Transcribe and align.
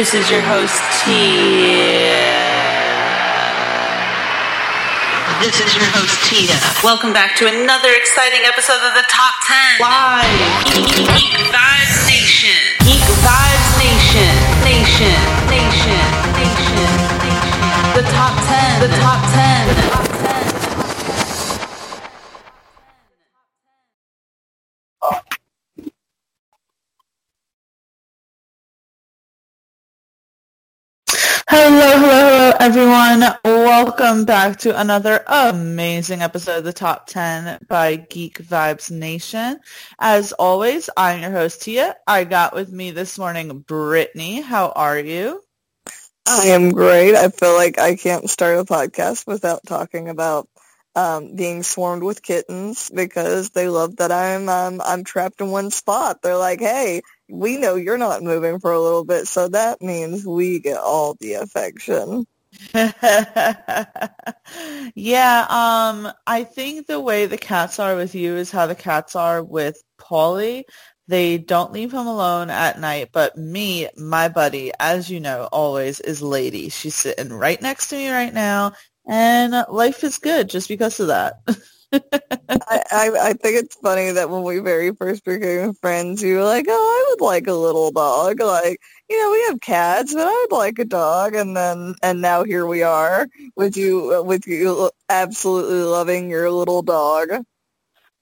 This 0.00 0.14
is 0.14 0.30
your 0.30 0.40
host, 0.40 0.80
Tia. 1.04 2.24
This 5.44 5.60
is 5.60 5.76
your 5.76 5.84
host, 5.92 6.16
Tia. 6.24 6.56
Welcome 6.82 7.12
back 7.12 7.36
to 7.36 7.44
another 7.44 7.92
exciting 7.92 8.40
episode 8.48 8.80
of 8.80 8.96
the 8.96 9.04
Top 9.12 9.34
10 9.44 9.76
Live 9.76 10.64
Geek 10.88 11.36
Vibes 11.52 12.08
Nation. 12.08 12.56
Geek 12.80 13.04
Vibes 13.20 13.72
Nation. 13.76 14.32
Nation. 14.64 15.20
Nation. 15.52 16.00
Nation. 16.32 16.92
Nation. 17.20 17.92
The 17.92 18.04
Top 18.08 18.32
10. 18.40 18.80
The 18.80 18.96
Top 19.04 19.20
10. 19.20 19.68
The 19.68 19.82
Top 19.82 20.04
10. 20.08 20.10
Hello, 31.52 31.68
hello, 31.68 31.98
hello, 31.98 32.49
everyone. 32.60 33.24
Welcome 33.42 34.26
back 34.26 34.58
to 34.58 34.78
another 34.78 35.24
amazing 35.26 36.20
episode 36.20 36.58
of 36.58 36.64
the 36.64 36.74
Top 36.74 37.06
10 37.06 37.60
by 37.66 37.96
Geek 37.96 38.36
Vibes 38.42 38.90
Nation. 38.90 39.58
As 39.98 40.32
always, 40.32 40.90
I'm 40.94 41.22
your 41.22 41.30
host, 41.30 41.62
Tia. 41.62 41.96
I 42.06 42.24
got 42.24 42.54
with 42.54 42.70
me 42.70 42.90
this 42.90 43.18
morning 43.18 43.60
Brittany. 43.60 44.42
How 44.42 44.72
are 44.76 44.98
you? 44.98 45.42
I 46.28 46.48
am 46.48 46.72
great. 46.72 47.14
I 47.14 47.30
feel 47.30 47.54
like 47.54 47.78
I 47.78 47.96
can't 47.96 48.28
start 48.28 48.58
a 48.58 48.64
podcast 48.64 49.26
without 49.26 49.60
talking 49.66 50.10
about 50.10 50.46
um, 50.94 51.36
being 51.36 51.62
swarmed 51.62 52.02
with 52.02 52.22
kittens 52.22 52.90
because 52.94 53.48
they 53.50 53.70
love 53.70 53.96
that 53.96 54.12
I'm 54.12 54.50
um, 54.50 54.82
I'm 54.84 55.02
trapped 55.04 55.40
in 55.40 55.50
one 55.50 55.70
spot. 55.70 56.20
They're 56.20 56.36
like, 56.36 56.60
hey, 56.60 57.00
we 57.26 57.56
know 57.56 57.76
you're 57.76 57.96
not 57.96 58.22
moving 58.22 58.60
for 58.60 58.72
a 58.72 58.80
little 58.80 59.06
bit, 59.06 59.26
so 59.28 59.48
that 59.48 59.80
means 59.80 60.26
we 60.26 60.58
get 60.58 60.76
all 60.76 61.16
the 61.18 61.34
affection. 61.34 62.26
yeah, 64.94 65.46
um, 65.48 66.12
I 66.26 66.44
think 66.44 66.86
the 66.86 67.00
way 67.00 67.26
the 67.26 67.38
cats 67.38 67.78
are 67.78 67.96
with 67.96 68.14
you 68.14 68.36
is 68.36 68.50
how 68.50 68.66
the 68.66 68.74
cats 68.74 69.14
are 69.16 69.42
with 69.42 69.82
Paulie. 70.00 70.64
They 71.08 71.38
don't 71.38 71.72
leave 71.72 71.92
him 71.92 72.06
alone 72.06 72.50
at 72.50 72.78
night, 72.78 73.10
but 73.12 73.36
me, 73.36 73.88
my 73.96 74.28
buddy, 74.28 74.72
as 74.78 75.10
you 75.10 75.20
know, 75.20 75.48
always 75.52 76.00
is 76.00 76.22
Lady. 76.22 76.68
She's 76.68 76.94
sitting 76.94 77.32
right 77.32 77.60
next 77.60 77.88
to 77.88 77.96
me 77.96 78.10
right 78.10 78.32
now, 78.32 78.72
and 79.08 79.52
life 79.68 80.04
is 80.04 80.18
good 80.18 80.48
just 80.48 80.68
because 80.68 81.00
of 81.00 81.08
that. 81.08 81.34
I, 81.92 82.82
I 82.90 83.10
I 83.30 83.32
think 83.34 83.56
it's 83.64 83.76
funny 83.76 84.12
that 84.12 84.30
when 84.30 84.42
we 84.42 84.58
very 84.58 84.92
first 84.94 85.24
became 85.24 85.74
friends, 85.74 86.22
you 86.22 86.36
were 86.36 86.44
like, 86.44 86.66
"Oh, 86.68 86.72
I 87.06 87.10
would 87.10 87.24
like 87.24 87.46
a 87.46 87.52
little 87.54 87.90
dog." 87.90 88.40
Like, 88.40 88.80
you 89.10 89.18
know, 89.18 89.32
we 89.32 89.44
have 89.48 89.60
cats, 89.60 90.14
but 90.14 90.26
I 90.26 90.46
would 90.48 90.56
like 90.56 90.78
a 90.78 90.84
dog. 90.84 91.34
And 91.34 91.56
then, 91.56 91.96
and 92.00 92.20
now 92.22 92.44
here 92.44 92.64
we 92.64 92.84
are 92.84 93.28
with 93.56 93.76
you, 93.76 94.14
uh, 94.14 94.22
with 94.22 94.46
you 94.46 94.90
absolutely 95.08 95.82
loving 95.82 96.30
your 96.30 96.48
little 96.50 96.82
dog. 96.82 97.30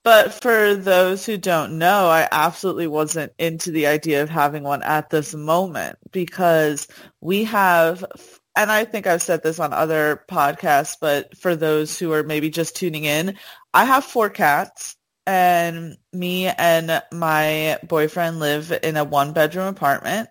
But 0.03 0.41
for 0.41 0.75
those 0.75 1.25
who 1.25 1.37
don't 1.37 1.77
know, 1.77 2.07
I 2.07 2.27
absolutely 2.31 2.87
wasn't 2.87 3.33
into 3.37 3.69
the 3.69 3.85
idea 3.85 4.23
of 4.23 4.29
having 4.29 4.63
one 4.63 4.81
at 4.81 5.11
this 5.11 5.35
moment 5.35 5.99
because 6.11 6.87
we 7.21 7.43
have, 7.43 8.03
and 8.55 8.71
I 8.71 8.85
think 8.85 9.05
I've 9.05 9.21
said 9.21 9.43
this 9.43 9.59
on 9.59 9.73
other 9.73 10.23
podcasts, 10.27 10.97
but 10.99 11.37
for 11.37 11.55
those 11.55 11.99
who 11.99 12.13
are 12.13 12.23
maybe 12.23 12.49
just 12.49 12.75
tuning 12.75 13.03
in, 13.03 13.35
I 13.73 13.85
have 13.85 14.05
four 14.05 14.29
cats 14.29 14.95
and 15.27 15.95
me 16.11 16.47
and 16.47 17.03
my 17.11 17.77
boyfriend 17.83 18.39
live 18.39 18.75
in 18.81 18.97
a 18.97 19.03
one 19.03 19.31
bedroom 19.31 19.67
apartment. 19.67 20.27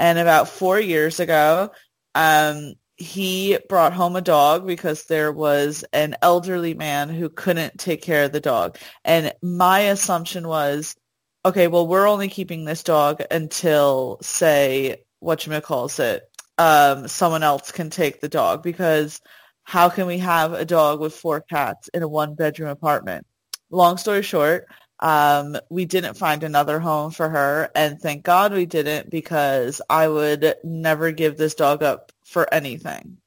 And 0.00 0.18
about 0.18 0.48
four 0.48 0.80
years 0.80 1.20
ago, 1.20 1.72
um, 2.14 2.72
he 2.96 3.58
brought 3.68 3.92
home 3.92 4.16
a 4.16 4.22
dog 4.22 4.66
because 4.66 5.04
there 5.04 5.30
was 5.30 5.84
an 5.92 6.16
elderly 6.22 6.72
man 6.72 7.10
who 7.10 7.28
couldn't 7.28 7.78
take 7.78 8.00
care 8.00 8.24
of 8.24 8.32
the 8.32 8.40
dog. 8.40 8.78
And 9.04 9.34
my 9.42 9.80
assumption 9.80 10.48
was, 10.48 10.96
okay, 11.44 11.68
well, 11.68 11.86
we're 11.86 12.08
only 12.08 12.30
keeping 12.30 12.64
this 12.64 12.82
dog 12.82 13.22
until, 13.30 14.18
say, 14.22 15.04
what 15.18 15.46
you 15.46 15.60
calls 15.60 15.98
it, 15.98 16.22
um, 16.56 17.06
someone 17.06 17.42
else 17.42 17.70
can 17.70 17.90
take 17.90 18.22
the 18.22 18.28
dog 18.28 18.62
because 18.62 19.20
how 19.64 19.90
can 19.90 20.06
we 20.06 20.16
have 20.16 20.54
a 20.54 20.64
dog 20.64 21.00
with 21.00 21.14
four 21.14 21.42
cats 21.42 21.88
in 21.92 22.02
a 22.02 22.08
one 22.08 22.34
bedroom 22.34 22.70
apartment? 22.70 23.26
Long 23.68 23.98
story 23.98 24.22
short, 24.22 24.66
um, 25.00 25.56
we 25.70 25.86
didn't 25.86 26.14
find 26.16 26.44
another 26.44 26.80
home 26.80 27.12
for 27.12 27.28
her, 27.30 27.70
and 27.76 28.00
thank 28.00 28.24
God 28.24 28.52
we 28.54 28.66
didn't 28.66 29.10
because 29.10 29.82
I 29.90 30.08
would 30.08 30.56
never 30.64 31.12
give 31.12 31.38
this 31.38 31.54
dog 31.54 31.82
up 31.82 32.12
for 32.24 32.52
anything. 32.54 33.18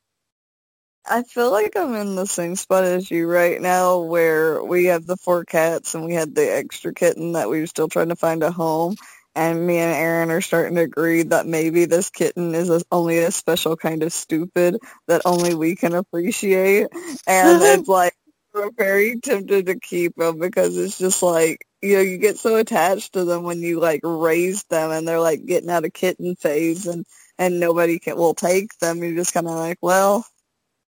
I 1.06 1.24
feel 1.24 1.52
like 1.52 1.76
I'm 1.76 1.96
in 1.96 2.16
the 2.16 2.26
same 2.26 2.56
spot 2.56 2.86
as 2.86 3.12
you 3.12 3.28
right 3.30 3.62
now 3.62 4.00
where 4.00 4.64
we 4.64 4.86
have 4.86 5.06
the 5.06 5.18
four 5.18 5.44
cats 5.44 5.96
and 5.96 6.06
we 6.06 6.14
had 6.14 6.34
the 6.34 6.50
extra 6.56 6.94
kitten 6.94 7.34
that 7.34 7.50
we 7.50 7.60
were 7.60 7.68
still 7.68 7.90
trying 7.90 8.10
to 8.10 8.16
find 8.16 8.42
a 8.42 8.52
home. 8.52 8.96
And 9.36 9.68
me 9.68 9.80
and 9.80 9.94
Aaron 9.94 10.32
are 10.32 10.42
starting 10.42 10.76
to 10.76 10.82
agree 10.84 11.24
that 11.24 11.46
maybe 11.48 11.86
this 11.86 12.10
kitten 12.10 12.56
is 12.56 12.70
a, 12.70 12.82
only 12.92 13.18
a 13.20 13.32
special 13.32 13.76
kind 13.76 14.04
of 14.04 14.14
stupid 14.14 14.78
that 15.08 15.24
only 15.26 15.56
we 15.56 15.76
can 15.76 15.94
appreciate. 15.94 16.88
And 17.28 17.62
it's 17.64 17.88
like, 17.90 18.16
we're 18.54 18.72
very 18.72 19.20
tempted 19.20 19.66
to 19.66 19.80
keep 19.80 20.16
them 20.16 20.40
because 20.40 20.78
it's 20.78 20.98
just 20.98 21.24
like, 21.24 21.66
you 21.82 21.96
know, 21.96 22.02
you 22.02 22.18
get 22.18 22.38
so 22.38 22.56
attached 22.56 23.14
to 23.14 23.26
them 23.26 23.44
when 23.44 23.60
you 23.60 23.80
like 23.80 24.02
raise 24.04 24.64
them 24.66 24.92
and 24.92 25.08
they're 25.08 25.20
like 25.20 25.46
getting 25.46 25.70
out 25.70 25.86
of 25.86 25.94
kitten 25.94 26.36
phase 26.36 26.86
and, 26.88 27.06
and 27.38 27.60
nobody 27.60 28.00
can, 28.00 28.16
will 28.16 28.36
take 28.36 28.78
them. 28.80 29.04
You're 29.04 29.16
just 29.16 29.34
kind 29.34 29.48
of 29.48 29.54
like, 29.54 29.78
well, 29.82 30.26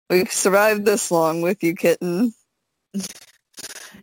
we've 0.10 0.32
survived 0.32 0.86
this 0.86 1.10
long 1.10 1.42
with 1.42 1.64
you, 1.64 1.76
kitten. 1.76 2.34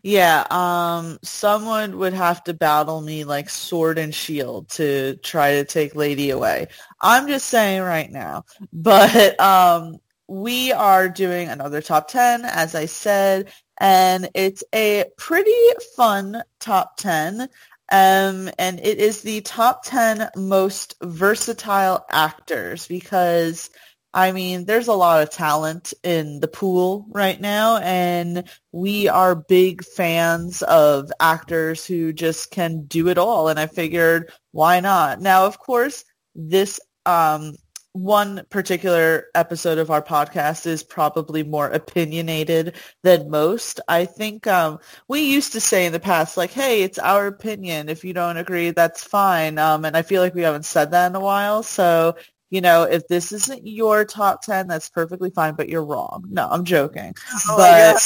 Yeah, 0.02 0.46
um, 0.50 1.18
someone 1.22 1.98
would 1.98 2.14
have 2.14 2.42
to 2.44 2.54
battle 2.54 3.00
me 3.00 3.24
like 3.24 3.50
sword 3.50 3.98
and 3.98 4.14
shield 4.14 4.70
to 4.70 5.16
try 5.16 5.56
to 5.56 5.64
take 5.64 5.94
Lady 5.94 6.30
away. 6.30 6.68
I'm 7.00 7.28
just 7.28 7.48
saying 7.48 7.82
right 7.82 8.10
now. 8.10 8.44
But 8.72 9.38
um, 9.40 9.98
we 10.30 10.72
are 10.72 11.08
doing 11.08 11.48
another 11.48 11.82
top 11.82 12.08
10, 12.08 12.44
as 12.44 12.76
I 12.76 12.86
said, 12.86 13.52
and 13.78 14.30
it's 14.34 14.62
a 14.72 15.06
pretty 15.18 15.50
fun 15.96 16.42
top 16.60 16.96
10. 16.98 17.48
Um, 17.92 18.48
and 18.56 18.78
it 18.78 18.98
is 18.98 19.22
the 19.22 19.40
top 19.40 19.82
10 19.84 20.30
most 20.36 20.94
versatile 21.02 22.06
actors 22.08 22.86
because 22.86 23.70
I 24.12 24.32
mean, 24.32 24.64
there's 24.64 24.88
a 24.88 24.92
lot 24.92 25.22
of 25.22 25.30
talent 25.30 25.94
in 26.02 26.40
the 26.40 26.48
pool 26.48 27.06
right 27.10 27.40
now, 27.40 27.76
and 27.76 28.42
we 28.72 29.08
are 29.08 29.36
big 29.36 29.84
fans 29.84 30.62
of 30.62 31.12
actors 31.20 31.86
who 31.86 32.12
just 32.12 32.50
can 32.50 32.86
do 32.86 33.08
it 33.08 33.18
all. 33.18 33.48
And 33.48 33.58
I 33.58 33.66
figured, 33.66 34.32
why 34.50 34.80
not? 34.80 35.20
Now, 35.20 35.46
of 35.46 35.60
course, 35.60 36.04
this 36.34 36.80
um, 37.06 37.54
one 37.92 38.42
particular 38.50 39.26
episode 39.34 39.78
of 39.78 39.90
our 39.90 40.02
podcast 40.02 40.66
is 40.66 40.82
probably 40.82 41.42
more 41.42 41.68
opinionated 41.68 42.76
than 43.02 43.30
most. 43.30 43.80
I 43.88 44.04
think 44.04 44.46
um, 44.46 44.78
we 45.08 45.20
used 45.32 45.52
to 45.52 45.60
say 45.60 45.86
in 45.86 45.92
the 45.92 46.00
past, 46.00 46.36
like, 46.36 46.52
hey, 46.52 46.82
it's 46.82 46.98
our 46.98 47.26
opinion. 47.26 47.88
If 47.88 48.04
you 48.04 48.12
don't 48.12 48.36
agree, 48.36 48.70
that's 48.70 49.02
fine. 49.02 49.58
Um, 49.58 49.84
and 49.84 49.96
I 49.96 50.02
feel 50.02 50.22
like 50.22 50.34
we 50.34 50.42
haven't 50.42 50.66
said 50.66 50.92
that 50.92 51.08
in 51.08 51.16
a 51.16 51.20
while. 51.20 51.62
So 51.62 52.16
you 52.50 52.60
know, 52.60 52.82
if 52.82 53.06
this 53.06 53.30
isn't 53.30 53.66
your 53.66 54.04
top 54.04 54.42
10, 54.42 54.66
that's 54.66 54.90
perfectly 54.90 55.30
fine, 55.30 55.54
but 55.54 55.68
you're 55.68 55.84
wrong. 55.84 56.24
No, 56.28 56.48
I'm 56.50 56.64
joking. 56.64 57.14
Oh 57.48 57.56
but. 57.56 57.96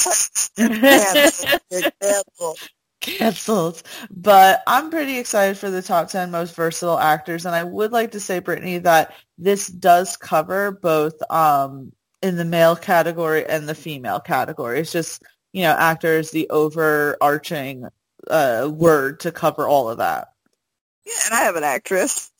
canceled. 3.05 3.83
But 4.11 4.63
I'm 4.67 4.89
pretty 4.89 5.17
excited 5.19 5.57
for 5.57 5.69
the 5.69 5.81
top 5.81 6.09
10 6.09 6.31
most 6.31 6.55
versatile 6.55 6.99
actors. 6.99 7.45
And 7.45 7.55
I 7.55 7.63
would 7.63 7.91
like 7.91 8.11
to 8.11 8.19
say, 8.19 8.39
Brittany, 8.39 8.79
that 8.79 9.13
this 9.37 9.67
does 9.67 10.17
cover 10.17 10.71
both 10.71 11.15
um, 11.31 11.91
in 12.21 12.37
the 12.37 12.45
male 12.45 12.75
category 12.75 13.45
and 13.45 13.69
the 13.69 13.75
female 13.75 14.19
category. 14.19 14.79
It's 14.79 14.91
just, 14.91 15.23
you 15.53 15.63
know, 15.63 15.75
actors, 15.77 16.31
the 16.31 16.49
overarching 16.49 17.87
uh, 18.29 18.69
word 18.73 19.21
to 19.21 19.31
cover 19.31 19.67
all 19.67 19.89
of 19.89 19.99
that. 19.99 20.29
Yeah, 21.05 21.13
and 21.27 21.35
I 21.35 21.41
have 21.43 21.55
an 21.55 21.63
actress. 21.63 22.31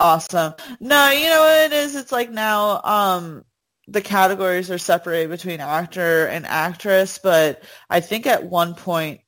Awesome. 0.00 0.54
No, 0.80 1.10
you 1.10 1.26
know 1.26 1.40
what 1.40 1.72
it 1.72 1.72
is? 1.72 1.94
It's 1.96 2.12
like 2.12 2.30
now 2.30 2.80
um 2.82 3.44
the 3.88 4.00
categories 4.02 4.70
are 4.70 4.78
separated 4.78 5.30
between 5.30 5.60
actor 5.60 6.26
and 6.26 6.46
actress, 6.46 7.18
but 7.22 7.62
I 7.88 8.00
think 8.00 8.26
at 8.26 8.44
one 8.44 8.74
point 8.74 9.20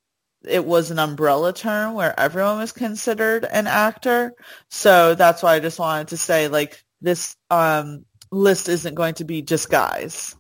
it 0.46 0.64
was 0.64 0.90
an 0.90 0.98
umbrella 0.98 1.52
term 1.52 1.94
where 1.94 2.18
everyone 2.18 2.58
was 2.58 2.72
considered 2.72 3.44
an 3.44 3.66
actor. 3.66 4.32
So 4.68 5.14
that's 5.14 5.42
why 5.42 5.54
I 5.54 5.60
just 5.60 5.78
wanted 5.78 6.08
to 6.08 6.16
say 6.16 6.48
like 6.48 6.82
this 7.00 7.36
um 7.50 8.04
list 8.30 8.68
isn't 8.68 8.94
going 8.94 9.14
to 9.14 9.24
be 9.24 9.42
just 9.42 9.70
guys. 9.70 10.36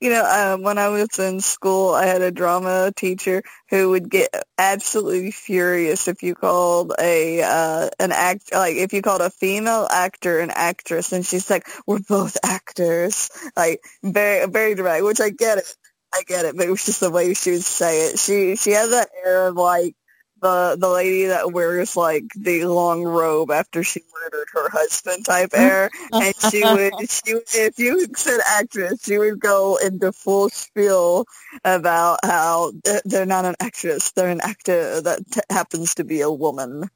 You 0.00 0.10
know, 0.10 0.24
um, 0.24 0.62
when 0.62 0.78
I 0.78 0.88
was 0.88 1.18
in 1.18 1.40
school, 1.40 1.94
I 1.94 2.06
had 2.06 2.22
a 2.22 2.30
drama 2.30 2.92
teacher 2.96 3.42
who 3.68 3.90
would 3.90 4.08
get 4.08 4.30
absolutely 4.56 5.32
furious 5.32 6.08
if 6.08 6.22
you 6.22 6.34
called 6.34 6.94
a 6.98 7.42
uh, 7.42 7.90
an 7.98 8.10
act 8.12 8.54
like 8.54 8.76
if 8.76 8.94
you 8.94 9.02
called 9.02 9.20
a 9.20 9.28
female 9.28 9.86
actor 9.90 10.40
an 10.40 10.50
actress, 10.50 11.12
and 11.12 11.26
she's 11.26 11.50
like, 11.50 11.66
"We're 11.86 12.00
both 12.00 12.38
actors," 12.42 13.28
like 13.54 13.82
very 14.02 14.46
very 14.46 14.74
direct, 14.74 15.04
Which 15.04 15.20
I 15.20 15.28
get 15.28 15.58
it, 15.58 15.76
I 16.14 16.22
get 16.26 16.44
it, 16.44 16.56
but 16.56 16.66
it 16.66 16.70
was 16.70 16.84
just 16.84 17.00
the 17.00 17.10
way 17.10 17.34
she 17.34 17.52
would 17.52 17.64
say 17.64 18.08
it. 18.08 18.18
She 18.18 18.56
she 18.56 18.70
had 18.70 18.90
that 18.90 19.08
air 19.24 19.48
of 19.48 19.56
like 19.56 19.96
the 20.40 20.76
the 20.78 20.88
lady 20.88 21.26
that 21.26 21.52
wears 21.52 21.96
like 21.96 22.24
the 22.36 22.66
long 22.66 23.02
robe 23.02 23.50
after 23.50 23.82
she 23.82 24.00
murdered 24.12 24.48
her 24.52 24.68
husband 24.68 25.24
type 25.24 25.50
air, 25.54 25.90
and 26.12 26.34
she 26.40 26.62
would 26.62 26.92
she 27.10 27.32
if 27.54 27.78
you 27.78 28.06
said 28.14 28.40
actress, 28.46 29.02
she 29.04 29.18
would 29.18 29.40
go 29.40 29.76
into 29.84 30.12
full 30.12 30.50
spiel 30.50 31.26
about 31.64 32.18
how 32.24 32.72
they're 33.04 33.26
not 33.26 33.44
an 33.44 33.56
actress, 33.60 34.12
they're 34.12 34.28
an 34.28 34.40
actor 34.42 35.00
that 35.00 35.20
t- 35.30 35.40
happens 35.50 35.94
to 35.96 36.04
be 36.04 36.20
a 36.20 36.30
woman. 36.30 36.88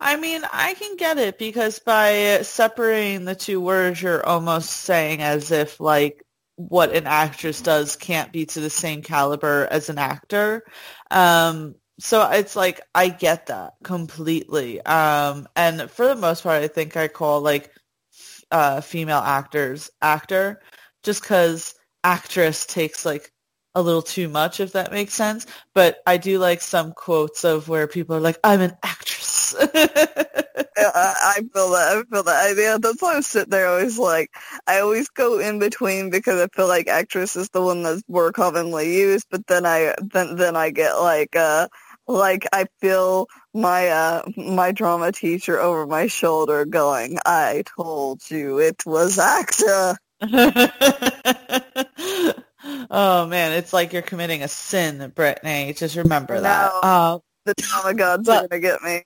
I 0.00 0.16
mean, 0.16 0.42
I 0.52 0.74
can 0.74 0.96
get 0.96 1.18
it 1.18 1.38
because 1.38 1.78
by 1.78 2.40
separating 2.42 3.24
the 3.24 3.36
two 3.36 3.60
words, 3.60 4.02
you're 4.02 4.26
almost 4.26 4.70
saying 4.70 5.22
as 5.22 5.50
if 5.52 5.78
like 5.80 6.24
what 6.56 6.94
an 6.94 7.06
actress 7.06 7.60
does 7.62 7.96
can't 7.96 8.32
be 8.32 8.46
to 8.46 8.60
the 8.60 8.70
same 8.70 9.02
caliber 9.02 9.66
as 9.70 9.88
an 9.88 9.98
actor. 9.98 10.64
Um, 11.10 11.74
so 11.98 12.28
it's 12.30 12.56
like 12.56 12.80
I 12.94 13.08
get 13.08 13.46
that 13.46 13.74
completely. 13.84 14.80
Um, 14.82 15.48
and 15.56 15.90
for 15.90 16.06
the 16.06 16.16
most 16.16 16.42
part, 16.42 16.62
I 16.62 16.68
think 16.68 16.96
I 16.96 17.08
call 17.08 17.40
like 17.40 17.72
uh, 18.50 18.80
female 18.80 19.18
actors 19.18 19.90
actor, 20.00 20.60
just 21.02 21.22
because 21.22 21.74
actress 22.04 22.66
takes 22.66 23.04
like 23.04 23.32
a 23.74 23.82
little 23.82 24.02
too 24.02 24.28
much, 24.28 24.60
if 24.60 24.72
that 24.72 24.92
makes 24.92 25.14
sense. 25.14 25.46
But 25.74 25.98
I 26.06 26.16
do 26.18 26.38
like 26.38 26.60
some 26.60 26.92
quotes 26.92 27.44
of 27.44 27.68
where 27.68 27.86
people 27.86 28.16
are 28.16 28.20
like, 28.20 28.38
"I'm 28.44 28.60
an 28.60 28.76
actress." 28.82 29.41
I 30.76 31.40
feel 31.52 31.70
that. 31.70 31.88
I 31.92 32.02
feel 32.10 32.22
that. 32.22 32.56
I, 32.58 32.60
yeah, 32.60 32.78
that's 32.80 33.00
why 33.00 33.16
I'm 33.16 33.22
sitting 33.22 33.50
there 33.50 33.68
always 33.68 33.98
like, 33.98 34.30
I 34.66 34.80
always 34.80 35.08
go 35.08 35.38
in 35.38 35.58
between 35.58 36.10
because 36.10 36.40
I 36.40 36.48
feel 36.54 36.68
like 36.68 36.88
actress 36.88 37.36
is 37.36 37.48
the 37.50 37.62
one 37.62 37.82
that's 37.82 38.02
more 38.08 38.32
commonly 38.32 38.96
used. 38.96 39.26
But 39.30 39.46
then 39.46 39.66
I 39.66 39.94
then 40.00 40.36
then 40.36 40.56
I 40.56 40.70
get 40.70 40.94
like, 40.94 41.36
uh, 41.36 41.68
like 42.06 42.46
I 42.52 42.66
feel 42.80 43.28
my 43.54 43.88
uh 43.88 44.22
my 44.36 44.72
drama 44.72 45.12
teacher 45.12 45.60
over 45.60 45.86
my 45.86 46.06
shoulder 46.06 46.64
going, 46.64 47.18
"I 47.24 47.64
told 47.76 48.28
you 48.30 48.58
it 48.58 48.82
was 48.86 49.18
actor." 49.18 49.96
oh 52.90 53.26
man, 53.26 53.52
it's 53.52 53.72
like 53.72 53.92
you're 53.92 54.02
committing 54.02 54.42
a 54.42 54.48
sin, 54.48 55.12
Brittany. 55.14 55.72
Just 55.74 55.96
remember 55.96 56.34
no, 56.36 56.42
that. 56.42 56.72
Uh, 56.82 57.18
the 57.44 57.54
drama 57.54 57.94
gods 57.94 58.26
but, 58.26 58.44
are 58.44 58.48
gonna 58.48 58.60
get 58.60 58.82
me. 58.82 59.04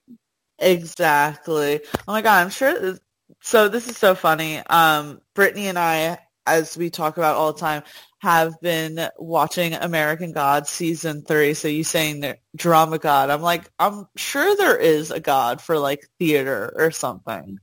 Exactly. 0.58 1.80
Oh 2.08 2.12
my 2.12 2.22
god, 2.22 2.42
I'm 2.42 2.50
sure. 2.50 2.98
So 3.42 3.68
this 3.68 3.88
is 3.88 3.96
so 3.96 4.14
funny. 4.14 4.58
Um, 4.58 5.20
Brittany 5.34 5.68
and 5.68 5.78
I, 5.78 6.18
as 6.46 6.76
we 6.76 6.90
talk 6.90 7.16
about 7.18 7.36
all 7.36 7.52
the 7.52 7.60
time, 7.60 7.82
have 8.20 8.58
been 8.60 9.08
watching 9.18 9.74
American 9.74 10.32
Gods 10.32 10.70
season 10.70 11.22
three. 11.22 11.54
So 11.54 11.68
you 11.68 11.84
saying 11.84 12.34
drama 12.56 12.98
god? 12.98 13.30
I'm 13.30 13.42
like, 13.42 13.70
I'm 13.78 14.06
sure 14.16 14.56
there 14.56 14.76
is 14.78 15.10
a 15.10 15.20
god 15.20 15.60
for 15.60 15.78
like 15.78 16.08
theater 16.18 16.72
or 16.76 16.90
something. 16.90 17.58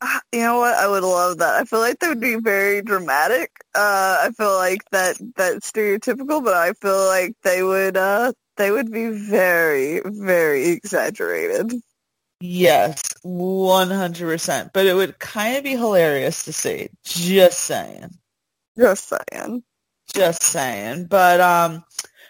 Ah, 0.00 0.20
you 0.32 0.40
know 0.40 0.58
what? 0.58 0.74
I 0.74 0.86
would 0.88 1.02
love 1.02 1.38
that. 1.38 1.54
I 1.60 1.64
feel 1.64 1.80
like 1.80 1.98
that 2.00 2.08
would 2.08 2.20
be 2.20 2.36
very 2.36 2.82
dramatic. 2.82 3.50
Uh, 3.74 4.18
I 4.26 4.30
feel 4.36 4.54
like 4.54 4.80
that 4.92 5.16
that's 5.36 5.70
stereotypical, 5.70 6.42
but 6.44 6.54
I 6.54 6.72
feel 6.74 7.06
like 7.06 7.34
they 7.42 7.62
would 7.62 7.96
uh, 7.96 8.32
they 8.56 8.70
would 8.70 8.90
be 8.92 9.08
very 9.08 10.00
very 10.04 10.68
exaggerated. 10.68 11.72
Yes, 12.40 13.02
one 13.22 13.90
hundred 13.90 14.26
percent. 14.26 14.72
But 14.72 14.86
it 14.86 14.94
would 14.94 15.18
kind 15.18 15.56
of 15.56 15.64
be 15.64 15.72
hilarious 15.72 16.44
to 16.44 16.52
see. 16.52 16.88
Just 17.04 17.60
saying. 17.60 18.10
Just 18.78 19.08
saying. 19.08 19.64
Just 20.14 20.42
saying. 20.42 21.06
But 21.06 21.40
um, 21.40 21.84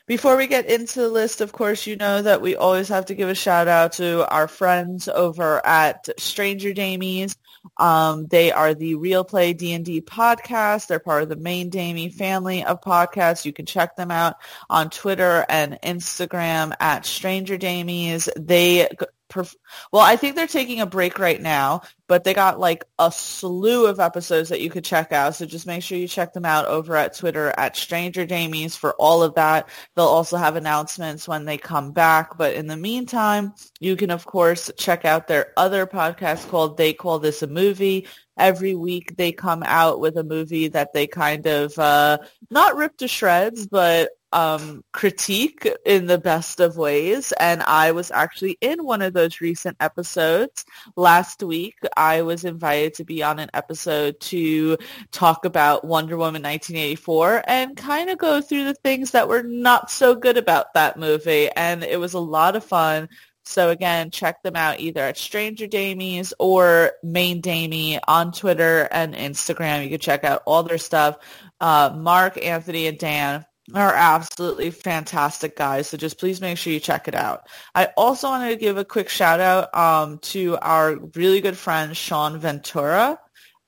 before 0.07 0.37
we 0.39 0.47
get 0.47 0.71
into 0.71 1.01
the 1.01 1.11
list, 1.11 1.43
of 1.43 1.53
course, 1.53 1.87
you 1.87 1.97
know 1.97 2.23
that 2.23 2.41
we 2.41 2.57
always 2.57 2.89
have 2.89 3.05
to 3.07 3.15
give 3.15 3.29
a 3.29 3.35
shout 3.35 3.69
out 3.69 3.93
to 3.95 4.27
our 4.33 4.49
friends 4.49 5.09
over 5.09 5.65
at 5.65 6.09
Stranger 6.19 6.73
Damies. 6.73 7.37
Um, 7.77 8.27
they 8.27 8.51
are 8.51 8.73
the 8.73 8.95
Real 8.95 9.25
Play 9.25 9.53
D&D 9.53 10.01
podcast. 10.01 10.87
They're 10.87 10.99
part 10.99 11.23
of 11.23 11.29
the 11.29 11.37
main 11.37 11.69
Damie 11.69 12.09
family 12.09 12.65
of 12.65 12.81
podcasts. 12.81 13.45
You 13.45 13.53
can 13.53 13.67
check 13.67 13.97
them 13.97 14.11
out 14.11 14.37
on 14.71 14.89
Twitter 14.89 15.45
and 15.51 15.79
Instagram 15.83 16.73
at 16.81 17.05
Stranger 17.05 17.59
Damies. 17.59 18.29
They 18.35 18.89
perf- 19.29 19.57
well, 19.93 20.03
I 20.03 20.17
think 20.17 20.37
they're 20.37 20.47
taking 20.47 20.81
a 20.81 20.87
break 20.87 21.19
right 21.19 21.41
now, 21.41 21.83
but 22.07 22.25
they 22.25 22.35
got 22.35 22.59
like 22.59 22.85
a 22.99 23.13
slew 23.13 23.87
of 23.87 24.01
episodes 24.01 24.49
that 24.49 24.61
you 24.61 24.71
could 24.71 24.85
check 24.85 25.13
out. 25.13 25.35
So 25.35 25.47
just 25.47 25.67
make 25.67 25.83
sure 25.83 25.99
you 25.99 26.09
check 26.09 26.33
them 26.33 26.45
out 26.45 26.67
over 26.67 26.97
at 26.97 27.17
Twitter 27.17 27.53
at 27.57 27.77
Stranger 27.77 28.27
Damies 28.27 28.77
for 28.77 28.95
all 28.95 29.23
of 29.23 29.35
that. 29.35 29.69
They'll 29.95 30.07
also 30.07 30.37
have 30.37 30.57
announcements 30.57 31.29
when 31.29 31.45
they 31.45 31.59
come 31.59 31.93
back. 31.93 32.37
But 32.39 32.55
in 32.55 32.67
the 32.67 32.77
meantime, 32.77 33.55
you 33.81 33.97
can 33.97 34.11
of 34.11 34.27
course 34.27 34.71
check 34.77 35.05
out 35.05 35.29
their 35.29 35.53
other 35.57 35.87
podcast 35.87 36.49
called 36.49 36.77
They 36.77 36.93
Call 36.93 37.19
This 37.19 37.43
a 37.43 37.47
Movie. 37.47 38.07
Every 38.37 38.75
week 38.75 39.17
they 39.17 39.33
come 39.33 39.63
out 39.65 39.99
with 40.01 40.17
a 40.17 40.23
movie 40.23 40.69
that 40.69 40.93
they 40.93 41.09
kind 41.09 41.47
of 41.47 41.77
uh, 41.79 42.19
not 42.51 42.77
rip 42.77 42.97
to 42.99 43.09
shreds, 43.09 43.67
but 43.67 44.11
um, 44.33 44.85
critique 44.93 45.69
in 45.85 46.07
the 46.07 46.19
best 46.19 46.61
of 46.61 46.77
ways. 46.77 47.33
And 47.33 47.63
I 47.63 47.93
was 47.93 48.11
actually 48.11 48.59
in 48.61 48.85
one 48.85 49.03
of 49.03 49.13
those 49.13 49.41
recent 49.41 49.77
episodes. 49.81 50.65
Last 50.97 51.43
week, 51.43 51.77
I 51.97 52.23
was 52.23 52.45
invited 52.45 52.95
to 52.95 53.05
be 53.05 53.23
on 53.23 53.39
an 53.39 53.51
episode 53.55 54.21
to 54.21 54.77
talk 55.11 55.45
about 55.45 55.85
Wonder 55.85 56.17
Woman 56.17 56.43
1984 56.43 57.45
and 57.47 57.77
kind 57.77 58.11
of 58.11 58.19
go 58.19 58.41
through 58.41 58.65
the 58.65 58.75
things 58.75 59.13
that 59.13 59.29
were 59.29 59.43
not 59.43 59.91
so 59.91 60.15
good 60.15 60.37
about 60.37 60.75
that 60.75 60.99
movie. 60.99 61.49
And 61.57 61.83
it 61.83 61.99
was 61.99 62.15
a 62.15 62.21
lot 62.21 62.57
of 62.57 62.65
fun. 62.65 63.09
So 63.45 63.71
again, 63.71 64.11
check 64.11 64.43
them 64.43 64.57
out 64.57 64.79
either 64.79 65.01
at 65.01 65.17
Stranger 65.17 65.67
Damies 65.67 66.35
or 66.39 66.93
Main 67.03 67.41
Damie 67.41 67.99
on 68.07 68.31
Twitter 68.31 68.87
and 68.91 69.15
Instagram. 69.15 69.85
You 69.85 69.89
can 69.89 70.01
check 70.01 70.23
out 70.23 70.43
all 70.45 70.65
their 70.65 70.77
stuff. 70.77 71.17
Uh, 71.59 71.95
Mark, 71.97 72.45
Anthony, 72.45 72.89
and 72.89 72.99
Dan 72.99 73.47
are 73.75 73.95
absolutely 73.95 74.71
fantastic 74.71 75.57
guys. 75.57 75.89
So 75.89 75.97
just 75.97 76.19
please 76.19 76.41
make 76.41 76.59
sure 76.59 76.73
you 76.73 76.81
check 76.81 77.09
it 77.09 77.15
out. 77.15 77.49
I 77.75 77.87
also 77.97 78.29
wanted 78.29 78.51
to 78.51 78.57
give 78.57 78.79
a 78.79 78.85
quick 78.85 79.09
shout 79.09 79.41
out 79.41 79.75
um, 79.75 80.19
to 80.19 80.57
our 80.63 80.97
really 81.15 81.41
good 81.41 81.57
friend 81.57 81.97
Sean 81.97 82.39
Ventura 82.39 83.19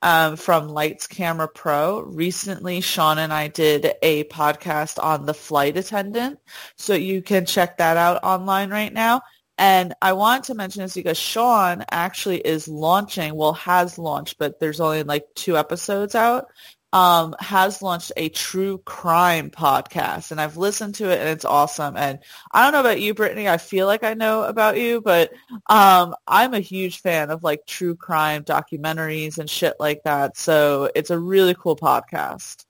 um, 0.01 0.35
from 0.35 0.69
Lights 0.69 1.07
Camera 1.07 1.47
Pro. 1.47 2.01
Recently, 2.01 2.81
Sean 2.81 3.17
and 3.17 3.31
I 3.31 3.47
did 3.47 3.93
a 4.01 4.23
podcast 4.25 5.01
on 5.01 5.25
the 5.25 5.33
flight 5.33 5.77
attendant. 5.77 6.39
So 6.75 6.93
you 6.95 7.21
can 7.21 7.45
check 7.45 7.77
that 7.77 7.97
out 7.97 8.23
online 8.23 8.69
right 8.71 8.91
now. 8.91 9.21
And 9.57 9.93
I 10.01 10.13
wanted 10.13 10.45
to 10.45 10.55
mention 10.55 10.81
this 10.81 10.95
because 10.95 11.19
Sean 11.19 11.85
actually 11.91 12.39
is 12.39 12.67
launching, 12.67 13.35
well, 13.35 13.53
has 13.53 13.99
launched, 13.99 14.39
but 14.39 14.59
there's 14.59 14.79
only 14.79 15.03
like 15.03 15.25
two 15.35 15.55
episodes 15.55 16.15
out 16.15 16.47
um, 16.93 17.35
has 17.39 17.81
launched 17.81 18.11
a 18.17 18.29
true 18.29 18.79
crime 18.79 19.49
podcast, 19.49 20.31
and 20.31 20.41
I've 20.41 20.57
listened 20.57 20.95
to 20.95 21.09
it, 21.09 21.19
and 21.19 21.29
it's 21.29 21.45
awesome. 21.45 21.95
And 21.95 22.19
I 22.51 22.63
don't 22.63 22.73
know 22.73 22.81
about 22.81 22.99
you, 23.01 23.13
Brittany. 23.13 23.47
I 23.47 23.57
feel 23.57 23.87
like 23.87 24.03
I 24.03 24.13
know 24.13 24.43
about 24.43 24.77
you, 24.77 25.01
but 25.01 25.31
um, 25.67 26.15
I'm 26.27 26.53
a 26.53 26.59
huge 26.59 27.01
fan 27.01 27.29
of 27.29 27.43
like 27.43 27.65
true 27.65 27.95
crime 27.95 28.43
documentaries 28.43 29.37
and 29.37 29.49
shit 29.49 29.75
like 29.79 30.03
that. 30.03 30.37
So 30.37 30.89
it's 30.95 31.09
a 31.09 31.19
really 31.19 31.55
cool 31.57 31.75
podcast. 31.75 32.65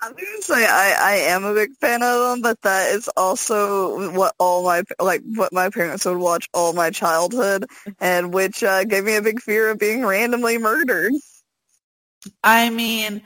I'm 0.00 0.12
gonna 0.12 0.42
say 0.42 0.66
I, 0.66 0.96
I 1.00 1.14
am 1.30 1.44
a 1.44 1.54
big 1.54 1.70
fan 1.80 2.02
of 2.02 2.30
them, 2.30 2.42
but 2.42 2.60
that 2.62 2.90
is 2.90 3.08
also 3.16 4.10
what 4.12 4.34
all 4.38 4.62
my 4.62 4.82
like 5.00 5.22
what 5.24 5.52
my 5.52 5.70
parents 5.70 6.04
would 6.04 6.18
watch 6.18 6.48
all 6.52 6.74
my 6.74 6.90
childhood, 6.90 7.64
and 8.00 8.34
which 8.34 8.62
uh, 8.62 8.84
gave 8.84 9.04
me 9.04 9.16
a 9.16 9.22
big 9.22 9.40
fear 9.40 9.70
of 9.70 9.78
being 9.78 10.04
randomly 10.04 10.58
murdered. 10.58 11.12
I 12.42 12.70
mean, 12.70 13.22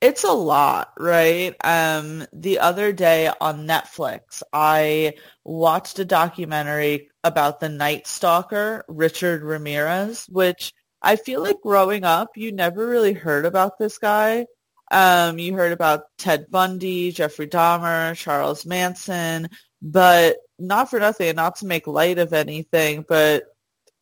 it's 0.00 0.24
a 0.24 0.32
lot, 0.32 0.92
right? 0.98 1.54
Um, 1.64 2.26
the 2.32 2.58
other 2.58 2.92
day 2.92 3.30
on 3.40 3.66
Netflix, 3.66 4.42
I 4.52 5.14
watched 5.44 5.98
a 5.98 6.04
documentary 6.04 7.10
about 7.24 7.60
the 7.60 7.68
Night 7.68 8.06
Stalker, 8.06 8.84
Richard 8.88 9.42
Ramirez, 9.42 10.26
which 10.28 10.72
I 11.02 11.16
feel 11.16 11.42
like 11.42 11.60
growing 11.62 12.04
up, 12.04 12.30
you 12.36 12.52
never 12.52 12.86
really 12.86 13.12
heard 13.12 13.46
about 13.46 13.78
this 13.78 13.98
guy. 13.98 14.46
Um, 14.90 15.38
you 15.38 15.54
heard 15.54 15.72
about 15.72 16.04
Ted 16.18 16.46
Bundy, 16.50 17.10
Jeffrey 17.10 17.48
Dahmer, 17.48 18.16
Charles 18.16 18.64
Manson, 18.66 19.48
but 19.82 20.36
not 20.58 20.90
for 20.90 21.00
nothing, 21.00 21.34
not 21.36 21.56
to 21.56 21.66
make 21.66 21.86
light 21.86 22.18
of 22.18 22.32
anything, 22.32 23.04
but 23.08 23.44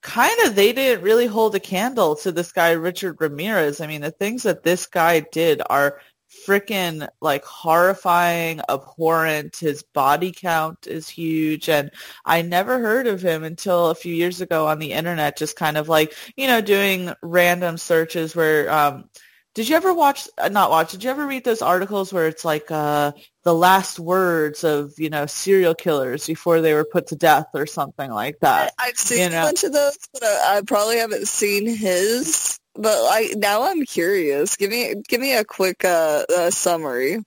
kind 0.04 0.38
of 0.44 0.54
they 0.54 0.72
didn't 0.72 1.02
really 1.02 1.26
hold 1.26 1.54
a 1.54 1.60
candle 1.60 2.14
to 2.14 2.30
this 2.30 2.52
guy 2.52 2.72
Richard 2.72 3.16
Ramirez. 3.20 3.80
I 3.80 3.86
mean, 3.86 4.02
the 4.02 4.10
things 4.10 4.42
that 4.42 4.62
this 4.62 4.86
guy 4.86 5.20
did 5.32 5.62
are 5.70 5.98
freaking 6.46 7.08
like 7.22 7.42
horrifying, 7.44 8.60
abhorrent. 8.68 9.56
His 9.56 9.82
body 9.82 10.30
count 10.30 10.86
is 10.86 11.08
huge. 11.08 11.70
And 11.70 11.90
I 12.26 12.42
never 12.42 12.78
heard 12.78 13.06
of 13.06 13.22
him 13.22 13.44
until 13.44 13.88
a 13.88 13.94
few 13.94 14.14
years 14.14 14.42
ago 14.42 14.66
on 14.66 14.78
the 14.78 14.92
internet, 14.92 15.38
just 15.38 15.56
kind 15.56 15.78
of 15.78 15.88
like, 15.88 16.14
you 16.36 16.48
know, 16.48 16.60
doing 16.60 17.14
random 17.22 17.78
searches 17.78 18.36
where, 18.36 18.70
um, 18.70 19.08
did 19.54 19.68
you 19.68 19.76
ever 19.76 19.94
watch, 19.94 20.28
uh, 20.36 20.48
not 20.48 20.70
watch, 20.70 20.90
did 20.90 21.04
you 21.04 21.10
ever 21.10 21.26
read 21.26 21.44
those 21.44 21.62
articles 21.62 22.12
where 22.12 22.26
it's 22.26 22.44
like 22.44 22.70
uh, 22.70 23.12
the 23.44 23.54
last 23.54 24.00
words 24.00 24.64
of, 24.64 24.92
you 24.98 25.10
know, 25.10 25.26
serial 25.26 25.74
killers 25.74 26.26
before 26.26 26.60
they 26.60 26.74
were 26.74 26.84
put 26.84 27.06
to 27.08 27.16
death 27.16 27.46
or 27.54 27.66
something 27.66 28.10
like 28.10 28.38
that? 28.40 28.72
I, 28.78 28.86
have 28.86 28.96
seen 28.96 29.30
you 29.30 29.38
a 29.38 29.42
bunch 29.42 29.62
of 29.62 29.72
those, 29.72 29.96
but 30.12 30.24
I, 30.24 30.58
I 30.58 30.62
probably 30.66 30.98
haven't 30.98 31.28
seen 31.28 31.66
his. 31.66 32.58
But 32.74 33.04
like 33.04 33.36
now, 33.36 33.62
I'm 33.62 33.84
curious. 33.84 34.56
Give 34.56 34.70
me 34.70 34.96
give 35.08 35.20
me 35.20 35.36
a 35.36 35.44
quick 35.44 35.84
uh, 35.84 36.24
uh, 36.36 36.50
summary. 36.50 37.20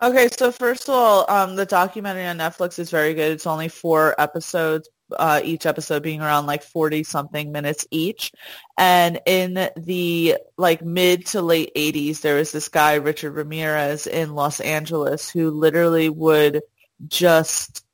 Okay, 0.00 0.28
so 0.28 0.52
first 0.52 0.88
of 0.88 0.94
all, 0.94 1.28
um, 1.28 1.56
the 1.56 1.66
documentary 1.66 2.26
on 2.26 2.38
Netflix 2.38 2.78
is 2.78 2.88
very 2.88 3.12
good. 3.12 3.32
It's 3.32 3.48
only 3.48 3.68
four 3.68 4.14
episodes, 4.16 4.88
uh, 5.18 5.40
each 5.42 5.66
episode 5.66 6.02
being 6.02 6.20
around 6.20 6.46
like 6.46 6.62
40 6.62 7.04
something 7.04 7.52
minutes 7.52 7.86
each. 7.90 8.32
And 8.78 9.20
in 9.26 9.68
the 9.76 10.36
like 10.56 10.82
mid 10.82 11.26
to 11.26 11.42
late 11.42 11.72
80s, 11.74 12.20
there 12.20 12.36
was 12.36 12.52
this 12.52 12.68
guy, 12.68 12.94
Richard 12.94 13.32
Ramirez 13.32 14.06
in 14.06 14.34
Los 14.34 14.60
Angeles, 14.60 15.30
who 15.30 15.50
literally 15.50 16.08
would 16.08 16.62
just 17.06 17.84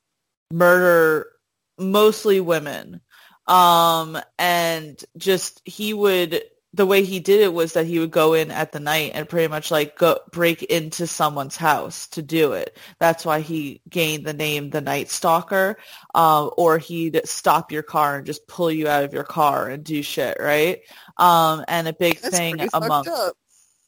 murder 0.51 1.27
mostly 1.77 2.39
women. 2.39 3.01
Um, 3.47 4.19
and 4.37 5.01
just, 5.17 5.61
he 5.63 5.93
would 5.93 6.43
the 6.77 6.85
way 6.85 7.03
he 7.03 7.19
did 7.19 7.41
it 7.41 7.53
was 7.53 7.73
that 7.73 7.87
he 7.87 7.97
would 7.97 8.11
go 8.11 8.33
in 8.33 8.51
at 8.51 8.71
the 8.71 8.79
night 8.79 9.11
and 9.15 9.27
pretty 9.27 9.47
much 9.47 9.71
like 9.71 9.97
go 9.97 10.19
break 10.31 10.61
into 10.61 11.07
someone's 11.07 11.57
house 11.57 12.07
to 12.09 12.21
do 12.21 12.53
it. 12.53 12.77
That's 12.99 13.25
why 13.25 13.39
he 13.39 13.81
gained 13.89 14.25
the 14.25 14.33
name 14.33 14.69
the 14.69 14.79
Night 14.79 15.09
Stalker. 15.09 15.77
Um, 16.13 16.51
or 16.55 16.77
he'd 16.77 17.19
stop 17.25 17.71
your 17.71 17.81
car 17.81 18.17
and 18.17 18.27
just 18.27 18.47
pull 18.47 18.71
you 18.71 18.87
out 18.87 19.03
of 19.03 19.11
your 19.11 19.23
car 19.23 19.69
and 19.69 19.83
do 19.83 20.03
shit, 20.03 20.37
right? 20.39 20.81
Um, 21.17 21.65
and 21.67 21.87
a 21.87 21.93
big 21.93 22.19
That's 22.19 22.37
thing 22.37 22.69
among 22.73 23.05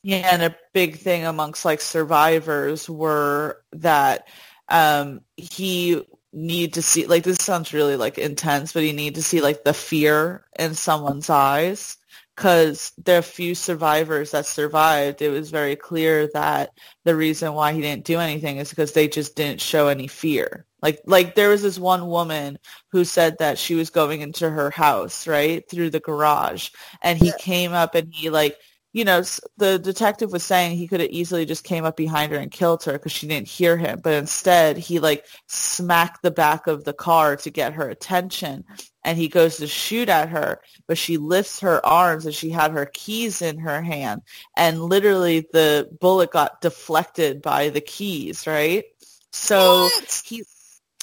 yeah, 0.01 0.33
and 0.33 0.41
a 0.41 0.55
big 0.73 0.97
thing 0.97 1.25
amongst 1.25 1.65
like 1.65 1.81
survivors 1.81 2.89
were 2.89 3.61
that 3.73 4.27
um 4.67 5.21
he 5.35 6.03
need 6.33 6.73
to 6.73 6.81
see 6.81 7.05
like 7.05 7.23
this 7.23 7.37
sounds 7.37 7.71
really 7.71 7.97
like 7.97 8.17
intense, 8.17 8.73
but 8.73 8.81
he 8.81 8.93
need 8.93 9.15
to 9.15 9.23
see 9.23 9.41
like 9.41 9.63
the 9.63 9.73
fear 9.75 10.45
in 10.57 10.73
someone's 10.73 11.29
eyes 11.29 11.97
because 12.39 12.93
there 13.05 13.19
are 13.19 13.23
few 13.23 13.55
survivors 13.55 14.31
that 14.31 14.45
survived. 14.45 15.21
It 15.21 15.29
was 15.29 15.51
very 15.51 15.75
clear 15.75 16.29
that 16.33 16.71
the 17.05 17.15
reason 17.15 17.53
why 17.53 17.73
he 17.73 17.81
didn't 17.81 18.05
do 18.05 18.19
anything 18.19 18.57
is 18.57 18.69
because 18.69 18.93
they 18.93 19.09
just 19.09 19.35
didn't 19.35 19.61
show 19.61 19.89
any 19.89 20.07
fear. 20.07 20.65
Like 20.81 21.01
like 21.05 21.35
there 21.35 21.49
was 21.49 21.61
this 21.63 21.77
one 21.79 22.07
woman 22.07 22.57
who 22.91 23.03
said 23.05 23.37
that 23.39 23.57
she 23.59 23.75
was 23.75 23.89
going 23.89 24.21
into 24.21 24.49
her 24.49 24.71
house, 24.71 25.27
right, 25.27 25.69
through 25.69 25.91
the 25.91 25.99
garage 25.99 26.69
and 27.01 27.19
he 27.19 27.27
Yeah. 27.27 27.37
came 27.39 27.73
up 27.73 27.95
and 27.95 28.13
he 28.13 28.29
like 28.29 28.57
you 28.93 29.05
know, 29.05 29.23
the 29.57 29.77
detective 29.77 30.31
was 30.31 30.43
saying 30.43 30.77
he 30.77 30.87
could 30.87 31.01
have 31.01 31.11
easily 31.11 31.45
just 31.45 31.63
came 31.63 31.85
up 31.85 31.95
behind 31.97 32.31
her 32.31 32.39
and 32.39 32.51
killed 32.51 32.83
her 32.85 32.93
because 32.93 33.11
she 33.11 33.27
didn't 33.27 33.47
hear 33.47 33.77
him. 33.77 33.99
But 34.03 34.15
instead, 34.15 34.77
he 34.77 34.99
like 34.99 35.25
smacked 35.47 36.23
the 36.23 36.31
back 36.31 36.67
of 36.67 36.85
the 36.85 36.93
car 36.93 37.35
to 37.37 37.51
get 37.51 37.73
her 37.73 37.89
attention. 37.89 38.65
And 39.03 39.17
he 39.17 39.27
goes 39.27 39.57
to 39.57 39.67
shoot 39.67 40.09
at 40.09 40.29
her, 40.29 40.59
but 40.87 40.97
she 40.97 41.17
lifts 41.17 41.59
her 41.61 41.85
arms 41.85 42.25
and 42.25 42.33
she 42.35 42.49
had 42.49 42.71
her 42.71 42.85
keys 42.85 43.41
in 43.41 43.59
her 43.59 43.81
hand. 43.81 44.21
And 44.57 44.83
literally 44.83 45.47
the 45.53 45.89
bullet 45.99 46.31
got 46.31 46.61
deflected 46.61 47.41
by 47.41 47.69
the 47.69 47.81
keys, 47.81 48.45
right? 48.47 48.85
So 49.31 49.93
What? 49.95 50.21
he 50.25 50.43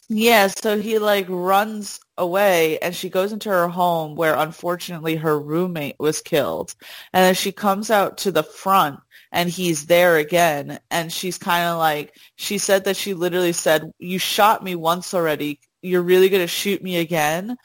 yeah, 0.09 0.47
so 0.49 0.79
he 0.79 0.99
like 0.99 1.26
runs 1.29 2.00
away 2.17 2.79
and 2.79 2.95
she 2.95 3.09
goes 3.11 3.33
into 3.33 3.49
her 3.50 3.69
home 3.69 4.15
where 4.15 4.35
unfortunately 4.37 5.17
her 5.17 5.38
roommate 5.38 5.97
was 5.99 6.21
killed. 6.23 6.75
And 7.12 7.23
then 7.25 7.35
she 7.35 7.50
comes 7.53 7.91
out 7.91 8.19
to 8.19 8.31
the 8.31 8.43
front 8.45 9.00
and 9.33 9.50
he's 9.50 9.87
there 9.87 10.17
again 10.17 10.79
and 10.91 11.12
she's 11.12 11.38
kind 11.38 11.67
of 11.69 11.79
like 11.79 12.15
she 12.37 12.59
said 12.59 12.85
that 12.85 12.97
she 12.97 13.15
literally 13.15 13.53
said, 13.53 13.91
"You 13.99 14.19
shot 14.19 14.62
me 14.62 14.75
once 14.76 15.12
already. 15.15 15.61
You're 15.83 16.03
really 16.03 16.29
going 16.29 16.43
to 16.43 16.47
shoot 16.49 16.83
me 16.83 16.97
again?" 16.99 17.57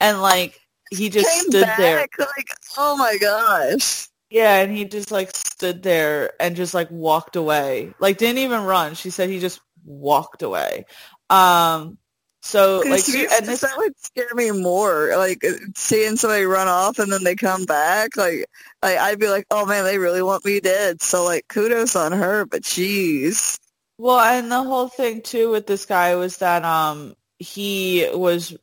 And 0.00 0.20
like 0.22 0.60
he 0.90 1.08
just 1.10 1.28
Came 1.30 1.44
stood 1.50 1.62
back, 1.62 1.78
there. 1.78 2.08
like, 2.18 2.48
oh 2.78 2.96
my 2.96 3.16
gosh. 3.18 4.08
Yeah, 4.30 4.58
and 4.60 4.74
he 4.76 4.84
just 4.84 5.10
like 5.10 5.34
stood 5.34 5.82
there 5.82 6.32
and 6.40 6.56
just 6.56 6.74
like 6.74 6.90
walked 6.90 7.36
away. 7.36 7.92
Like 8.00 8.18
didn't 8.18 8.38
even 8.38 8.64
run. 8.64 8.94
She 8.94 9.10
said 9.10 9.28
he 9.28 9.38
just 9.40 9.60
walked 9.84 10.42
away. 10.42 10.86
Um 11.28 11.98
so 12.42 12.82
like 12.88 13.06
you- 13.08 13.28
and 13.30 13.46
this 13.46 13.60
that 13.60 13.76
would 13.76 13.92
scare 13.98 14.34
me 14.34 14.50
more. 14.50 15.14
Like 15.16 15.42
seeing 15.76 16.16
somebody 16.16 16.44
run 16.44 16.68
off 16.68 16.98
and 16.98 17.12
then 17.12 17.22
they 17.24 17.34
come 17.34 17.64
back. 17.66 18.16
Like, 18.16 18.46
like 18.82 18.96
I'd 18.98 19.18
be 19.18 19.28
like, 19.28 19.46
oh 19.50 19.66
man, 19.66 19.84
they 19.84 19.98
really 19.98 20.22
want 20.22 20.44
me 20.44 20.60
dead. 20.60 21.02
So 21.02 21.24
like, 21.24 21.46
kudos 21.48 21.96
on 21.96 22.12
her. 22.12 22.46
But 22.46 22.62
jeez, 22.62 23.58
Well, 23.98 24.18
and 24.20 24.50
the 24.50 24.62
whole 24.62 24.88
thing 24.88 25.22
too 25.22 25.50
with 25.50 25.66
this 25.66 25.84
guy 25.86 26.14
was 26.16 26.38
that 26.38 26.64
um 26.64 27.14
he 27.38 28.08
was 28.12 28.56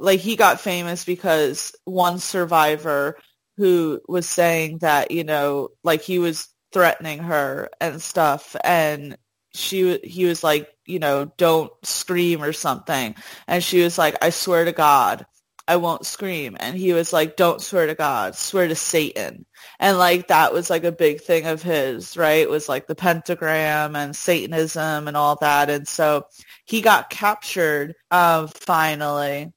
like 0.00 0.20
he 0.20 0.36
got 0.36 0.60
famous 0.60 1.04
because 1.04 1.74
one 1.84 2.18
survivor 2.18 3.18
who 3.56 4.00
was 4.08 4.28
saying 4.28 4.78
that, 4.78 5.10
you 5.10 5.24
know, 5.24 5.70
like 5.82 6.02
he 6.02 6.18
was 6.18 6.48
threatening 6.72 7.18
her 7.20 7.70
and 7.80 8.00
stuff 8.00 8.54
and 8.64 9.16
she 9.54 9.98
he 10.04 10.26
was 10.26 10.44
like, 10.44 10.68
you 10.86 10.98
know, 10.98 11.32
don't 11.36 11.72
scream 11.84 12.42
or 12.42 12.52
something. 12.52 13.14
And 13.46 13.62
she 13.62 13.82
was 13.82 13.98
like, 13.98 14.16
I 14.22 14.30
swear 14.30 14.64
to 14.64 14.72
God, 14.72 15.26
I 15.66 15.76
won't 15.76 16.06
scream. 16.06 16.56
And 16.60 16.76
he 16.76 16.92
was 16.94 17.12
like, 17.12 17.36
don't 17.36 17.60
swear 17.60 17.86
to 17.86 17.94
God, 17.94 18.34
swear 18.36 18.68
to 18.68 18.74
Satan. 18.74 19.44
And 19.78 19.98
like 19.98 20.28
that 20.28 20.52
was 20.52 20.70
like 20.70 20.84
a 20.84 20.92
big 20.92 21.20
thing 21.20 21.46
of 21.46 21.62
his, 21.62 22.16
right? 22.16 22.40
It 22.40 22.50
was 22.50 22.68
like 22.68 22.86
the 22.86 22.94
pentagram 22.94 23.96
and 23.96 24.16
Satanism 24.16 25.08
and 25.08 25.16
all 25.16 25.36
that. 25.40 25.68
And 25.68 25.86
so 25.86 26.26
he 26.64 26.80
got 26.80 27.10
captured 27.10 27.94
um, 28.10 28.48
finally. 28.48 29.52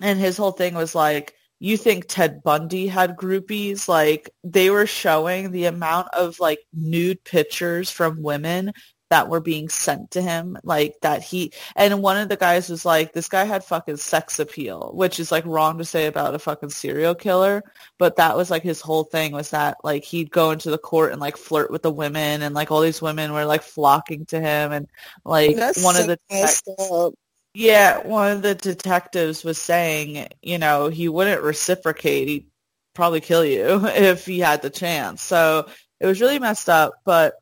And 0.00 0.18
his 0.18 0.36
whole 0.36 0.52
thing 0.52 0.74
was 0.74 0.94
like, 0.94 1.34
you 1.58 1.76
think 1.76 2.06
Ted 2.08 2.42
Bundy 2.42 2.88
had 2.88 3.16
groupies? 3.16 3.88
Like 3.88 4.30
they 4.42 4.70
were 4.70 4.86
showing 4.86 5.52
the 5.52 5.66
amount 5.66 6.08
of 6.12 6.40
like 6.40 6.58
nude 6.72 7.22
pictures 7.24 7.88
from 7.90 8.22
women 8.22 8.72
that 9.12 9.28
were 9.28 9.40
being 9.40 9.68
sent 9.68 10.10
to 10.10 10.22
him 10.22 10.56
like 10.64 10.94
that 11.02 11.22
he 11.22 11.52
and 11.76 12.02
one 12.02 12.16
of 12.16 12.30
the 12.30 12.36
guys 12.36 12.70
was 12.70 12.86
like 12.86 13.12
this 13.12 13.28
guy 13.28 13.44
had 13.44 13.62
fucking 13.62 13.98
sex 13.98 14.38
appeal 14.38 14.90
which 14.94 15.20
is 15.20 15.30
like 15.30 15.44
wrong 15.44 15.76
to 15.76 15.84
say 15.84 16.06
about 16.06 16.34
a 16.34 16.38
fucking 16.38 16.70
serial 16.70 17.14
killer 17.14 17.62
but 17.98 18.16
that 18.16 18.38
was 18.38 18.50
like 18.50 18.62
his 18.62 18.80
whole 18.80 19.04
thing 19.04 19.32
was 19.32 19.50
that 19.50 19.76
like 19.84 20.02
he'd 20.02 20.30
go 20.30 20.50
into 20.50 20.70
the 20.70 20.78
court 20.78 21.12
and 21.12 21.20
like 21.20 21.36
flirt 21.36 21.70
with 21.70 21.82
the 21.82 21.90
women 21.90 22.40
and 22.40 22.54
like 22.54 22.70
all 22.70 22.80
these 22.80 23.02
women 23.02 23.34
were 23.34 23.44
like 23.44 23.62
flocking 23.62 24.24
to 24.24 24.40
him 24.40 24.72
and 24.72 24.88
like 25.26 25.56
that's 25.56 25.84
one 25.84 25.94
so 25.94 26.00
of 26.00 26.06
the. 26.06 27.12
Yeah, 27.54 27.98
one 28.06 28.32
of 28.32 28.42
the 28.42 28.54
detectives 28.54 29.44
was 29.44 29.58
saying, 29.58 30.28
you 30.40 30.58
know, 30.58 30.88
he 30.88 31.08
wouldn't 31.08 31.42
reciprocate. 31.42 32.28
He'd 32.28 32.46
probably 32.94 33.20
kill 33.20 33.44
you 33.44 33.86
if 33.86 34.26
he 34.26 34.38
had 34.38 34.62
the 34.62 34.70
chance. 34.70 35.22
So 35.22 35.68
it 36.00 36.06
was 36.06 36.20
really 36.20 36.38
messed 36.38 36.68
up. 36.68 36.94
But 37.04 37.34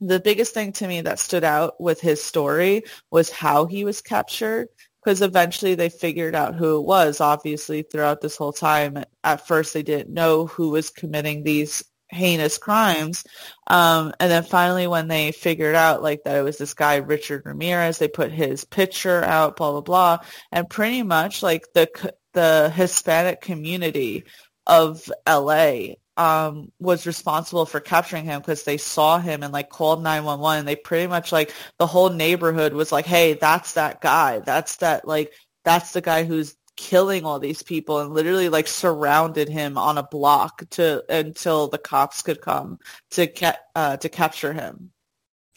the 0.00 0.20
biggest 0.20 0.54
thing 0.54 0.72
to 0.72 0.88
me 0.88 1.02
that 1.02 1.18
stood 1.18 1.44
out 1.44 1.80
with 1.80 2.00
his 2.00 2.22
story 2.22 2.84
was 3.10 3.30
how 3.30 3.66
he 3.66 3.84
was 3.84 4.00
captured. 4.00 4.68
Because 5.04 5.20
eventually 5.20 5.74
they 5.74 5.88
figured 5.88 6.36
out 6.36 6.54
who 6.54 6.78
it 6.78 6.82
was. 6.82 7.20
Obviously, 7.20 7.82
throughout 7.82 8.20
this 8.20 8.36
whole 8.36 8.52
time, 8.52 9.02
at 9.24 9.46
first 9.48 9.74
they 9.74 9.82
didn't 9.82 10.14
know 10.14 10.46
who 10.46 10.70
was 10.70 10.90
committing 10.90 11.42
these 11.42 11.82
heinous 12.12 12.58
crimes. 12.58 13.24
Um, 13.66 14.12
and 14.20 14.30
then 14.30 14.44
finally, 14.44 14.86
when 14.86 15.08
they 15.08 15.32
figured 15.32 15.74
out 15.74 16.02
like 16.02 16.24
that 16.24 16.36
it 16.36 16.42
was 16.42 16.58
this 16.58 16.74
guy 16.74 16.96
Richard 16.96 17.42
Ramirez, 17.44 17.98
they 17.98 18.08
put 18.08 18.32
his 18.32 18.64
picture 18.64 19.24
out, 19.24 19.56
blah 19.56 19.72
blah 19.72 19.80
blah, 19.80 20.18
and 20.52 20.68
pretty 20.68 21.02
much 21.02 21.42
like 21.42 21.72
the 21.74 22.12
the 22.34 22.72
Hispanic 22.74 23.40
community 23.40 24.24
of 24.66 25.10
LA 25.28 25.94
um, 26.16 26.70
was 26.78 27.06
responsible 27.06 27.66
for 27.66 27.80
capturing 27.80 28.24
him 28.24 28.40
because 28.40 28.64
they 28.64 28.76
saw 28.76 29.18
him 29.18 29.42
and 29.42 29.52
like 29.52 29.70
called 29.70 30.02
911 30.02 30.60
and 30.60 30.68
they 30.68 30.76
pretty 30.76 31.06
much 31.06 31.32
like 31.32 31.52
the 31.78 31.86
whole 31.86 32.10
neighborhood 32.10 32.74
was 32.74 32.92
like 32.92 33.06
hey 33.06 33.34
that's 33.34 33.74
that 33.74 34.00
guy. 34.00 34.40
That's 34.40 34.76
that 34.76 35.06
like 35.06 35.32
that's 35.64 35.92
the 35.92 36.00
guy 36.00 36.24
who's 36.24 36.56
killing 36.76 37.24
all 37.24 37.38
these 37.38 37.62
people 37.62 38.00
and 38.00 38.14
literally 38.14 38.48
like 38.48 38.66
surrounded 38.68 39.48
him 39.48 39.76
on 39.78 39.98
a 39.98 40.02
block 40.02 40.62
to 40.70 41.04
until 41.08 41.68
the 41.68 41.78
cops 41.78 42.22
could 42.22 42.40
come 42.40 42.78
to 43.10 43.26
ca- 43.26 43.58
uh, 43.74 43.96
to 43.98 44.08
capture 44.08 44.52
him 44.52 44.92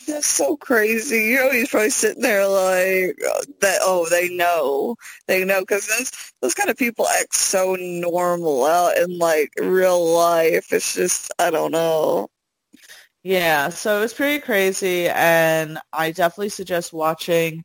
That's 0.07 0.27
so 0.27 0.57
crazy. 0.57 1.17
You 1.31 1.35
know, 1.37 1.51
he's 1.51 1.69
probably 1.69 1.89
sitting 1.89 2.21
there 2.21 2.47
like 2.47 3.17
uh, 3.27 3.43
that. 3.61 3.79
Oh, 3.81 4.07
they 4.09 4.29
know, 4.29 4.95
they 5.27 5.43
know, 5.45 5.61
because 5.61 5.87
those 5.87 6.11
those 6.41 6.53
kind 6.53 6.69
of 6.69 6.77
people 6.77 7.07
act 7.07 7.33
so 7.33 7.75
normal 7.79 8.65
out 8.65 8.97
in 8.97 9.17
like 9.17 9.51
real 9.57 10.03
life. 10.13 10.71
It's 10.73 10.93
just 10.95 11.31
I 11.39 11.49
don't 11.49 11.71
know. 11.71 12.27
Yeah, 13.23 13.69
so 13.69 13.97
it 13.97 14.01
was 14.01 14.13
pretty 14.13 14.39
crazy, 14.39 15.09
and 15.09 15.79
I 15.91 16.11
definitely 16.11 16.49
suggest 16.49 16.93
watching 16.93 17.63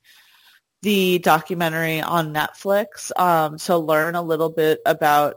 the 0.82 1.18
documentary 1.18 2.00
on 2.00 2.32
Netflix 2.34 3.10
um, 3.18 3.58
to 3.58 3.76
learn 3.76 4.14
a 4.14 4.22
little 4.22 4.50
bit 4.50 4.80
about, 4.86 5.36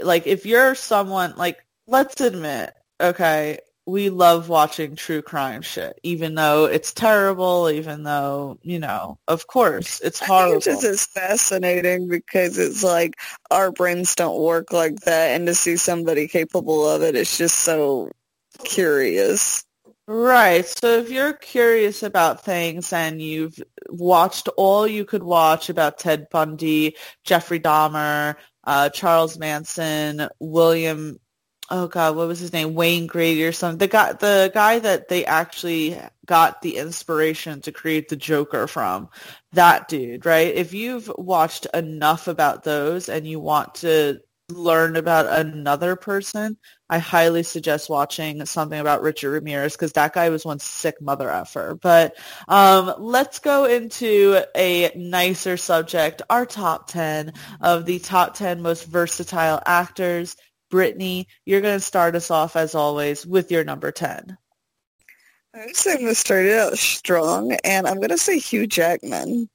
like, 0.00 0.26
if 0.26 0.46
you're 0.46 0.74
someone, 0.74 1.34
like, 1.36 1.64
let's 1.86 2.20
admit, 2.20 2.72
okay, 3.00 3.58
we 3.86 4.08
love 4.08 4.48
watching 4.48 4.96
true 4.96 5.20
crime 5.20 5.60
shit, 5.60 5.98
even 6.02 6.34
though 6.34 6.64
it's 6.64 6.92
terrible, 6.92 7.68
even 7.68 8.02
though, 8.02 8.58
you 8.62 8.78
know, 8.78 9.18
of 9.28 9.46
course, 9.46 10.00
it's 10.00 10.18
horrible. 10.18 10.56
it's 10.56 10.64
just 10.64 10.84
as 10.84 11.06
fascinating 11.06 12.08
because 12.08 12.56
it's 12.56 12.82
like 12.82 13.14
our 13.50 13.70
brains 13.70 14.14
don't 14.14 14.40
work 14.40 14.72
like 14.72 15.00
that 15.00 15.32
and 15.32 15.46
to 15.46 15.54
see 15.54 15.76
somebody 15.76 16.28
capable 16.28 16.88
of 16.88 17.02
it, 17.02 17.14
it's 17.14 17.36
just 17.36 17.56
so 17.58 18.10
curious. 18.64 19.64
Right. 20.06 20.66
So 20.66 20.98
if 20.98 21.10
you're 21.10 21.32
curious 21.32 22.02
about 22.02 22.44
things 22.44 22.92
and 22.92 23.22
you've 23.22 23.58
watched 23.88 24.48
all 24.56 24.86
you 24.86 25.04
could 25.06 25.22
watch 25.22 25.70
about 25.70 25.98
Ted 25.98 26.28
Bundy, 26.30 26.96
Jeffrey 27.24 27.58
Dahmer, 27.58 28.36
uh, 28.64 28.90
Charles 28.90 29.38
Manson, 29.38 30.28
William 30.40 31.18
oh 31.70 31.88
god, 31.88 32.16
what 32.16 32.28
was 32.28 32.38
his 32.40 32.52
name? 32.52 32.74
Wayne 32.74 33.06
Grady 33.06 33.44
or 33.44 33.52
something. 33.52 33.78
The 33.78 33.88
guy, 33.88 34.12
the 34.12 34.50
guy 34.52 34.78
that 34.80 35.08
they 35.08 35.24
actually 35.24 35.98
got 36.26 36.62
the 36.62 36.76
inspiration 36.76 37.60
to 37.62 37.72
create 37.72 38.08
the 38.08 38.16
Joker 38.16 38.66
from. 38.66 39.08
That 39.52 39.88
dude, 39.88 40.26
right? 40.26 40.54
If 40.54 40.74
you've 40.74 41.10
watched 41.16 41.66
enough 41.74 42.28
about 42.28 42.64
those 42.64 43.08
and 43.08 43.26
you 43.26 43.40
want 43.40 43.76
to 43.76 44.20
learn 44.50 44.96
about 44.96 45.26
another 45.38 45.96
person, 45.96 46.56
I 46.90 46.98
highly 46.98 47.42
suggest 47.42 47.88
watching 47.88 48.44
something 48.46 48.78
about 48.78 49.02
Richard 49.02 49.30
Ramirez 49.30 49.72
because 49.72 49.92
that 49.92 50.12
guy 50.12 50.28
was 50.28 50.44
one 50.44 50.58
sick 50.58 51.00
mother 51.00 51.30
effer. 51.30 51.78
But 51.80 52.16
um, 52.48 52.94
let's 52.98 53.38
go 53.38 53.64
into 53.64 54.42
a 54.56 54.92
nicer 54.94 55.56
subject, 55.56 56.22
our 56.28 56.46
top 56.46 56.88
10 56.88 57.32
of 57.60 57.86
the 57.86 57.98
top 57.98 58.34
10 58.34 58.60
most 58.62 58.84
versatile 58.86 59.62
actors 59.64 60.36
Brittany, 60.74 61.28
you're 61.44 61.60
going 61.60 61.76
to 61.76 61.84
start 61.84 62.16
us 62.16 62.32
off 62.32 62.56
as 62.56 62.74
always 62.74 63.24
with 63.24 63.52
your 63.52 63.62
number 63.62 63.92
10. 63.92 64.36
I'm 65.54 65.72
going 65.84 66.06
to 66.06 66.14
start 66.16 66.46
it 66.46 66.58
out 66.58 66.76
strong, 66.76 67.52
and 67.62 67.86
I'm 67.86 67.98
going 67.98 68.08
to 68.08 68.18
say 68.18 68.40
Hugh 68.40 68.66
Jackman. 68.66 69.48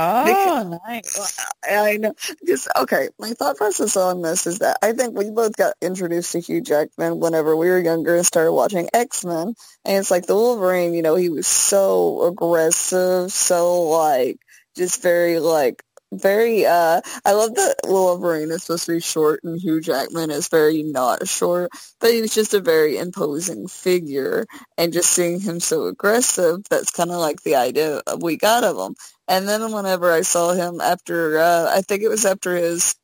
Oh, 0.00 0.80
nice. 0.86 1.38
I 1.64 1.96
know. 1.96 2.14
Just 2.46 2.68
okay. 2.76 3.08
My 3.18 3.32
thought 3.32 3.56
process 3.56 3.96
on 3.96 4.22
this 4.22 4.46
is 4.46 4.60
that 4.60 4.78
I 4.82 4.92
think 4.92 5.18
we 5.18 5.30
both 5.30 5.56
got 5.56 5.74
introduced 5.82 6.32
to 6.32 6.40
Hugh 6.40 6.60
Jackman 6.60 7.18
whenever 7.18 7.56
we 7.56 7.68
were 7.68 7.80
younger 7.80 8.14
and 8.14 8.24
started 8.24 8.52
watching 8.52 8.88
X 8.94 9.24
Men, 9.24 9.54
and 9.84 9.96
it's 9.98 10.10
like 10.10 10.26
the 10.26 10.36
Wolverine. 10.36 10.94
You 10.94 11.02
know, 11.02 11.16
he 11.16 11.30
was 11.30 11.48
so 11.48 12.22
aggressive, 12.28 13.32
so 13.32 13.82
like 13.84 14.38
just 14.76 15.02
very 15.02 15.40
like 15.40 15.82
very 16.12 16.64
uh 16.66 17.00
I 17.24 17.32
love 17.32 17.54
that 17.56 17.76
Wolverine 17.84 18.50
is 18.50 18.64
supposed 18.64 18.86
to 18.86 18.92
be 18.92 19.00
short 19.00 19.40
and 19.44 19.60
Hugh 19.60 19.80
Jackman 19.80 20.30
is 20.30 20.48
very 20.48 20.82
not 20.82 21.28
short, 21.28 21.70
but 22.00 22.12
he 22.12 22.20
was 22.22 22.34
just 22.34 22.54
a 22.54 22.60
very 22.60 22.96
imposing 22.98 23.68
figure 23.68 24.46
and 24.78 24.92
just 24.92 25.10
seeing 25.10 25.40
him 25.40 25.60
so 25.60 25.84
aggressive, 25.86 26.60
that's 26.70 26.90
kinda 26.90 27.18
like 27.18 27.42
the 27.42 27.56
idea 27.56 28.02
we 28.20 28.36
got 28.36 28.64
of 28.64 28.76
him. 28.78 28.94
And 29.28 29.46
then 29.48 29.72
whenever 29.72 30.10
I 30.12 30.22
saw 30.22 30.52
him 30.52 30.80
after 30.80 31.38
uh 31.38 31.70
I 31.74 31.82
think 31.82 32.02
it 32.02 32.08
was 32.08 32.24
after 32.24 32.56
his 32.56 32.94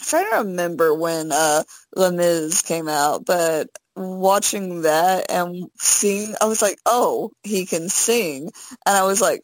I'm 0.00 0.06
trying 0.06 0.30
to 0.30 0.36
remember 0.48 0.94
when 0.94 1.32
uh 1.32 1.64
Les 1.96 2.12
Mis 2.12 2.62
came 2.62 2.88
out, 2.88 3.24
but 3.26 3.68
watching 3.96 4.82
that 4.82 5.30
and 5.30 5.70
seeing 5.78 6.34
I 6.40 6.46
was 6.46 6.62
like, 6.62 6.78
Oh, 6.86 7.32
he 7.42 7.66
can 7.66 7.88
sing 7.88 8.50
and 8.86 8.96
I 8.96 9.04
was 9.04 9.20
like, 9.20 9.42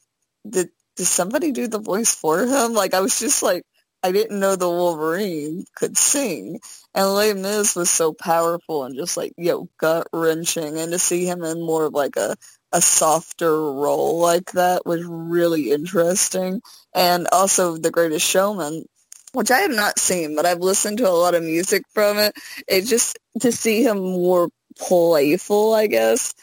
did 0.49 0.69
did 0.97 1.07
somebody 1.07 1.53
do 1.53 1.69
the 1.69 1.79
voice 1.79 2.15
for 2.15 2.41
him? 2.47 2.75
Like 2.75 2.95
I 2.95 3.01
was 3.01 3.19
just 3.19 3.43
like 3.43 3.65
I 4.03 4.13
didn't 4.13 4.39
know 4.39 4.55
the 4.55 4.69
Wolverine 4.69 5.65
could 5.77 5.97
sing. 5.97 6.61
And 6.95 7.15
Les 7.15 7.33
Mis 7.33 7.75
was 7.75 7.91
so 7.91 8.13
powerful 8.13 8.85
and 8.85 8.95
just 8.95 9.17
like, 9.17 9.33
yo, 9.39 9.69
gut 9.79 10.07
wrenching 10.13 10.79
and 10.79 10.93
to 10.93 10.99
see 10.99 11.25
him 11.25 11.43
in 11.43 11.61
more 11.65 11.87
of 11.87 11.95
like 11.95 12.17
a 12.17 12.37
a 12.73 12.83
softer 12.83 13.73
role 13.73 14.19
like 14.19 14.53
that 14.53 14.85
was 14.85 15.05
really 15.05 15.71
interesting. 15.71 16.61
And 16.95 17.29
also 17.33 17.77
The 17.77 17.91
Greatest 17.93 18.27
Showman, 18.27 18.85
which 19.33 19.51
I 19.51 19.61
have 19.61 19.71
not 19.71 19.99
seen, 19.99 20.37
but 20.37 20.45
I've 20.45 20.59
listened 20.59 20.99
to 20.99 21.09
a 21.09 21.11
lot 21.11 21.35
of 21.35 21.43
music 21.45 21.85
from 21.95 22.19
it. 22.19 22.35
It 22.69 22.83
just 22.83 23.19
to 23.41 23.53
see 23.53 23.85
him 23.85 23.99
more 23.99 24.49
playful, 24.79 25.73
I 25.73 25.87
guess, 25.87 26.35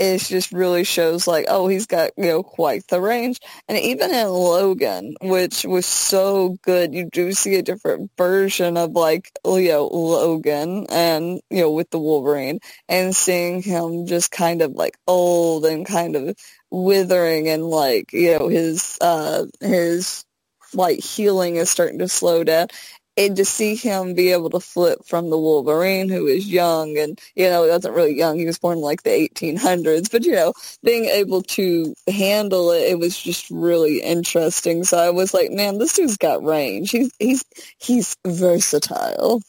it 0.00 0.18
just 0.22 0.50
really 0.50 0.82
shows 0.82 1.26
like, 1.26 1.44
oh, 1.48 1.68
he's 1.68 1.86
got, 1.86 2.12
you 2.16 2.24
know, 2.24 2.42
quite 2.42 2.86
the 2.88 3.00
range. 3.00 3.38
And 3.68 3.76
even 3.76 4.10
in 4.10 4.28
Logan, 4.28 5.14
which 5.20 5.64
was 5.64 5.84
so 5.84 6.56
good, 6.62 6.94
you 6.94 7.10
do 7.12 7.32
see 7.32 7.56
a 7.56 7.62
different 7.62 8.10
version 8.16 8.78
of 8.78 8.92
like, 8.92 9.30
you 9.44 9.68
know, 9.68 9.86
Logan 9.88 10.86
and, 10.90 11.42
you 11.50 11.60
know, 11.60 11.70
with 11.72 11.90
the 11.90 11.98
Wolverine 11.98 12.60
and 12.88 13.14
seeing 13.14 13.62
him 13.62 14.06
just 14.06 14.30
kind 14.30 14.62
of 14.62 14.72
like 14.72 14.96
old 15.06 15.66
and 15.66 15.84
kind 15.84 16.16
of 16.16 16.34
withering 16.70 17.50
and 17.50 17.62
like, 17.62 18.10
you 18.14 18.38
know, 18.38 18.48
his, 18.48 18.96
uh, 19.02 19.44
his 19.60 20.24
like 20.72 21.00
healing 21.00 21.56
is 21.56 21.68
starting 21.68 21.98
to 21.98 22.08
slow 22.08 22.42
down 22.42 22.68
and 23.16 23.36
to 23.36 23.44
see 23.44 23.74
him 23.74 24.14
be 24.14 24.32
able 24.32 24.50
to 24.50 24.60
flip 24.60 25.00
from 25.06 25.30
the 25.30 25.38
Wolverine, 25.38 26.08
who 26.08 26.26
is 26.26 26.46
young 26.46 26.96
and, 26.98 27.18
you 27.34 27.48
know, 27.48 27.64
he 27.64 27.70
wasn't 27.70 27.94
really 27.94 28.16
young. 28.16 28.38
He 28.38 28.46
was 28.46 28.58
born 28.58 28.78
like 28.78 29.02
the 29.02 29.10
1800s, 29.10 30.10
but, 30.10 30.24
you 30.24 30.32
know, 30.32 30.52
being 30.82 31.06
able 31.06 31.42
to 31.42 31.94
handle 32.08 32.70
it, 32.72 32.90
it 32.90 32.98
was 32.98 33.20
just 33.20 33.50
really 33.50 34.00
interesting. 34.00 34.84
So 34.84 34.98
I 34.98 35.10
was 35.10 35.34
like, 35.34 35.50
man, 35.50 35.78
this 35.78 35.94
dude's 35.94 36.16
got 36.16 36.42
range. 36.42 36.90
He's, 36.90 37.10
he's, 37.18 37.44
he's 37.78 38.16
versatile. 38.26 39.42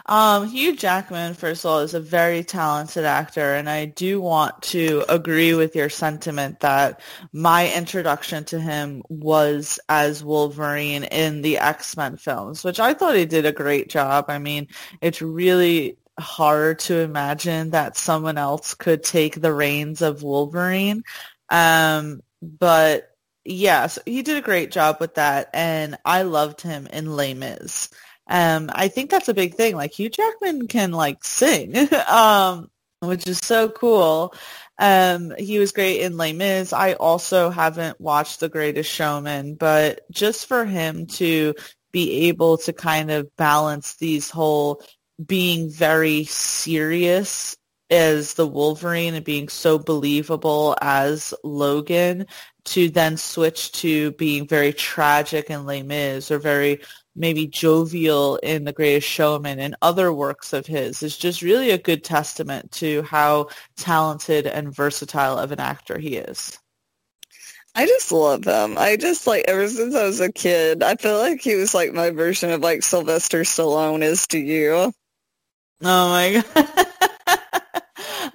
um, 0.07 0.47
Hugh 0.47 0.75
Jackman, 0.75 1.33
first 1.33 1.65
of 1.65 1.71
all, 1.71 1.79
is 1.79 1.93
a 1.93 1.99
very 1.99 2.43
talented 2.43 3.03
actor, 3.03 3.55
and 3.55 3.69
I 3.69 3.85
do 3.85 4.21
want 4.21 4.61
to 4.63 5.03
agree 5.09 5.53
with 5.53 5.75
your 5.75 5.89
sentiment 5.89 6.61
that 6.61 7.01
my 7.33 7.73
introduction 7.73 8.45
to 8.45 8.59
him 8.59 9.03
was 9.09 9.79
as 9.89 10.23
Wolverine 10.23 11.03
in 11.03 11.41
the 11.41 11.57
X-Men 11.57 12.17
films, 12.17 12.63
which 12.63 12.79
I 12.79 12.93
thought 12.93 13.15
he 13.15 13.25
did 13.25 13.45
a 13.45 13.51
great 13.51 13.89
job. 13.89 14.25
I 14.29 14.39
mean, 14.39 14.67
it's 15.01 15.21
really 15.21 15.97
hard 16.19 16.79
to 16.79 16.99
imagine 16.99 17.71
that 17.71 17.97
someone 17.97 18.37
else 18.37 18.73
could 18.73 19.03
take 19.03 19.39
the 19.39 19.53
reins 19.53 20.01
of 20.01 20.23
Wolverine. 20.23 21.03
Um, 21.49 22.23
but 22.41 23.11
yes, 23.43 23.99
he 24.05 24.21
did 24.21 24.37
a 24.37 24.41
great 24.41 24.71
job 24.71 24.97
with 24.99 25.15
that, 25.15 25.49
and 25.53 25.97
I 26.05 26.21
loved 26.23 26.61
him 26.61 26.87
in 26.87 27.15
Les 27.15 27.33
Mis. 27.33 27.89
Um, 28.29 28.69
I 28.73 28.87
think 28.87 29.09
that's 29.09 29.29
a 29.29 29.33
big 29.33 29.55
thing. 29.55 29.75
Like 29.75 29.93
Hugh 29.93 30.09
Jackman 30.09 30.67
can 30.67 30.91
like 30.91 31.23
sing, 31.23 31.75
um, 32.07 32.69
which 32.99 33.27
is 33.27 33.39
so 33.39 33.69
cool. 33.69 34.33
Um, 34.79 35.33
he 35.37 35.59
was 35.59 35.71
great 35.71 36.01
in 36.01 36.17
Les 36.17 36.33
Mis. 36.33 36.73
I 36.73 36.93
also 36.93 37.49
haven't 37.49 37.99
watched 37.99 38.39
The 38.39 38.49
Greatest 38.49 38.91
Showman, 38.91 39.55
but 39.55 40.01
just 40.11 40.47
for 40.47 40.65
him 40.65 41.07
to 41.07 41.55
be 41.91 42.27
able 42.27 42.57
to 42.59 42.73
kind 42.73 43.09
of 43.09 43.35
balance 43.37 43.95
these 43.95 44.29
whole 44.29 44.83
being 45.25 45.69
very 45.69 46.25
serious 46.25 47.57
as 47.89 48.33
the 48.33 48.45
Wolverine 48.45 49.15
and 49.15 49.25
being 49.25 49.47
so 49.47 49.79
believable 49.79 50.75
as 50.81 51.33
Logan 51.43 52.27
to 52.65 52.89
then 52.89 53.15
switch 53.15 53.71
to 53.71 54.11
being 54.11 54.47
very 54.47 54.73
tragic 54.73 55.49
in 55.49 55.65
Les 55.65 55.83
Mis 55.83 56.29
or 56.29 56.37
very 56.37 56.81
maybe 57.17 57.47
jovial 57.47 58.37
in 58.37 58.63
The 58.63 58.73
Greatest 58.73 59.07
Showman 59.07 59.59
and 59.59 59.75
other 59.81 60.13
works 60.13 60.53
of 60.53 60.65
his 60.65 61.03
is 61.03 61.17
just 61.17 61.41
really 61.41 61.71
a 61.71 61.77
good 61.77 62.03
testament 62.03 62.71
to 62.73 63.01
how 63.01 63.49
talented 63.75 64.47
and 64.47 64.73
versatile 64.73 65.37
of 65.37 65.51
an 65.51 65.59
actor 65.59 65.97
he 65.97 66.17
is. 66.17 66.57
I 67.75 67.85
just 67.85 68.11
love 68.11 68.43
him. 68.43 68.77
I 68.77 68.95
just 68.95 69.27
like 69.27 69.45
ever 69.47 69.67
since 69.67 69.93
I 69.93 70.03
was 70.03 70.19
a 70.19 70.31
kid, 70.31 70.81
I 70.81 70.95
feel 70.95 71.17
like 71.19 71.41
he 71.41 71.55
was 71.55 71.73
like 71.73 71.93
my 71.93 72.09
version 72.09 72.51
of 72.51 72.61
like 72.61 72.81
Sylvester 72.81 73.41
Stallone 73.41 74.01
is 74.01 74.25
to 74.27 74.39
you. 74.39 74.91
Oh 75.83 76.09
my 76.09 76.43
god. 76.55 76.87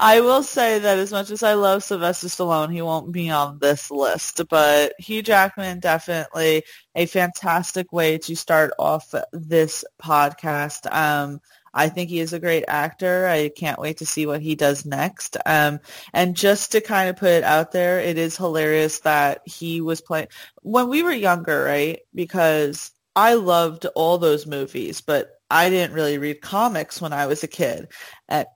I 0.05 0.21
will 0.21 0.43
say 0.43 0.81
that 0.81 0.99
as 0.99 1.13
much 1.13 1.31
as 1.31 1.45
I 1.45 1.55
love 1.55 1.85
Sylvester 1.85 2.27
Stallone, 2.27 2.73
he 2.73 2.83
won't 2.83 3.13
be 3.13 3.31
on 3.31 3.61
this 3.61 3.89
list. 3.89 4.41
But 4.51 4.95
Hugh 4.99 5.23
Jackman 5.23 5.79
definitely 5.79 6.65
a 6.97 7.07
fantastic 7.07 7.93
way 7.93 8.19
to 8.19 8.35
start 8.35 8.73
off 8.81 9.15
this 9.33 9.85
podcast. 10.03 10.93
Um, 10.93 11.41
I 11.73 11.89
think 11.89 12.11
he 12.11 12.19
is 12.19 12.33
a 12.33 12.41
great 12.41 12.65
actor. 12.67 13.29
I 13.29 13.51
can't 13.51 13.79
wait 13.79 13.99
to 13.99 14.07
see 14.07 14.27
what 14.27 14.43
he 14.43 14.57
does 14.57 14.85
next. 14.85 15.37
Um, 15.47 15.79
and 16.13 16.35
just 16.35 16.73
to 16.73 16.81
kind 16.81 17.09
of 17.09 17.15
put 17.15 17.31
it 17.31 17.45
out 17.45 17.71
there, 17.71 18.01
it 18.01 18.19
is 18.19 18.37
hilarious 18.37 18.99
that 19.01 19.43
he 19.45 19.81
was 19.81 20.01
playing 20.01 20.27
when 20.63 20.89
we 20.89 21.05
were 21.05 21.13
younger, 21.13 21.63
right? 21.63 22.01
Because 22.13 22.91
I 23.15 23.35
loved 23.35 23.87
all 23.95 24.19
those 24.19 24.49
movies, 24.49 25.01
but 25.01 25.31
I 25.49 25.71
didn't 25.71 25.95
really 25.95 26.19
read 26.19 26.41
comics 26.41 27.01
when 27.01 27.13
I 27.13 27.27
was 27.27 27.45
a 27.45 27.49
kid. 27.49 27.87
At 28.29 28.49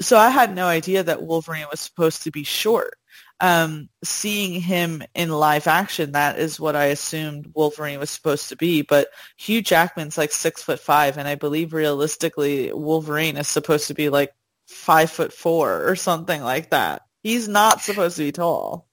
so 0.00 0.16
I 0.16 0.30
had 0.30 0.54
no 0.54 0.66
idea 0.66 1.02
that 1.02 1.22
Wolverine 1.22 1.66
was 1.70 1.80
supposed 1.80 2.22
to 2.22 2.30
be 2.30 2.44
short. 2.44 2.94
Um, 3.42 3.88
seeing 4.04 4.60
him 4.60 5.02
in 5.14 5.30
live 5.30 5.66
action, 5.66 6.12
that 6.12 6.38
is 6.38 6.60
what 6.60 6.76
I 6.76 6.86
assumed 6.86 7.52
Wolverine 7.54 7.98
was 7.98 8.10
supposed 8.10 8.50
to 8.50 8.56
be. 8.56 8.82
But 8.82 9.08
Hugh 9.38 9.62
Jackman's 9.62 10.18
like 10.18 10.32
six 10.32 10.62
foot 10.62 10.80
five, 10.80 11.16
and 11.16 11.26
I 11.26 11.36
believe 11.36 11.72
realistically 11.72 12.70
Wolverine 12.72 13.38
is 13.38 13.48
supposed 13.48 13.88
to 13.88 13.94
be 13.94 14.10
like 14.10 14.34
five 14.68 15.10
foot 15.10 15.32
four 15.32 15.88
or 15.88 15.96
something 15.96 16.42
like 16.42 16.70
that. 16.70 17.02
He's 17.22 17.48
not 17.48 17.80
supposed 17.80 18.16
to 18.16 18.24
be 18.24 18.32
tall. 18.32 18.86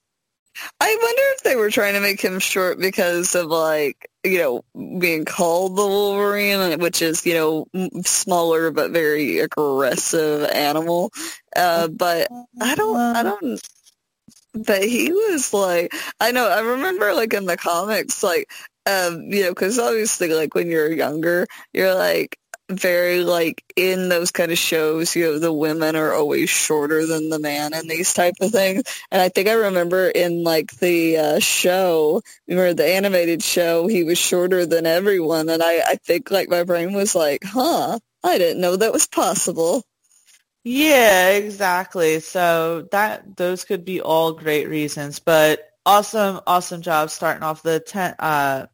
I 0.80 0.98
wonder 1.02 1.22
if 1.36 1.44
they 1.44 1.56
were 1.56 1.70
trying 1.70 1.94
to 1.94 2.02
make 2.02 2.22
him 2.22 2.40
short 2.40 2.80
because 2.80 3.36
of 3.36 3.48
like 3.48 4.10
you 4.28 4.40
know 4.40 5.00
being 5.00 5.26
called 5.26 5.76
the 5.76 5.86
Wolverine, 5.86 6.80
which 6.80 7.02
is 7.02 7.26
you 7.26 7.34
know 7.34 7.66
smaller 8.06 8.72
but 8.72 8.92
very 8.92 9.40
aggressive 9.40 10.50
animal. 10.52 11.12
Uh, 11.56 11.88
but 11.88 12.28
I 12.62 12.76
don't, 12.76 12.98
I 12.98 13.24
don't. 13.24 13.62
But 14.54 14.84
he 14.84 15.12
was 15.12 15.54
like, 15.54 15.94
I 16.20 16.32
know. 16.32 16.48
I 16.48 16.62
remember 16.62 17.14
like 17.14 17.34
in 17.34 17.46
the 17.46 17.58
comics, 17.58 18.24
like 18.24 18.50
um, 18.88 19.22
you 19.32 19.44
know, 19.44 19.50
because 19.50 19.78
obviously 19.80 20.34
like 20.34 20.56
when 20.56 20.70
you're 20.70 20.92
younger, 20.92 21.46
you're 21.74 21.96
like 21.96 22.38
very 22.70 23.24
like 23.24 23.64
in 23.76 24.10
those 24.10 24.32
kind 24.32 24.52
of 24.52 24.58
shows, 24.58 25.16
you 25.16 25.26
know, 25.26 25.40
the 25.40 25.54
women 25.54 25.96
are 25.96 26.14
always 26.14 26.50
shorter 26.50 27.06
than 27.06 27.30
the 27.30 27.40
man 27.40 27.74
and 27.74 27.90
these 27.90 28.14
type 28.14 28.36
of 28.42 28.52
things. 28.52 28.84
And 29.12 29.22
I 29.22 29.30
think 29.30 29.48
I 29.48 29.54
remember 29.54 30.10
in 30.10 30.44
like 30.44 30.72
the 30.80 31.18
uh, 31.18 31.40
show, 31.40 32.22
remember 32.48 32.74
the 32.74 32.88
animated 32.88 33.42
show, 33.44 33.88
he 33.88 34.04
was 34.04 34.18
shorter 34.18 34.66
than 34.66 34.86
everyone. 34.86 35.50
And 35.50 35.64
I, 35.64 35.80
I 35.88 35.96
think 35.96 36.32
like 36.32 36.50
my 36.50 36.64
brain 36.64 36.94
was 36.94 37.16
like, 37.16 37.44
huh, 37.46 38.00
I 38.24 38.38
didn't 38.38 38.62
know 38.62 38.76
that 38.76 38.94
was 38.94 39.08
possible. 39.08 39.84
Yeah, 40.64 41.30
exactly. 41.30 42.20
So 42.20 42.88
that 42.92 43.38
those 43.38 43.64
could 43.64 43.86
be 43.86 44.02
all 44.02 44.34
great 44.34 44.68
reasons, 44.68 45.20
but 45.20 45.72
awesome, 45.86 46.42
awesome 46.46 46.82
job 46.82 47.10
starting 47.10 47.44
off 47.44 47.64
the 47.64 47.80
ten, 47.80 48.16
uh, 48.20 48.68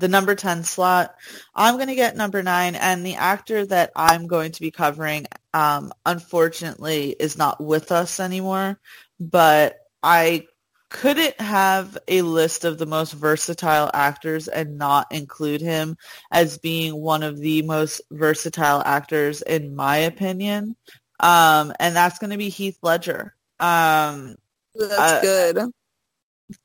the 0.00 0.08
number 0.08 0.34
10 0.34 0.64
slot. 0.64 1.14
I'm 1.54 1.76
going 1.76 1.88
to 1.88 1.94
get 1.94 2.16
number 2.16 2.42
9, 2.42 2.74
and 2.74 3.06
the 3.06 3.16
actor 3.16 3.64
that 3.66 3.92
I'm 3.94 4.26
going 4.26 4.52
to 4.52 4.60
be 4.60 4.70
covering, 4.70 5.26
um, 5.54 5.92
unfortunately, 6.04 7.14
is 7.18 7.38
not 7.38 7.62
with 7.62 7.92
us 7.92 8.18
anymore, 8.18 8.80
but 9.20 9.78
I 10.02 10.46
couldn't 10.88 11.40
have 11.40 11.96
a 12.08 12.22
list 12.22 12.64
of 12.64 12.76
the 12.76 12.86
most 12.86 13.12
versatile 13.12 13.90
actors 13.94 14.48
and 14.48 14.76
not 14.76 15.06
include 15.12 15.60
him 15.60 15.96
as 16.32 16.58
being 16.58 16.96
one 16.96 17.22
of 17.22 17.38
the 17.38 17.62
most 17.62 18.00
versatile 18.10 18.82
actors 18.84 19.40
in 19.42 19.76
my 19.76 19.98
opinion. 19.98 20.74
Um, 21.20 21.72
and 21.78 21.94
that's 21.94 22.18
going 22.18 22.30
to 22.30 22.38
be 22.38 22.48
Heath 22.48 22.78
Ledger. 22.82 23.34
Um, 23.60 24.34
that's 24.74 24.98
uh, 24.98 25.20
good. 25.22 25.70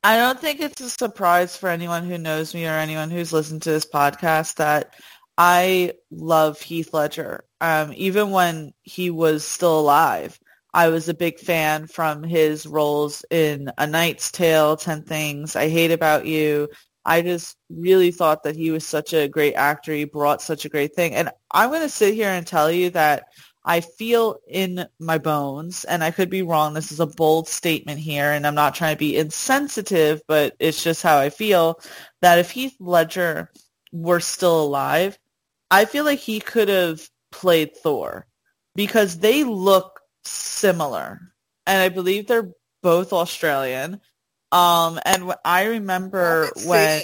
I 0.03 0.17
don't 0.17 0.39
think 0.39 0.61
it's 0.61 0.81
a 0.81 0.89
surprise 0.89 1.55
for 1.57 1.69
anyone 1.69 2.05
who 2.05 2.17
knows 2.17 2.53
me 2.53 2.65
or 2.65 2.71
anyone 2.71 3.09
who's 3.09 3.33
listened 3.33 3.61
to 3.63 3.71
this 3.71 3.85
podcast 3.85 4.55
that 4.55 4.95
I 5.37 5.93
love 6.11 6.61
Heath 6.61 6.93
Ledger. 6.93 7.43
Um, 7.61 7.93
even 7.95 8.31
when 8.31 8.73
he 8.83 9.09
was 9.09 9.43
still 9.43 9.79
alive, 9.79 10.39
I 10.73 10.89
was 10.89 11.07
a 11.07 11.13
big 11.13 11.39
fan 11.39 11.87
from 11.87 12.23
his 12.23 12.65
roles 12.65 13.23
in 13.29 13.71
A 13.77 13.87
Knight's 13.87 14.31
Tale, 14.31 14.75
Ten 14.75 15.03
Things 15.03 15.55
I 15.55 15.69
Hate 15.69 15.91
About 15.91 16.25
You. 16.25 16.69
I 17.05 17.21
just 17.21 17.55
really 17.69 18.11
thought 18.11 18.43
that 18.43 18.55
he 18.55 18.71
was 18.71 18.85
such 18.85 19.13
a 19.13 19.27
great 19.27 19.53
actor. 19.53 19.93
He 19.93 20.05
brought 20.05 20.41
such 20.41 20.65
a 20.65 20.69
great 20.69 20.95
thing. 20.95 21.13
And 21.13 21.29
I'm 21.51 21.69
going 21.69 21.81
to 21.81 21.89
sit 21.89 22.15
here 22.15 22.29
and 22.29 22.45
tell 22.45 22.71
you 22.71 22.89
that 22.91 23.25
I 23.67 23.81
feel 23.81 24.37
in 24.47 24.85
my 24.99 25.17
bones, 25.17 25.85
and 25.85 26.03
I 26.03 26.11
could 26.11 26.29
be 26.29 26.43
wrong. 26.43 26.75
This 26.75 26.91
is 26.91 26.99
a 26.99 27.07
bold 27.07 27.47
statement 27.47 27.99
here, 27.99 28.31
and 28.31 28.45
I'm 28.45 28.53
not 28.53 28.75
trying 28.75 28.95
to 28.95 28.99
be 28.99 29.17
insensitive, 29.17 30.21
but 30.27 30.55
it's 30.59 30.83
just 30.83 31.01
how 31.01 31.17
I 31.17 31.31
feel 31.31 31.79
that 32.21 32.37
if 32.37 32.51
Heath 32.51 32.75
Ledger 32.79 33.51
were 33.91 34.19
still 34.19 34.61
alive, 34.61 35.17
I 35.71 35.85
feel 35.85 36.05
like 36.05 36.19
he 36.19 36.39
could 36.39 36.69
have 36.69 37.09
played 37.31 37.75
Thor 37.75 38.27
because 38.75 39.17
they 39.17 39.43
look 39.43 39.99
similar, 40.23 41.19
and 41.65 41.81
I 41.81 41.89
believe 41.89 42.27
they're 42.27 42.51
both 42.83 43.13
Australian. 43.13 43.99
Um, 44.51 44.99
and 45.05 45.33
I 45.43 45.65
remember 45.65 46.51
when. 46.65 47.01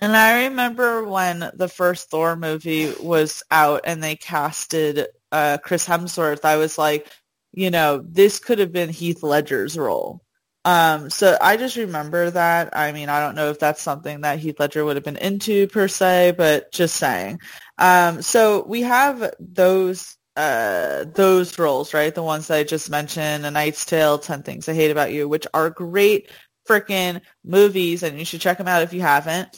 And 0.00 0.16
I 0.16 0.44
remember 0.44 1.04
when 1.04 1.50
the 1.52 1.68
first 1.68 2.08
Thor 2.08 2.34
movie 2.34 2.94
was 2.98 3.42
out 3.50 3.82
and 3.84 4.02
they 4.02 4.16
casted 4.16 5.06
uh, 5.32 5.58
Chris 5.58 5.86
Hemsworth, 5.86 6.44
I 6.44 6.56
was 6.56 6.78
like, 6.78 7.10
you 7.52 7.70
know, 7.70 8.04
this 8.06 8.38
could 8.38 8.58
have 8.58 8.72
been 8.72 8.88
Heath 8.88 9.22
Ledger's 9.22 9.76
role. 9.76 10.22
Um, 10.64 11.10
so 11.10 11.36
I 11.40 11.56
just 11.56 11.76
remember 11.76 12.30
that. 12.30 12.76
I 12.76 12.92
mean, 12.92 13.08
I 13.08 13.18
don't 13.20 13.34
know 13.34 13.50
if 13.50 13.58
that's 13.58 13.82
something 13.82 14.20
that 14.20 14.38
Heath 14.38 14.60
Ledger 14.60 14.84
would 14.84 14.96
have 14.96 15.04
been 15.04 15.16
into 15.16 15.66
per 15.68 15.88
se, 15.88 16.34
but 16.36 16.70
just 16.72 16.96
saying. 16.96 17.40
Um, 17.78 18.22
so 18.22 18.64
we 18.68 18.82
have 18.82 19.34
those 19.40 20.16
uh, 20.36 21.04
those 21.14 21.58
roles, 21.58 21.92
right? 21.92 22.14
The 22.14 22.22
ones 22.22 22.46
that 22.46 22.58
I 22.58 22.62
just 22.62 22.88
mentioned, 22.88 23.44
A 23.44 23.50
Knight's 23.50 23.84
Tale, 23.84 24.18
Ten 24.18 24.42
Things 24.42 24.68
I 24.68 24.74
Hate 24.74 24.90
About 24.90 25.12
You, 25.12 25.28
which 25.28 25.46
are 25.52 25.68
great 25.68 26.30
freaking 26.68 27.20
movies, 27.44 28.02
and 28.02 28.18
you 28.18 28.24
should 28.24 28.40
check 28.40 28.56
them 28.58 28.68
out 28.68 28.82
if 28.82 28.92
you 28.92 29.02
haven't. 29.02 29.48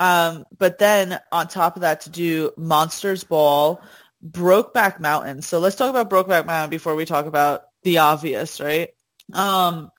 Um, 0.00 0.44
but 0.58 0.78
then 0.78 1.20
on 1.30 1.46
top 1.46 1.76
of 1.76 1.82
that, 1.82 2.00
to 2.02 2.10
do 2.10 2.50
Monsters 2.56 3.22
Ball, 3.22 3.80
Brokeback 4.26 5.00
Mountain. 5.00 5.42
So 5.42 5.58
let's 5.58 5.76
talk 5.76 5.90
about 5.90 6.10
Brokeback 6.10 6.46
Mountain 6.46 6.70
before 6.70 6.94
we 6.94 7.04
talk 7.04 7.26
about 7.26 7.64
the 7.82 7.98
obvious, 7.98 8.60
right? 8.60 8.90
Um, 9.32 9.90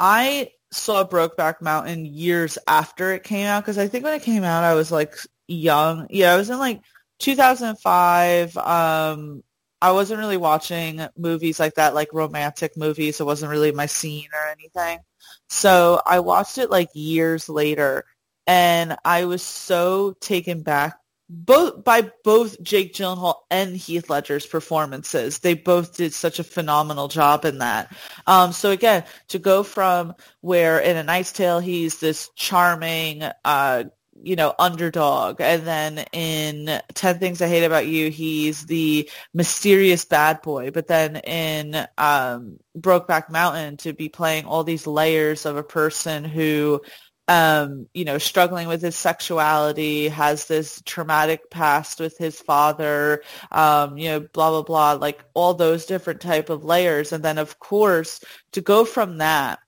I 0.00 0.50
saw 0.72 1.04
Brokeback 1.04 1.60
Mountain 1.60 2.06
years 2.06 2.58
after 2.66 3.12
it 3.12 3.22
came 3.22 3.46
out 3.46 3.62
because 3.62 3.78
I 3.78 3.88
think 3.88 4.04
when 4.04 4.14
it 4.14 4.22
came 4.22 4.44
out, 4.44 4.64
I 4.64 4.74
was 4.74 4.90
like 4.90 5.14
young. 5.46 6.06
Yeah, 6.10 6.32
I 6.32 6.36
was 6.36 6.50
in 6.50 6.58
like 6.58 6.80
2005. 7.20 8.56
Um, 8.56 9.44
I 9.80 9.92
wasn't 9.92 10.20
really 10.20 10.38
watching 10.38 11.06
movies 11.16 11.60
like 11.60 11.74
that, 11.74 11.94
like 11.94 12.12
romantic 12.12 12.76
movies. 12.76 13.20
It 13.20 13.24
wasn't 13.24 13.50
really 13.50 13.72
my 13.72 13.86
scene 13.86 14.28
or 14.32 14.50
anything. 14.50 15.00
So 15.48 16.00
I 16.06 16.20
watched 16.20 16.58
it 16.58 16.70
like 16.70 16.88
years 16.94 17.48
later, 17.48 18.04
and 18.46 18.96
I 19.04 19.26
was 19.26 19.42
so 19.42 20.14
taken 20.20 20.62
back 20.62 20.96
both 21.28 21.84
by 21.84 22.10
both 22.22 22.62
Jake 22.62 22.94
Gyllenhaal 22.94 23.36
and 23.50 23.76
Heath 23.76 24.10
Ledger's 24.10 24.46
performances. 24.46 25.38
They 25.38 25.54
both 25.54 25.96
did 25.96 26.12
such 26.12 26.38
a 26.38 26.44
phenomenal 26.44 27.08
job 27.08 27.44
in 27.44 27.58
that. 27.58 27.94
Um, 28.26 28.52
so 28.52 28.70
again, 28.70 29.04
to 29.28 29.38
go 29.38 29.62
from 29.62 30.14
where 30.40 30.78
in 30.78 30.96
A 30.96 31.02
Knight's 31.02 31.32
Tale 31.32 31.60
he's 31.60 31.98
this 31.98 32.28
charming, 32.36 33.22
uh, 33.44 33.84
you 34.22 34.36
know, 34.36 34.54
underdog, 34.58 35.40
and 35.40 35.66
then 35.66 36.04
in 36.12 36.80
Ten 36.94 37.18
Things 37.18 37.42
I 37.42 37.48
Hate 37.48 37.64
About 37.64 37.86
You, 37.86 38.10
he's 38.10 38.64
the 38.66 39.10
mysterious 39.34 40.04
bad 40.04 40.40
boy. 40.40 40.70
But 40.70 40.86
then 40.86 41.16
in 41.16 41.74
um, 41.98 42.58
Brokeback 42.78 43.28
Mountain, 43.30 43.78
to 43.78 43.92
be 43.92 44.08
playing 44.08 44.44
all 44.44 44.62
these 44.62 44.86
layers 44.86 45.46
of 45.46 45.56
a 45.56 45.64
person 45.64 46.24
who 46.24 46.80
um, 47.28 47.88
you 47.94 48.04
know, 48.04 48.18
struggling 48.18 48.68
with 48.68 48.82
his 48.82 48.96
sexuality, 48.96 50.08
has 50.08 50.46
this 50.46 50.82
traumatic 50.84 51.50
past 51.50 52.00
with 52.00 52.18
his 52.18 52.40
father, 52.40 53.22
um, 53.50 53.96
you 53.96 54.08
know, 54.08 54.20
blah, 54.20 54.50
blah, 54.50 54.62
blah, 54.62 54.92
like 54.92 55.24
all 55.34 55.54
those 55.54 55.86
different 55.86 56.20
type 56.20 56.50
of 56.50 56.64
layers. 56.64 57.12
And 57.12 57.24
then, 57.24 57.38
of 57.38 57.58
course, 57.58 58.22
to 58.52 58.60
go 58.60 58.84
from 58.84 59.18
that 59.18 59.58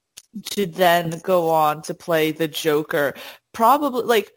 to 0.51 0.67
then 0.67 1.19
go 1.23 1.51
on 1.51 1.83
to 1.83 1.95
play 1.95 2.33
the 2.33 2.49
Joker, 2.49 3.15
probably 3.53 4.03
like 4.03 4.33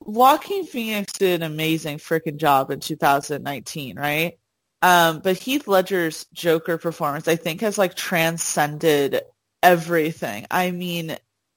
Joaquin 0.00 0.66
Phoenix 0.66 1.12
did 1.14 1.42
an 1.42 1.50
amazing 1.50 1.98
freaking 1.98 2.36
job 2.36 2.70
in 2.70 2.80
2019, 2.80 3.98
right? 3.98 4.38
Um, 4.82 5.20
but 5.20 5.38
Heath 5.38 5.66
Ledger's 5.66 6.26
Joker 6.32 6.78
performance, 6.78 7.26
I 7.28 7.36
think, 7.36 7.62
has 7.62 7.78
like 7.78 7.94
transcended 7.94 9.22
everything. 9.62 10.46
I 10.50 10.70
mean, 10.70 11.16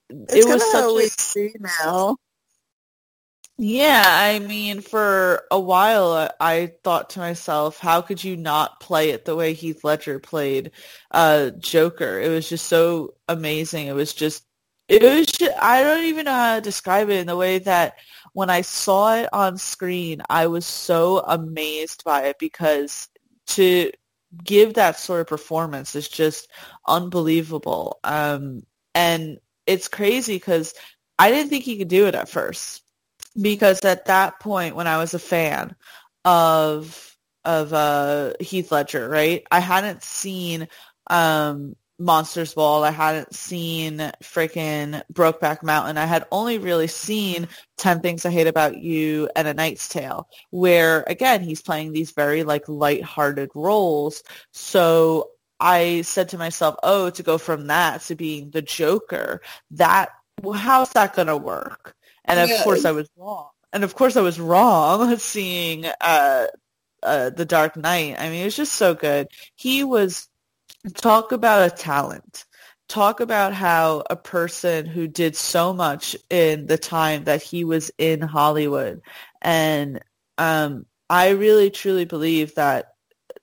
it's 0.09 0.35
it 0.35 0.47
was 0.47 0.71
such 0.71 0.95
we 0.95 1.07
see 1.07 1.53
now. 1.59 2.17
Yeah, 3.59 4.03
I 4.05 4.37
mean, 4.37 4.81
for 4.81 5.43
a 5.49 5.59
while, 5.59 6.11
uh, 6.11 6.29
I 6.39 6.73
thought 6.83 7.09
to 7.11 7.19
myself, 7.19 7.79
how 7.79 8.01
could 8.01 8.23
you 8.23 8.37
not 8.37 8.79
play 8.79 9.09
it 9.09 9.25
the 9.25 9.35
way 9.35 9.53
Heath 9.53 9.83
Ledger 9.83 10.19
played 10.19 10.71
uh, 11.09 11.49
Joker? 11.57 12.19
It 12.19 12.29
was 12.29 12.47
just 12.47 12.67
so 12.67 13.15
amazing. 13.27 13.87
It 13.87 13.95
was 13.95 14.13
just, 14.13 14.45
it 14.87 15.01
was. 15.01 15.25
Just, 15.25 15.57
I 15.59 15.81
don't 15.81 16.05
even 16.05 16.25
know 16.25 16.33
how 16.33 16.55
to 16.55 16.61
describe 16.61 17.09
it 17.09 17.19
in 17.19 17.25
the 17.25 17.35
way 17.35 17.57
that 17.59 17.95
when 18.33 18.51
I 18.51 18.61
saw 18.61 19.15
it 19.15 19.29
on 19.33 19.57
screen, 19.57 20.21
I 20.29 20.45
was 20.45 20.67
so 20.67 21.19
amazed 21.25 22.03
by 22.03 22.25
it 22.27 22.37
because 22.37 23.09
to 23.47 23.91
give 24.43 24.75
that 24.75 24.99
sort 24.99 25.21
of 25.21 25.27
performance 25.27 25.95
is 25.95 26.07
just 26.07 26.47
unbelievable. 26.87 27.99
Um, 28.03 28.67
and 28.93 29.39
it's 29.67 29.87
crazy 29.87 30.35
because 30.35 30.73
I 31.19 31.31
didn't 31.31 31.49
think 31.49 31.63
he 31.63 31.77
could 31.77 31.87
do 31.87 32.07
it 32.07 32.15
at 32.15 32.29
first 32.29 32.81
because 33.39 33.83
at 33.85 34.05
that 34.05 34.39
point 34.39 34.75
when 34.75 34.87
I 34.87 34.97
was 34.97 35.13
a 35.13 35.19
fan 35.19 35.75
of 36.25 37.03
of 37.45 37.71
uh, 37.71 38.33
Heath 38.41 38.71
Ledger, 38.71 39.07
right? 39.07 39.45
I 39.49 39.59
hadn't 39.59 40.03
seen 40.03 40.67
um, 41.09 41.75
Monsters 41.97 42.53
Ball. 42.53 42.83
I 42.83 42.91
hadn't 42.91 43.33
seen 43.33 43.99
freaking 44.21 45.01
Brokeback 45.13 45.63
Mountain. 45.63 45.97
I 45.97 46.05
had 46.05 46.25
only 46.29 46.57
really 46.57 46.87
seen 46.87 47.47
10 47.77 48.01
Things 48.01 48.25
I 48.25 48.31
Hate 48.31 48.47
About 48.47 48.77
You 48.77 49.29
and 49.35 49.47
A 49.47 49.53
Knight's 49.53 49.87
Tale, 49.87 50.27
where 50.49 51.05
again, 51.07 51.41
he's 51.41 51.61
playing 51.61 51.93
these 51.93 52.11
very 52.11 52.43
like 52.43 52.67
light-hearted 52.67 53.49
roles. 53.55 54.23
So 54.51 55.29
I 55.59 56.01
said 56.01 56.29
to 56.29 56.37
myself, 56.37 56.75
oh, 56.83 57.09
to 57.09 57.23
go 57.23 57.37
from 57.37 57.67
that 57.67 58.01
to 58.03 58.15
being 58.15 58.51
the 58.51 58.61
Joker, 58.61 59.41
that, 59.71 60.09
how's 60.53 60.91
that 60.91 61.15
going 61.15 61.27
to 61.27 61.37
work? 61.37 61.95
And 62.25 62.39
of 62.39 62.49
yeah. 62.49 62.63
course 62.63 62.85
I 62.85 62.91
was 62.91 63.09
wrong. 63.17 63.49
And 63.73 63.83
of 63.83 63.95
course 63.95 64.15
I 64.15 64.21
was 64.21 64.39
wrong 64.39 65.17
seeing 65.17 65.85
uh, 66.01 66.47
uh, 67.03 67.29
The 67.31 67.45
Dark 67.45 67.75
Knight. 67.75 68.15
I 68.19 68.29
mean, 68.29 68.41
it 68.41 68.45
was 68.45 68.55
just 68.55 68.73
so 68.73 68.93
good. 68.93 69.27
He 69.55 69.83
was 69.83 70.27
talk 70.95 71.31
about 71.31 71.71
a 71.71 71.75
talent 71.75 72.45
talk 72.87 73.19
about 73.19 73.53
how 73.53 74.03
a 74.09 74.15
person 74.15 74.85
who 74.85 75.07
did 75.07 75.35
so 75.35 75.73
much 75.73 76.15
in 76.29 76.65
the 76.67 76.77
time 76.77 77.25
that 77.25 77.41
he 77.41 77.63
was 77.63 77.91
in 77.97 78.21
Hollywood 78.21 79.01
and 79.41 80.01
um, 80.37 80.85
I 81.09 81.29
really 81.29 81.69
truly 81.69 82.05
believe 82.05 82.55
that 82.55 82.93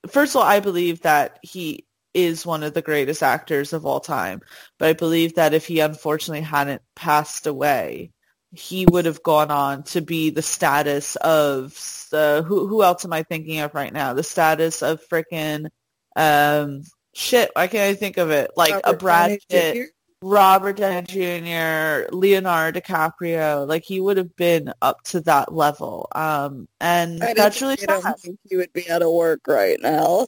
first 0.07 0.35
of 0.35 0.41
all 0.41 0.47
I 0.47 0.59
believe 0.59 1.01
that 1.01 1.39
he 1.43 1.84
is 2.15 2.45
one 2.45 2.63
of 2.63 2.73
the 2.73 2.81
greatest 2.81 3.21
actors 3.21 3.73
of 3.73 3.85
all 3.85 3.99
time 3.99 4.41
but 4.79 4.89
I 4.89 4.93
believe 4.93 5.35
that 5.35 5.53
if 5.53 5.67
he 5.67 5.79
unfortunately 5.79 6.41
hadn't 6.41 6.81
passed 6.95 7.45
away 7.45 8.11
he 8.51 8.85
would 8.85 9.05
have 9.05 9.21
gone 9.21 9.51
on 9.51 9.83
to 9.83 10.01
be 10.01 10.29
the 10.31 10.41
status 10.41 11.15
of 11.17 11.77
uh, 12.13 12.41
who 12.41 12.67
who 12.67 12.83
else 12.83 13.05
am 13.05 13.13
I 13.13 13.23
thinking 13.23 13.59
of 13.59 13.75
right 13.75 13.93
now 13.93 14.13
the 14.13 14.23
status 14.23 14.81
of 14.81 15.01
freaking 15.07 15.67
um 16.15 16.81
shit, 17.15 17.49
why 17.53 17.67
can't 17.67 17.95
I 17.95 17.95
think 17.95 18.17
of 18.17 18.29
it? 18.29 18.51
Like 18.55 18.73
Robert 18.73 18.89
a 18.89 18.93
Brad 18.93 19.39
Pitt, 19.49 19.89
Robert 20.21 20.77
Downey 20.77 21.07
Jr., 21.07 22.13
Leonardo 22.15 22.79
DiCaprio. 22.79 23.67
Like 23.67 23.83
he 23.83 23.99
would 23.99 24.17
have 24.17 24.35
been 24.35 24.71
up 24.81 25.01
to 25.05 25.21
that 25.21 25.53
level. 25.53 26.07
Um, 26.13 26.67
and 26.79 27.23
I 27.23 27.33
that's 27.33 27.61
really 27.61 27.77
sad. 27.77 28.03
don't 28.03 28.19
think 28.19 28.39
he 28.47 28.57
would 28.57 28.73
be 28.73 28.89
out 28.89 29.01
of 29.01 29.11
work 29.11 29.41
right 29.47 29.79
now. 29.81 30.27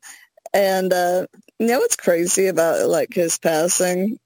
And 0.53 0.91
uh, 0.93 1.27
you 1.59 1.67
know 1.67 1.79
what's 1.79 1.95
crazy 1.95 2.47
about 2.47 2.87
like 2.87 3.13
his 3.13 3.37
passing? 3.37 4.19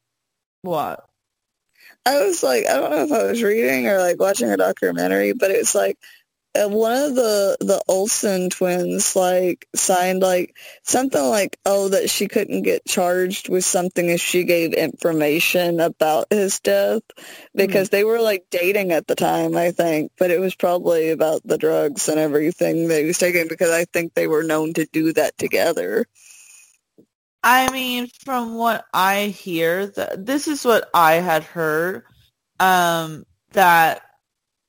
What? 0.62 1.06
I 2.06 2.24
was 2.24 2.42
like, 2.42 2.66
I 2.68 2.78
don't 2.78 2.92
know 2.92 3.04
if 3.04 3.12
I 3.12 3.24
was 3.24 3.44
reading 3.44 3.88
or 3.88 4.00
like 4.00 4.20
watching 4.20 4.50
a 4.50 4.58
documentary, 4.58 5.34
but 5.34 5.52
it's 5.52 5.76
like 5.76 5.98
one 6.56 6.92
of 6.92 7.16
the 7.16 7.58
the 7.62 7.82
Olsen 7.88 8.50
twins 8.50 9.16
like 9.16 9.68
signed 9.74 10.22
like 10.22 10.56
something 10.84 11.24
like 11.24 11.58
oh 11.66 11.90
that 11.90 12.10
she 12.10 12.28
couldn't 12.28 12.64
get 12.64 12.86
charged 12.86 13.48
with 13.48 13.64
something 13.64 14.10
if 14.10 14.20
she 14.20 14.44
gave 14.44 14.74
information 14.74 15.80
about 15.80 16.28
his 16.30 16.60
death 16.60 17.04
because 17.56 17.88
mm-hmm. 17.88 17.96
they 17.96 18.04
were 18.04 18.20
like 18.20 18.46
dating 18.52 18.92
at 18.92 19.08
the 19.08 19.16
time 19.16 19.56
I 19.56 19.72
think 19.72 20.12
but 20.18 20.30
it 20.30 20.40
was 20.40 20.56
probably 20.56 21.12
about 21.12 21.42
the 21.46 21.58
drugs 21.58 22.10
and 22.10 22.20
everything 22.20 22.90
that 22.90 23.00
he 23.00 23.06
was 23.06 23.18
taking 23.18 23.48
because 23.48 23.72
I 23.72 23.86
think 23.86 24.14
they 24.14 24.28
were 24.28 24.44
known 24.44 24.74
to 24.74 24.86
do 24.92 25.14
that 25.14 25.38
together. 25.38 26.06
I 27.44 27.72
mean, 27.72 28.08
from 28.24 28.56
what 28.56 28.86
I 28.94 29.28
hear, 29.28 29.88
that 29.88 30.26
this 30.26 30.48
is 30.48 30.64
what 30.64 30.90
I 30.94 31.14
had 31.14 31.44
heard 31.44 32.04
um, 32.60 33.26
that 33.54 34.04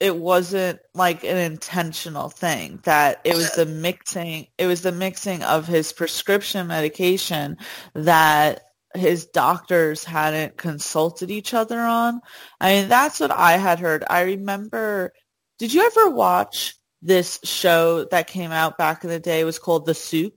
it 0.00 0.16
wasn't 0.16 0.80
like 0.94 1.22
an 1.22 1.36
intentional 1.36 2.28
thing 2.28 2.80
that 2.82 3.20
it 3.22 3.36
was 3.36 3.54
the 3.54 3.66
mixing 3.66 4.48
it 4.58 4.66
was 4.66 4.82
the 4.82 4.90
mixing 4.90 5.44
of 5.44 5.64
his 5.68 5.92
prescription 5.92 6.66
medication 6.66 7.56
that 7.94 8.62
his 8.94 9.26
doctors 9.26 10.04
hadn't 10.04 10.56
consulted 10.56 11.30
each 11.30 11.54
other 11.54 11.78
on. 11.78 12.20
I 12.60 12.74
mean, 12.74 12.88
that's 12.88 13.20
what 13.20 13.30
I 13.30 13.52
had 13.52 13.78
heard. 13.78 14.04
I 14.08 14.22
remember, 14.22 15.12
did 15.58 15.72
you 15.72 15.86
ever 15.86 16.10
watch 16.10 16.74
this 17.00 17.38
show 17.44 18.04
that 18.10 18.26
came 18.26 18.52
out 18.52 18.78
back 18.78 19.04
in 19.04 19.10
the 19.10 19.20
day? 19.20 19.40
It 19.40 19.44
was 19.44 19.58
called 19.58 19.86
The 19.86 19.94
Soup. 19.94 20.34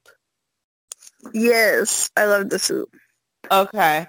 Yes, 1.33 2.09
I 2.15 2.25
love 2.25 2.49
The 2.49 2.59
Soup. 2.59 2.89
Okay. 3.51 4.07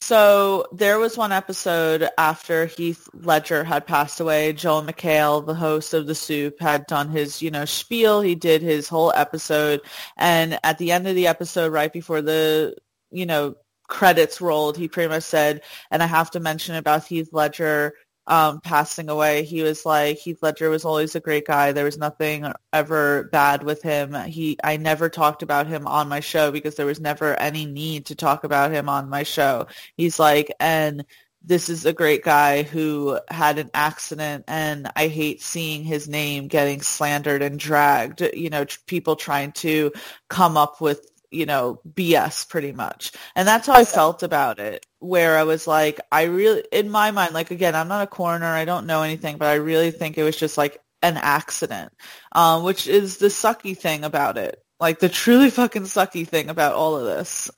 So 0.00 0.66
there 0.72 0.98
was 1.00 1.16
one 1.16 1.32
episode 1.32 2.08
after 2.16 2.66
Heath 2.66 3.08
Ledger 3.12 3.64
had 3.64 3.86
passed 3.86 4.20
away. 4.20 4.52
Joel 4.52 4.82
McHale, 4.82 5.44
the 5.44 5.54
host 5.54 5.94
of 5.94 6.06
The 6.06 6.14
Soup, 6.14 6.54
had 6.60 6.86
done 6.86 7.08
his, 7.08 7.42
you 7.42 7.50
know, 7.50 7.64
spiel. 7.64 8.20
He 8.20 8.36
did 8.36 8.62
his 8.62 8.88
whole 8.88 9.12
episode. 9.16 9.80
And 10.16 10.60
at 10.62 10.78
the 10.78 10.92
end 10.92 11.08
of 11.08 11.16
the 11.16 11.26
episode, 11.26 11.72
right 11.72 11.92
before 11.92 12.22
the, 12.22 12.76
you 13.10 13.26
know, 13.26 13.56
credits 13.88 14.40
rolled, 14.40 14.76
he 14.76 14.86
pretty 14.86 15.08
much 15.08 15.24
said, 15.24 15.62
and 15.90 16.02
I 16.02 16.06
have 16.06 16.30
to 16.32 16.40
mention 16.40 16.76
about 16.76 17.06
Heath 17.06 17.30
Ledger 17.32 17.94
um, 18.26 18.60
passing 18.60 19.08
away, 19.08 19.44
he 19.44 19.62
was 19.62 19.86
like 19.86 20.18
Heath 20.18 20.42
Ledger 20.42 20.68
was 20.68 20.84
always 20.84 21.14
a 21.14 21.20
great 21.20 21.46
guy. 21.46 21.72
There 21.72 21.84
was 21.84 21.98
nothing 21.98 22.52
ever 22.72 23.24
bad 23.32 23.62
with 23.62 23.82
him. 23.82 24.14
He 24.14 24.58
I 24.64 24.76
never 24.76 25.08
talked 25.08 25.42
about 25.42 25.66
him 25.66 25.86
on 25.86 26.08
my 26.08 26.20
show 26.20 26.50
because 26.50 26.74
there 26.74 26.86
was 26.86 27.00
never 27.00 27.34
any 27.40 27.66
need 27.66 28.06
to 28.06 28.14
talk 28.14 28.44
about 28.44 28.72
him 28.72 28.88
on 28.88 29.08
my 29.08 29.22
show. 29.22 29.66
He's 29.96 30.18
like 30.18 30.52
and 30.60 31.04
this 31.46 31.68
is 31.68 31.86
a 31.86 31.92
great 31.92 32.24
guy 32.24 32.64
who 32.64 33.20
had 33.28 33.58
an 33.58 33.70
accident 33.72 34.44
and 34.48 34.90
I 34.96 35.06
hate 35.06 35.40
seeing 35.40 35.84
his 35.84 36.08
name 36.08 36.48
getting 36.48 36.82
slandered 36.82 37.40
and 37.40 37.58
dragged, 37.58 38.20
you 38.34 38.50
know, 38.50 38.66
people 38.86 39.14
trying 39.14 39.52
to 39.52 39.92
come 40.28 40.56
up 40.56 40.80
with 40.80 41.08
you 41.36 41.46
know, 41.46 41.80
BS 41.94 42.48
pretty 42.48 42.72
much. 42.72 43.12
And 43.34 43.46
that's 43.46 43.66
how 43.66 43.74
I 43.74 43.84
felt 43.84 44.22
about 44.22 44.58
it, 44.58 44.86
where 44.98 45.36
I 45.36 45.44
was 45.44 45.66
like, 45.66 46.00
I 46.10 46.22
really, 46.24 46.64
in 46.72 46.90
my 46.90 47.10
mind, 47.10 47.34
like, 47.34 47.50
again, 47.50 47.74
I'm 47.74 47.88
not 47.88 48.04
a 48.04 48.06
coroner, 48.06 48.46
I 48.46 48.64
don't 48.64 48.86
know 48.86 49.02
anything, 49.02 49.36
but 49.36 49.48
I 49.48 49.54
really 49.54 49.90
think 49.90 50.16
it 50.16 50.22
was 50.22 50.36
just 50.36 50.56
like 50.56 50.80
an 51.02 51.18
accident, 51.18 51.92
um, 52.32 52.64
which 52.64 52.88
is 52.88 53.18
the 53.18 53.26
sucky 53.26 53.76
thing 53.76 54.04
about 54.04 54.38
it. 54.38 54.62
Like 54.80 54.98
the 54.98 55.08
truly 55.08 55.50
fucking 55.50 55.82
sucky 55.82 56.26
thing 56.26 56.48
about 56.50 56.74
all 56.74 56.96
of 56.96 57.04
this. 57.04 57.50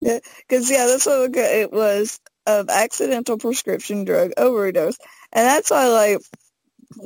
Yeah, 0.00 0.20
because, 0.48 0.70
yeah, 0.70 0.86
that's 0.86 1.06
what 1.06 1.34
it 1.34 1.72
was 1.72 2.20
of 2.46 2.68
accidental 2.68 3.36
prescription 3.36 4.04
drug 4.04 4.32
overdose. 4.36 4.96
And 5.32 5.46
that's 5.46 5.70
why, 5.70 5.88
like, 5.88 6.20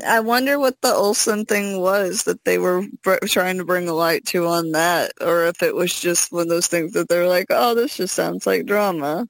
I 0.07 0.21
wonder 0.21 0.59
what 0.59 0.81
the 0.81 0.93
Olsen 0.93 1.45
thing 1.45 1.81
was 1.81 2.25
that 2.25 2.45
they 2.45 2.59
were 2.59 2.85
br- 3.03 3.17
trying 3.27 3.59
to 3.59 3.65
bring 3.65 3.89
a 3.89 3.95
light 3.95 4.25
to 4.27 4.47
on 4.47 4.73
that, 4.73 5.13
or 5.21 5.47
if 5.47 5.63
it 5.63 5.75
was 5.75 5.99
just 5.99 6.33
one 6.33 6.43
of 6.43 6.49
those 6.49 6.69
things 6.69 6.93
that 6.93 7.09
they're 7.09 7.29
like, 7.29 7.47
"Oh, 7.51 7.75
this 7.75 7.97
just 7.97 8.15
sounds 8.15 8.47
like 8.47 8.67
drama." 8.67 9.29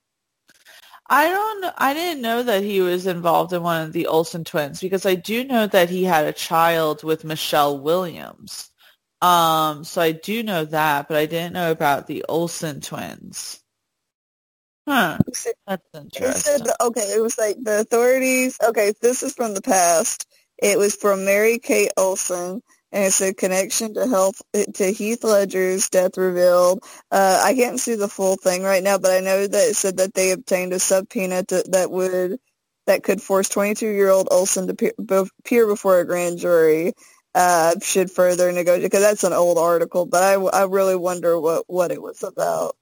I 1.08 1.28
don't. 1.28 1.74
I 1.78 1.94
didn't 1.94 2.22
know 2.22 2.42
that 2.42 2.62
he 2.64 2.80
was 2.80 3.06
involved 3.06 3.52
in 3.52 3.62
one 3.62 3.82
of 3.82 3.92
the 3.92 4.06
Olsen 4.06 4.44
twins 4.44 4.80
because 4.80 5.06
I 5.06 5.14
do 5.14 5.44
know 5.44 5.66
that 5.66 5.90
he 5.90 6.04
had 6.04 6.26
a 6.26 6.32
child 6.32 7.04
with 7.04 7.24
Michelle 7.24 7.78
Williams. 7.78 8.70
Um, 9.20 9.84
so 9.84 10.00
I 10.02 10.12
do 10.12 10.42
know 10.42 10.64
that, 10.66 11.08
but 11.08 11.16
I 11.16 11.26
didn't 11.26 11.54
know 11.54 11.70
about 11.70 12.06
the 12.06 12.24
Olsen 12.28 12.80
twins. 12.80 13.60
Huh. 14.88 15.18
That's 15.66 15.82
interesting. 15.94 16.58
Said, 16.58 16.68
okay, 16.80 17.14
it 17.14 17.22
was 17.22 17.38
like 17.38 17.56
the 17.62 17.80
authorities. 17.80 18.58
Okay, 18.62 18.92
this 19.00 19.22
is 19.22 19.34
from 19.34 19.54
the 19.54 19.62
past. 19.62 20.26
It 20.62 20.78
was 20.78 20.94
from 20.94 21.24
Mary 21.24 21.58
Kate 21.58 21.90
Olsen, 21.96 22.62
and 22.92 23.04
it's 23.04 23.20
a 23.20 23.34
connection 23.34 23.94
to 23.94 24.06
health 24.06 24.40
to 24.54 24.92
Heath 24.92 25.24
Ledger's 25.24 25.90
death 25.90 26.16
revealed. 26.16 26.84
Uh, 27.10 27.42
I 27.44 27.54
can't 27.56 27.80
see 27.80 27.96
the 27.96 28.08
full 28.08 28.36
thing 28.36 28.62
right 28.62 28.82
now, 28.82 28.96
but 28.96 29.10
I 29.10 29.18
know 29.18 29.48
that 29.48 29.68
it 29.70 29.74
said 29.74 29.96
that 29.96 30.14
they 30.14 30.30
obtained 30.30 30.72
a 30.72 30.78
subpoena 30.78 31.42
to, 31.46 31.64
that 31.70 31.90
would 31.90 32.38
that 32.86 33.02
could 33.02 33.20
force 33.20 33.48
22-year-old 33.48 34.28
Olsen 34.30 34.68
to 34.68 34.92
appear 35.40 35.66
before 35.66 35.98
a 35.98 36.06
grand 36.06 36.38
jury. 36.38 36.92
Uh, 37.34 37.74
should 37.82 38.10
further 38.10 38.52
negotiate 38.52 38.84
because 38.84 39.02
that's 39.02 39.24
an 39.24 39.32
old 39.32 39.58
article, 39.58 40.06
but 40.06 40.22
I, 40.22 40.34
I 40.34 40.64
really 40.66 40.96
wonder 40.96 41.40
what 41.40 41.64
what 41.66 41.90
it 41.90 42.00
was 42.00 42.22
about. 42.22 42.76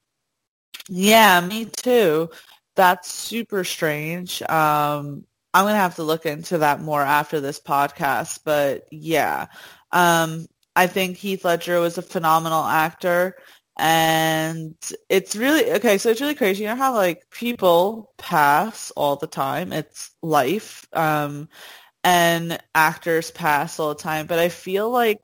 Yeah, 0.89 1.41
me 1.41 1.65
too. 1.65 2.29
That's 2.75 3.11
super 3.11 3.63
strange. 3.63 4.41
Um, 4.43 5.25
I'm 5.53 5.65
gonna 5.65 5.75
have 5.77 5.95
to 5.95 6.03
look 6.03 6.25
into 6.25 6.59
that 6.59 6.81
more 6.81 7.01
after 7.01 7.39
this 7.41 7.59
podcast. 7.59 8.39
But 8.45 8.87
yeah, 8.91 9.47
um, 9.91 10.47
I 10.75 10.87
think 10.87 11.17
Heath 11.17 11.43
Ledger 11.45 11.79
was 11.79 11.97
a 11.97 12.01
phenomenal 12.01 12.63
actor, 12.63 13.35
and 13.77 14.75
it's 15.09 15.35
really 15.35 15.71
okay. 15.73 15.97
So 15.97 16.09
it's 16.09 16.21
really 16.21 16.35
crazy. 16.35 16.63
You 16.63 16.69
know 16.69 16.75
how 16.75 16.93
like 16.95 17.29
people 17.31 18.13
pass 18.17 18.91
all 18.91 19.15
the 19.17 19.27
time. 19.27 19.73
It's 19.73 20.11
life, 20.21 20.87
um, 20.93 21.49
and 22.03 22.59
actors 22.75 23.31
pass 23.31 23.79
all 23.79 23.89
the 23.89 23.95
time. 24.01 24.27
But 24.27 24.39
I 24.39 24.49
feel 24.49 24.89
like 24.89 25.19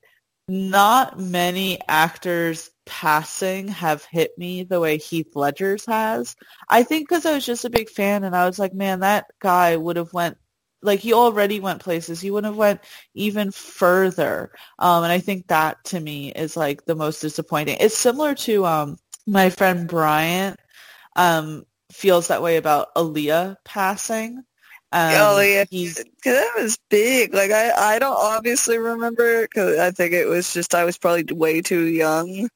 not 0.50 1.20
many 1.20 1.80
actors 1.88 2.70
passing 2.88 3.67
have 3.67 4.04
hit 4.06 4.38
me 4.38 4.63
the 4.63 4.80
way 4.80 4.97
Heath 4.97 5.36
Ledger's 5.36 5.86
has. 5.86 6.36
I 6.69 6.84
think 6.84 7.08
because 7.08 7.26
I 7.26 7.34
was 7.34 7.45
just 7.45 7.65
a 7.65 7.69
big 7.69 7.89
fan 7.89 8.23
and 8.23 8.36
I 8.36 8.45
was 8.47 8.58
like, 8.60 8.73
man, 8.73 9.02
that 9.02 9.28
guy 9.39 9.76
would 9.78 9.97
have 9.97 10.13
went 10.13 10.38
like 10.82 11.00
he 11.00 11.13
already 11.13 11.60
went 11.60 11.82
places. 11.82 12.21
He 12.21 12.32
would 12.32 12.45
have 12.45 12.56
went 12.56 12.82
even 13.13 13.52
further. 13.52 14.52
Um, 14.80 15.04
and 15.04 15.12
I 15.12 15.19
think 15.19 15.47
that 15.47 15.84
to 15.86 16.00
me 16.00 16.32
is 16.32 16.56
like 16.58 16.86
the 16.86 16.95
most 16.95 17.21
disappointing. 17.21 17.78
It's 17.80 17.97
similar 17.97 18.36
to 18.36 18.65
um, 18.65 18.97
my 19.26 19.50
friend 19.50 19.88
Bryant 19.88 20.60
um, 21.15 21.65
feels 21.91 22.28
that 22.28 22.41
way 22.41 22.58
about 22.58 22.93
Aaliyah 22.95 23.58
passing. 23.65 24.43
Um, 24.91 25.12
oh 25.15 25.41
yeah, 25.41 25.65
because 25.69 26.06
that 26.23 26.54
was 26.58 26.78
big. 26.89 27.34
Like 27.34 27.52
I, 27.52 27.95
I 27.95 28.00
don't 28.00 28.17
obviously 28.17 28.78
remember 28.78 29.41
because 29.41 29.78
I 29.78 29.91
think 29.91 30.13
it 30.13 30.28
was 30.28 30.54
just 30.54 30.73
I 30.73 30.86
was 30.86 30.97
probably 30.97 31.26
way 31.36 31.62
too 31.62 31.86
young. 31.86 32.50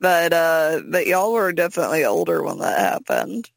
But 0.00 0.32
uh, 0.32 0.82
but 0.88 1.06
y'all 1.06 1.32
were 1.32 1.52
definitely 1.52 2.04
older 2.04 2.42
when 2.42 2.58
that 2.58 2.78
happened. 2.78 3.50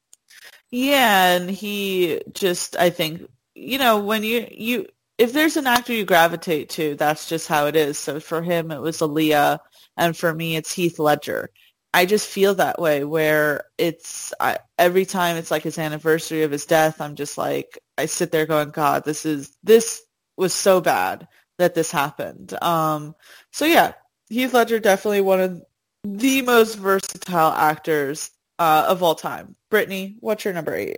Yeah, 0.71 1.33
and 1.35 1.49
he 1.51 2.21
just 2.33 2.77
I 2.77 2.89
think 2.89 3.29
you 3.53 3.77
know 3.77 3.99
when 3.99 4.23
you 4.23 4.47
you 4.49 4.87
if 5.17 5.33
there's 5.33 5.57
an 5.57 5.67
actor 5.67 5.93
you 5.93 6.05
gravitate 6.05 6.69
to, 6.69 6.95
that's 6.95 7.29
just 7.29 7.47
how 7.47 7.67
it 7.67 7.75
is. 7.75 7.99
So 7.99 8.19
for 8.19 8.41
him, 8.41 8.71
it 8.71 8.79
was 8.81 8.99
Aaliyah, 8.99 9.59
and 9.97 10.15
for 10.17 10.33
me, 10.33 10.55
it's 10.55 10.73
Heath 10.73 10.97
Ledger. 10.99 11.49
I 11.93 12.05
just 12.05 12.27
feel 12.29 12.55
that 12.55 12.79
way 12.79 13.03
where 13.03 13.65
it's 13.77 14.33
I, 14.39 14.59
every 14.77 15.05
time 15.05 15.35
it's 15.35 15.51
like 15.51 15.63
his 15.63 15.77
anniversary 15.77 16.43
of 16.43 16.51
his 16.51 16.65
death, 16.65 17.01
I'm 17.01 17.15
just 17.15 17.37
like 17.37 17.77
I 18.01 18.07
sit 18.07 18.31
there 18.31 18.47
going, 18.47 18.71
God, 18.71 19.05
this 19.05 19.27
is 19.27 19.55
this 19.63 20.01
was 20.35 20.53
so 20.53 20.81
bad 20.81 21.27
that 21.59 21.75
this 21.75 21.91
happened. 21.91 22.51
Um, 22.61 23.15
so 23.51 23.65
yeah, 23.65 23.93
Heath 24.27 24.53
Ledger 24.55 24.79
definitely 24.79 25.21
one 25.21 25.39
of 25.39 25.61
the 26.03 26.41
most 26.41 26.75
versatile 26.75 27.51
actors 27.51 28.31
uh, 28.57 28.85
of 28.87 29.03
all 29.03 29.13
time. 29.13 29.55
Brittany, 29.69 30.15
what's 30.19 30.43
your 30.43 30.55
number 30.55 30.73
eight? 30.73 30.97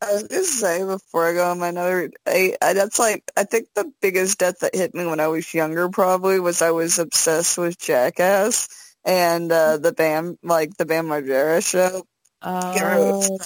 I 0.00 0.12
was 0.12 0.22
gonna 0.28 0.44
say 0.44 0.84
before 0.84 1.26
I 1.26 1.32
go 1.32 1.50
on 1.50 1.58
my 1.58 1.72
number 1.72 2.10
eight, 2.28 2.56
I, 2.62 2.74
that's 2.74 3.00
like 3.00 3.24
I 3.36 3.42
think 3.42 3.66
the 3.74 3.90
biggest 4.00 4.38
death 4.38 4.60
that 4.60 4.76
hit 4.76 4.94
me 4.94 5.06
when 5.06 5.18
I 5.18 5.26
was 5.26 5.52
younger 5.52 5.88
probably 5.88 6.38
was 6.38 6.62
I 6.62 6.70
was 6.70 7.00
obsessed 7.00 7.58
with 7.58 7.78
Jackass 7.78 8.68
and 9.04 9.50
uh, 9.50 9.78
the 9.78 9.92
Bam 9.92 10.38
like 10.44 10.76
the 10.76 10.86
Bam 10.86 11.06
Margera 11.06 11.66
show. 11.66 12.06
Oh, 12.42 13.38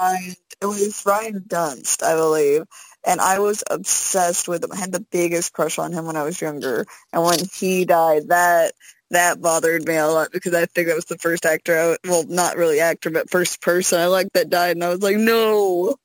right. 0.00 0.36
It 0.64 0.68
was 0.68 1.02
Ryan 1.04 1.44
Dunn, 1.46 1.82
I 2.02 2.14
believe. 2.14 2.62
And 3.06 3.20
I 3.20 3.38
was 3.38 3.62
obsessed 3.70 4.48
with 4.48 4.64
him. 4.64 4.72
I 4.72 4.76
had 4.76 4.92
the 4.92 5.04
biggest 5.10 5.52
crush 5.52 5.78
on 5.78 5.92
him 5.92 6.06
when 6.06 6.16
I 6.16 6.22
was 6.22 6.40
younger. 6.40 6.86
And 7.12 7.22
when 7.22 7.38
he 7.52 7.84
died, 7.84 8.28
that 8.28 8.72
that 9.10 9.42
bothered 9.42 9.86
me 9.86 9.96
a 9.96 10.06
lot 10.06 10.32
because 10.32 10.54
I 10.54 10.64
think 10.64 10.88
that 10.88 10.96
was 10.96 11.04
the 11.04 11.18
first 11.18 11.44
actor, 11.44 11.78
I, 11.78 12.08
well, 12.08 12.24
not 12.26 12.56
really 12.56 12.80
actor, 12.80 13.10
but 13.10 13.28
first 13.28 13.60
person 13.60 14.00
I 14.00 14.06
liked 14.06 14.32
that 14.32 14.48
died. 14.48 14.76
And 14.76 14.82
I 14.82 14.88
was 14.88 15.02
like, 15.02 15.18
no. 15.18 15.96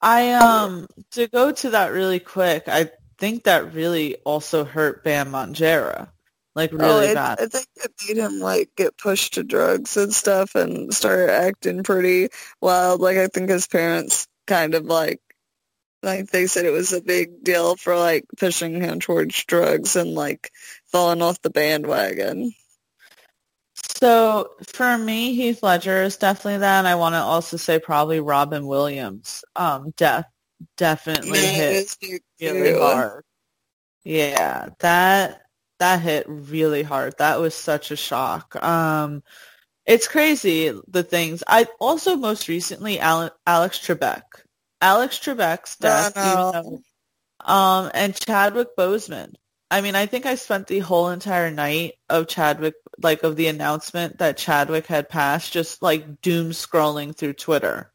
I, 0.00 0.32
um, 0.32 0.86
to 1.12 1.28
go 1.28 1.52
to 1.52 1.70
that 1.70 1.92
really 1.92 2.18
quick, 2.18 2.64
I 2.66 2.90
think 3.18 3.44
that 3.44 3.74
really 3.74 4.16
also 4.24 4.64
hurt 4.64 5.04
Bam 5.04 5.32
Margera 5.32 6.08
like 6.56 6.72
oh, 6.72 6.78
really 6.78 7.08
oh, 7.08 7.10
it, 7.10 7.14
bad. 7.14 7.38
I 7.40 7.46
think 7.46 7.66
it 7.76 7.92
made 8.08 8.16
him 8.16 8.40
like 8.40 8.70
get 8.76 8.96
pushed 8.96 9.34
to 9.34 9.44
drugs 9.44 9.96
and 9.96 10.12
stuff 10.12 10.54
and 10.54 10.92
start 10.92 11.28
acting 11.28 11.84
pretty 11.84 12.30
wild. 12.60 13.00
Like 13.00 13.18
I 13.18 13.28
think 13.28 13.50
his 13.50 13.66
parents 13.66 14.26
kind 14.46 14.74
of 14.74 14.86
like 14.86 15.20
like 16.02 16.30
they 16.30 16.46
said 16.46 16.64
it 16.64 16.70
was 16.70 16.92
a 16.92 17.02
big 17.02 17.44
deal 17.44 17.76
for 17.76 17.96
like 17.96 18.24
pushing 18.38 18.80
him 18.80 19.00
towards 19.00 19.44
drugs 19.44 19.96
and 19.96 20.14
like 20.14 20.50
falling 20.86 21.20
off 21.20 21.42
the 21.42 21.50
bandwagon. 21.50 22.52
So 23.74 24.50
for 24.72 24.96
me, 24.96 25.34
Heath 25.34 25.62
Ledger 25.62 26.02
is 26.02 26.16
definitely 26.16 26.58
that. 26.58 26.78
And 26.78 26.88
I 26.88 26.94
want 26.94 27.14
to 27.14 27.20
also 27.20 27.56
say 27.58 27.78
probably 27.78 28.20
Robin 28.20 28.66
Williams. 28.66 29.44
Um, 29.54 29.92
death 29.96 30.26
definitely 30.78 31.40
yeah, 31.40 31.82
hit 31.98 32.22
really 32.40 32.78
hard. 32.78 33.24
Yeah, 34.04 34.68
that 34.80 35.45
that 35.78 36.00
hit 36.00 36.26
really 36.28 36.82
hard. 36.82 37.14
That 37.18 37.40
was 37.40 37.54
such 37.54 37.90
a 37.90 37.96
shock. 37.96 38.62
Um, 38.62 39.22
it's 39.84 40.08
crazy 40.08 40.72
the 40.88 41.02
things. 41.02 41.42
I 41.46 41.66
also 41.80 42.16
most 42.16 42.48
recently 42.48 42.98
Alex 42.98 43.36
Trebek, 43.46 44.22
Alex 44.80 45.18
Trebek's 45.18 45.76
death, 45.76 46.16
um, 46.16 47.90
and 47.94 48.14
Chadwick 48.14 48.76
Boseman. 48.76 49.34
I 49.70 49.80
mean, 49.80 49.96
I 49.96 50.06
think 50.06 50.26
I 50.26 50.36
spent 50.36 50.68
the 50.68 50.78
whole 50.78 51.10
entire 51.10 51.50
night 51.50 51.94
of 52.08 52.28
Chadwick, 52.28 52.74
like 53.02 53.22
of 53.24 53.36
the 53.36 53.48
announcement 53.48 54.18
that 54.18 54.36
Chadwick 54.36 54.86
had 54.86 55.08
passed, 55.08 55.52
just 55.52 55.82
like 55.82 56.20
doom 56.20 56.50
scrolling 56.50 57.14
through 57.16 57.34
Twitter. 57.34 57.90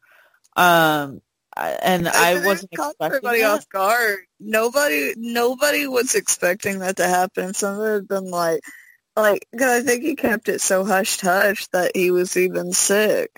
Um, 0.54 1.22
and 1.56 2.08
I, 2.08 2.32
I 2.32 2.44
wasn't 2.46 2.72
expecting 2.72 3.06
everybody 3.06 3.40
that. 3.40 3.58
off 3.58 3.68
guard. 3.68 4.18
Nobody, 4.40 5.14
nobody 5.16 5.86
was 5.86 6.14
expecting 6.14 6.78
that 6.80 6.96
to 6.96 7.06
happen. 7.06 7.54
Some 7.54 7.80
of 7.80 8.08
them 8.08 8.26
like, 8.26 8.60
like, 9.16 9.46
because 9.52 9.82
I 9.82 9.84
think 9.84 10.02
he 10.02 10.14
kept 10.14 10.48
it 10.48 10.60
so 10.60 10.84
hushed 10.84 11.20
hush 11.20 11.66
that 11.68 11.92
he 11.94 12.10
was 12.10 12.36
even 12.36 12.72
sick. 12.72 13.30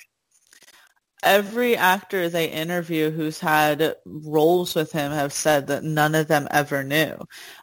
Every 1.22 1.76
actor 1.76 2.28
they 2.28 2.50
interview 2.50 3.10
who's 3.10 3.40
had 3.40 3.96
roles 4.04 4.74
with 4.74 4.92
him 4.92 5.10
have 5.10 5.32
said 5.32 5.68
that 5.68 5.82
none 5.82 6.14
of 6.14 6.28
them 6.28 6.46
ever 6.50 6.84
knew. 6.84 7.16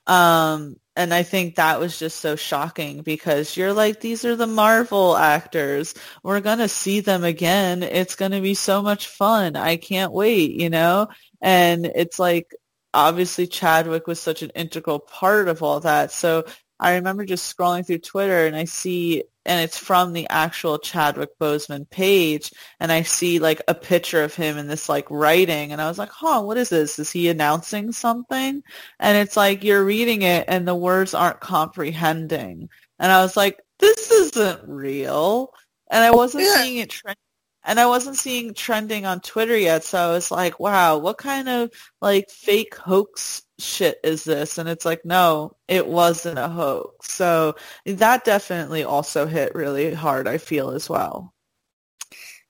Um, 0.08 0.78
and 1.02 1.14
I 1.14 1.24
think 1.24 1.56
that 1.56 1.80
was 1.80 1.98
just 1.98 2.20
so 2.20 2.36
shocking 2.36 3.02
because 3.02 3.58
you're 3.58 3.74
like, 3.74 4.00
these 4.00 4.24
are 4.24 4.36
the 4.36 4.48
Marvel 4.48 5.18
actors. 5.18 5.94
We're 6.24 6.42
going 6.42 6.60
to 6.60 6.68
see 6.68 7.00
them 7.00 7.24
again. 7.24 7.84
It's 7.84 8.16
going 8.16 8.32
to 8.32 8.42
be 8.42 8.54
so 8.54 8.82
much 8.82 9.08
fun. 9.08 9.56
I 9.56 9.78
can't 9.78 10.14
wait, 10.14 10.52
you 10.52 10.70
know? 10.70 11.08
And 11.42 11.86
it's 11.86 12.20
like, 12.20 12.54
obviously 12.94 13.48
Chadwick 13.48 14.08
was 14.08 14.20
such 14.20 14.44
an 14.44 14.52
integral 14.52 15.00
part 15.00 15.48
of 15.48 15.64
all 15.64 15.80
that. 15.82 16.12
So 16.12 16.46
I 16.82 16.96
remember 16.96 17.26
just 17.26 17.56
scrolling 17.56 17.86
through 17.86 18.00
Twitter 18.00 18.48
and 18.48 18.56
I 18.56 18.66
see, 18.66 19.24
and 19.46 19.62
it's 19.62 19.78
from 19.78 20.14
the 20.14 20.28
actual 20.30 20.80
Chadwick 20.80 21.38
Boseman 21.40 21.88
page, 21.90 22.52
and 22.80 22.92
I 22.92 23.04
see 23.04 23.38
like 23.40 23.62
a 23.68 23.76
picture 23.76 24.24
of 24.24 24.34
him 24.34 24.58
in 24.58 24.68
this 24.68 24.90
like 24.90 25.10
writing, 25.12 25.72
and 25.72 25.82
I 25.82 25.88
was 25.88 26.00
like, 26.00 26.10
huh, 26.10 26.42
what 26.42 26.58
is 26.58 26.70
this? 26.70 26.98
Is 26.98 27.12
he 27.12 27.30
announcing 27.30 27.92
something? 27.92 28.64
And 29.00 29.18
it's 29.18 29.38
like 29.38 29.64
you're 29.64 29.86
reading 29.86 30.24
it 30.24 30.46
and 30.48 30.68
the 30.68 30.76
words 30.76 31.14
aren't 31.14 31.40
comprehending. 31.40 32.70
And 33.00 33.12
I 33.12 33.22
was 33.22 33.38
like, 33.38 33.62
this 33.80 34.12
isn't 34.12 34.62
real. 34.68 35.54
And 35.92 36.04
I 36.04 36.12
wasn't 36.12 36.46
yeah. 36.46 36.64
seeing 36.64 36.78
it 36.78 36.90
trend 36.90 37.18
and 37.64 37.80
I 37.80 37.86
wasn't 37.86 38.18
seeing 38.18 38.54
trending 38.54 39.06
on 39.06 39.20
Twitter 39.20 39.58
yet, 39.58 39.84
so 39.84 40.00
I 40.00 40.12
was 40.12 40.32
like, 40.32 40.60
wow, 40.60 40.98
what 40.98 41.18
kind 41.18 41.48
of 41.48 41.72
like 42.02 42.30
fake 42.30 42.76
hoax 42.76 43.44
shit 43.62 44.00
is 44.04 44.24
this? 44.24 44.58
And 44.58 44.68
it's 44.68 44.86
like, 44.86 45.06
no, 45.06 45.56
it 45.68 45.88
wasn't 45.88 46.40
a 46.40 46.50
hoax. 46.50 47.12
So 47.12 47.56
that 47.86 48.26
definitely 48.26 48.84
also 48.84 49.26
hit 49.26 49.56
really 49.56 49.94
hard, 49.94 50.28
I 50.28 50.38
feel 50.38 50.72
as 50.72 50.90
well. 50.90 51.34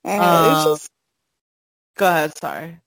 Uh, 0.04 0.66
um, 0.66 0.66
just... 0.66 0.90
Go 1.98 2.08
ahead, 2.08 2.38
sorry. 2.38 2.80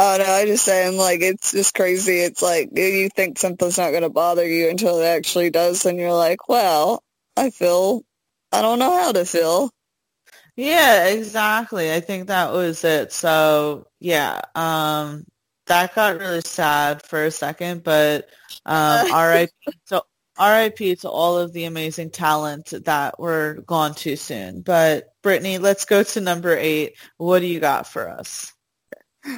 Oh 0.00 0.16
no, 0.16 0.24
I 0.24 0.46
just 0.46 0.64
saying 0.64 0.96
like 0.96 1.22
it's 1.22 1.50
just 1.50 1.74
crazy. 1.74 2.20
It's 2.20 2.40
like 2.40 2.70
you 2.72 3.08
think 3.08 3.36
something's 3.36 3.78
not 3.78 3.90
gonna 3.90 4.08
bother 4.08 4.46
you 4.46 4.68
until 4.70 5.00
it 5.00 5.06
actually 5.06 5.50
does, 5.50 5.84
and 5.86 5.98
you're 5.98 6.12
like, 6.12 6.48
well, 6.48 7.02
I 7.36 7.50
feel 7.50 8.02
I 8.52 8.62
don't 8.62 8.78
know 8.78 8.96
how 8.96 9.10
to 9.10 9.24
feel. 9.24 9.70
Yeah, 10.54 11.06
exactly. 11.08 11.92
I 11.92 11.98
think 12.00 12.28
that 12.28 12.52
was 12.52 12.84
it. 12.84 13.12
So 13.12 13.88
yeah, 13.98 14.40
um, 14.54 15.24
that 15.68 15.94
got 15.94 16.18
really 16.18 16.40
sad 16.40 17.02
for 17.02 17.24
a 17.24 17.30
second, 17.30 17.82
but 17.84 18.28
um, 18.66 19.06
RIP 19.14 19.50
to 19.88 20.02
RIP 20.40 20.98
to 21.00 21.08
all 21.08 21.38
of 21.38 21.52
the 21.52 21.64
amazing 21.64 22.10
talent 22.10 22.72
that 22.84 23.18
were 23.18 23.62
gone 23.66 23.94
too 23.94 24.16
soon. 24.16 24.60
But 24.60 25.12
Brittany, 25.22 25.58
let's 25.58 25.84
go 25.84 26.02
to 26.02 26.20
number 26.20 26.56
eight. 26.56 26.96
What 27.16 27.40
do 27.40 27.46
you 27.46 27.60
got 27.60 27.86
for 27.86 28.08
us? 28.08 28.52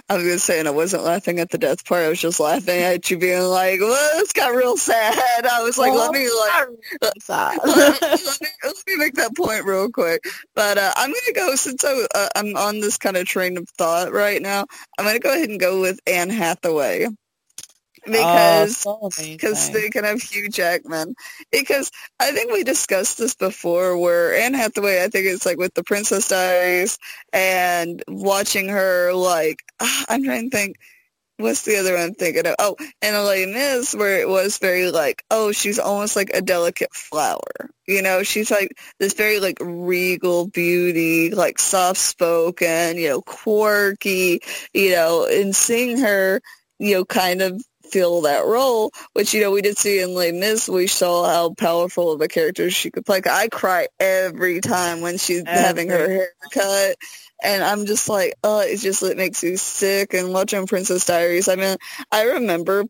I 0.09 0.17
was 0.17 0.25
just 0.25 0.47
saying 0.47 0.67
I 0.67 0.71
wasn't 0.71 1.05
laughing 1.05 1.39
at 1.41 1.51
the 1.51 1.59
death 1.59 1.85
part. 1.85 2.05
I 2.05 2.09
was 2.09 2.21
just 2.21 2.41
laughing 2.41 2.81
at 2.81 3.11
you 3.11 3.19
being 3.19 3.43
like, 3.43 3.81
"Well, 3.81 4.19
this 4.19 4.33
got 4.33 4.55
real 4.55 4.77
sad." 4.77 5.47
I 5.47 5.63
was 5.63 5.79
like, 5.79 5.93
"Let 5.93 6.13
me 6.13 6.29
like, 6.29 6.69
let, 7.03 8.03
let, 8.03 8.41
me, 8.41 8.49
let 8.65 8.75
me 8.87 8.97
make 8.97 9.15
that 9.15 9.37
point 9.37 9.65
real 9.65 9.91
quick." 9.91 10.25
But 10.55 10.79
uh, 10.79 10.93
I'm 10.97 11.11
gonna 11.11 11.35
go 11.35 11.55
since 11.57 11.85
I, 11.85 12.07
uh, 12.15 12.29
I'm 12.37 12.57
on 12.57 12.81
this 12.81 12.99
kind 12.99 13.17
of 13.17 13.27
train 13.27 13.57
of 13.57 13.69
thought 13.79 14.13
right 14.13 14.41
now. 14.41 14.67
I'm 14.99 15.05
gonna 15.05 15.19
go 15.19 15.33
ahead 15.33 15.49
and 15.49 15.61
go 15.61 15.81
with 15.81 16.01
Anne 16.07 16.31
Hathaway 16.31 17.07
Oh, 18.07 18.13
because 18.13 18.85
because 19.17 19.71
oh, 19.71 19.73
they 19.73 19.91
can 19.91 20.05
have 20.05 20.23
Hugh 20.23 20.49
Jackman. 20.49 21.15
Because 21.53 21.91
I 22.19 22.33
think 22.33 22.53
we 22.53 22.65
discussed 22.65 23.19
this 23.19 23.35
before, 23.35 23.99
where 23.99 24.35
Anne 24.35 24.55
Hathaway, 24.55 25.03
I 25.03 25.09
think 25.09 25.27
it's 25.27 25.47
like 25.47 25.59
with 25.59 25.75
the 25.75 25.85
Princess 25.85 26.29
Diaries, 26.29 26.99
and 27.33 28.03
watching 28.09 28.69
her 28.69 29.13
like 29.13 29.63
I'm 30.09 30.25
trying 30.25 30.51
to 30.51 30.57
think. 30.57 30.77
What's 31.39 31.63
the 31.63 31.79
other 31.79 31.95
one 31.95 32.03
I'm 32.03 32.15
thinking 32.15 32.47
of? 32.47 32.55
Oh, 32.59 32.77
and 33.01 33.17
Elaine 33.17 33.55
is 33.57 33.95
where 33.95 34.21
it 34.21 34.29
was 34.29 34.59
very 34.59 34.91
like, 34.91 35.25
oh, 35.31 35.53
she's 35.53 35.79
almost 35.79 36.15
like 36.15 36.31
a 36.35 36.43
delicate 36.43 36.93
flower. 36.95 37.71
You 37.87 38.03
know, 38.03 38.23
she's 38.23 38.51
like 38.51 38.77
this 38.99 39.15
very 39.15 39.41
like 39.41 39.57
regal 39.59 40.49
beauty, 40.49 41.31
like 41.31 41.59
soft 41.59 41.99
spoken, 41.99 42.99
you 42.99 43.09
know, 43.09 43.23
quirky, 43.23 44.43
you 44.75 44.91
know, 44.93 45.27
and 45.31 45.57
seeing 45.57 45.97
her, 45.99 46.43
you 46.79 46.95
know, 46.95 47.05
kind 47.07 47.41
of 47.41 47.65
fill 47.91 48.23
that 48.23 48.45
role, 48.47 48.93
which, 49.13 49.35
you 49.35 49.41
know, 49.41 49.51
we 49.51 49.63
did 49.63 49.79
see 49.79 50.01
in 50.01 50.15
Les 50.15 50.33
Mis, 50.33 50.69
we 50.69 50.87
saw 50.87 51.27
how 51.27 51.55
powerful 51.55 52.13
of 52.13 52.21
a 52.21 52.29
character 52.29 52.71
she 52.71 52.91
could 52.91 53.07
play. 53.07 53.21
I 53.31 53.49
cry 53.49 53.89
every 53.99 54.61
time 54.61 55.01
when 55.01 55.19
she's 55.19 55.43
every. 55.47 55.53
having 55.61 55.89
her 55.91 56.09
hair 56.09 56.33
cut. 56.53 56.97
And 57.43 57.65
I'm 57.65 57.87
just 57.87 58.09
like, 58.09 58.35
oh, 58.45 58.61
it 58.61 58.79
just 58.79 59.03
it 59.03 59.17
makes 59.17 59.43
you 59.43 59.57
sick. 59.57 60.13
And 60.15 60.33
watching 60.33 60.67
Princess 60.67 61.07
Diaries, 61.07 61.49
I 61.49 61.57
mean, 61.57 61.77
I 62.13 62.25
remember 62.25 62.85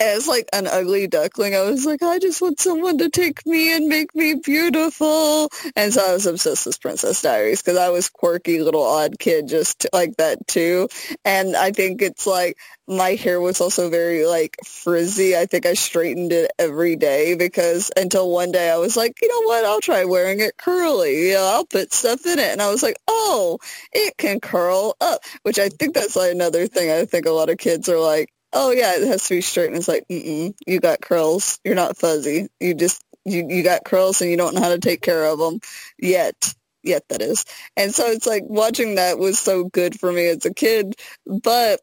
as 0.00 0.28
like 0.28 0.48
an 0.52 0.66
ugly 0.66 1.06
duckling, 1.06 1.54
I 1.54 1.62
was 1.62 1.86
like, 1.86 2.02
I 2.02 2.18
just 2.18 2.42
want 2.42 2.60
someone 2.60 2.98
to 2.98 3.08
take 3.08 3.44
me 3.46 3.74
and 3.74 3.88
make 3.88 4.14
me 4.14 4.34
beautiful. 4.34 5.48
And 5.74 5.92
so 5.92 6.06
I 6.06 6.12
was 6.12 6.26
obsessed 6.26 6.66
with 6.66 6.80
Princess 6.80 7.22
Diaries 7.22 7.62
because 7.62 7.78
I 7.78 7.88
was 7.88 8.10
quirky 8.10 8.60
little 8.60 8.82
odd 8.84 9.18
kid 9.18 9.48
just 9.48 9.86
like 9.92 10.16
that 10.16 10.46
too. 10.46 10.88
And 11.24 11.56
I 11.56 11.72
think 11.72 12.02
it's 12.02 12.26
like 12.26 12.58
my 12.86 13.14
hair 13.14 13.40
was 13.40 13.60
also 13.60 13.90
very 13.90 14.26
like 14.26 14.56
frizzy. 14.64 15.36
I 15.36 15.46
think 15.46 15.66
I 15.66 15.74
straightened 15.74 16.32
it 16.32 16.52
every 16.58 16.96
day 16.96 17.34
because 17.34 17.90
until 17.96 18.30
one 18.30 18.52
day 18.52 18.70
I 18.70 18.76
was 18.76 18.96
like, 18.96 19.20
you 19.22 19.28
know 19.28 19.46
what, 19.48 19.64
I'll 19.64 19.80
try 19.80 20.04
wearing 20.04 20.40
it 20.40 20.56
curly. 20.58 21.28
You 21.28 21.34
know, 21.34 21.50
I'll 21.54 21.66
put 21.66 21.92
stuff 21.92 22.24
in 22.26 22.38
it. 22.38 22.52
And 22.52 22.60
I 22.60 22.70
was 22.70 22.82
like, 22.82 22.96
oh, 23.08 23.58
it 23.92 24.16
can 24.18 24.40
curl 24.40 24.94
up, 25.00 25.20
which 25.42 25.58
I 25.58 25.68
think 25.68 25.94
that's 25.94 26.16
like 26.16 26.32
another 26.32 26.66
thing 26.66 26.90
I 26.90 27.04
think 27.06 27.26
a 27.26 27.30
lot 27.30 27.50
of 27.50 27.58
kids 27.58 27.88
are 27.88 27.98
like, 27.98 28.30
oh 28.52 28.70
yeah, 28.70 28.96
it 28.96 29.06
has 29.06 29.28
to 29.28 29.34
be 29.34 29.40
straight. 29.40 29.68
And 29.68 29.76
it's 29.76 29.88
like, 29.88 30.04
mm-mm, 30.10 30.54
you 30.66 30.80
got 30.80 31.00
curls. 31.00 31.58
You're 31.64 31.74
not 31.74 31.96
fuzzy. 31.96 32.48
You 32.60 32.74
just, 32.74 33.02
you, 33.24 33.46
you 33.48 33.62
got 33.62 33.84
curls 33.84 34.20
and 34.20 34.30
you 34.30 34.36
don't 34.36 34.54
know 34.54 34.62
how 34.62 34.70
to 34.70 34.78
take 34.78 35.02
care 35.02 35.24
of 35.24 35.38
them 35.38 35.60
yet. 35.98 36.54
Yet 36.82 37.02
that 37.08 37.20
is. 37.20 37.44
And 37.76 37.92
so 37.92 38.06
it's 38.06 38.26
like 38.26 38.44
watching 38.46 38.94
that 38.94 39.18
was 39.18 39.38
so 39.38 39.64
good 39.64 39.98
for 39.98 40.12
me 40.12 40.28
as 40.28 40.44
a 40.44 40.54
kid. 40.54 40.94
But 41.26 41.80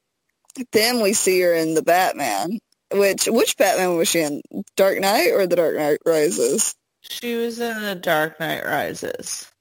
then 0.72 1.01
we 1.01 1.14
see 1.14 1.41
her 1.41 1.53
in 1.53 1.74
the 1.74 1.84
Batman. 1.84 2.59
Which 2.93 3.26
which 3.26 3.57
Batman 3.57 3.97
was 3.97 4.07
she 4.07 4.22
in? 4.22 4.41
Dark 4.78 4.99
Knight 4.99 5.32
or 5.34 5.47
The 5.47 5.55
Dark 5.55 5.76
Knight 5.76 5.97
Rises? 6.05 6.76
She 7.01 7.36
was 7.36 7.59
in 7.59 7.82
The 7.82 7.95
Dark 7.95 8.39
Knight 8.39 8.64
Rises 8.64 9.51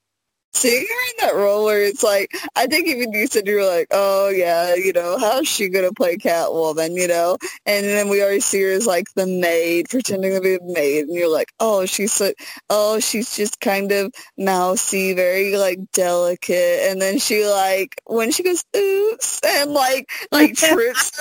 seeing 0.54 0.86
her 0.86 1.10
in 1.10 1.28
that 1.28 1.34
role 1.34 1.64
where 1.64 1.82
it's 1.82 2.02
like, 2.02 2.30
I 2.56 2.66
think 2.66 2.86
even 2.88 3.12
you 3.12 3.26
said 3.26 3.46
you 3.46 3.56
were 3.56 3.66
like, 3.66 3.88
oh 3.90 4.28
yeah, 4.28 4.74
you 4.74 4.92
know, 4.92 5.18
how's 5.18 5.48
she 5.48 5.68
gonna 5.68 5.92
play 5.92 6.16
Catwoman, 6.16 6.94
you 6.94 7.08
know? 7.08 7.36
And 7.66 7.84
then 7.86 8.08
we 8.08 8.22
already 8.22 8.40
see 8.40 8.62
her 8.62 8.70
as 8.72 8.86
like 8.86 9.06
the 9.14 9.26
maid, 9.26 9.88
pretending 9.88 10.32
to 10.34 10.40
be 10.40 10.54
a 10.56 10.58
maid, 10.62 11.06
and 11.06 11.14
you're 11.14 11.32
like, 11.32 11.52
oh, 11.60 11.86
she's 11.86 12.12
so, 12.12 12.32
oh, 12.70 13.00
she's 13.00 13.36
just 13.36 13.60
kind 13.60 13.92
of 13.92 14.12
mousy, 14.38 15.14
very 15.14 15.56
like 15.56 15.78
delicate, 15.92 16.90
and 16.90 17.00
then 17.00 17.18
she 17.18 17.46
like 17.46 18.00
when 18.06 18.30
she 18.30 18.42
goes 18.42 18.64
oops 18.76 19.40
and 19.46 19.72
like 19.72 20.10
like 20.30 20.54
trips, 20.56 21.18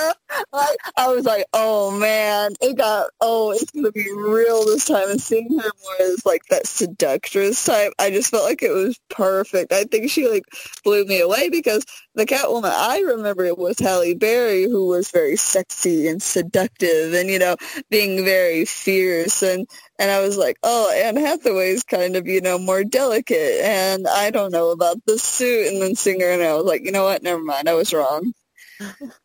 like 0.54 0.78
I 0.98 1.08
was 1.14 1.26
like, 1.26 1.46
oh 1.54 1.92
man, 1.98 2.54
it 2.62 2.78
got, 2.78 3.08
oh, 3.22 3.52
it's 3.52 3.72
gonna 3.72 3.92
be 3.92 4.12
real 4.14 4.66
this 4.66 4.86
time, 4.86 5.10
and 5.10 5.22
seeing 5.22 5.48
her 5.58 5.72
more 5.84 6.08
as 6.08 6.26
like 6.26 6.44
that 6.50 6.68
seductress 6.68 7.64
type, 7.66 7.94
I 8.00 8.10
just 8.12 8.32
felt 8.32 8.44
like 8.44 8.62
it 8.64 8.72
was 8.72 9.00
perfect. 9.10 9.21
I 9.22 9.84
think 9.86 10.10
she 10.10 10.28
like 10.28 10.46
blew 10.84 11.06
me 11.06 11.20
away 11.20 11.50
because 11.50 11.86
the 12.16 12.26
Catwoman 12.26 12.74
I 12.76 13.00
remember 13.02 13.46
it 13.46 13.58
was 13.58 13.80
Halle 13.80 14.16
Berry 14.16 14.64
who 14.64 14.88
was 14.88 15.12
very 15.12 15.36
sexy 15.36 16.08
and 16.08 16.22
seductive 16.22 17.14
and 17.14 17.30
you 17.30 17.40
know 17.40 17.56
being 17.90 18.26
very 18.26 18.66
fierce. 18.66 19.42
And 19.44 19.68
and 20.00 20.12
I 20.12 20.20
was 20.22 20.38
like, 20.38 20.58
oh, 20.64 20.92
Anne 20.92 21.18
Hathaway's 21.18 21.84
kind 21.84 22.16
of 22.16 22.28
you 22.28 22.42
know 22.42 22.58
more 22.58 22.84
delicate. 22.84 23.62
And 23.64 24.08
I 24.08 24.32
don't 24.32 24.52
know 24.52 24.72
about 24.72 24.98
the 25.06 25.18
suit. 25.18 25.68
And 25.68 25.82
then 25.82 25.96
Singer 25.96 26.30
and 26.30 26.44
I 26.44 26.56
was 26.56 26.66
like, 26.66 26.84
you 26.84 26.92
know 26.92 27.04
what, 27.04 27.24
never 27.24 27.44
mind, 27.44 27.70
I 27.70 27.74
was 27.74 27.94
wrong. 27.94 28.34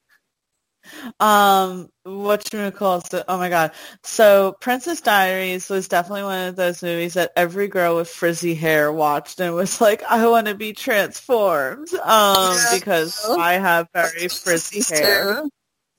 Um, 1.21 1.89
what 2.05 2.53
you 2.53 2.71
call 2.71 3.01
so 3.01 3.25
oh 3.29 3.39
my 3.39 3.49
god. 3.49 3.73
So 4.03 4.55
Princess 4.61 5.01
Diaries 5.01 5.69
was 5.69 5.89
definitely 5.89 6.25
one 6.25 6.49
of 6.49 6.57
those 6.57 6.83
movies 6.83 7.15
that 7.15 7.33
every 7.37 7.69
girl 7.69 7.97
with 7.97 8.09
frizzy 8.09 8.55
hair 8.55 8.93
watched 8.93 9.41
and 9.41 9.55
was 9.55 9.81
like, 9.81 10.03
I 10.05 10.27
want 10.29 10.47
to 10.47 10.55
be 10.55 10.73
transformed. 10.73 11.93
Um, 11.95 12.57
yeah. 12.57 12.71
because 12.75 13.25
I 13.29 13.55
have 13.55 13.89
very 13.93 14.29
frizzy 14.29 14.83
hair. 14.95 15.43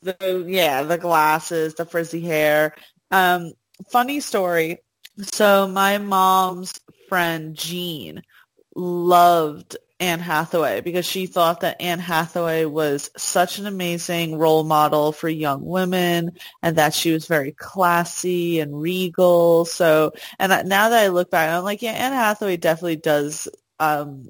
The 0.02 0.46
yeah, 0.48 0.84
the 0.84 0.98
glasses, 0.98 1.76
the 1.76 1.86
frizzy 1.86 2.22
hair. 2.22 2.76
Um, 3.12 3.52
funny 3.92 4.20
story. 4.20 4.80
So 5.20 5.68
my 5.68 5.98
mom's 5.98 6.74
friend 7.10 7.56
Jean 7.56 8.22
loved 8.76 9.78
Anne 10.00 10.20
Hathaway 10.20 10.82
because 10.82 11.06
she 11.06 11.26
thought 11.26 11.62
that 11.62 11.82
Anne 11.82 12.00
Hathaway 12.00 12.66
was 12.66 13.10
such 13.18 13.58
an 13.60 13.66
amazing 13.66 14.38
role 14.38 14.64
model 14.64 15.12
for 15.12 15.28
young 15.28 15.66
women 15.66 16.32
and 16.62 16.76
that 16.76 16.94
she 16.94 17.12
was 17.12 17.26
very 17.28 17.52
classy 17.52 18.60
and 18.60 18.80
regal. 18.80 19.66
So, 19.66 20.14
and 20.38 20.52
that, 20.52 20.68
now 20.68 20.90
that 20.90 21.04
I 21.04 21.08
look 21.08 21.32
back, 21.32 21.50
I'm 21.50 21.64
like, 21.64 21.82
yeah, 21.82 21.92
Anne 21.94 22.14
Hathaway 22.14 22.58
definitely 22.58 22.98
does 22.98 23.48
um, 23.80 24.30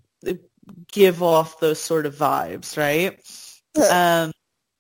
give 0.92 1.22
off 1.22 1.60
those 1.60 1.80
sort 1.80 2.06
of 2.06 2.16
vibes, 2.16 2.78
right? 2.78 3.20
um, 3.92 4.32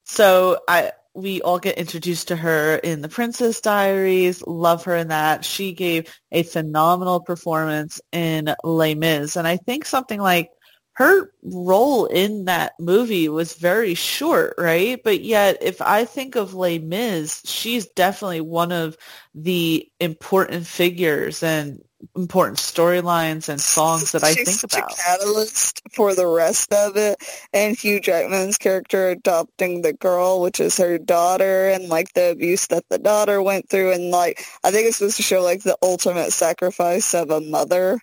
so 0.05 0.59
I 0.67 0.91
we 1.13 1.41
all 1.41 1.57
get 1.57 1.79
introduced 1.79 2.27
to 2.27 2.35
her 2.35 2.75
in 2.75 3.01
the 3.01 3.09
Princess 3.09 3.59
Diaries. 3.59 4.45
Love 4.45 4.83
her 4.83 4.95
in 4.95 5.07
that. 5.07 5.43
She 5.43 5.73
gave 5.73 6.13
a 6.31 6.43
phenomenal 6.43 7.21
performance 7.21 7.99
in 8.11 8.53
Les 8.63 8.93
Mis, 8.93 9.35
and 9.35 9.47
I 9.47 9.57
think 9.57 9.85
something 9.85 10.19
like 10.19 10.51
her 10.97 11.31
role 11.43 12.07
in 12.07 12.45
that 12.45 12.73
movie 12.79 13.29
was 13.29 13.53
very 13.53 13.93
short, 13.93 14.55
right? 14.57 14.99
But 15.03 15.21
yet, 15.21 15.57
if 15.61 15.79
I 15.79 16.05
think 16.05 16.35
of 16.35 16.55
Les 16.55 16.79
Mis, 16.79 17.43
she's 17.45 17.85
definitely 17.85 18.41
one 18.41 18.71
of 18.71 18.97
the 19.35 19.87
important 19.99 20.65
figures 20.65 21.43
and 21.43 21.83
important 22.15 22.57
storylines 22.57 23.47
and 23.47 23.61
songs 23.61 24.11
that 24.13 24.23
I 24.23 24.33
think 24.33 24.63
about. 24.63 24.89
She's 24.89 24.99
a 24.99 25.03
catalyst 25.03 25.81
for 25.93 26.15
the 26.15 26.25
rest 26.25 26.73
of 26.73 26.97
it, 26.97 27.23
and 27.53 27.77
Hugh 27.77 27.99
Jackman's 27.99 28.57
character 28.57 29.09
adopting 29.09 29.83
the 29.83 29.93
girl, 29.93 30.41
which 30.41 30.59
is 30.59 30.77
her 30.77 30.97
daughter, 30.97 31.69
and 31.69 31.89
like 31.89 32.13
the 32.13 32.31
abuse 32.31 32.65
that 32.67 32.85
the 32.89 32.97
daughter 32.97 33.39
went 33.39 33.69
through, 33.69 33.91
and 33.91 34.09
like 34.09 34.43
I 34.63 34.71
think 34.71 34.87
it's 34.87 34.97
supposed 34.97 35.17
to 35.17 35.23
show 35.23 35.43
like 35.43 35.61
the 35.61 35.77
ultimate 35.83 36.33
sacrifice 36.33 37.13
of 37.13 37.29
a 37.29 37.39
mother 37.39 37.99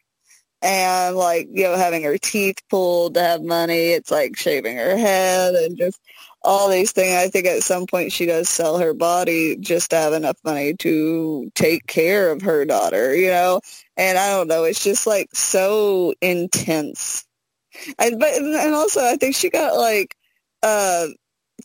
and 0.65 1.15
like 1.15 1.47
you 1.53 1.63
know 1.65 1.77
having 1.77 2.03
her 2.03 2.17
teeth 2.17 2.57
pulled 2.71 3.15
to 3.15 3.21
have 3.21 3.43
money 3.43 3.91
it's 3.91 4.11
like 4.11 4.35
shaving 4.35 4.77
her 4.77 4.97
head 4.97 5.55
and 5.55 5.77
just 5.77 6.01
all 6.43 6.69
these 6.69 6.93
things. 6.93 7.15
I 7.15 7.29
think 7.29 7.47
at 7.47 7.63
some 7.63 7.87
point 7.87 8.13
she 8.13 8.27
does 8.27 8.51
sell 8.51 8.79
her 8.79 8.93
body 8.93 9.57
just 9.57 9.91
to 9.91 9.97
have 9.97 10.13
enough 10.13 10.37
money 10.45 10.75
to 10.75 11.51
take 11.55 11.87
care 11.87 12.31
of 12.31 12.43
her 12.43 12.65
daughter 12.65 13.15
you 13.15 13.29
know? 13.29 13.61
And 13.97 14.19
i 14.19 14.31
don't 14.31 14.49
know 14.49 14.65
it's 14.65 14.83
just 14.83 15.07
like 15.07 15.29
so 15.35 16.15
intense. 16.21 17.25
And 17.99 18.19
but 18.19 18.33
and 18.35 18.75
also 18.75 19.05
i 19.05 19.17
think 19.17 19.37
she 19.37 19.51
got 19.51 19.77
like 19.77 20.17
uh 20.63 21.09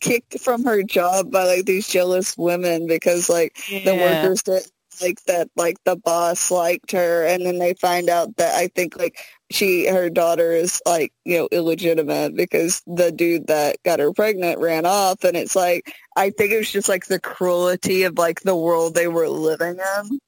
kicked 0.00 0.40
from 0.40 0.64
her 0.64 0.82
job 0.82 1.30
by 1.30 1.44
like 1.44 1.64
these 1.64 1.88
jealous 1.88 2.36
women 2.36 2.86
because 2.86 3.28
like 3.28 3.58
yeah. 3.68 3.84
the 3.84 3.94
workers 3.94 4.42
did 4.42 4.62
like 5.00 5.22
that 5.24 5.48
like 5.56 5.76
the 5.84 5.96
boss 5.96 6.50
liked 6.50 6.92
her 6.92 7.24
and 7.26 7.44
then 7.44 7.58
they 7.58 7.74
find 7.74 8.08
out 8.08 8.36
that 8.36 8.54
I 8.54 8.68
think 8.68 8.96
like 8.96 9.18
she 9.50 9.86
her 9.88 10.10
daughter 10.10 10.52
is 10.52 10.80
like, 10.86 11.12
you 11.24 11.38
know, 11.38 11.48
illegitimate 11.50 12.36
because 12.36 12.82
the 12.86 13.10
dude 13.10 13.48
that 13.48 13.76
got 13.84 13.98
her 13.98 14.12
pregnant 14.12 14.58
ran 14.58 14.86
off 14.86 15.24
and 15.24 15.36
it's 15.36 15.56
like 15.56 15.94
I 16.16 16.30
think 16.30 16.52
it 16.52 16.58
was 16.58 16.70
just 16.70 16.88
like 16.88 17.06
the 17.06 17.20
cruelty 17.20 18.04
of 18.04 18.18
like 18.18 18.40
the 18.40 18.56
world 18.56 18.94
they 18.94 19.08
were 19.08 19.28
living 19.28 19.78
in. 19.78 20.18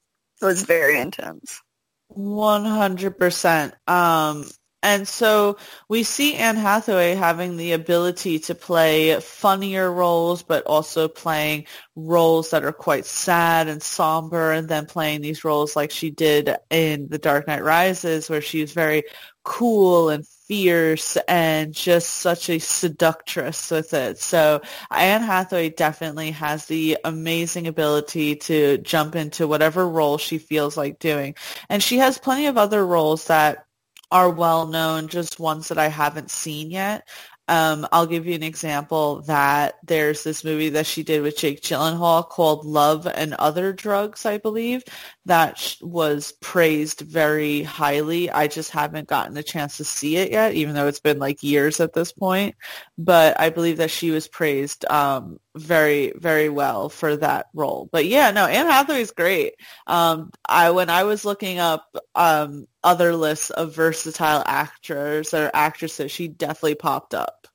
It 0.41 0.45
was 0.45 0.63
very 0.63 0.99
intense. 0.99 1.61
One 2.09 2.65
hundred 2.65 3.19
percent. 3.19 3.75
Um 3.87 4.47
and 4.83 5.07
so 5.07 5.59
we 5.89 6.03
see 6.03 6.35
Anne 6.35 6.57
Hathaway 6.57 7.15
having 7.15 7.57
the 7.57 7.73
ability 7.73 8.39
to 8.41 8.55
play 8.55 9.21
funnier 9.21 9.93
roles, 9.93 10.43
but 10.43 10.67
also 10.67 11.09
playing 11.09 11.67
roles 11.95 12.51
that 12.51 12.65
are 12.65 12.73
quite 12.73 13.07
sad 13.07 13.69
and 13.69 13.83
somber, 13.83 14.53
and 14.53 14.69
then 14.69 14.87
playing 14.87 15.21
these 15.21 15.45
roles 15.45 15.77
like 15.77 15.91
she 15.91 16.11
did 16.11 16.57
in 16.71 17.09
The 17.09 17.19
Dark 17.19 17.47
Knight 17.47 17.63
Rises, 17.63 18.29
where 18.29 18.41
she 18.41 18.61
was 18.61 18.73
very 18.73 19.05
cool 19.45 20.09
and 20.09 20.27
fierce 20.27 21.17
and 21.29 21.73
just 21.73 22.09
such 22.11 22.49
a 22.51 22.59
seductress 22.59 23.71
with 23.71 23.95
it. 23.95 24.19
So 24.19 24.61
Anne 24.91 25.23
Hathaway 25.23 25.71
definitely 25.71 26.31
has 26.33 26.67
the 26.67 26.99
amazing 27.05 27.67
ability 27.67 28.37
to 28.37 28.79
jump 28.79 29.17
into 29.17 29.49
whatever 29.49 29.89
role 29.89 30.19
she 30.19 30.39
feels 30.39 30.77
like 30.77 30.99
doing. 30.99 31.35
And 31.69 31.83
she 31.83 31.99
has 31.99 32.19
plenty 32.19 32.47
of 32.47 32.59
other 32.59 32.85
roles 32.87 33.27
that 33.27 33.67
are 34.13 34.31
well 34.31 34.67
known, 34.67 35.09
just 35.09 35.41
ones 35.41 35.69
that 35.69 35.79
I 35.79 35.89
haven't 35.89 36.31
seen 36.31 36.71
yet. 36.71 37.09
Um, 37.49 37.87
I'll 37.91 38.07
give 38.07 38.27
you 38.27 38.35
an 38.35 38.43
example 38.43 39.23
that 39.23 39.75
there's 39.85 40.23
this 40.23 40.45
movie 40.45 40.69
that 40.71 40.87
she 40.87 41.03
did 41.03 41.23
with 41.23 41.37
Jake 41.37 41.61
Gyllenhaal 41.61 42.29
called 42.29 42.65
Love 42.65 43.07
and 43.07 43.35
Other 43.35 43.73
Drugs, 43.73 44.25
I 44.25 44.39
believe, 44.39 44.85
that 45.27 45.77
was 45.81 46.33
praised 46.41 47.01
very 47.03 47.63
highly. 47.63 48.31
I 48.31 48.49
just 48.49 48.71
haven't 48.71 49.09
gotten 49.09 49.37
a 49.37 49.43
chance 49.43 49.77
to 49.77 49.85
see 49.85 50.17
it 50.17 50.33
yet, 50.33 50.55
even 50.55 50.75
though 50.75 50.89
it's 50.89 51.01
been 51.01 51.19
like 51.21 51.43
years 51.43 51.81
at 51.81 51.93
this 51.93 52.13
point. 52.13 52.57
But 52.99 53.39
I 53.39 53.51
believe 53.51 53.77
that 53.77 53.91
she 53.91 54.11
was 54.11 54.27
praised 54.27 54.85
um, 54.91 55.39
very, 55.57 56.13
very 56.17 56.49
well 56.49 56.89
for 56.89 57.17
that 57.17 57.47
role. 57.55 57.89
But 57.93 58.07
yeah, 58.07 58.33
no, 58.33 58.47
Anne 58.47 58.67
Hathaway's 58.67 59.13
great. 59.13 59.55
Um, 59.87 60.31
I 60.49 60.71
when 60.71 60.91
I 60.91 61.05
was 61.05 61.25
looking 61.25 61.59
up 61.61 61.95
um, 62.17 62.67
other 62.83 63.15
lists 63.15 63.51
of 63.51 63.75
versatile 63.75 64.43
actors 64.47 65.35
or 65.35 65.51
actresses, 65.55 66.11
she 66.11 66.27
definitely 66.29 66.75
popped 66.75 67.15
up. 67.15 67.47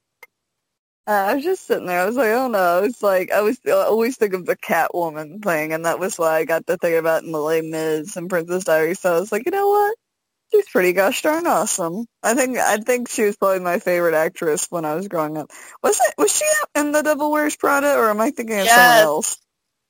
Uh, 1.08 1.28
I 1.30 1.36
was 1.36 1.43
just 1.45 1.66
sitting 1.66 1.86
there. 1.86 2.01
I 2.01 2.05
was 2.05 2.18
like, 2.18 2.32
oh 2.32 2.49
no. 2.49 2.84
It's 2.84 3.01
like 3.01 3.32
I 3.32 3.41
was 3.41 3.58
I 3.66 3.72
always 3.72 4.18
think 4.18 4.34
of 4.34 4.45
the 4.45 4.58
Catwoman 4.58 5.41
thing, 5.41 5.72
and 5.72 5.86
that 5.86 5.99
was 5.99 6.20
why 6.20 6.36
I 6.36 6.45
got 6.45 6.68
to 6.68 6.76
think 6.78 6.97
about 6.97 7.24
in 7.24 7.32
the 7.32 7.39
Les 7.39 7.62
Mis 7.62 8.18
and 8.18 8.30
Princess 8.30 8.66
Diaries. 8.66 8.99
So 8.99 9.16
I 9.16 9.20
was 9.20 9.32
like, 9.32 9.45
you 9.45 9.51
know 9.51 9.70
what? 9.70 9.95
She's 10.51 10.68
pretty 10.70 10.91
gosh 10.93 11.22
darn 11.22 11.47
awesome. 11.47 12.05
I 12.24 12.34
think 12.34 12.58
I 12.58 12.78
think 12.78 13.10
she 13.10 13.24
was 13.24 13.38
probably 13.38 13.62
my 13.62 13.80
favorite 13.80 14.16
actress 14.16 14.68
when 14.70 14.84
I 14.84 14.95
was 14.95 15.08
growing 15.08 15.38
up. 15.38 15.49
Was 15.82 15.97
it? 15.97 16.14
Was 16.18 16.36
she 16.36 16.45
in 16.76 16.91
The 16.91 17.01
Devil 17.03 17.32
Wears 17.32 17.55
Prada, 17.55 17.95
or 17.95 18.10
am 18.10 18.20
I 18.20 18.32
thinking 18.32 18.60
of 18.60 18.66
yes. 18.66 18.76
someone 18.76 19.03
else? 19.03 19.38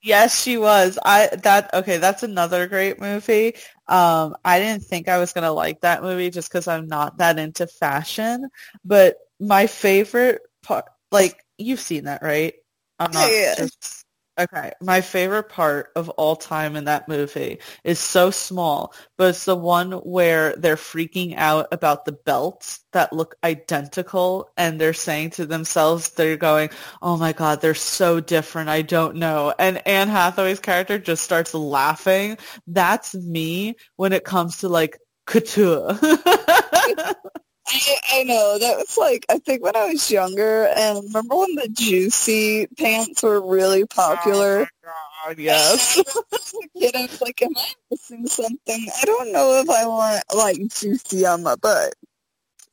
Yes, 0.04 0.40
she 0.40 0.58
was. 0.60 1.00
I 1.04 1.30
that 1.44 1.74
okay. 1.74 1.98
That's 1.98 2.22
another 2.22 2.68
great 2.68 3.02
movie. 3.02 3.56
Um, 3.88 4.36
I 4.46 4.60
didn't 4.60 4.84
think 4.84 5.08
I 5.08 5.18
was 5.18 5.34
gonna 5.34 5.52
like 5.52 5.82
that 5.82 6.04
movie 6.04 6.30
just 6.30 6.52
because 6.52 6.68
I'm 6.68 6.88
not 6.88 7.18
that 7.18 7.40
into 7.40 7.66
fashion. 7.66 8.50
But 8.86 9.18
my 9.40 9.66
favorite 9.66 10.42
part 10.62 10.86
like 11.12 11.44
you've 11.58 11.80
seen 11.80 12.06
that, 12.06 12.22
right? 12.22 12.54
I'm 13.00 13.12
not 13.12 13.32
yeah. 13.32 13.56
just 13.58 14.06
Okay, 14.40 14.72
my 14.82 15.02
favorite 15.02 15.50
part 15.50 15.90
of 15.96 16.10
all 16.10 16.36
time 16.36 16.76
in 16.76 16.84
that 16.86 17.08
movie 17.08 17.58
is 17.84 17.98
so 17.98 18.30
small, 18.30 18.94
but 19.18 19.30
it's 19.30 19.46
the 19.46 19.56
one 19.56 19.94
where 19.94 20.56
they're 20.58 20.76
freaking 20.76 21.36
out 21.36 21.70
about 21.72 22.06
the 22.06 22.12
belts 22.12 22.82
that 22.94 23.12
look 23.12 23.36
identical 23.44 24.52
and 24.56 24.80
they're 24.80 24.94
saying 24.94 25.32
to 25.32 25.48
themselves, 25.48 26.12
they're 26.12 26.38
going, 26.38 26.70
oh 27.02 27.18
my 27.18 27.34
god, 27.34 27.62
they're 27.62 27.74
so 27.74 28.20
different, 28.20 28.70
I 28.70 28.84
don't 28.84 29.16
know. 29.16 29.56
And 29.58 29.82
Anne 29.88 30.08
Hathaway's 30.08 30.60
character 30.60 31.00
just 31.00 31.24
starts 31.24 31.56
laughing. 31.56 32.38
That's 32.68 33.16
me 33.16 33.76
when 33.96 34.14
it 34.14 34.24
comes 34.24 34.58
to 34.58 34.70
like 34.70 35.00
couture. 35.26 35.98
I, 37.70 37.98
I 38.12 38.24
know 38.24 38.58
that 38.60 38.78
was 38.78 38.98
like 38.98 39.26
I 39.30 39.40
think 39.40 39.64
when 39.64 39.76
I 39.76 39.88
was 39.88 40.10
younger, 40.10 40.68
and 40.76 41.04
remember 41.04 41.36
when 41.36 41.56
the 41.56 41.70
juicy 41.70 42.68
pants 42.78 43.24
were 43.24 43.46
really 43.46 43.84
oh 43.84 43.88
popular. 43.88 44.68
Oh 44.86 44.90
God, 45.26 45.40
yes. 45.40 45.96
kid, 46.80 46.96
I 46.96 47.02
was 47.02 47.22
like, 47.22 47.42
"Am 47.42 47.52
I 47.56 47.74
missing 47.92 48.28
something? 48.28 48.88
I 49.02 49.06
don't 49.06 49.32
know 49.32 49.62
if 49.62 49.70
I 49.70 49.86
want 49.86 50.24
like 50.36 50.58
juicy 50.70 51.26
on 51.26 51.44
my 51.44 51.56
butt." 51.56 51.94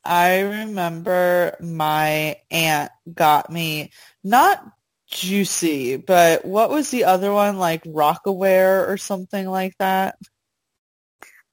I 0.05 0.41
remember 0.41 1.57
my 1.61 2.37
aunt 2.51 2.93
got 3.13 3.51
me 3.51 3.91
not 4.23 4.65
juicy, 5.11 5.97
but 5.97 6.45
what 6.45 6.71
was 6.71 6.91
the 6.91 7.05
other 7.05 7.33
one 7.33 7.59
like 7.59 7.85
Rockaware 7.85 8.89
or 8.89 8.97
something 8.97 9.49
like 9.49 9.77
that? 9.79 10.17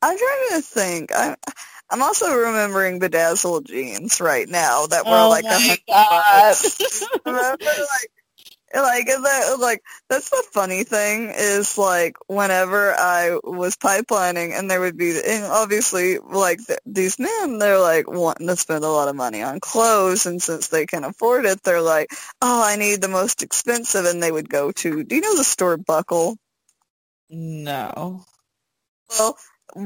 I'm 0.02 0.18
trying 0.18 0.50
to 0.50 0.62
think. 0.62 1.12
I 1.14 1.36
I'm 1.92 2.02
also 2.02 2.34
remembering 2.34 3.00
bedazzled 3.00 3.66
jeans 3.66 4.22
right 4.22 4.48
now 4.48 4.88
that 4.88 5.06
were 5.06 5.12
oh 5.12 5.30
like 5.30 5.44
a 5.44 5.60
hundred 5.60 5.80
Remember, 7.26 7.66
like, 7.66 8.12
like 8.74 9.06
that, 9.08 9.58
like 9.60 9.84
that's 10.10 10.30
the 10.30 10.44
funny 10.54 10.86
thing 10.86 11.34
is 11.36 11.78
like 11.78 12.16
whenever 12.28 12.94
I 12.94 13.38
was 13.44 13.76
pipelining 13.76 14.58
and 14.58 14.72
there 14.72 14.80
would 14.80 14.98
be 14.98 15.20
and 15.28 15.44
obviously 15.44 16.18
like 16.20 16.66
th- 16.66 16.80
these 16.86 17.20
men 17.20 17.60
they're 17.60 17.80
like 17.80 18.10
wanting 18.10 18.48
to 18.48 18.56
spend 18.56 18.86
a 18.86 18.90
lot 18.90 19.10
of 19.10 19.16
money 19.16 19.42
on 19.42 19.60
clothes 19.60 20.26
and 20.26 20.42
since 20.42 20.70
they 20.70 20.86
can 20.86 21.04
afford 21.04 21.46
it 21.46 21.62
they're 21.64 21.82
like 21.82 22.12
oh 22.42 22.64
I 22.66 22.78
need 22.78 23.02
the 23.02 23.10
most 23.10 23.44
expensive 23.44 24.06
and 24.06 24.24
they 24.24 24.32
would 24.32 24.50
go 24.50 24.72
to 24.72 25.04
do 25.04 25.16
you 25.16 25.22
know 25.22 25.36
the 25.36 25.44
store 25.44 25.76
Buckle? 25.76 26.38
No. 27.30 28.24
Well, 29.10 29.38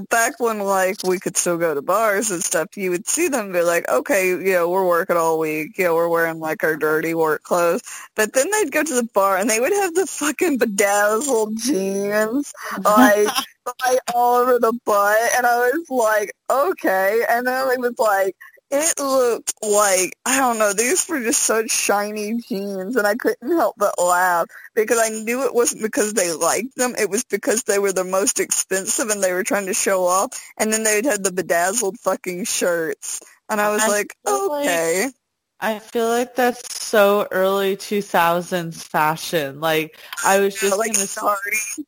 back 0.10 0.40
when 0.40 0.60
like 0.60 0.98
we 1.04 1.20
could 1.20 1.38
still 1.38 1.58
go 1.58 1.74
to 1.74 1.82
bars 1.82 2.32
and 2.32 2.44
stuff, 2.44 2.76
you 2.78 2.92
would 2.92 3.08
see 3.08 3.28
them 3.28 3.52
be 3.52 3.62
like, 3.62 3.88
okay, 3.90 4.30
you 4.30 4.54
know, 4.54 4.70
we're 4.70 4.88
working 4.88 5.18
all 5.18 5.40
week, 5.40 5.78
you 5.78 5.86
know, 5.86 5.96
we're 5.96 6.10
wearing 6.10 6.40
like 6.40 6.64
our 6.64 6.76
dirty 6.76 7.14
work 7.14 7.44
clothes. 7.44 7.82
But 8.16 8.34
then 8.34 8.50
they'd 8.52 8.72
go 8.72 8.84
to 8.84 8.94
the 8.94 9.08
bar 9.14 9.38
and 9.38 9.50
they 9.50 9.60
would 9.60 9.74
have 9.74 9.94
the 9.94 10.06
fucking 10.06 10.58
bedazzled 10.58 11.58
jeans, 11.58 12.54
like, 12.84 13.28
like 13.86 14.00
all 14.14 14.36
over 14.36 14.60
the 14.60 14.74
butt. 14.86 15.18
And 15.38 15.46
I 15.46 15.72
was 15.72 15.90
like, 15.90 16.34
okay. 16.50 17.24
And 17.30 17.48
then 17.48 17.72
it 17.72 17.80
was 17.80 18.00
like, 18.00 18.36
it 18.72 18.99
looked 18.99 19.53
like 19.61 20.16
I 20.26 20.39
don't 20.39 20.59
know. 20.59 20.74
These 20.74 21.07
were 21.07 21.22
just 21.22 21.43
such 21.43 21.72
shiny 21.72 22.41
jeans, 22.41 22.95
and 22.95 23.07
I 23.07 23.16
couldn't 23.16 23.51
help 23.51 23.76
but 23.78 23.99
laugh 23.99 24.47
because 24.74 24.99
I 24.99 25.09
knew 25.09 25.43
it 25.45 25.53
wasn't 25.53 25.84
because 25.84 26.13
they 26.13 26.32
liked 26.34 26.76
them. 26.76 26.95
It 26.97 27.09
was 27.09 27.24
because 27.24 27.63
they 27.63 27.80
were 27.80 27.93
the 27.93 28.03
most 28.03 28.39
expensive, 28.39 29.09
and 29.09 29.24
they 29.24 29.34
were 29.34 29.43
trying 29.43 29.68
to 29.68 29.74
show 29.74 30.05
off. 30.05 30.39
And 30.57 30.72
then 30.74 30.84
they'd 30.84 31.05
had 31.05 31.24
the 31.24 31.32
bedazzled 31.32 31.99
fucking 31.99 32.45
shirts, 32.45 33.22
and 33.49 33.61
I 33.61 33.72
was 33.72 33.84
I 33.84 33.88
like, 33.88 34.16
okay. 34.28 35.05
Like, 35.05 35.13
I 35.59 35.80
feel 35.80 36.07
like 36.09 36.36
that's 36.36 36.84
so 36.84 37.28
early 37.32 37.78
2000s 37.78 38.84
fashion. 38.84 39.59
Like 39.61 39.97
I 40.24 40.39
was 40.39 40.53
just 40.59 40.72
yeah, 40.72 40.76
like 40.78 40.93
gonna 40.93 41.07
sorry. 41.07 41.86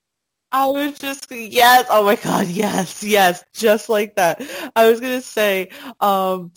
I 0.51 0.67
was 0.67 0.97
just 0.97 1.31
yes. 1.31 1.85
Oh 1.89 2.05
my 2.05 2.15
god, 2.15 2.47
yes, 2.47 3.03
yes, 3.03 3.43
just 3.53 3.89
like 3.89 4.15
that. 4.15 4.41
I 4.75 4.89
was 4.89 4.99
gonna 5.01 5.21
say, 5.21 5.69
um, 5.99 6.51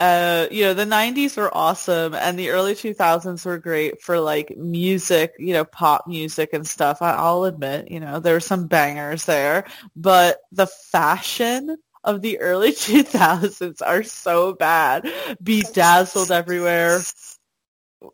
uh, 0.00 0.46
you 0.50 0.64
know, 0.64 0.74
the 0.74 0.84
'90s 0.86 1.36
were 1.36 1.54
awesome, 1.56 2.14
and 2.14 2.38
the 2.38 2.50
early 2.50 2.74
2000s 2.74 3.44
were 3.46 3.58
great 3.58 4.02
for 4.02 4.20
like 4.20 4.56
music, 4.56 5.32
you 5.38 5.54
know, 5.54 5.64
pop 5.64 6.06
music 6.06 6.50
and 6.52 6.66
stuff. 6.66 7.00
I, 7.02 7.12
I'll 7.12 7.44
admit, 7.44 7.90
you 7.90 8.00
know, 8.00 8.20
there 8.20 8.34
were 8.34 8.40
some 8.40 8.66
bangers 8.66 9.24
there, 9.24 9.64
but 9.96 10.40
the 10.52 10.66
fashion 10.66 11.78
of 12.04 12.20
the 12.22 12.38
early 12.40 12.72
2000s 12.74 13.80
are 13.82 14.02
so 14.02 14.52
bad, 14.54 15.10
bedazzled 15.42 16.30
everywhere. 16.30 17.00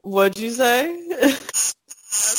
What'd 0.03 0.39
you 0.39 0.51
say? 0.51 0.97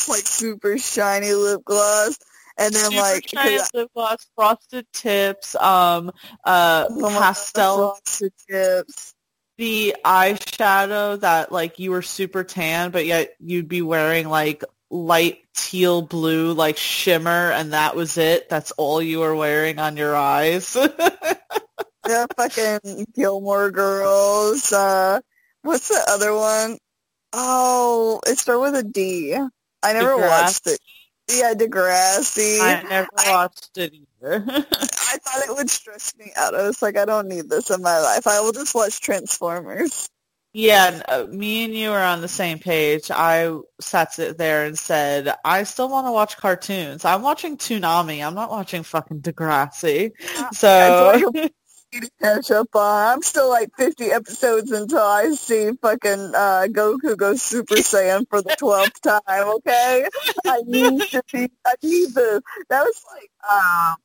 like 0.07 0.25
super 0.27 0.77
shiny 0.77 1.33
lip 1.33 1.61
gloss 1.65 2.17
and 2.57 2.73
then 2.73 2.91
Super 2.91 3.01
like 3.01 3.25
giant 3.25 3.69
lip 3.73 3.89
gloss, 3.95 4.27
frosted 4.35 4.85
tips, 4.93 5.55
um, 5.55 6.11
uh, 6.43 6.85
oh 6.89 7.09
pastel 7.09 7.77
frosted 7.77 8.33
tips. 8.49 9.13
The 9.57 9.95
eyeshadow 10.03 11.19
that 11.19 11.51
like 11.51 11.79
you 11.79 11.91
were 11.91 12.01
super 12.01 12.43
tan, 12.43 12.91
but 12.91 13.05
yet 13.05 13.35
you'd 13.39 13.67
be 13.67 13.81
wearing 13.81 14.27
like 14.27 14.63
light 14.89 15.39
teal 15.55 16.01
blue 16.01 16.53
like 16.53 16.77
shimmer, 16.77 17.51
and 17.51 17.73
that 17.73 17.95
was 17.95 18.17
it. 18.17 18.49
That's 18.49 18.71
all 18.71 19.01
you 19.01 19.19
were 19.19 19.35
wearing 19.35 19.79
on 19.79 19.97
your 19.97 20.15
eyes. 20.15 20.75
yeah, 22.07 22.25
fucking 22.35 23.07
Gilmore 23.15 23.71
Girls. 23.71 24.71
Uh, 24.71 25.21
what's 25.61 25.89
the 25.89 26.03
other 26.09 26.33
one? 26.33 26.77
Oh, 27.33 28.19
it 28.27 28.37
started 28.37 28.61
with 28.61 28.75
a 28.75 28.83
D. 28.83 29.35
I 29.83 29.93
never 29.93 30.17
watched 30.17 30.67
it. 30.67 30.79
Yeah, 31.29 31.53
Degrassi. 31.53 32.59
I 32.61 32.83
never 32.87 33.09
watched 33.27 33.77
it 33.77 33.93
either. 33.93 34.43
I 34.47 35.17
thought 35.17 35.49
it 35.49 35.55
would 35.55 35.69
stress 35.69 36.13
me 36.17 36.31
out. 36.35 36.55
I 36.55 36.67
was 36.67 36.81
like, 36.81 36.97
I 36.97 37.05
don't 37.05 37.27
need 37.27 37.49
this 37.49 37.69
in 37.69 37.81
my 37.81 37.99
life. 37.99 38.27
I 38.27 38.39
will 38.41 38.51
just 38.51 38.75
watch 38.75 38.99
Transformers. 39.01 40.09
Yeah, 40.53 41.01
uh, 41.07 41.27
me 41.29 41.63
and 41.63 41.73
you 41.73 41.91
are 41.91 42.03
on 42.03 42.19
the 42.19 42.27
same 42.27 42.59
page. 42.59 43.09
I 43.09 43.57
sat 43.79 44.13
there 44.37 44.65
and 44.65 44.77
said, 44.77 45.33
I 45.45 45.63
still 45.63 45.87
want 45.87 46.07
to 46.07 46.11
watch 46.11 46.35
cartoons. 46.35 47.05
I'm 47.05 47.21
watching 47.21 47.57
Toonami. 47.57 48.25
I'm 48.25 48.35
not 48.35 48.49
watching 48.49 48.83
fucking 48.83 49.21
Degrassi. 49.21 50.11
So 50.51 51.31
catch 52.21 52.51
up 52.51 52.75
on. 52.75 53.13
I'm 53.13 53.21
still 53.21 53.49
like 53.49 53.69
50 53.77 54.11
episodes 54.11 54.71
until 54.71 54.99
I 54.99 55.31
see 55.31 55.71
fucking 55.81 56.31
uh, 56.35 56.67
Goku 56.69 57.17
go 57.17 57.35
Super 57.35 57.75
Saiyan 57.75 58.27
for 58.29 58.41
the 58.41 58.55
12th 58.59 59.01
time, 59.01 59.47
okay? 59.55 60.07
I 60.45 60.61
need 60.65 61.01
to 61.09 61.23
be, 61.31 61.49
I 61.65 61.73
need 61.83 62.13
this. 62.13 62.41
That 62.69 62.83
was 62.83 63.05
like, 63.13 63.31
um, 63.51 63.95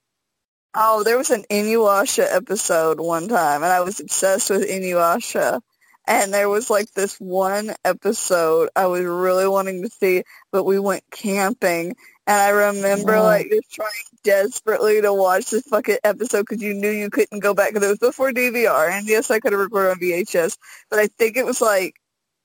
oh, 0.74 1.02
there 1.04 1.18
was 1.18 1.30
an 1.30 1.44
Inuyasha 1.50 2.26
episode 2.30 3.00
one 3.00 3.28
time, 3.28 3.62
and 3.62 3.72
I 3.72 3.80
was 3.80 4.00
obsessed 4.00 4.50
with 4.50 4.68
Inuyasha. 4.68 5.60
And 6.08 6.32
there 6.32 6.48
was 6.48 6.70
like 6.70 6.92
this 6.92 7.16
one 7.18 7.74
episode 7.84 8.68
I 8.76 8.86
was 8.86 9.02
really 9.02 9.48
wanting 9.48 9.82
to 9.82 9.90
see, 9.90 10.22
but 10.52 10.62
we 10.62 10.78
went 10.78 11.02
camping 11.10 11.96
and 12.26 12.36
I 12.36 12.48
remember 12.48 13.20
like 13.20 13.48
just 13.50 13.72
trying 13.72 13.90
desperately 14.22 15.00
to 15.00 15.14
watch 15.14 15.50
this 15.50 15.62
fucking 15.68 15.98
episode 16.02 16.42
because 16.42 16.62
you 16.62 16.74
knew 16.74 16.90
you 16.90 17.10
couldn't 17.10 17.40
go 17.40 17.54
back 17.54 17.72
because 17.72 17.86
it 17.86 17.90
was 17.90 17.98
before 17.98 18.32
DVR. 18.32 18.90
And 18.90 19.06
yes, 19.06 19.30
I 19.30 19.38
could 19.38 19.52
have 19.52 19.60
recorded 19.60 19.90
on 19.90 20.00
VHS, 20.00 20.58
but 20.90 20.98
I 20.98 21.06
think 21.06 21.36
it 21.36 21.46
was 21.46 21.60
like 21.60 21.94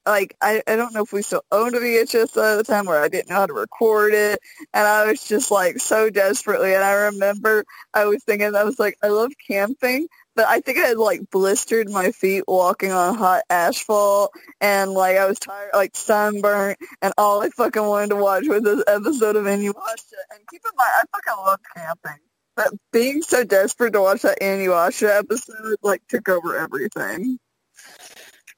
like 0.05 0.35
I, 0.41 0.61
I 0.67 0.75
don't 0.75 0.93
know 0.93 1.03
if 1.03 1.13
we 1.13 1.21
still 1.21 1.43
owned 1.51 1.75
a 1.75 1.79
VHS 1.79 2.23
at 2.23 2.57
the 2.57 2.63
time 2.63 2.85
where 2.85 3.03
I 3.03 3.07
didn't 3.07 3.29
know 3.29 3.35
how 3.35 3.45
to 3.45 3.53
record 3.53 4.13
it 4.13 4.39
and 4.73 4.87
I 4.87 5.05
was 5.05 5.23
just 5.23 5.51
like 5.51 5.79
so 5.79 6.09
desperately 6.09 6.73
and 6.73 6.83
I 6.83 6.93
remember 6.93 7.65
I 7.93 8.05
was 8.05 8.23
thinking 8.23 8.55
I 8.55 8.63
was 8.63 8.79
like 8.79 8.97
I 9.03 9.09
love 9.09 9.31
camping 9.47 10.07
but 10.35 10.47
I 10.47 10.61
think 10.61 10.77
I 10.77 10.87
had 10.87 10.97
like 10.97 11.29
blistered 11.29 11.89
my 11.89 12.11
feet 12.11 12.43
walking 12.47 12.91
on 12.91 13.15
hot 13.15 13.43
asphalt 13.49 14.31
and 14.59 14.91
like 14.91 15.17
I 15.17 15.25
was 15.25 15.39
tired 15.39 15.71
like 15.73 15.95
sunburnt 15.95 16.79
and 17.01 17.13
all 17.17 17.41
I 17.41 17.49
fucking 17.49 17.85
wanted 17.85 18.09
to 18.09 18.15
watch 18.15 18.47
was 18.47 18.63
this 18.63 18.83
episode 18.87 19.35
of 19.35 19.45
Inuyasha 19.45 20.21
and 20.33 20.47
keep 20.49 20.61
in 20.65 20.77
mind 20.77 20.89
I 20.97 21.03
fucking 21.11 21.45
love 21.45 21.59
camping 21.75 22.19
but 22.55 22.73
being 22.91 23.21
so 23.21 23.43
desperate 23.43 23.93
to 23.93 24.01
watch 24.01 24.21
that 24.23 24.39
Inuyasha 24.41 25.19
episode 25.19 25.77
like 25.81 26.05
took 26.07 26.29
over 26.29 26.57
everything. 26.57 27.39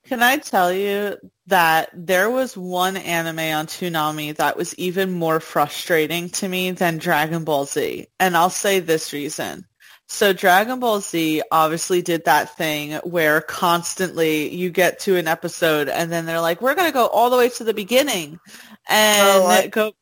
Can 0.06 0.22
I 0.22 0.38
tell 0.38 0.74
you 0.74 1.18
that 1.48 1.90
there 1.94 2.30
was 2.30 2.58
one 2.58 2.98
anime 2.98 3.40
on 3.40 3.68
Toonami 3.68 4.36
that 4.36 4.58
was 4.58 4.76
even 4.76 5.14
more 5.14 5.40
frustrating 5.40 6.30
to 6.32 6.48
me 6.48 6.72
than 6.72 6.98
Dragon 6.98 7.46
Ball 7.46 7.66
Z? 7.66 8.08
And 8.20 8.36
I'll 8.36 8.50
say 8.50 8.82
this 8.82 9.14
reason. 9.14 9.66
So 10.14 10.32
Dragon 10.32 10.80
Ball 10.80 11.02
Z 11.02 11.42
obviously 11.52 12.04
did 12.04 12.26
that 12.26 12.56
thing 12.56 12.94
where 13.04 13.42
constantly 13.42 14.54
you 14.54 14.70
get 14.70 15.00
to 15.02 15.16
an 15.18 15.28
episode 15.28 15.90
and 15.90 16.12
then 16.12 16.28
they're 16.28 16.40
like, 16.40 16.62
we're 16.62 16.76
going 16.76 16.88
to 16.88 16.94
go 16.94 17.08
all 17.08 17.32
the 17.32 17.38
way 17.38 17.50
to 17.50 17.64
the 17.64 17.74
beginning 17.74 18.40
and 18.88 19.44
oh, 19.44 19.48
I- 19.48 19.68
go 19.68 19.94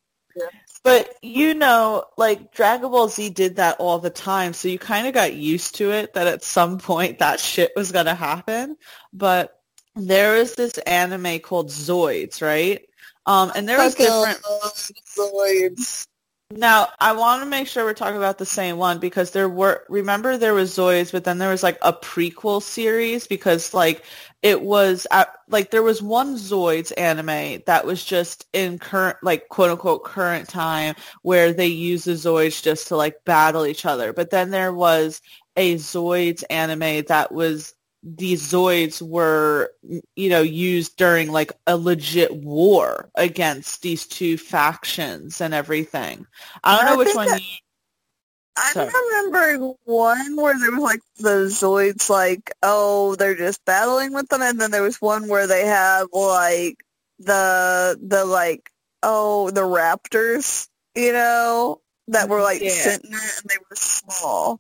but 0.84 1.16
you 1.22 1.54
know, 1.54 2.06
like 2.18 2.54
Dragon 2.54 2.90
Ball 2.92 3.08
Z 3.08 3.30
did 3.30 3.58
that 3.58 3.78
all 3.80 4.00
the 4.00 4.10
time, 4.10 4.54
so 4.54 4.68
you 4.68 4.80
kind 4.80 5.08
of 5.08 5.14
got 5.14 5.34
used 5.34 5.76
to 5.76 5.92
it 5.92 6.14
that 6.14 6.28
at 6.28 6.44
some 6.44 6.80
point 6.80 7.20
that 7.20 7.40
shit 7.40 7.72
was 7.76 7.92
gonna 7.92 8.16
happen. 8.16 8.78
But 9.14 9.56
there 9.96 10.36
is 10.38 10.56
this 10.56 10.78
anime 10.80 11.40
called 11.40 11.70
Zoids, 11.70 12.42
right? 12.42 12.82
Um, 13.28 13.52
and 13.56 13.70
there 13.70 13.78
was 13.78 13.94
different 13.96 14.42
Zoids. 14.42 16.08
Now, 16.54 16.90
I 17.00 17.14
want 17.14 17.42
to 17.42 17.50
make 17.50 17.68
sure 17.68 17.86
we're 17.86 17.94
talking 17.94 18.18
about 18.18 18.38
the 18.38 18.46
same 18.46 18.78
one 18.78 19.00
because 19.00 19.32
there 19.32 19.48
were, 19.48 19.86
remember 19.90 20.38
there 20.38 20.54
was 20.54 20.76
Zoids, 20.76 21.12
but 21.12 21.24
then 21.24 21.38
there 21.38 21.50
was 21.50 21.64
like 21.64 21.78
a 21.82 21.94
prequel 21.94 22.62
series 22.62 23.28
because 23.28 23.74
like 23.74 24.04
it 24.42 24.62
was, 24.62 25.08
at, 25.12 25.34
like 25.48 25.72
there 25.72 25.84
was 25.84 26.02
one 26.02 26.36
Zoids 26.36 26.92
anime 26.98 27.62
that 27.68 27.86
was 27.86 28.04
just 28.04 28.48
in 28.54 28.80
current, 28.80 29.18
like 29.24 29.48
quote 29.50 29.72
unquote 29.72 30.04
current 30.04 30.50
time 30.50 30.96
where 31.22 31.54
they 31.54 31.68
use 31.68 32.04
the 32.04 32.14
Zoids 32.14 32.62
just 32.62 32.88
to 32.90 32.98
like 32.98 33.24
battle 33.24 33.66
each 33.66 33.86
other. 33.86 34.12
But 34.12 34.30
then 34.30 34.52
there 34.52 34.74
was 34.74 35.22
a 35.56 35.76
Zoids 35.76 36.44
anime 36.50 37.06
that 37.08 37.32
was 37.32 37.74
these 38.04 38.52
Zoids 38.52 39.02
were, 39.02 39.72
you 40.16 40.30
know, 40.30 40.42
used 40.42 40.98
during 40.98 41.32
like 41.32 41.54
a 41.68 41.78
legit 41.78 42.36
war 42.36 43.10
against 43.16 43.82
these 43.82 44.08
two 44.08 44.38
factions 44.38 45.40
and 45.42 45.54
everything. 45.54 46.26
I 46.64 46.78
don't 46.78 46.86
know 46.86 46.98
which 46.98 47.16
one. 47.16 47.28
That, 47.28 47.42
you... 47.42 48.82
I'm 48.82 48.90
remembering 48.90 49.76
one 49.86 50.36
where 50.36 50.60
there 50.60 50.72
was 50.72 50.82
like 50.82 51.02
the 51.18 51.46
Zoids, 51.48 52.10
like, 52.10 52.52
oh, 52.64 53.16
they're 53.16 53.36
just 53.36 53.64
battling 53.66 54.14
with 54.14 54.30
them, 54.30 54.42
and 54.42 54.60
then 54.60 54.72
there 54.72 54.84
was 54.84 55.02
one 55.02 55.28
where 55.28 55.48
they 55.48 55.66
have 55.66 56.08
like 56.12 56.78
the 57.20 57.98
the 58.02 58.26
like, 58.26 58.72
oh, 59.04 59.52
the 59.52 59.62
raptors, 59.62 60.68
you 60.96 61.14
know, 61.14 61.82
that 62.08 62.30
were 62.30 62.42
like 62.42 62.62
yeah. 62.62 62.70
sitting 62.70 63.12
there 63.12 63.20
and 63.20 63.50
they 63.50 63.58
were 63.70 63.76
small. 63.76 64.60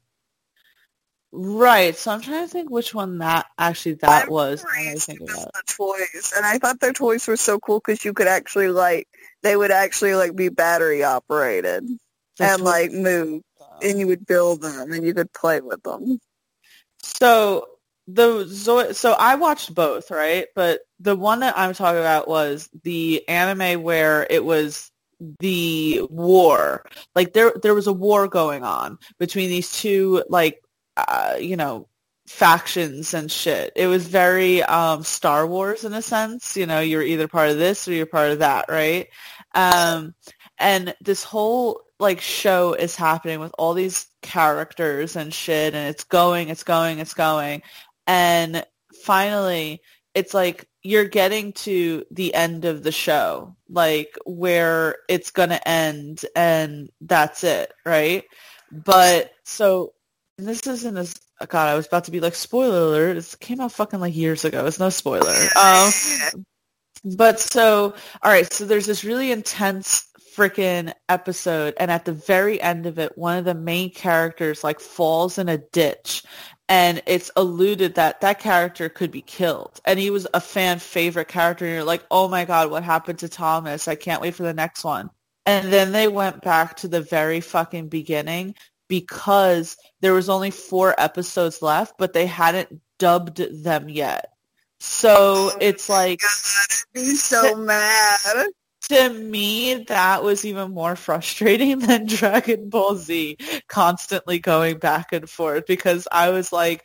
Right. 1.34 1.96
So 1.96 2.12
I'm 2.12 2.22
trying 2.22 2.46
to 2.46 2.52
think 2.52 2.70
which 2.70 2.94
one 2.94 3.20
that 3.20 3.46
actually 3.58 3.96
that 3.96 4.26
I 4.26 4.30
was. 4.30 4.66
I 4.66 4.96
think 4.96 5.22
about 5.22 5.54
the 5.54 5.64
toys, 5.68 6.34
and 6.36 6.46
I 6.46 6.58
thought 6.58 6.80
their 6.80 6.94
toys 6.94 7.26
were 7.28 7.38
so 7.38 7.60
cool 7.60 7.80
because 7.80 8.04
you 8.04 8.14
could 8.14 8.28
actually 8.28 8.68
like 8.68 9.08
they 9.42 9.56
would 9.56 9.72
actually 9.72 10.16
like 10.16 10.36
be 10.36 10.50
battery 10.50 11.04
operated 11.04 11.88
That's 12.38 12.56
and 12.56 12.64
like 12.64 12.92
move, 12.92 13.44
and 13.82 13.98
you 13.98 14.08
would 14.08 14.26
build 14.26 14.62
them 14.62 14.92
and 14.92 15.06
you 15.06 15.14
could 15.14 15.32
play 15.32 15.62
with 15.62 15.82
them. 15.84 16.20
So 17.02 17.68
the 18.08 18.46
Zoe, 18.48 18.94
so 18.94 19.14
I 19.14 19.36
watched 19.36 19.74
both, 19.74 20.12
right? 20.12 20.48
But 20.54 20.82
the 21.00 21.16
one 21.16 21.40
that 21.40 21.58
I'm 21.58 21.74
talking 21.74 22.00
about 22.00 22.28
was 22.28 22.70
the 22.84 23.28
anime 23.30 23.84
where 23.84 24.28
it 24.30 24.44
was 24.44 24.92
the 25.40 26.02
war. 26.10 26.86
Like 27.16 27.34
there 27.34 27.54
there 27.62 27.76
was 27.76 27.88
a 27.88 27.94
war 27.94 28.28
going 28.28 28.64
on 28.64 28.98
between 29.18 29.50
these 29.50 29.72
two 29.72 30.24
like 30.28 30.62
uh, 30.98 31.36
you 31.40 31.56
know, 31.56 31.88
factions 32.28 33.14
and 33.14 33.32
shit. 33.32 33.74
It 33.76 33.88
was 33.88 34.08
very 34.08 34.64
um, 34.64 35.04
Star 35.04 35.46
Wars 35.46 35.84
in 35.84 35.94
a 35.94 36.02
sense. 36.02 36.56
You 36.56 36.66
know, 36.66 36.80
you're 36.80 37.02
either 37.04 37.28
part 37.28 37.50
of 37.50 37.58
this 37.58 37.88
or 37.88 37.94
you're 37.94 38.06
part 38.06 38.32
of 38.32 38.40
that, 38.40 38.66
right? 38.70 39.08
Um, 39.54 40.16
and 40.58 40.96
this 41.02 41.24
whole 41.24 41.82
like 42.00 42.22
show 42.22 42.74
is 42.74 42.96
happening 42.96 43.40
with 43.40 43.54
all 43.58 43.74
these 43.74 44.08
characters 44.22 45.16
and 45.16 45.34
shit, 45.34 45.74
and 45.76 45.90
it's 45.90 46.04
going, 46.04 46.50
it's 46.50 46.64
going, 46.64 47.00
it's 47.00 47.14
going, 47.14 47.62
and 48.08 48.66
finally, 49.04 49.82
it's 50.14 50.34
like 50.34 50.68
you're 50.84 51.06
getting 51.06 51.54
to 51.54 52.04
the 52.12 52.34
end 52.34 52.66
of 52.66 52.84
the 52.84 52.92
show, 52.92 53.56
like 53.70 54.18
where 54.26 54.98
it's 55.10 55.32
gonna 55.32 55.60
end, 55.66 56.26
and 56.36 56.90
that's 57.02 57.44
it, 57.44 57.72
right? 57.86 58.24
But 58.72 59.32
so 59.44 59.94
and 60.38 60.48
this 60.48 60.66
isn't 60.66 60.98
as 60.98 61.14
God. 61.48 61.70
I 61.70 61.76
was 61.76 61.88
about 61.88 62.06
to 62.06 62.12
be 62.12 62.20
like 62.20 62.36
spoiler 62.36 62.80
alert. 62.80 63.18
It 63.18 63.36
came 63.40 63.60
out 63.60 63.72
fucking 63.72 64.00
like 64.00 64.16
years 64.16 64.46
ago. 64.46 64.66
It's 64.66 64.80
no 64.80 64.90
spoiler. 64.90 65.34
Um, 65.56 65.92
but 67.16 67.40
so 67.40 67.96
all 68.22 68.32
right. 68.32 68.52
So 68.52 68.66
there's 68.66 68.86
this 68.86 69.04
really 69.04 69.32
intense 69.32 70.08
freaking 70.36 70.94
episode, 71.10 71.74
and 71.78 71.92
at 71.92 72.06
the 72.06 72.14
very 72.14 72.62
end 72.62 72.86
of 72.86 73.00
it, 73.00 73.18
one 73.18 73.38
of 73.38 73.46
the 73.46 73.56
main 73.56 73.92
characters 73.92 74.64
like 74.64 74.80
falls 74.80 75.38
in 75.38 75.50
a 75.50 75.58
ditch, 75.58 76.24
and 76.70 77.02
it's 77.06 77.32
alluded 77.36 77.96
that 77.96 78.22
that 78.22 78.40
character 78.40 78.88
could 78.88 79.12
be 79.12 79.22
killed. 79.22 79.80
And 79.86 80.00
he 80.00 80.10
was 80.10 80.28
a 80.34 80.42
fan 80.42 80.80
favorite 80.80 81.28
character, 81.28 81.66
and 81.66 81.74
you're 81.74 81.84
like, 81.84 82.06
oh 82.12 82.28
my 82.28 82.46
god, 82.46 82.70
what 82.70 82.84
happened 82.84 83.20
to 83.20 83.30
Thomas? 83.30 83.88
I 83.88 83.96
can't 83.96 84.22
wait 84.22 84.36
for 84.36 84.44
the 84.44 84.54
next 84.54 84.84
one. 84.84 85.10
And 85.46 85.74
then 85.74 85.92
they 85.92 86.08
went 86.08 86.44
back 86.44 86.78
to 86.78 86.88
the 86.88 87.02
very 87.02 87.42
fucking 87.42 87.90
beginning 87.90 88.56
because 88.92 89.78
there 90.02 90.14
was 90.14 90.28
only 90.28 90.52
four 90.52 90.94
episodes 90.98 91.62
left, 91.62 91.94
but 91.98 92.12
they 92.12 92.26
hadn't 92.26 92.82
dubbed 93.00 93.38
them 93.64 93.88
yet. 93.88 94.26
So 94.82 95.16
oh 95.54 95.58
it's 95.62 95.88
like 95.88 96.20
God, 96.20 96.78
be 96.94 97.16
so 97.16 97.56
mad. 97.56 98.48
To 98.90 99.10
me, 99.10 99.86
that 99.86 100.26
was 100.26 100.44
even 100.44 100.74
more 100.74 100.98
frustrating 100.98 101.80
than 101.88 102.06
Dragon 102.06 102.68
Ball 102.68 102.98
Z 102.98 103.38
constantly 103.70 104.40
going 104.40 104.78
back 104.78 105.14
and 105.14 105.30
forth 105.30 105.68
because 105.68 106.06
I 106.12 106.32
was 106.32 106.52
like, 106.52 106.84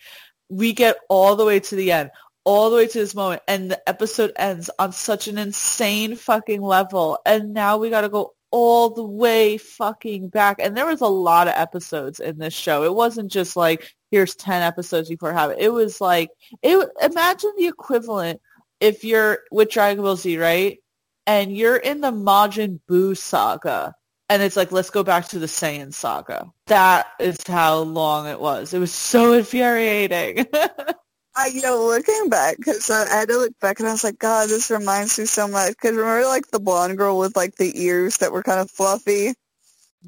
we 0.48 0.74
get 0.74 0.98
all 1.08 1.34
the 1.34 1.44
way 1.44 1.58
to 1.58 1.74
the 1.74 1.90
end, 1.90 2.10
all 2.44 2.70
the 2.70 2.76
way 2.76 2.86
to 2.86 2.98
this 2.98 3.16
moment, 3.16 3.42
and 3.48 3.68
the 3.68 3.88
episode 3.88 4.30
ends 4.36 4.70
on 4.78 4.92
such 4.92 5.26
an 5.26 5.38
insane 5.38 6.14
fucking 6.14 6.62
level, 6.62 7.18
and 7.26 7.52
now 7.52 7.78
we 7.78 7.90
got 7.90 8.02
to 8.02 8.08
go 8.08 8.36
all 8.56 8.88
the 8.88 9.04
way 9.04 9.58
fucking 9.58 10.28
back. 10.28 10.56
And 10.58 10.74
there 10.74 10.86
was 10.86 11.02
a 11.02 11.06
lot 11.06 11.46
of 11.46 11.52
episodes 11.54 12.20
in 12.20 12.38
this 12.38 12.54
show. 12.54 12.84
It 12.84 12.94
wasn't 12.94 13.30
just 13.30 13.54
like, 13.54 13.94
here's 14.10 14.34
10 14.34 14.62
episodes 14.62 15.10
before 15.10 15.34
Habit. 15.34 15.58
It 15.60 15.68
was 15.68 16.00
like, 16.00 16.30
it. 16.62 16.88
imagine 17.02 17.52
the 17.58 17.66
equivalent 17.66 18.40
if 18.80 19.04
you're 19.04 19.40
with 19.50 19.68
Dragon 19.68 20.02
Ball 20.02 20.16
Z, 20.16 20.38
right? 20.38 20.78
And 21.26 21.54
you're 21.54 21.76
in 21.76 22.00
the 22.00 22.12
Majin 22.12 22.80
Buu 22.88 23.14
saga. 23.14 23.94
And 24.30 24.42
it's 24.42 24.56
like, 24.56 24.72
let's 24.72 24.88
go 24.88 25.04
back 25.04 25.28
to 25.28 25.38
the 25.38 25.46
Saiyan 25.46 25.92
saga. 25.92 26.50
That 26.66 27.08
is 27.20 27.36
how 27.46 27.80
long 27.80 28.26
it 28.26 28.40
was. 28.40 28.72
It 28.72 28.78
was 28.78 28.92
so 28.92 29.32
infuriating. 29.34 30.46
I, 31.38 31.48
you 31.48 31.60
know, 31.60 31.84
looking 31.84 32.30
back, 32.30 32.56
because 32.56 32.88
I 32.90 33.06
had 33.08 33.28
to 33.28 33.36
look 33.36 33.52
back 33.60 33.78
and 33.78 33.88
I 33.88 33.92
was 33.92 34.02
like, 34.02 34.18
God, 34.18 34.48
this 34.48 34.70
reminds 34.70 35.18
me 35.18 35.26
so 35.26 35.46
much. 35.46 35.72
Because 35.72 35.94
remember, 35.94 36.26
like, 36.26 36.48
the 36.48 36.60
blonde 36.60 36.96
girl 36.96 37.18
with, 37.18 37.36
like, 37.36 37.56
the 37.56 37.78
ears 37.82 38.16
that 38.18 38.32
were 38.32 38.42
kind 38.42 38.60
of 38.60 38.70
fluffy? 38.70 39.34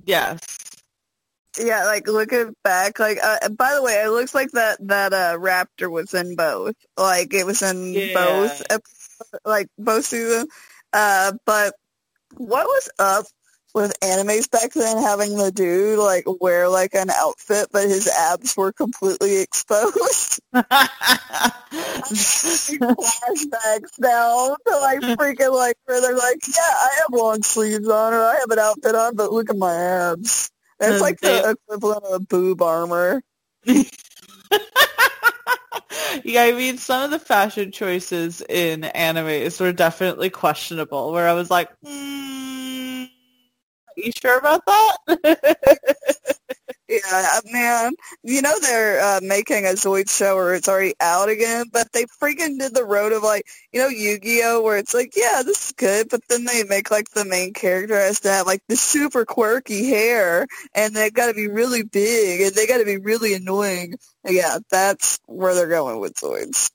Yes. 0.04 0.40
Yeah, 1.60 1.84
like, 1.84 2.08
looking 2.08 2.54
back, 2.64 2.98
like, 2.98 3.18
uh, 3.22 3.48
by 3.50 3.74
the 3.74 3.82
way, 3.82 4.02
it 4.02 4.10
looks 4.10 4.34
like 4.34 4.52
that, 4.52 4.78
that, 4.86 5.12
uh, 5.12 5.36
Raptor 5.38 5.90
was 5.90 6.14
in 6.14 6.34
both. 6.34 6.76
Like, 6.96 7.34
it 7.34 7.44
was 7.44 7.60
in 7.62 7.92
yeah. 7.92 8.14
both, 8.14 8.62
like, 9.44 9.68
both 9.76 10.06
seasons. 10.06 10.46
Uh, 10.92 11.32
but 11.44 11.74
what 12.36 12.66
was 12.66 12.90
up 12.98 13.26
with 13.74 13.98
animes 14.00 14.50
back 14.50 14.72
then 14.72 14.98
having 14.98 15.36
the 15.36 15.52
dude 15.52 15.98
like 15.98 16.24
wear 16.40 16.68
like 16.68 16.94
an 16.94 17.10
outfit 17.10 17.68
but 17.72 17.88
his 17.88 18.08
abs 18.08 18.56
were 18.56 18.72
completely 18.72 19.40
exposed. 19.40 20.40
flashbacks 22.78 23.98
now 23.98 24.56
to 24.66 24.76
like 24.78 25.00
freaking 25.00 25.54
like 25.54 25.76
where 25.84 26.00
they're 26.00 26.16
like, 26.16 26.38
yeah, 26.46 26.62
I 26.62 26.88
have 26.98 27.08
long 27.12 27.42
sleeves 27.42 27.88
on 27.88 28.14
or 28.14 28.22
I 28.22 28.36
have 28.40 28.50
an 28.50 28.58
outfit 28.58 28.94
on, 28.94 29.16
but 29.16 29.32
look 29.32 29.50
at 29.50 29.56
my 29.56 29.74
abs. 29.74 30.50
It's 30.80 31.00
like 31.00 31.18
the 31.20 31.50
equivalent 31.50 32.04
of 32.04 32.28
boob 32.28 32.62
armor. 32.62 33.20
yeah, 33.66 33.82
I 36.42 36.52
mean, 36.52 36.78
some 36.78 37.02
of 37.02 37.10
the 37.10 37.18
fashion 37.18 37.72
choices 37.72 38.40
in 38.48 38.82
animes 38.82 39.60
were 39.60 39.72
definitely 39.72 40.30
questionable. 40.30 41.10
Where 41.12 41.28
I 41.28 41.32
was 41.32 41.50
like, 41.50 41.68
mm, 41.84 41.90
"Are 41.90 42.57
you 43.98 44.12
sure 44.22 44.38
about 44.38 44.62
that?" 44.66 45.56
Yeah, 46.88 47.40
man. 47.52 47.92
You 48.22 48.40
know 48.40 48.58
they're 48.60 48.98
uh, 49.00 49.20
making 49.22 49.66
a 49.66 49.70
Zoid 49.70 50.08
show 50.08 50.36
or 50.36 50.54
it's 50.54 50.68
already 50.68 50.94
out 51.00 51.28
again, 51.28 51.66
but 51.70 51.92
they 51.92 52.06
freaking 52.20 52.58
did 52.58 52.74
the 52.74 52.84
road 52.84 53.12
of 53.12 53.22
like, 53.22 53.44
you 53.72 53.80
know, 53.80 53.88
Yu-Gi-Oh! 53.88 54.62
where 54.62 54.78
it's 54.78 54.94
like, 54.94 55.12
yeah, 55.14 55.42
this 55.44 55.66
is 55.66 55.72
good, 55.72 56.08
but 56.08 56.22
then 56.30 56.46
they 56.46 56.64
make 56.64 56.90
like 56.90 57.10
the 57.10 57.26
main 57.26 57.52
character 57.52 57.94
has 57.94 58.20
to 58.20 58.30
have 58.30 58.46
like 58.46 58.62
the 58.68 58.76
super 58.76 59.26
quirky 59.26 59.86
hair 59.86 60.46
and 60.74 60.96
they 60.96 61.10
got 61.10 61.26
to 61.26 61.34
be 61.34 61.48
really 61.48 61.82
big 61.82 62.40
and 62.40 62.54
they 62.54 62.66
got 62.66 62.78
to 62.78 62.86
be 62.86 62.96
really 62.96 63.34
annoying. 63.34 63.94
Yeah, 64.26 64.58
that's 64.70 65.18
where 65.26 65.54
they're 65.54 65.68
going 65.68 66.00
with 66.00 66.14
Zoids. 66.14 66.70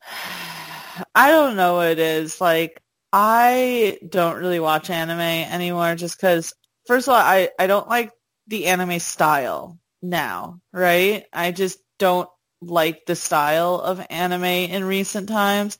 I 1.14 1.30
don't 1.30 1.56
know 1.56 1.74
what 1.74 1.88
it 1.88 1.98
is. 1.98 2.40
Like, 2.40 2.80
I 3.12 3.98
don't 4.08 4.38
really 4.38 4.60
watch 4.60 4.90
anime 4.90 5.20
anymore 5.20 5.96
just 5.96 6.18
because, 6.18 6.54
first 6.86 7.08
of 7.08 7.14
all, 7.14 7.20
I, 7.20 7.50
I 7.58 7.68
don't 7.68 7.88
like 7.88 8.12
the 8.48 8.68
anime 8.68 9.00
style 9.00 9.80
now, 10.02 10.60
right? 10.72 11.26
I 11.34 11.52
just 11.52 11.80
don't 11.98 12.30
like 12.62 13.06
the 13.06 13.16
style 13.16 13.76
of 13.80 14.06
anime 14.10 14.44
in 14.44 14.84
recent 14.84 15.28
times. 15.28 15.78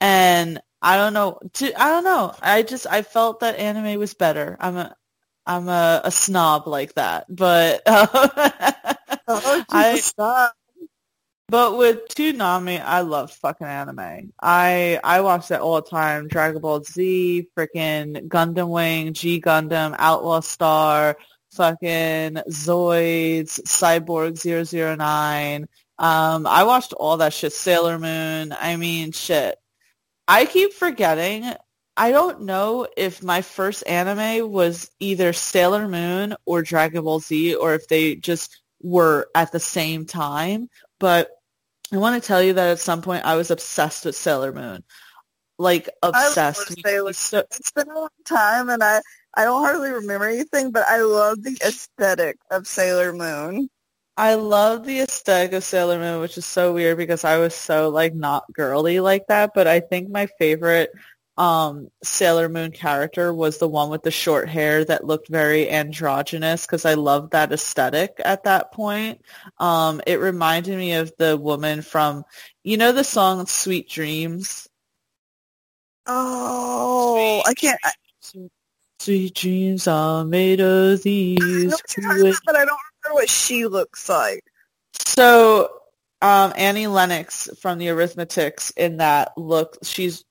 And 0.00 0.60
I 0.82 0.98
don't 0.98 1.14
know. 1.14 1.40
To, 1.54 1.82
I 1.82 1.90
don't 1.90 2.04
know. 2.04 2.34
I 2.42 2.62
just 2.62 2.86
I 2.88 3.02
felt 3.02 3.40
that 3.40 3.58
anime 3.58 4.00
was 4.00 4.14
better. 4.14 4.56
I'm 4.60 4.76
a 4.78 4.96
I'm 5.46 5.68
a, 5.68 6.02
a 6.04 6.12
snob 6.12 6.68
like 6.68 6.94
that, 6.96 7.26
but 7.34 7.82
oh, 9.28 9.64
I 9.70 9.96
stop. 9.96 10.54
But 11.54 11.78
with 11.78 12.08
Toonami, 12.08 12.82
I 12.84 13.02
love 13.02 13.30
fucking 13.30 13.64
anime. 13.64 14.32
I 14.42 14.98
I 15.04 15.20
watch 15.20 15.46
that 15.46 15.60
all 15.60 15.76
the 15.76 15.88
time. 15.88 16.26
Dragon 16.26 16.60
Ball 16.60 16.82
Z, 16.82 17.46
freaking 17.56 18.26
Gundam 18.26 18.70
Wing, 18.70 19.12
G 19.12 19.40
Gundam, 19.40 19.94
Outlaw 19.96 20.40
Star, 20.40 21.16
fucking 21.52 22.42
Zoids, 22.50 23.60
Cyborg 23.68 24.98
009. 24.98 25.68
Um, 25.96 26.46
I 26.48 26.64
watched 26.64 26.92
all 26.92 27.18
that 27.18 27.32
shit. 27.32 27.52
Sailor 27.52 28.00
Moon. 28.00 28.52
I 28.60 28.74
mean, 28.74 29.12
shit. 29.12 29.56
I 30.26 30.46
keep 30.46 30.72
forgetting. 30.72 31.52
I 31.96 32.10
don't 32.10 32.40
know 32.40 32.88
if 32.96 33.22
my 33.22 33.42
first 33.42 33.86
anime 33.86 34.50
was 34.50 34.90
either 34.98 35.32
Sailor 35.32 35.86
Moon 35.86 36.34
or 36.46 36.62
Dragon 36.62 37.04
Ball 37.04 37.20
Z 37.20 37.54
or 37.54 37.74
if 37.74 37.86
they 37.86 38.16
just 38.16 38.60
were 38.82 39.28
at 39.36 39.52
the 39.52 39.60
same 39.60 40.04
time. 40.04 40.68
But 40.98 41.30
I 41.94 41.98
want 41.98 42.20
to 42.20 42.26
tell 42.26 42.42
you 42.42 42.54
that 42.54 42.70
at 42.70 42.80
some 42.80 43.02
point 43.02 43.24
I 43.24 43.36
was 43.36 43.52
obsessed 43.52 44.04
with 44.04 44.16
Sailor 44.16 44.52
Moon. 44.52 44.82
Like 45.58 45.88
obsessed. 46.02 46.74
Sailor. 46.84 47.12
So, 47.12 47.38
it's 47.38 47.70
been 47.70 47.88
a 47.88 47.94
long 47.94 48.08
time 48.24 48.68
and 48.68 48.82
I 48.82 49.00
I 49.36 49.44
don't 49.44 49.62
hardly 49.62 49.90
remember 49.90 50.26
anything, 50.26 50.72
but 50.72 50.84
I 50.88 51.02
love 51.02 51.42
the 51.42 51.56
aesthetic 51.64 52.36
of 52.50 52.66
Sailor 52.66 53.12
Moon. 53.12 53.68
I 54.16 54.34
love 54.34 54.84
the 54.84 55.00
aesthetic 55.00 55.52
of 55.52 55.62
Sailor 55.62 56.00
Moon, 56.00 56.20
which 56.20 56.36
is 56.36 56.46
so 56.46 56.72
weird 56.72 56.98
because 56.98 57.24
I 57.24 57.38
was 57.38 57.54
so 57.54 57.90
like 57.90 58.14
not 58.14 58.44
girly 58.52 58.98
like 58.98 59.28
that. 59.28 59.52
But 59.54 59.68
I 59.68 59.78
think 59.78 60.08
my 60.08 60.26
favorite 60.38 60.90
um, 61.36 61.88
Sailor 62.02 62.48
Moon 62.48 62.70
character 62.70 63.34
was 63.34 63.58
the 63.58 63.68
one 63.68 63.90
with 63.90 64.02
the 64.02 64.10
short 64.10 64.48
hair 64.48 64.84
that 64.84 65.04
looked 65.04 65.28
very 65.28 65.70
androgynous 65.70 66.64
because 66.64 66.84
I 66.84 66.94
loved 66.94 67.32
that 67.32 67.52
aesthetic 67.52 68.20
at 68.24 68.44
that 68.44 68.72
point. 68.72 69.20
Um, 69.58 70.00
it 70.06 70.20
reminded 70.20 70.76
me 70.76 70.92
of 70.94 71.12
the 71.18 71.36
woman 71.36 71.82
from, 71.82 72.24
you 72.62 72.76
know, 72.76 72.92
the 72.92 73.04
song 73.04 73.46
"Sweet 73.46 73.88
Dreams." 73.88 74.68
Oh, 76.06 77.42
Sweet 77.44 77.50
I 77.50 77.54
can't. 77.54 77.80
I, 77.84 77.92
Sweet 79.00 79.34
dreams 79.34 79.86
are 79.86 80.24
made 80.24 80.60
of 80.60 81.02
these. 81.02 81.74
I 81.98 82.32
but 82.46 82.56
I 82.56 82.64
don't 82.64 82.78
remember 83.04 83.14
what 83.14 83.28
she 83.28 83.66
looks 83.66 84.08
like. 84.08 84.42
So, 85.04 85.68
um, 86.22 86.52
Annie 86.56 86.86
Lennox 86.86 87.50
from 87.60 87.78
the 87.78 87.88
Eurythmics 87.88 88.72
in 88.76 88.98
that 88.98 89.32
look, 89.36 89.76
she's 89.82 90.24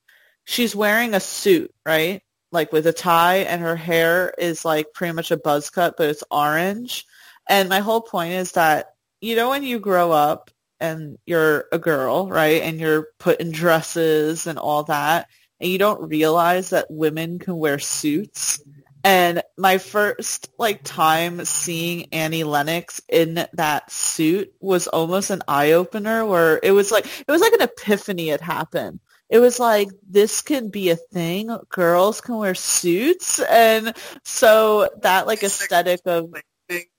she's 0.46 0.76
wearing 0.76 1.14
a 1.14 1.20
suit, 1.20 1.74
right? 1.86 2.22
Like 2.52 2.72
with 2.72 2.88
a 2.88 2.94
tie, 2.94 3.38
and 3.38 3.62
her 3.62 3.76
hair 3.76 4.34
is 4.38 4.66
like 4.66 4.94
pretty 4.94 5.14
much 5.14 5.32
a 5.32 5.38
buzz 5.38 5.70
cut, 5.70 5.96
but 5.98 6.10
it's 6.10 6.24
orange. 6.30 7.06
And 7.50 7.70
my 7.70 7.80
whole 7.80 8.02
point 8.02 8.34
is 8.34 8.54
that 8.54 8.96
you 9.22 9.36
know 9.36 9.50
when 9.50 9.64
you 9.64 9.80
grow 9.80 10.12
up 10.12 10.52
and 10.80 11.18
you're 11.26 11.66
a 11.72 11.80
girl, 11.80 12.28
right, 12.28 12.62
and 12.62 12.80
you're 12.80 13.08
put 13.20 13.40
in 13.40 13.52
dresses 13.52 14.48
and 14.48 14.60
all 14.60 14.84
that, 14.84 15.28
and 15.60 15.72
you 15.72 15.78
don't 15.78 16.10
realize 16.10 16.70
that 16.72 16.92
women 16.92 17.40
can 17.40 17.58
wear 17.58 17.80
suits. 17.80 18.62
And 19.04 19.42
my 19.58 19.80
first 19.80 20.50
like 20.58 20.82
time 20.84 21.44
seeing 21.44 22.08
Annie 22.14 22.46
Lennox 22.46 23.02
in 23.10 23.46
that 23.54 23.92
suit 23.92 24.54
was 24.62 24.88
almost 24.88 25.30
an 25.30 25.44
eye 25.48 25.74
opener 25.74 26.26
where 26.26 26.60
it 26.64 26.72
was 26.72 26.92
like 26.92 27.06
it 27.06 27.32
was 27.32 27.42
like 27.42 27.54
an 27.54 27.62
epiphany 27.62 28.30
had 28.30 28.42
happened. 28.42 29.00
It 29.30 29.40
was 29.40 29.60
like 29.60 29.90
this 30.08 30.42
can 30.42 30.70
be 30.70 30.90
a 30.90 30.96
thing. 30.96 31.56
Girls 31.70 32.22
can 32.22 32.38
wear 32.38 32.56
suits 32.56 33.40
and 33.40 33.96
so 34.24 34.90
that 35.02 35.28
like 35.28 35.44
aesthetic 35.44 36.02
of 36.06 36.34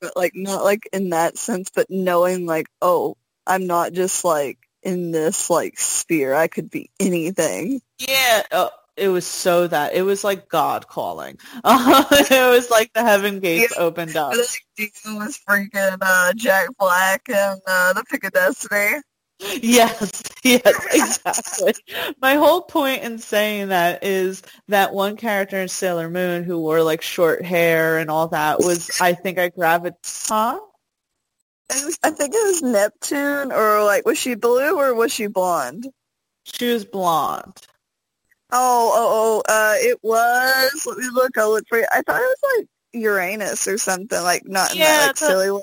but 0.01 0.17
like 0.17 0.33
not 0.35 0.65
like 0.65 0.89
in 0.93 1.11
that 1.11 1.39
sense, 1.39 1.71
but 1.75 1.87
knowing 1.91 2.47
like, 2.47 2.69
oh, 2.83 3.17
I'm 3.47 3.67
not 3.67 3.93
just 3.93 4.25
like 4.25 4.59
in 4.83 5.11
this 5.11 5.51
like 5.51 5.79
sphere. 5.79 6.35
I 6.35 6.49
could 6.49 6.71
be 6.71 6.91
anything. 7.01 7.81
Yeah, 7.99 8.43
uh, 8.51 8.69
it 8.97 9.09
was 9.09 9.27
so 9.27 9.67
that 9.67 9.95
it 9.95 10.03
was 10.03 10.25
like 10.25 10.49
God 10.49 10.89
calling. 10.89 11.39
Uh, 11.63 12.05
it 12.11 12.51
was 12.55 12.71
like 12.71 12.93
the 12.93 13.03
heaven 13.03 13.41
gates 13.41 13.75
yeah, 13.77 13.83
opened 13.83 14.17
up. 14.17 14.35
Like 14.35 14.67
Dean 14.77 15.19
was 15.19 15.41
freaking 15.49 15.99
uh, 16.01 16.33
Jack 16.35 16.69
Black 16.79 17.29
and 17.29 17.61
uh, 17.67 17.93
the 17.93 18.05
Pick 18.05 18.25
of 18.25 18.33
Destiny. 18.33 19.01
Yes, 19.63 20.23
yes, 20.45 20.87
exactly. 20.93 21.75
My 22.21 22.35
whole 22.35 22.63
point 22.63 23.03
in 23.03 23.19
saying 23.19 23.69
that 23.69 24.05
is 24.05 24.43
that 24.69 24.95
one 24.95 25.17
character 25.17 25.61
in 25.61 25.69
Sailor 25.69 26.11
Moon 26.11 26.45
who 26.45 26.59
wore 26.59 26.83
like 26.83 27.03
short 27.03 27.45
hair 27.45 27.99
and 27.99 28.11
all 28.11 28.29
that 28.29 28.61
was, 28.61 28.91
I 29.01 29.13
think 29.13 29.39
I 29.39 29.49
gravitated. 29.49 29.99
Huh? 30.05 30.61
I 31.71 32.11
think 32.11 32.35
it 32.35 32.47
was 32.47 32.63
Neptune, 32.63 33.51
or 33.51 33.85
like, 33.85 34.05
was 34.05 34.19
she 34.19 34.35
blue 34.35 34.79
or 34.79 34.95
was 34.95 35.13
she 35.13 35.27
blonde? 35.27 35.89
She 36.45 36.73
was 36.73 36.85
blonde. 36.85 37.59
Oh, 38.51 38.93
oh, 38.95 39.43
oh, 39.49 39.53
uh, 39.53 39.75
it 39.79 39.99
was. 40.03 40.87
Let 40.87 40.99
me 40.99 41.09
look. 41.13 41.37
I'll 41.39 41.51
look 41.51 41.65
for 41.69 41.79
you. 41.79 41.87
I 41.91 42.03
thought 42.03 42.21
it 42.21 42.37
was 42.43 42.59
like 42.59 42.69
Uranus 42.93 43.67
or 43.67 43.79
something. 43.79 44.23
Like 44.23 44.47
not 44.47 44.77
yeah, 44.77 44.85
that 44.85 45.07
like, 45.07 45.17
the, 45.17 45.27
silly 45.27 45.51
way. 45.51 45.63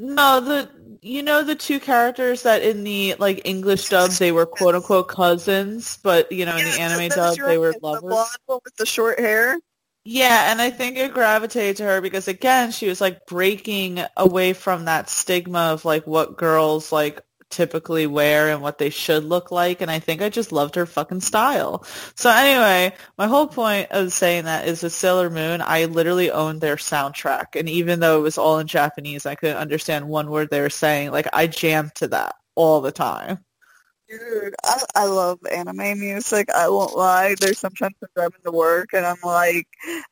No, 0.00 0.40
the 0.40 0.68
you 1.04 1.22
know 1.22 1.42
the 1.42 1.54
two 1.54 1.78
characters 1.78 2.42
that 2.44 2.62
in 2.62 2.82
the 2.82 3.14
like 3.18 3.42
English 3.44 3.90
dub 3.90 4.10
they 4.12 4.32
were 4.32 4.46
quote 4.46 4.74
unquote 4.74 5.08
cousins, 5.08 5.98
but 6.02 6.32
you 6.32 6.46
know 6.46 6.56
in 6.56 6.64
the 6.64 6.80
anime 6.80 7.10
dub 7.10 7.36
they 7.36 7.58
were 7.58 7.74
lovers. 7.82 8.02
The 8.02 8.08
blonde 8.08 8.38
one 8.46 8.60
with 8.64 8.76
the 8.76 8.86
short 8.86 9.18
hair. 9.18 9.58
Yeah, 10.06 10.50
and 10.50 10.60
I 10.60 10.70
think 10.70 10.96
it 10.96 11.14
gravitated 11.14 11.76
to 11.78 11.84
her 11.84 12.00
because 12.00 12.26
again, 12.26 12.72
she 12.72 12.88
was 12.88 13.00
like 13.00 13.26
breaking 13.26 14.00
away 14.16 14.54
from 14.54 14.86
that 14.86 15.10
stigma 15.10 15.72
of 15.72 15.84
like 15.84 16.06
what 16.06 16.38
girls 16.38 16.90
like 16.90 17.20
typically 17.54 18.06
wear 18.06 18.48
and 18.48 18.60
what 18.60 18.78
they 18.78 18.90
should 18.90 19.24
look 19.24 19.50
like 19.50 19.80
and 19.80 19.90
I 19.90 20.00
think 20.00 20.20
I 20.20 20.28
just 20.28 20.52
loved 20.52 20.74
her 20.74 20.86
fucking 20.86 21.20
style. 21.20 21.84
So 22.16 22.28
anyway, 22.30 22.96
my 23.16 23.26
whole 23.26 23.46
point 23.46 23.88
of 23.92 24.12
saying 24.12 24.44
that 24.44 24.66
is 24.66 24.82
with 24.82 24.92
Sailor 24.92 25.30
Moon, 25.30 25.62
I 25.64 25.84
literally 25.84 26.30
owned 26.30 26.60
their 26.60 26.76
soundtrack 26.76 27.58
and 27.58 27.68
even 27.68 28.00
though 28.00 28.18
it 28.18 28.22
was 28.22 28.38
all 28.38 28.58
in 28.58 28.66
Japanese, 28.66 29.24
I 29.24 29.36
couldn't 29.36 29.56
understand 29.56 30.08
one 30.08 30.30
word 30.30 30.50
they 30.50 30.60
were 30.60 30.70
saying. 30.70 31.12
Like 31.12 31.28
I 31.32 31.46
jammed 31.46 31.94
to 31.96 32.08
that 32.08 32.34
all 32.56 32.80
the 32.80 32.92
time. 32.92 33.44
Dude, 34.08 34.54
I, 34.62 34.82
I 34.94 35.06
love 35.06 35.38
anime 35.50 35.98
music. 35.98 36.50
I 36.50 36.68
won't 36.68 36.94
lie. 36.94 37.36
There's 37.40 37.58
sometimes 37.58 37.94
I'm 38.02 38.08
driving 38.14 38.40
to 38.44 38.52
work 38.52 38.90
and 38.92 39.06
I'm 39.06 39.16
like, 39.24 39.66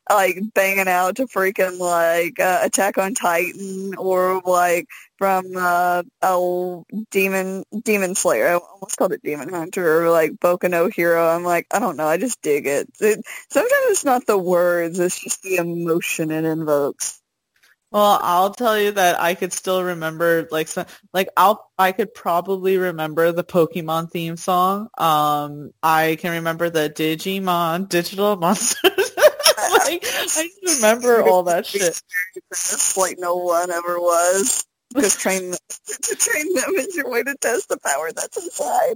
like 0.09 0.39
banging 0.55 0.87
out 0.87 1.17
to 1.17 1.27
freaking 1.27 1.77
like 1.77 2.39
uh, 2.39 2.61
Attack 2.63 2.97
on 2.97 3.13
Titan 3.13 3.93
or 3.97 4.41
like 4.45 4.87
from 5.23 5.53
uh, 5.55 6.03
oh 6.21 6.83
Demon 7.09 7.63
Demon 7.81 8.13
Slayer. 8.13 8.47
I 8.47 8.53
almost 8.55 8.97
called 8.97 9.13
it 9.13 9.23
Demon 9.23 9.47
Hunter 9.47 10.03
or 10.03 10.09
like 10.11 10.33
Boku 10.33 10.69
no 10.69 10.89
Hero. 10.89 11.25
I'm 11.25 11.45
like, 11.45 11.65
I 11.71 11.79
don't 11.79 11.95
know. 11.95 12.05
I 12.05 12.17
just 12.17 12.41
dig 12.41 12.67
it. 12.67 12.89
it 12.99 13.21
sometimes 13.49 13.85
it's 13.87 14.03
not 14.03 14.27
the 14.27 14.37
words. 14.37 14.99
It's 14.99 15.17
just 15.17 15.41
the 15.41 15.55
emotion 15.55 16.29
it 16.29 16.43
invokes. 16.43 17.21
Well, 17.89 18.19
I'll 18.21 18.53
tell 18.53 18.77
you 18.77 18.91
that 18.91 19.21
I 19.21 19.33
could 19.35 19.53
still 19.53 19.81
remember 19.81 20.45
like 20.51 20.67
some, 20.67 20.87
like 21.13 21.29
I'll 21.37 21.71
I 21.77 21.93
could 21.93 22.13
probably 22.13 22.75
remember 22.77 23.31
the 23.31 23.45
Pokemon 23.45 24.11
theme 24.11 24.35
song. 24.35 24.89
Um, 24.97 25.71
I 25.81 26.17
can 26.19 26.33
remember 26.33 26.69
the 26.69 26.89
Digimon 26.89 27.87
Digital 27.87 28.35
Monsters. 28.41 28.91
like 28.91 30.03
I 30.03 30.49
remember 30.65 31.23
all 31.23 31.43
that 31.43 31.65
shit. 31.65 32.01
Like 32.97 33.15
no 33.19 33.37
one 33.37 33.71
ever 33.71 33.97
was. 33.99 34.65
Because 34.93 35.15
train 35.17 35.51
them, 35.51 35.59
to 36.01 36.15
train 36.15 36.53
them 36.53 36.71
is 36.75 36.95
your 36.95 37.09
way 37.09 37.23
to 37.23 37.35
test 37.41 37.69
the 37.69 37.77
power 37.79 38.11
that's 38.11 38.37
inside. 38.37 38.95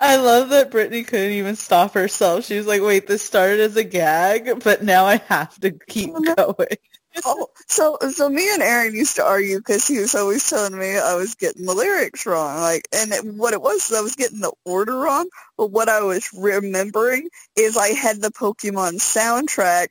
I 0.00 0.16
love 0.16 0.50
that 0.50 0.70
Brittany 0.70 1.02
couldn't 1.02 1.32
even 1.32 1.56
stop 1.56 1.94
herself. 1.94 2.44
She 2.44 2.56
was 2.56 2.66
like, 2.66 2.82
wait, 2.82 3.06
this 3.06 3.22
started 3.22 3.60
as 3.60 3.76
a 3.76 3.84
gag, 3.84 4.62
but 4.62 4.84
now 4.84 5.06
I 5.06 5.16
have 5.28 5.58
to 5.60 5.72
keep 5.72 6.10
mm-hmm. 6.10 6.34
going. 6.34 6.76
oh, 7.24 7.48
so 7.66 7.98
so 8.10 8.28
me 8.28 8.52
and 8.52 8.62
Aaron 8.62 8.94
used 8.94 9.16
to 9.16 9.24
argue 9.24 9.58
because 9.58 9.86
he 9.86 9.98
was 9.98 10.14
always 10.14 10.48
telling 10.48 10.78
me 10.78 10.96
I 10.96 11.14
was 11.14 11.34
getting 11.34 11.66
the 11.66 11.74
lyrics 11.74 12.26
wrong. 12.26 12.60
Like, 12.60 12.86
and 12.92 13.12
it, 13.12 13.24
what 13.24 13.54
it 13.54 13.62
was, 13.62 13.92
I 13.92 14.00
was 14.00 14.14
getting 14.14 14.40
the 14.40 14.52
order 14.64 14.96
wrong. 14.96 15.28
But 15.56 15.72
what 15.72 15.88
I 15.88 16.00
was 16.00 16.30
remembering 16.32 17.28
is 17.56 17.76
I 17.76 17.88
had 17.88 18.22
the 18.22 18.30
Pokemon 18.30 18.98
soundtrack, 19.00 19.88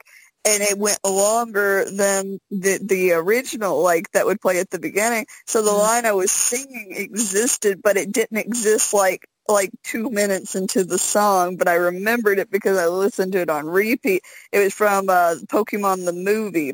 and 0.48 0.64
it 0.64 0.78
went 0.78 1.00
longer 1.04 1.84
than 1.86 2.40
the 2.50 2.80
the 2.82 3.12
original, 3.12 3.84
like 3.84 4.10
that 4.12 4.26
would 4.26 4.40
play 4.40 4.60
at 4.60 4.70
the 4.70 4.80
beginning. 4.80 5.26
So 5.46 5.62
the 5.62 5.72
mm-hmm. 5.72 5.80
line 5.80 6.06
I 6.06 6.14
was 6.14 6.32
singing 6.32 6.94
existed, 6.96 7.82
but 7.84 7.98
it 7.98 8.14
didn't 8.14 8.38
exist 8.38 8.94
like 8.94 9.28
like 9.50 9.72
two 9.84 10.10
minutes 10.10 10.56
into 10.56 10.84
the 10.84 10.98
song, 10.98 11.58
but 11.58 11.68
I 11.68 11.76
remembered 11.76 12.40
it 12.40 12.50
because 12.50 12.78
I 12.78 12.88
listened 12.88 13.34
to 13.34 13.40
it 13.42 13.50
on 13.50 13.66
repeat. 13.66 14.24
It 14.52 14.60
was 14.60 14.74
from 14.74 15.10
uh, 15.10 15.36
Pokemon 15.48 16.06
the 16.06 16.14
movie 16.14 16.74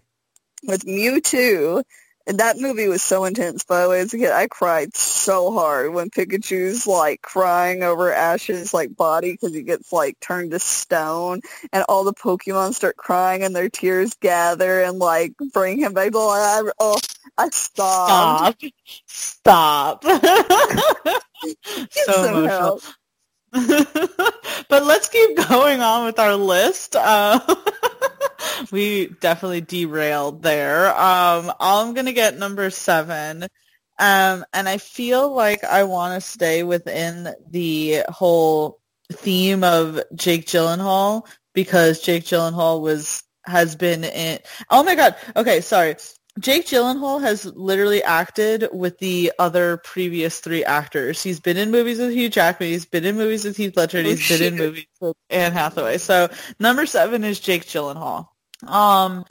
with 0.64 0.86
Mewtwo. 0.86 1.84
And 2.26 2.40
that 2.40 2.58
movie 2.58 2.88
was 2.88 3.02
so 3.02 3.26
intense, 3.26 3.64
by 3.66 3.84
the 3.84 3.90
way, 3.90 4.00
as 4.00 4.14
a 4.14 4.18
kid. 4.18 4.32
I 4.32 4.48
cried 4.48 4.96
so 4.96 5.52
hard 5.52 5.94
when 5.94 6.10
Pikachu's 6.10 6.88
like 6.88 7.22
crying 7.22 7.84
over 7.84 8.14
Ash's 8.14 8.74
like 8.74 8.96
body 8.96 9.34
because 9.34 9.54
he 9.54 9.62
gets 9.62 9.92
like 9.92 10.20
turned 10.22 10.52
to 10.52 10.60
stone 10.60 11.42
and 11.74 11.84
all 11.90 12.04
the 12.04 12.14
Pokemon 12.14 12.76
start 12.76 12.96
crying 12.96 13.44
and 13.44 13.56
their 13.56 13.70
tears 13.70 14.14
gather 14.16 14.82
and 14.82 15.00
like 15.00 15.34
bring 15.54 15.80
him 15.80 15.94
back 15.94 16.12
to 16.12 16.20
life. 16.20 16.72
Oh, 16.80 16.98
I 17.38 17.50
stopped. 17.50 18.64
Stop. 19.06 20.04
Stop. 20.04 20.04
so 21.92 22.24
emotional. 22.26 22.82
but 24.70 24.84
let's 24.84 25.10
keep 25.10 25.38
going 25.48 25.82
on 25.82 26.06
with 26.06 26.18
our 26.20 26.36
list. 26.36 26.96
Uh, 26.96 27.40
we 28.72 29.08
definitely 29.22 29.62
derailed 29.62 30.42
there. 30.42 30.88
Um, 30.88 31.52
I'm 31.60 31.94
gonna 31.94 32.14
get 32.14 32.38
number 32.38 32.70
seven. 32.72 33.44
Um, 34.00 34.44
and 34.54 34.68
I 34.68 34.80
feel 34.80 35.34
like 35.34 35.64
I 35.64 35.84
want 35.84 36.22
to 36.22 36.28
stay 36.28 36.64
within 36.64 37.34
the 37.52 38.04
whole 38.10 38.80
theme 39.12 39.64
of 39.64 40.02
Jake 40.16 40.48
Gyllenhaal 40.48 41.28
because 41.54 42.02
Jake 42.02 42.24
Gyllenhaal 42.24 42.82
was 42.82 43.22
has 43.46 43.76
been 43.76 44.04
in. 44.04 44.40
Oh 44.72 44.84
my 44.84 44.96
god. 44.96 45.16
Okay, 45.36 45.62
sorry. 45.62 45.96
Jake 46.40 46.66
Gyllenhaal 46.66 47.22
has 47.22 47.46
literally 47.46 48.02
acted 48.04 48.68
with 48.74 48.98
the 48.98 49.32
other 49.38 49.78
previous 49.78 50.40
three 50.40 50.66
actors. 50.66 51.22
He's 51.22 51.40
been 51.40 51.58
in 51.58 51.70
movies 51.70 52.00
with 52.00 52.12
Hugh 52.12 52.30
Jackman. 52.30 52.70
He's 52.70 52.86
been 52.86 53.06
in 53.06 53.16
movies 53.18 53.46
with 53.46 53.56
Heath 53.56 53.78
Ledger. 53.78 54.00
And 54.00 54.08
he's 54.08 54.32
oh, 54.32 54.38
been 54.38 54.54
in 54.54 54.58
movies 54.58 54.88
with 55.00 55.16
Anne 55.30 55.52
Hathaway. 55.52 56.00
So 56.00 56.30
number 56.60 56.88
seven 56.88 57.24
is 57.24 57.40
Jake 57.40 57.66
Gyllenhaal. 57.66 58.30
Um, 58.68 59.26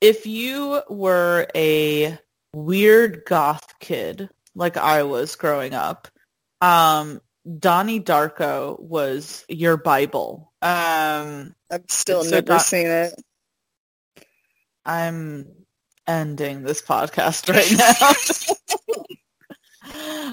if 0.00 0.26
you 0.26 0.82
were 0.88 1.48
a 1.54 2.16
weird 2.54 3.24
goth 3.26 3.74
kid 3.80 4.30
like 4.54 4.76
I 4.76 5.02
was 5.02 5.34
growing 5.34 5.74
up, 5.74 6.06
um, 6.60 7.20
Donnie 7.58 8.00
Darko 8.00 8.78
was 8.80 9.44
your 9.48 9.76
Bible. 9.76 10.52
Um, 10.62 11.54
I've 11.70 11.84
still 11.88 12.24
never 12.24 12.58
so 12.58 12.64
seen 12.64 12.86
it. 12.86 13.14
I'm 14.84 15.55
ending 16.06 16.62
this 16.62 16.82
podcast 16.82 17.48
right 17.52 17.72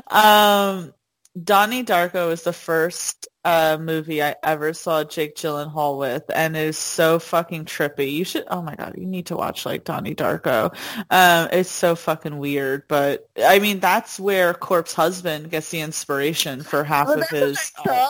now. 0.10 0.78
um, 0.78 0.94
Donnie 1.42 1.84
Darko 1.84 2.32
is 2.32 2.44
the 2.44 2.54
first 2.54 3.28
uh, 3.44 3.78
movie 3.80 4.22
I 4.22 4.36
ever 4.44 4.74
saw 4.74 5.04
Jake 5.04 5.36
Gyllenhaal 5.36 5.98
with, 5.98 6.24
and 6.34 6.56
it 6.56 6.68
is 6.68 6.78
so 6.78 7.20
fucking 7.20 7.66
trippy. 7.66 8.12
You 8.12 8.24
should. 8.24 8.46
Oh 8.48 8.62
my 8.62 8.76
god, 8.76 8.94
you 8.98 9.06
need 9.06 9.28
to 9.28 9.36
watch 9.36 9.66
like 9.66 9.84
Donnie 9.84 10.16
Darko. 10.16 10.76
Um, 11.10 11.50
it's 11.52 11.72
so 11.72 11.96
fucking 11.96 12.38
weird, 12.38 12.88
but 12.88 13.28
I 13.44 13.60
mean 13.60 13.80
that's 13.80 14.20
where 14.20 14.54
Corpse 14.54 14.94
Husband 14.94 15.50
gets 15.50 15.70
the 15.72 15.82
inspiration 15.82 16.62
for 16.62 16.84
half 16.84 17.10
of 17.10 17.28
his. 17.30 17.72
Uh, 17.84 18.10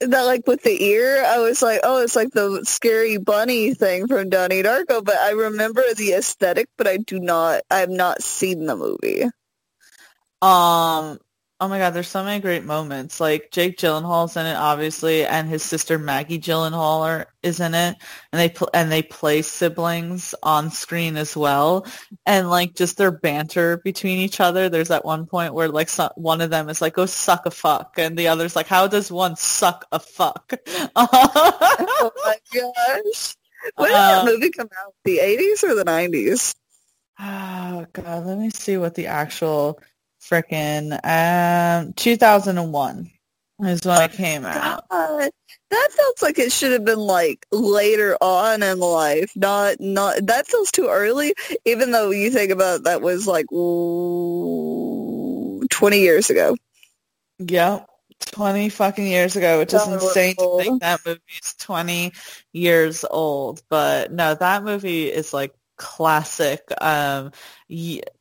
that 0.00 0.22
like 0.22 0.46
with 0.46 0.62
the 0.62 0.82
ear, 0.84 1.24
I 1.24 1.38
was 1.38 1.62
like, 1.62 1.80
oh, 1.82 2.02
it's 2.02 2.16
like 2.16 2.30
the 2.30 2.62
scary 2.64 3.16
bunny 3.16 3.74
thing 3.74 4.06
from 4.06 4.28
Donnie 4.28 4.62
Darko. 4.62 5.04
But 5.04 5.16
I 5.16 5.30
remember 5.30 5.82
the 5.96 6.12
aesthetic, 6.12 6.68
but 6.76 6.86
I 6.86 6.98
do 6.98 7.18
not. 7.18 7.62
I 7.70 7.78
have 7.78 7.90
not 7.90 8.22
seen 8.22 8.66
the 8.66 8.76
movie. 8.76 9.24
Um, 10.40 11.18
Oh 11.60 11.66
my 11.66 11.78
god, 11.78 11.90
there's 11.90 12.06
so 12.08 12.22
many 12.22 12.40
great 12.40 12.64
moments. 12.64 13.18
Like 13.18 13.50
Jake 13.50 13.78
Gyllenhaal's 13.78 14.36
in 14.36 14.46
it, 14.46 14.54
obviously, 14.54 15.24
and 15.26 15.48
his 15.48 15.64
sister 15.64 15.98
Maggie 15.98 16.38
Gyllenhaal 16.38 17.00
are, 17.00 17.26
is 17.42 17.58
in 17.58 17.74
it, 17.74 17.96
and 18.32 18.40
they 18.40 18.48
pl- 18.48 18.70
and 18.72 18.92
they 18.92 19.02
play 19.02 19.42
siblings 19.42 20.36
on 20.44 20.70
screen 20.70 21.16
as 21.16 21.36
well, 21.36 21.84
and 22.26 22.48
like 22.48 22.76
just 22.76 22.96
their 22.96 23.10
banter 23.10 23.78
between 23.78 24.18
each 24.18 24.38
other. 24.38 24.68
There's 24.68 24.88
that 24.88 25.04
one 25.04 25.26
point 25.26 25.52
where 25.52 25.68
like 25.68 25.88
so- 25.88 26.12
one 26.14 26.40
of 26.40 26.50
them 26.50 26.68
is 26.68 26.80
like, 26.80 26.94
"Go 26.94 27.06
suck 27.06 27.44
a 27.44 27.50
fuck," 27.50 27.94
and 27.98 28.16
the 28.16 28.28
other's 28.28 28.54
like, 28.54 28.68
"How 28.68 28.86
does 28.86 29.10
one 29.10 29.34
suck 29.34 29.84
a 29.90 29.98
fuck?" 29.98 30.52
oh 30.96 32.10
my 32.24 32.36
gosh! 32.54 33.36
When 33.74 33.88
did 33.88 33.96
that 33.96 34.18
um, 34.20 34.26
movie 34.26 34.50
come 34.50 34.68
out? 34.84 34.94
The 35.04 35.18
80s 35.18 35.64
or 35.64 35.74
the 35.74 35.84
90s? 35.84 36.54
Oh 37.18 37.86
god, 37.92 38.26
let 38.26 38.38
me 38.38 38.50
see 38.50 38.76
what 38.76 38.94
the 38.94 39.08
actual 39.08 39.80
frickin' 40.28 40.98
um 41.04 41.92
2001 41.94 43.10
is 43.60 43.84
when 43.84 44.02
it 44.02 44.12
came 44.12 44.44
out. 44.44 44.88
God, 44.88 45.30
that 45.70 45.88
feels 45.90 46.22
like 46.22 46.38
it 46.38 46.52
should 46.52 46.72
have 46.72 46.84
been 46.84 46.98
like 46.98 47.46
later 47.50 48.16
on 48.20 48.62
in 48.62 48.78
life, 48.78 49.32
not 49.36 49.80
not. 49.80 50.26
That 50.26 50.46
feels 50.46 50.70
too 50.70 50.88
early. 50.88 51.34
Even 51.64 51.90
though 51.90 52.10
you 52.10 52.30
think 52.30 52.52
about 52.52 52.80
it, 52.80 52.84
that 52.84 53.02
was 53.02 53.26
like 53.26 53.50
ooh, 53.52 54.86
twenty 55.70 56.00
years 56.00 56.30
ago. 56.30 56.56
Yep. 57.38 57.86
20 58.20 58.68
fucking 58.68 59.06
years 59.06 59.36
ago, 59.36 59.60
which 59.60 59.72
is 59.72 59.86
insane 59.86 60.34
to 60.34 60.58
think 60.58 60.80
that 60.80 60.98
movie's 61.06 61.54
20 61.60 62.12
years 62.52 63.04
old. 63.08 63.62
But 63.68 64.10
no, 64.12 64.34
that 64.34 64.64
movie 64.64 65.06
is 65.06 65.32
like 65.32 65.54
classic 65.78 66.62
um, 66.80 67.32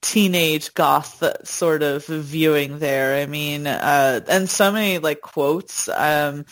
teenage 0.01 0.74
goth 0.74 1.24
sort 1.47 1.84
of 1.84 2.05
viewing 2.05 2.80
there. 2.80 3.22
I 3.22 3.26
mean, 3.26 3.68
uh, 3.68 4.22
and 4.28 4.49
so 4.49 4.72
many 4.72 4.99
like 4.99 5.22
quotes. 5.22 5.89
Um, 5.89 6.45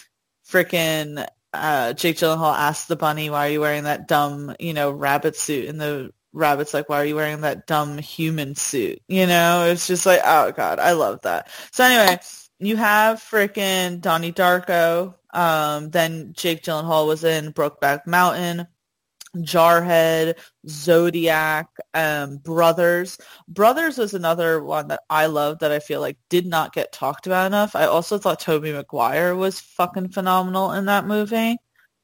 Freaking 0.47 1.25
uh, 1.53 1.93
Jake 1.93 2.17
Gyllenhaal 2.17 2.55
asked 2.55 2.87
the 2.87 2.95
bunny, 2.95 3.29
"Why 3.29 3.47
are 3.47 3.51
you 3.51 3.61
wearing 3.61 3.85
that 3.85 4.07
dumb, 4.07 4.55
you 4.59 4.73
know, 4.73 4.91
rabbit 4.91 5.35
suit?" 5.35 5.69
And 5.69 5.79
the 5.81 6.11
rabbit's 6.33 6.73
like, 6.73 6.89
"Why 6.89 7.01
are 7.01 7.05
you 7.05 7.15
wearing 7.15 7.41
that 7.41 7.65
dumb 7.67 7.97
human 7.97 8.55
suit?" 8.55 9.01
You 9.07 9.25
know, 9.25 9.65
it's 9.65 9.87
just 9.87 10.05
like, 10.05 10.21
oh 10.23 10.51
god, 10.51 10.79
I 10.79 10.91
love 10.93 11.21
that. 11.23 11.49
So 11.71 11.83
anyway, 11.83 12.19
you 12.59 12.77
have 12.77 13.19
freaking 13.19 14.01
Donnie 14.01 14.31
Darko. 14.33 15.15
Um, 15.33 15.89
then 15.89 16.33
Jake 16.33 16.63
Gyllenhaal 16.63 17.07
was 17.07 17.23
in 17.23 17.53
Brokeback 17.53 18.05
Mountain. 18.07 18.67
Jarhead, 19.37 20.37
Zodiac, 20.67 21.67
um, 21.93 22.37
Brothers. 22.37 23.17
Brothers 23.47 23.97
was 23.97 24.13
another 24.13 24.63
one 24.63 24.87
that 24.89 25.01
I 25.09 25.27
love 25.27 25.59
that 25.59 25.71
I 25.71 25.79
feel 25.79 26.01
like 26.01 26.17
did 26.29 26.45
not 26.45 26.73
get 26.73 26.91
talked 26.91 27.27
about 27.27 27.47
enough. 27.47 27.75
I 27.75 27.85
also 27.85 28.17
thought 28.17 28.39
Tobey 28.39 28.71
Maguire 28.71 29.35
was 29.35 29.59
fucking 29.59 30.09
phenomenal 30.09 30.71
in 30.71 30.85
that 30.85 31.05
movie. 31.05 31.57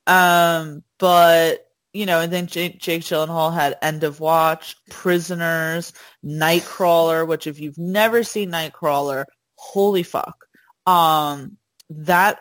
Um, 0.08 0.84
but 1.00 1.68
you 1.94 2.06
know, 2.06 2.22
and 2.22 2.32
then 2.32 2.48
Jake, 2.48 2.80
Jake 2.80 3.02
Gyllenhaal 3.02 3.54
had 3.54 3.78
End 3.82 4.04
of 4.04 4.20
Watch, 4.20 4.78
Prisoners, 4.90 5.94
Nightcrawler, 6.24 7.28
which 7.28 7.48
if 7.48 7.60
you've 7.60 7.78
never 7.78 8.24
seen 8.24 8.52
Nightcrawler, 8.52 9.26
holy 9.56 10.04
fuck. 10.04 10.46
Um, 10.86 11.58
that 11.90 12.40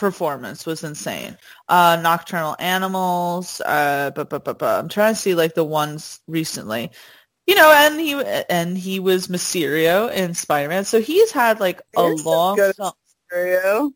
performance 0.00 0.66
was 0.66 0.82
insane. 0.82 1.36
Uh, 1.68 2.00
Nocturnal 2.02 2.56
Animals, 2.58 3.60
uh, 3.60 4.10
but, 4.16 4.30
but, 4.30 4.44
but, 4.44 4.58
but 4.58 4.80
I'm 4.80 4.88
trying 4.88 5.14
to 5.14 5.20
see 5.20 5.34
like 5.34 5.54
the 5.54 5.62
ones 5.62 6.20
recently. 6.26 6.90
You 7.46 7.54
know, 7.54 7.72
and 7.72 8.00
he 8.00 8.14
and 8.48 8.76
he 8.76 9.00
was 9.00 9.28
Mysterio 9.28 10.12
in 10.12 10.34
Spider-Man, 10.34 10.84
so 10.84 11.00
he's 11.00 11.30
had 11.30 11.60
like 11.60 11.82
a 11.96 12.02
long. 12.02 12.56
Mysterio. 12.56 13.92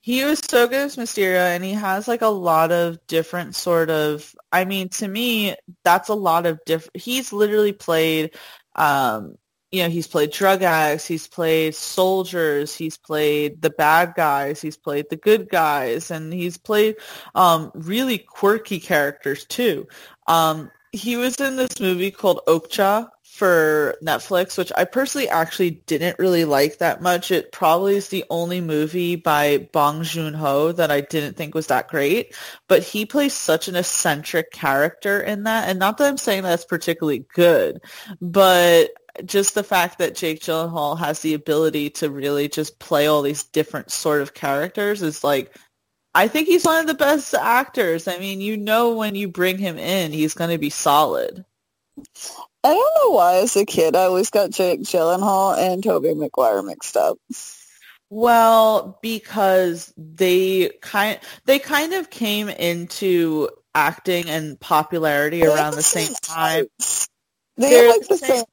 He 0.00 0.24
was 0.24 0.40
so 0.40 0.66
good 0.66 0.86
as 0.86 0.96
Mysterio, 0.96 1.54
and 1.54 1.62
he 1.62 1.72
has 1.72 2.08
like 2.08 2.22
a 2.22 2.28
lot 2.28 2.72
of 2.72 3.04
different 3.06 3.54
sort 3.54 3.90
of. 3.90 4.34
I 4.50 4.64
mean, 4.64 4.88
to 4.90 5.08
me, 5.08 5.54
that's 5.84 6.08
a 6.08 6.14
lot 6.14 6.46
of 6.46 6.60
different. 6.64 6.96
He's 6.96 7.32
literally 7.32 7.72
played 7.72 8.34
um, 8.74 9.36
you 9.72 9.82
know, 9.82 9.88
he's 9.88 10.06
played 10.06 10.30
drug 10.30 10.62
addicts, 10.62 11.06
he's 11.06 11.26
played 11.26 11.74
soldiers, 11.74 12.74
he's 12.74 12.98
played 12.98 13.62
the 13.62 13.70
bad 13.70 14.12
guys, 14.14 14.60
he's 14.60 14.76
played 14.76 15.06
the 15.08 15.16
good 15.16 15.48
guys, 15.48 16.10
and 16.10 16.32
he's 16.32 16.58
played 16.58 16.96
um, 17.34 17.72
really 17.74 18.18
quirky 18.18 18.78
characters 18.78 19.46
too. 19.46 19.88
Um, 20.26 20.70
he 20.92 21.16
was 21.16 21.40
in 21.40 21.56
this 21.56 21.80
movie 21.80 22.10
called 22.10 22.40
Okja 22.46 23.08
for 23.24 23.96
Netflix, 24.04 24.58
which 24.58 24.70
I 24.76 24.84
personally 24.84 25.26
actually 25.26 25.70
didn't 25.70 26.18
really 26.18 26.44
like 26.44 26.78
that 26.78 27.00
much. 27.00 27.30
It 27.30 27.50
probably 27.50 27.96
is 27.96 28.08
the 28.08 28.26
only 28.28 28.60
movie 28.60 29.16
by 29.16 29.70
Bong 29.72 30.02
Joon-ho 30.02 30.72
that 30.72 30.90
I 30.90 31.00
didn't 31.00 31.38
think 31.38 31.54
was 31.54 31.68
that 31.68 31.88
great, 31.88 32.36
but 32.68 32.82
he 32.82 33.06
plays 33.06 33.32
such 33.32 33.68
an 33.68 33.76
eccentric 33.76 34.52
character 34.52 35.18
in 35.18 35.44
that. 35.44 35.70
And 35.70 35.78
not 35.78 35.96
that 35.96 36.08
I'm 36.08 36.18
saying 36.18 36.42
that's 36.42 36.66
particularly 36.66 37.24
good, 37.32 37.80
but 38.20 38.90
just 39.24 39.54
the 39.54 39.64
fact 39.64 39.98
that 39.98 40.14
Jake 40.14 40.40
Gyllenhaal 40.40 40.98
has 40.98 41.20
the 41.20 41.34
ability 41.34 41.90
to 41.90 42.10
really 42.10 42.48
just 42.48 42.78
play 42.78 43.06
all 43.06 43.22
these 43.22 43.44
different 43.44 43.90
sort 43.90 44.22
of 44.22 44.34
characters 44.34 45.02
is 45.02 45.22
like 45.22 45.56
I 46.14 46.28
think 46.28 46.46
he's 46.46 46.64
one 46.64 46.80
of 46.80 46.86
the 46.86 46.94
best 46.94 47.32
actors. 47.34 48.06
I 48.06 48.18
mean, 48.18 48.40
you 48.40 48.56
know 48.56 48.94
when 48.94 49.14
you 49.14 49.28
bring 49.28 49.56
him 49.56 49.78
in, 49.78 50.12
he's 50.12 50.34
going 50.34 50.50
to 50.50 50.58
be 50.58 50.70
solid. 50.70 51.44
I 52.64 52.68
don't 52.68 52.94
know 53.00 53.14
why 53.14 53.36
as 53.36 53.56
a 53.56 53.64
kid 53.64 53.96
I 53.96 54.04
always 54.04 54.30
got 54.30 54.50
Jake 54.50 54.82
Gyllenhaal 54.82 55.56
and 55.58 55.82
Tobey 55.82 56.14
Maguire 56.14 56.62
mixed 56.62 56.96
up. 56.96 57.18
Well, 58.10 58.98
because 59.02 59.92
they 59.96 60.70
kind 60.80 61.18
they 61.46 61.58
kind 61.58 61.94
of 61.94 62.10
came 62.10 62.48
into 62.50 63.48
acting 63.74 64.28
and 64.28 64.60
popularity 64.60 65.40
they 65.40 65.46
around 65.46 65.74
the, 65.74 65.82
same, 65.82 66.12
time. 66.22 66.66
They 67.56 67.70
they're 67.70 67.88
like 67.88 68.06
the 68.06 68.18
same. 68.18 68.44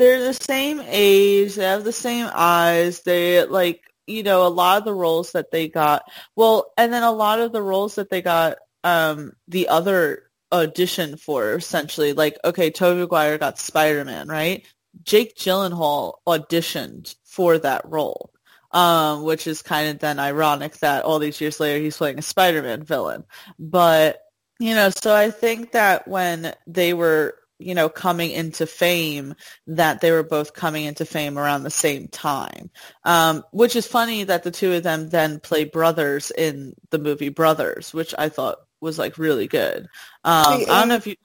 They're 0.00 0.24
the 0.24 0.32
same 0.32 0.80
age. 0.86 1.56
They 1.56 1.64
have 1.64 1.84
the 1.84 1.92
same 1.92 2.26
eyes. 2.32 3.02
They 3.02 3.44
like 3.44 3.82
you 4.06 4.22
know 4.22 4.46
a 4.46 4.48
lot 4.48 4.78
of 4.78 4.86
the 4.86 4.94
roles 4.94 5.32
that 5.32 5.50
they 5.50 5.68
got. 5.68 6.04
Well, 6.34 6.72
and 6.78 6.90
then 6.90 7.02
a 7.02 7.12
lot 7.12 7.38
of 7.40 7.52
the 7.52 7.60
roles 7.60 7.96
that 7.96 8.08
they 8.08 8.22
got. 8.22 8.56
Um, 8.82 9.34
the 9.46 9.68
other 9.68 10.30
audition 10.52 11.18
for 11.18 11.52
essentially 11.52 12.14
like 12.14 12.38
okay 12.46 12.70
Tobey 12.70 13.00
Maguire 13.00 13.36
got 13.36 13.58
Spider-Man 13.58 14.26
right 14.26 14.66
Jake 15.02 15.36
Gyllenhaal 15.36 16.14
auditioned 16.26 17.14
for 17.24 17.58
that 17.58 17.82
role 17.84 18.30
um, 18.72 19.22
which 19.22 19.46
is 19.46 19.60
kind 19.62 19.90
of 19.90 19.98
then 19.98 20.18
ironic 20.18 20.78
that 20.78 21.04
all 21.04 21.18
these 21.18 21.40
years 21.42 21.60
later 21.60 21.78
he's 21.84 21.98
playing 21.98 22.18
a 22.18 22.22
Spider-Man 22.22 22.82
villain 22.82 23.24
but 23.58 24.22
you 24.58 24.74
know 24.74 24.90
so 24.90 25.14
I 25.14 25.30
think 25.30 25.72
that 25.72 26.08
when 26.08 26.54
they 26.66 26.94
were 26.94 27.36
you 27.60 27.74
know 27.74 27.88
coming 27.88 28.30
into 28.30 28.66
fame 28.66 29.34
that 29.66 30.00
they 30.00 30.10
were 30.10 30.22
both 30.22 30.54
coming 30.54 30.84
into 30.84 31.04
fame 31.04 31.38
around 31.38 31.62
the 31.62 31.70
same 31.70 32.08
time 32.08 32.70
um, 33.04 33.44
which 33.52 33.76
is 33.76 33.86
funny 33.86 34.24
that 34.24 34.42
the 34.42 34.50
two 34.50 34.72
of 34.72 34.82
them 34.82 35.08
then 35.10 35.40
play 35.40 35.64
brothers 35.64 36.30
in 36.36 36.74
the 36.90 36.98
movie 36.98 37.28
Brothers 37.28 37.92
which 37.92 38.14
I 38.18 38.28
thought 38.28 38.58
was 38.80 38.98
like 38.98 39.18
really 39.18 39.46
good. 39.46 39.82
Um, 40.24 40.64
I 40.68 40.80
don't 40.80 40.88
know 40.88 40.94
if 40.96 41.06
you. 41.06 41.16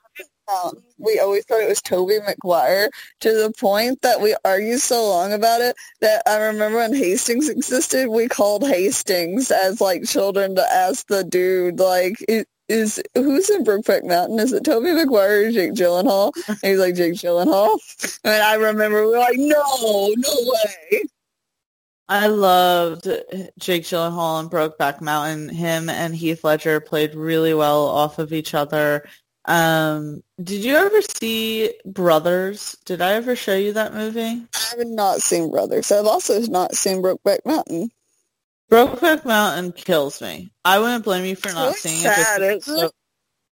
Um, 0.47 0.73
we 0.99 1.17
always 1.17 1.43
thought 1.45 1.61
it 1.61 1.67
was 1.67 1.81
Tobey 1.81 2.19
Maguire 2.19 2.91
to 3.21 3.33
the 3.33 3.51
point 3.57 4.03
that 4.03 4.21
we 4.21 4.35
argued 4.45 4.79
so 4.79 5.03
long 5.03 5.33
about 5.33 5.61
it 5.61 5.75
that 6.01 6.21
I 6.27 6.37
remember 6.37 6.77
when 6.77 6.93
Hastings 6.93 7.49
existed, 7.49 8.09
we 8.09 8.27
called 8.27 8.63
Hastings 8.63 9.49
as 9.49 9.81
like 9.81 10.03
children 10.03 10.53
to 10.53 10.61
ask 10.61 11.07
the 11.07 11.23
dude 11.23 11.79
like 11.79 12.17
is 12.67 13.01
who's 13.13 13.49
in 13.49 13.63
Brokeback 13.63 14.05
Mountain? 14.05 14.39
Is 14.39 14.53
it 14.53 14.63
Tobey 14.63 14.93
Maguire 14.93 15.47
or 15.47 15.51
Jake 15.51 15.73
Gyllenhaal? 15.73 16.31
And 16.47 16.59
he's 16.63 16.79
like 16.79 16.95
Jake 16.95 17.13
Gyllenhaal, 17.13 17.77
and 18.23 18.43
I 18.43 18.55
remember 18.55 19.05
we 19.05 19.11
were 19.11 19.19
like, 19.19 19.37
no, 19.37 20.13
no 20.15 20.35
way. 20.39 21.03
I 22.07 22.27
loved 22.27 23.07
Jake 23.57 23.83
Gyllenhaal 23.83 24.39
and 24.39 24.49
Brokeback 24.49 25.01
Mountain. 25.01 25.49
Him 25.49 25.89
and 25.89 26.15
Heath 26.15 26.43
Ledger 26.43 26.79
played 26.79 27.15
really 27.15 27.53
well 27.53 27.85
off 27.87 28.19
of 28.19 28.31
each 28.31 28.53
other. 28.53 29.07
Um, 29.45 30.21
did 30.43 30.63
you 30.63 30.75
ever 30.75 31.01
see 31.01 31.73
Brothers? 31.85 32.77
Did 32.85 33.01
I 33.01 33.13
ever 33.13 33.35
show 33.35 33.55
you 33.55 33.73
that 33.73 33.93
movie? 33.93 34.21
I 34.53 34.77
have 34.77 34.87
not 34.87 35.21
seen 35.21 35.49
Brothers. 35.49 35.91
I've 35.91 36.05
also 36.05 36.39
not 36.41 36.75
seen 36.75 37.01
Brokeback 37.01 37.39
Mountain. 37.45 37.89
Brokeback 38.71 39.25
Mountain 39.25 39.73
kills 39.73 40.21
me. 40.21 40.51
I 40.63 40.79
wouldn't 40.79 41.03
blame 41.03 41.25
you 41.25 41.35
for 41.35 41.51
not 41.53 41.71
it's 41.71 41.81
seeing 41.81 42.01
sad, 42.01 42.41
it. 42.41 42.63
So, 42.63 42.89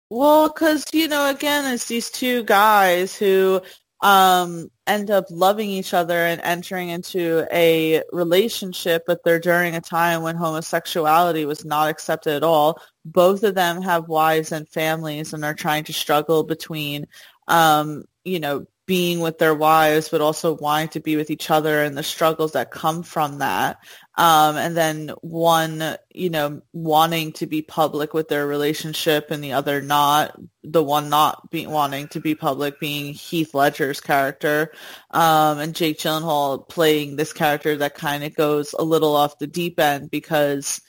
well, 0.08 0.48
because 0.48 0.84
you 0.92 1.08
know, 1.08 1.28
again, 1.30 1.72
it's 1.72 1.86
these 1.86 2.10
two 2.10 2.44
guys 2.44 3.16
who 3.16 3.60
um, 4.02 4.70
end 4.86 5.10
up 5.10 5.26
loving 5.30 5.68
each 5.68 5.92
other 5.92 6.16
and 6.16 6.40
entering 6.42 6.88
into 6.88 7.46
a 7.52 8.02
relationship, 8.12 9.04
but 9.06 9.22
they're 9.24 9.38
during 9.38 9.74
a 9.76 9.80
time 9.80 10.22
when 10.22 10.36
homosexuality 10.36 11.44
was 11.44 11.64
not 11.64 11.90
accepted 11.90 12.34
at 12.34 12.42
all. 12.42 12.80
Both 13.04 13.42
of 13.42 13.54
them 13.54 13.82
have 13.82 14.08
wives 14.08 14.52
and 14.52 14.68
families 14.68 15.32
and 15.32 15.44
are 15.44 15.54
trying 15.54 15.84
to 15.84 15.92
struggle 15.92 16.44
between, 16.44 17.06
um, 17.48 18.04
you 18.24 18.40
know, 18.40 18.66
being 18.90 19.20
with 19.20 19.38
their 19.38 19.54
wives, 19.54 20.08
but 20.08 20.20
also 20.20 20.56
wanting 20.56 20.88
to 20.88 20.98
be 20.98 21.14
with 21.14 21.30
each 21.30 21.48
other 21.48 21.84
and 21.84 21.96
the 21.96 22.02
struggles 22.02 22.54
that 22.54 22.72
come 22.72 23.04
from 23.04 23.38
that. 23.38 23.78
Um, 24.16 24.56
and 24.56 24.76
then 24.76 25.12
one, 25.20 25.96
you 26.12 26.28
know, 26.28 26.60
wanting 26.72 27.30
to 27.34 27.46
be 27.46 27.62
public 27.62 28.14
with 28.14 28.26
their 28.26 28.48
relationship 28.48 29.30
and 29.30 29.44
the 29.44 29.52
other 29.52 29.80
not, 29.80 30.36
the 30.64 30.82
one 30.82 31.08
not 31.08 31.52
being 31.52 31.70
wanting 31.70 32.08
to 32.08 32.20
be 32.20 32.34
public 32.34 32.80
being 32.80 33.14
Heath 33.14 33.54
Ledger's 33.54 34.00
character. 34.00 34.72
Um, 35.12 35.60
and 35.60 35.72
Jake 35.72 36.00
Gyllenhaal 36.00 36.68
playing 36.68 37.14
this 37.14 37.32
character 37.32 37.76
that 37.76 37.94
kind 37.94 38.24
of 38.24 38.34
goes 38.34 38.74
a 38.76 38.82
little 38.82 39.14
off 39.14 39.38
the 39.38 39.46
deep 39.46 39.78
end 39.78 40.10
because 40.10 40.80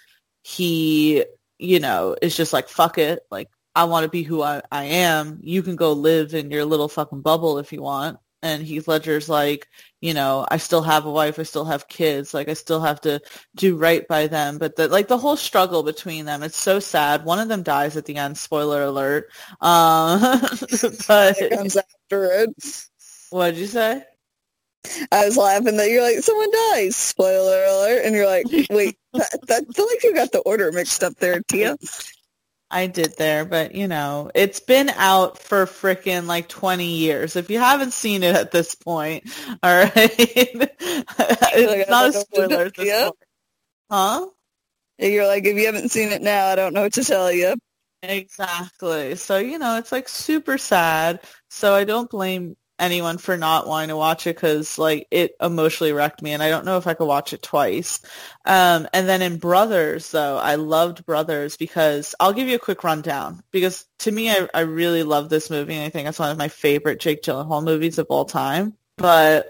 he, 0.41 1.23
you 1.59 1.79
know, 1.79 2.15
is 2.19 2.35
just 2.35 2.51
like, 2.51 2.67
fuck 2.67 2.97
it. 2.97 3.19
Like, 3.29 3.49
I 3.75 3.85
want 3.85 4.03
to 4.03 4.09
be 4.09 4.23
who 4.23 4.41
I, 4.41 4.61
I 4.71 4.83
am. 4.85 5.39
You 5.41 5.63
can 5.63 5.75
go 5.75 5.93
live 5.93 6.33
in 6.33 6.51
your 6.51 6.65
little 6.65 6.87
fucking 6.87 7.21
bubble 7.21 7.57
if 7.57 7.71
you 7.71 7.81
want. 7.81 8.19
And 8.43 8.63
Heath 8.63 8.87
Ledger's 8.87 9.29
like, 9.29 9.67
you 10.01 10.15
know, 10.15 10.47
I 10.49 10.57
still 10.57 10.81
have 10.81 11.05
a 11.05 11.11
wife, 11.11 11.37
I 11.37 11.43
still 11.43 11.65
have 11.65 11.87
kids, 11.87 12.33
like 12.33 12.49
I 12.49 12.53
still 12.55 12.81
have 12.81 12.99
to 13.01 13.21
do 13.55 13.77
right 13.77 14.07
by 14.07 14.25
them. 14.25 14.57
But 14.57 14.75
the 14.75 14.87
like 14.87 15.07
the 15.07 15.17
whole 15.17 15.37
struggle 15.37 15.83
between 15.83 16.25
them, 16.25 16.41
it's 16.41 16.57
so 16.57 16.79
sad. 16.79 17.23
One 17.23 17.37
of 17.37 17.49
them 17.49 17.61
dies 17.61 17.97
at 17.97 18.05
the 18.05 18.15
end, 18.15 18.37
spoiler 18.37 18.81
alert. 18.83 19.29
Um, 19.61 20.19
but 21.07 21.37
it 21.39 21.55
comes 21.55 21.77
after 21.77 22.31
it. 22.31 22.49
What'd 23.29 23.57
you 23.57 23.67
say? 23.67 24.03
I 25.11 25.25
was 25.25 25.37
laughing 25.37 25.77
that 25.77 25.89
you're 25.89 26.01
like, 26.01 26.17
someone 26.19 26.49
dies, 26.73 26.95
spoiler 26.95 27.63
alert, 27.63 28.01
and 28.03 28.15
you're 28.15 28.25
like, 28.25 28.45
wait, 28.71 28.97
that, 29.13 29.39
that 29.47 29.65
I 29.69 29.73
feel 29.73 29.85
like 29.87 30.03
you 30.03 30.15
got 30.15 30.31
the 30.31 30.39
order 30.39 30.71
mixed 30.71 31.03
up 31.03 31.15
there, 31.17 31.41
Tia. 31.47 31.77
I 32.71 32.87
did 32.87 33.17
there, 33.17 33.45
but 33.45 33.75
you 33.75 33.87
know, 33.87 34.31
it's 34.33 34.59
been 34.59 34.89
out 34.89 35.37
for 35.37 35.65
freaking 35.65 36.25
like 36.25 36.47
20 36.47 36.85
years. 36.85 37.35
If 37.35 37.49
you 37.49 37.59
haven't 37.59 37.93
seen 37.93 38.23
it 38.23 38.35
at 38.35 38.51
this 38.51 38.75
point, 38.75 39.29
all 39.63 39.83
right, 39.83 39.91
it's 39.95 41.89
not 41.89 42.09
a 42.09 42.13
spoiler 42.13 42.65
at 42.65 42.75
this 42.75 43.03
point. 43.03 43.15
Huh? 43.91 44.27
You're 44.97 45.27
like, 45.27 45.45
if 45.45 45.57
you 45.57 45.65
haven't 45.65 45.89
seen 45.89 46.09
it 46.09 46.21
now, 46.21 46.47
I 46.47 46.55
don't 46.55 46.73
know 46.73 46.83
what 46.83 46.93
to 46.93 47.03
tell 47.03 47.31
you. 47.31 47.55
Exactly. 48.03 49.15
So, 49.15 49.37
you 49.37 49.59
know, 49.59 49.77
it's 49.77 49.91
like 49.91 50.09
super 50.09 50.57
sad. 50.57 51.21
So 51.49 51.73
I 51.73 51.83
don't 51.83 52.09
blame 52.09 52.55
anyone 52.81 53.17
for 53.17 53.37
not 53.37 53.67
wanting 53.67 53.89
to 53.89 53.95
watch 53.95 54.27
it 54.27 54.35
because 54.35 54.77
like 54.77 55.07
it 55.11 55.35
emotionally 55.39 55.93
wrecked 55.93 56.21
me 56.21 56.31
and 56.31 56.41
I 56.41 56.49
don't 56.49 56.65
know 56.65 56.77
if 56.77 56.87
I 56.87 56.95
could 56.95 57.05
watch 57.05 57.31
it 57.31 57.41
twice. 57.43 58.01
Um, 58.45 58.87
and 58.91 59.07
then 59.07 59.21
in 59.21 59.37
Brothers 59.37 60.11
though, 60.11 60.37
I 60.37 60.55
loved 60.55 61.05
Brothers 61.05 61.55
because 61.55 62.15
I'll 62.19 62.33
give 62.33 62.47
you 62.47 62.55
a 62.55 62.59
quick 62.59 62.83
rundown 62.83 63.43
because 63.51 63.85
to 63.99 64.11
me 64.11 64.31
I, 64.31 64.49
I 64.53 64.61
really 64.61 65.03
love 65.03 65.29
this 65.29 65.49
movie 65.49 65.75
and 65.75 65.83
I 65.83 65.89
think 65.89 66.09
it's 66.09 66.19
one 66.19 66.31
of 66.31 66.37
my 66.37 66.47
favorite 66.47 66.99
Jake 66.99 67.21
Gyllenhaal 67.21 67.63
movies 67.63 67.99
of 67.99 68.07
all 68.09 68.25
time. 68.25 68.75
But 68.97 69.47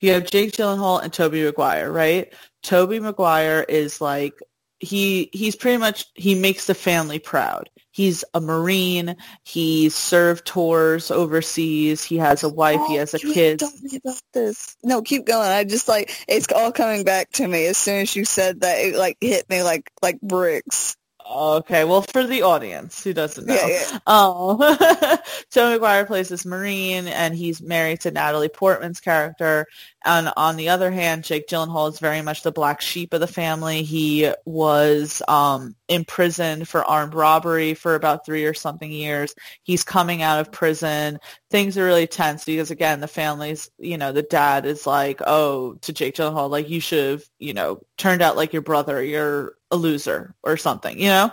you 0.00 0.12
have 0.12 0.30
Jake 0.30 0.52
Gyllenhaal 0.52 1.02
and 1.02 1.12
Tobey 1.12 1.44
Maguire, 1.44 1.92
right? 1.92 2.32
Tobey 2.62 2.98
Maguire 2.98 3.64
is 3.68 4.00
like 4.00 4.42
he 4.78 5.30
he's 5.32 5.56
pretty 5.56 5.78
much 5.78 6.06
he 6.14 6.34
makes 6.34 6.66
the 6.66 6.74
family 6.74 7.18
proud. 7.18 7.70
He's 7.90 8.24
a 8.34 8.40
marine. 8.40 9.16
He 9.42 9.88
served 9.88 10.44
tours 10.46 11.10
overseas. 11.10 12.04
He 12.04 12.18
has 12.18 12.42
a 12.42 12.48
wife. 12.48 12.80
Oh, 12.82 12.88
he 12.88 12.96
has 12.96 13.14
a 13.14 13.18
kid. 13.18 13.60
Tell 13.60 13.72
me 13.82 13.96
about 13.96 14.20
this. 14.34 14.76
No, 14.84 15.00
keep 15.00 15.24
going. 15.24 15.48
I 15.48 15.64
just 15.64 15.88
like 15.88 16.12
it's 16.28 16.46
all 16.52 16.72
coming 16.72 17.04
back 17.04 17.30
to 17.32 17.48
me 17.48 17.66
as 17.66 17.78
soon 17.78 18.02
as 18.02 18.14
you 18.14 18.24
said 18.24 18.60
that. 18.60 18.78
It 18.78 18.96
like 18.96 19.16
hit 19.20 19.48
me 19.48 19.62
like 19.62 19.90
like 20.02 20.20
bricks. 20.20 20.96
Okay, 21.28 21.84
well, 21.84 22.02
for 22.02 22.24
the 22.24 22.42
audience 22.42 23.02
who 23.02 23.12
doesn't 23.12 23.46
know, 23.46 23.54
yeah, 23.54 23.66
yeah. 23.90 23.98
Um, 24.06 24.58
Joe 25.50 25.70
Maguire 25.70 26.06
plays 26.06 26.28
this 26.28 26.46
Marine, 26.46 27.08
and 27.08 27.34
he's 27.34 27.60
married 27.60 28.00
to 28.02 28.12
Natalie 28.12 28.48
Portman's 28.48 29.00
character. 29.00 29.66
And 30.06 30.32
on 30.36 30.56
the 30.56 30.68
other 30.68 30.92
hand, 30.92 31.24
Jake 31.24 31.48
Gyllenhaal 31.48 31.92
is 31.92 31.98
very 31.98 32.22
much 32.22 32.42
the 32.42 32.52
black 32.52 32.80
sheep 32.80 33.12
of 33.12 33.18
the 33.18 33.26
family. 33.26 33.82
He 33.82 34.32
was 34.44 35.20
um, 35.26 35.74
imprisoned 35.88 36.68
for 36.68 36.84
armed 36.84 37.12
robbery 37.12 37.74
for 37.74 37.96
about 37.96 38.24
three 38.24 38.44
or 38.44 38.54
something 38.54 38.90
years. 38.90 39.34
He's 39.64 39.82
coming 39.82 40.22
out 40.22 40.38
of 40.38 40.52
prison. 40.52 41.18
Things 41.50 41.76
are 41.76 41.84
really 41.84 42.06
tense 42.06 42.44
because, 42.44 42.70
again, 42.70 43.00
the 43.00 43.08
family's, 43.08 43.68
you 43.78 43.98
know, 43.98 44.12
the 44.12 44.22
dad 44.22 44.64
is 44.64 44.86
like, 44.86 45.20
oh, 45.26 45.74
to 45.82 45.92
Jake 45.92 46.14
Gyllenhaal, 46.14 46.50
like, 46.50 46.70
you 46.70 46.80
should 46.80 47.10
have, 47.10 47.24
you 47.40 47.52
know, 47.52 47.80
turned 47.98 48.22
out 48.22 48.36
like 48.36 48.52
your 48.52 48.62
brother. 48.62 49.02
You're 49.02 49.54
a 49.72 49.76
loser 49.76 50.36
or 50.44 50.56
something, 50.56 51.00
you 51.00 51.08
know? 51.08 51.32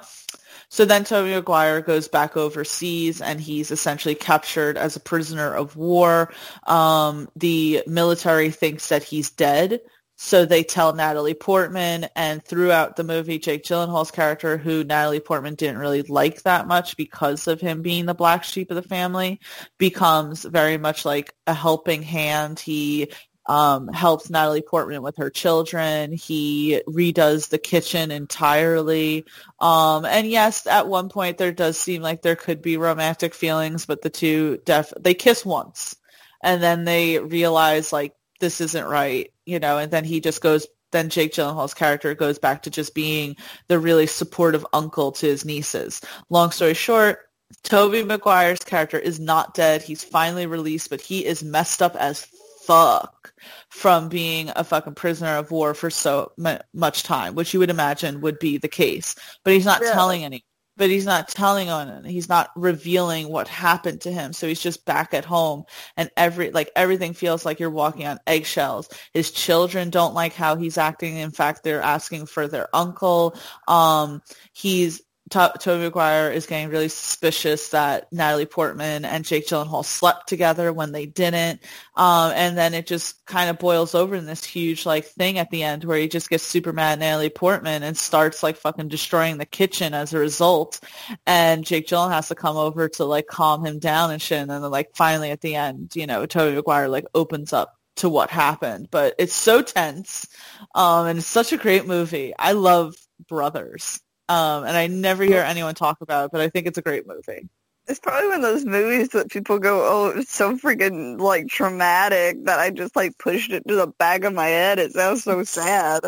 So 0.73 0.85
then 0.85 1.03
Tobey 1.03 1.35
Maguire 1.35 1.81
goes 1.81 2.07
back 2.07 2.35
overseas 2.35 3.21
and 3.21 3.39
he's 3.39 3.69
essentially 3.69 4.15
captured 4.15 4.75
as 4.75 4.95
a 4.95 4.99
prisoner 4.99 5.53
of 5.53 5.75
war. 5.75 6.33
Um, 6.65 7.29
the 7.35 7.83
military 7.85 8.49
thinks 8.49 8.89
that 8.89 9.03
he's 9.03 9.29
dead. 9.29 9.81
So 10.15 10.45
they 10.45 10.63
tell 10.63 10.95
Natalie 10.95 11.35
Portman, 11.35 12.07
and 12.15 12.43
throughout 12.43 12.95
the 12.95 13.03
movie, 13.03 13.37
Jake 13.37 13.63
Gyllenhaal's 13.63 14.09
character, 14.09 14.57
who 14.57 14.83
Natalie 14.83 15.19
Portman 15.19 15.53
didn't 15.53 15.77
really 15.77 16.01
like 16.01 16.41
that 16.41 16.65
much 16.65 16.97
because 16.97 17.47
of 17.47 17.61
him 17.61 17.83
being 17.83 18.07
the 18.07 18.15
black 18.15 18.43
sheep 18.43 18.71
of 18.71 18.75
the 18.75 18.81
family, 18.81 19.39
becomes 19.77 20.43
very 20.43 20.79
much 20.79 21.05
like 21.05 21.35
a 21.45 21.53
helping 21.53 22.01
hand. 22.01 22.59
He 22.59 23.09
um, 23.45 23.87
helps 23.89 24.29
Natalie 24.29 24.61
Portman 24.61 25.01
with 25.01 25.17
her 25.17 25.29
children. 25.29 26.11
He 26.11 26.81
redoes 26.87 27.49
the 27.49 27.57
kitchen 27.57 28.11
entirely. 28.11 29.25
Um, 29.59 30.05
and 30.05 30.27
yes, 30.27 30.65
at 30.67 30.87
one 30.87 31.09
point 31.09 31.37
there 31.37 31.51
does 31.51 31.77
seem 31.77 32.01
like 32.01 32.21
there 32.21 32.35
could 32.35 32.61
be 32.61 32.77
romantic 32.77 33.33
feelings, 33.33 33.85
but 33.85 34.01
the 34.01 34.09
two 34.09 34.59
def 34.65 34.93
they 34.99 35.13
kiss 35.13 35.45
once, 35.45 35.95
and 36.41 36.61
then 36.61 36.85
they 36.85 37.19
realize 37.19 37.91
like 37.91 38.15
this 38.39 38.61
isn't 38.61 38.85
right, 38.85 39.31
you 39.45 39.59
know. 39.59 39.77
And 39.77 39.91
then 39.91 40.03
he 40.03 40.19
just 40.21 40.41
goes. 40.41 40.67
Then 40.91 41.09
Jake 41.09 41.33
Gyllenhaal's 41.33 41.73
character 41.73 42.13
goes 42.13 42.37
back 42.37 42.61
to 42.61 42.69
just 42.69 42.93
being 42.93 43.35
the 43.67 43.79
really 43.79 44.05
supportive 44.05 44.63
uncle 44.73 45.11
to 45.13 45.25
his 45.25 45.43
nieces. 45.43 46.01
Long 46.29 46.51
story 46.51 46.75
short, 46.75 47.17
Tobey 47.63 48.03
Maguire's 48.03 48.59
character 48.59 48.99
is 48.99 49.19
not 49.19 49.55
dead. 49.55 49.81
He's 49.81 50.03
finally 50.03 50.45
released, 50.45 50.91
but 50.91 51.01
he 51.01 51.25
is 51.25 51.43
messed 51.43 51.81
up 51.81 51.95
as 51.95 52.27
fuck 52.65 53.33
from 53.69 54.09
being 54.09 54.51
a 54.55 54.63
fucking 54.63 54.95
prisoner 54.95 55.37
of 55.37 55.51
war 55.51 55.73
for 55.73 55.89
so 55.89 56.31
much 56.73 57.03
time, 57.03 57.35
which 57.35 57.53
you 57.53 57.59
would 57.59 57.69
imagine 57.69 58.21
would 58.21 58.39
be 58.39 58.57
the 58.57 58.67
case. 58.67 59.15
But 59.43 59.53
he's 59.53 59.65
not 59.65 59.81
telling 59.81 60.23
any. 60.23 60.45
But 60.75 60.89
he's 60.89 61.05
not 61.05 61.27
telling 61.27 61.69
on 61.69 61.87
it. 61.87 62.05
He's 62.05 62.29
not 62.29 62.49
revealing 62.55 63.29
what 63.29 63.47
happened 63.47 64.01
to 64.01 64.11
him. 64.11 64.33
So 64.33 64.47
he's 64.47 64.59
just 64.59 64.85
back 64.85 65.13
at 65.13 65.23
home, 65.23 65.65
and 65.97 66.09
every 66.17 66.49
like 66.49 66.71
everything 66.75 67.13
feels 67.13 67.45
like 67.45 67.59
you're 67.59 67.69
walking 67.69 68.07
on 68.07 68.19
eggshells. 68.25 68.89
His 69.13 69.29
children 69.29 69.91
don't 69.91 70.15
like 70.15 70.33
how 70.33 70.55
he's 70.55 70.79
acting. 70.79 71.17
In 71.17 71.29
fact, 71.29 71.63
they're 71.63 71.83
asking 71.83 72.25
for 72.25 72.47
their 72.47 72.75
uncle. 72.75 73.37
Um, 73.67 74.23
he's 74.53 75.03
to- 75.33 75.53
Tobey 75.59 75.83
Maguire 75.83 76.31
is 76.31 76.45
getting 76.45 76.69
really 76.69 76.89
suspicious 76.89 77.69
that 77.69 78.11
Natalie 78.11 78.45
Portman 78.45 79.03
and 79.03 79.25
Jake 79.25 79.47
Gyllenhaal 79.47 79.83
slept 79.83 80.29
together 80.29 80.71
when 80.71 80.91
they 80.91 81.05
didn't. 81.05 81.61
Um, 81.95 82.31
and 82.35 82.57
then 82.57 82.73
it 82.73 82.85
just 82.87 83.25
kind 83.25 83.49
of 83.49 83.57
boils 83.57 83.95
over 83.95 84.15
in 84.15 84.25
this 84.25 84.43
huge 84.43 84.85
like 84.85 85.05
thing 85.05 85.39
at 85.39 85.49
the 85.49 85.63
end 85.63 85.83
where 85.83 85.97
he 85.97 86.07
just 86.07 86.29
gets 86.29 86.43
super 86.43 86.71
mad 86.71 86.93
at 86.93 86.99
Natalie 86.99 87.29
Portman 87.29 87.83
and 87.83 87.97
starts 87.97 88.43
like 88.43 88.57
fucking 88.57 88.87
destroying 88.87 89.37
the 89.37 89.45
kitchen 89.45 89.93
as 89.93 90.13
a 90.13 90.19
result. 90.19 90.79
And 91.25 91.65
Jake 91.65 91.87
Gyllenhaal 91.87 92.11
has 92.11 92.27
to 92.27 92.35
come 92.35 92.55
over 92.55 92.87
to 92.89 93.05
like 93.05 93.27
calm 93.27 93.65
him 93.65 93.79
down 93.79 94.11
and 94.11 94.21
shit. 94.21 94.39
And 94.39 94.49
then 94.51 94.61
like 94.61 94.95
finally 94.95 95.31
at 95.31 95.41
the 95.41 95.55
end, 95.55 95.95
you 95.95 96.07
know, 96.07 96.25
Tobey 96.25 96.55
Maguire 96.55 96.87
like 96.87 97.05
opens 97.15 97.53
up 97.53 97.75
to 97.95 98.07
what 98.09 98.29
happened. 98.29 98.87
But 98.91 99.15
it's 99.17 99.33
so 99.33 99.61
tense. 99.61 100.27
Um, 100.75 101.07
and 101.07 101.19
it's 101.19 101.27
such 101.27 101.53
a 101.53 101.57
great 101.57 101.87
movie. 101.87 102.33
I 102.37 102.51
love 102.51 102.95
Brothers. 103.27 103.99
Um, 104.29 104.63
and 104.63 104.77
I 104.77 104.87
never 104.87 105.23
hear 105.23 105.41
anyone 105.41 105.75
talk 105.75 106.01
about 106.01 106.25
it, 106.25 106.31
but 106.31 106.41
I 106.41 106.49
think 106.49 106.67
it's 106.67 106.77
a 106.77 106.81
great 106.81 107.05
movie. 107.05 107.49
It's 107.87 107.99
probably 107.99 108.29
one 108.29 108.37
of 108.37 108.41
those 108.43 108.65
movies 108.65 109.09
that 109.09 109.29
people 109.29 109.59
go, 109.59 109.81
oh, 109.85 110.19
it's 110.19 110.33
so 110.33 110.55
freaking, 110.57 111.19
like, 111.19 111.47
traumatic 111.47 112.45
that 112.45 112.57
I 112.57 112.69
just, 112.69 112.95
like, 112.95 113.17
pushed 113.17 113.51
it 113.51 113.67
to 113.67 113.75
the 113.75 113.87
back 113.87 114.23
of 114.23 114.33
my 114.33 114.47
head. 114.47 114.79
It 114.79 114.93
sounds 114.93 115.25
so 115.25 115.43
sad. 115.43 116.03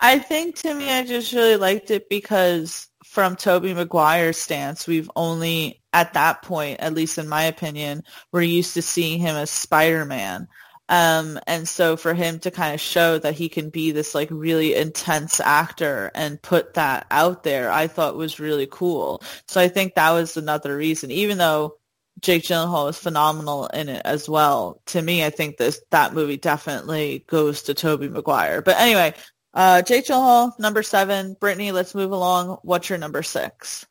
I 0.00 0.18
think, 0.18 0.56
to 0.56 0.74
me, 0.74 0.90
I 0.90 1.04
just 1.04 1.34
really 1.34 1.56
liked 1.56 1.90
it 1.90 2.08
because 2.08 2.88
from 3.04 3.36
Tobey 3.36 3.74
Maguire's 3.74 4.38
stance, 4.38 4.86
we've 4.86 5.10
only, 5.14 5.82
at 5.92 6.14
that 6.14 6.40
point, 6.40 6.80
at 6.80 6.94
least 6.94 7.18
in 7.18 7.28
my 7.28 7.42
opinion, 7.42 8.04
we're 8.32 8.40
used 8.40 8.72
to 8.74 8.82
seeing 8.82 9.20
him 9.20 9.36
as 9.36 9.50
Spider-Man. 9.50 10.48
Um, 10.90 11.38
and 11.46 11.68
so 11.68 11.96
for 11.96 12.14
him 12.14 12.40
to 12.40 12.50
kind 12.50 12.74
of 12.74 12.80
show 12.80 13.16
that 13.18 13.34
he 13.34 13.48
can 13.48 13.70
be 13.70 13.92
this 13.92 14.12
like 14.12 14.28
really 14.30 14.74
intense 14.74 15.38
actor 15.38 16.10
and 16.16 16.42
put 16.42 16.74
that 16.74 17.06
out 17.12 17.44
there, 17.44 17.70
I 17.70 17.86
thought 17.86 18.16
was 18.16 18.40
really 18.40 18.66
cool. 18.68 19.22
So 19.46 19.60
I 19.60 19.68
think 19.68 19.94
that 19.94 20.10
was 20.10 20.36
another 20.36 20.76
reason, 20.76 21.12
even 21.12 21.38
though 21.38 21.76
Jake 22.20 22.42
Gyllenhaal 22.42 22.86
was 22.86 22.98
phenomenal 22.98 23.66
in 23.68 23.88
it 23.88 24.02
as 24.04 24.28
well. 24.28 24.82
To 24.86 25.00
me, 25.00 25.24
I 25.24 25.30
think 25.30 25.56
this 25.56 25.80
that 25.90 26.12
movie 26.12 26.36
definitely 26.36 27.24
goes 27.28 27.62
to 27.62 27.74
Tobey 27.74 28.08
Maguire. 28.08 28.60
But 28.60 28.78
anyway, 28.80 29.14
uh, 29.54 29.82
Jake 29.82 30.06
Gyllenhaal, 30.06 30.58
number 30.58 30.82
seven. 30.82 31.36
Brittany, 31.40 31.70
let's 31.70 31.94
move 31.94 32.10
along. 32.10 32.58
What's 32.62 32.88
your 32.88 32.98
number 32.98 33.22
six? 33.22 33.86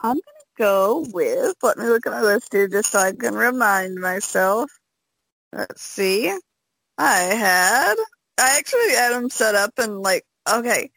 I'm 0.00 0.16
gonna 0.16 0.22
go 0.58 1.06
with. 1.14 1.56
Let 1.62 1.78
me 1.78 1.86
look 1.86 2.06
at 2.06 2.12
my 2.12 2.20
list 2.20 2.52
here 2.52 2.68
just 2.68 2.92
so 2.92 2.98
I 2.98 3.12
can 3.12 3.34
remind 3.34 3.96
myself. 3.96 4.70
Let's 5.54 5.82
see. 5.82 6.36
I 6.98 7.18
had 7.18 7.94
I 8.38 8.56
actually 8.58 8.90
had 8.90 9.12
them 9.12 9.30
set 9.30 9.54
up 9.54 9.72
and 9.78 10.00
like 10.00 10.24
okay. 10.52 10.90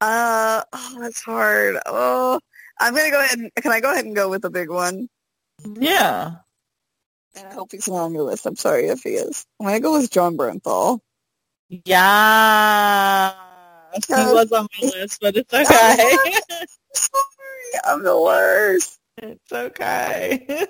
Uh 0.00 0.62
oh 0.70 0.96
that's 1.00 1.22
hard. 1.22 1.76
Oh 1.86 2.38
I'm 2.78 2.94
gonna 2.94 3.10
go 3.10 3.20
ahead 3.20 3.38
and 3.38 3.50
can 3.54 3.72
I 3.72 3.80
go 3.80 3.90
ahead 3.90 4.04
and 4.04 4.14
go 4.14 4.28
with 4.28 4.42
the 4.42 4.50
big 4.50 4.68
one? 4.68 5.08
Yeah. 5.64 6.32
And 7.36 7.48
I 7.48 7.54
hope 7.54 7.72
he's 7.72 7.88
not 7.88 8.04
on 8.04 8.12
your 8.12 8.24
list. 8.24 8.44
I'm 8.44 8.56
sorry 8.56 8.88
if 8.88 9.02
he 9.02 9.10
is. 9.10 9.46
I'm 9.60 9.66
gonna 9.66 9.80
go 9.80 9.98
with 9.98 10.10
Jon 10.10 10.36
Bernthal. 10.36 11.00
Yeah. 11.70 13.32
He 14.06 14.12
was 14.12 14.52
on 14.52 14.68
my 14.82 14.88
list, 14.88 15.20
but 15.22 15.36
it's 15.36 15.54
okay. 15.54 16.06
sorry, 16.92 17.80
I'm 17.84 18.02
the 18.02 18.20
worst. 18.20 18.98
It's 19.16 19.50
okay. 19.50 20.46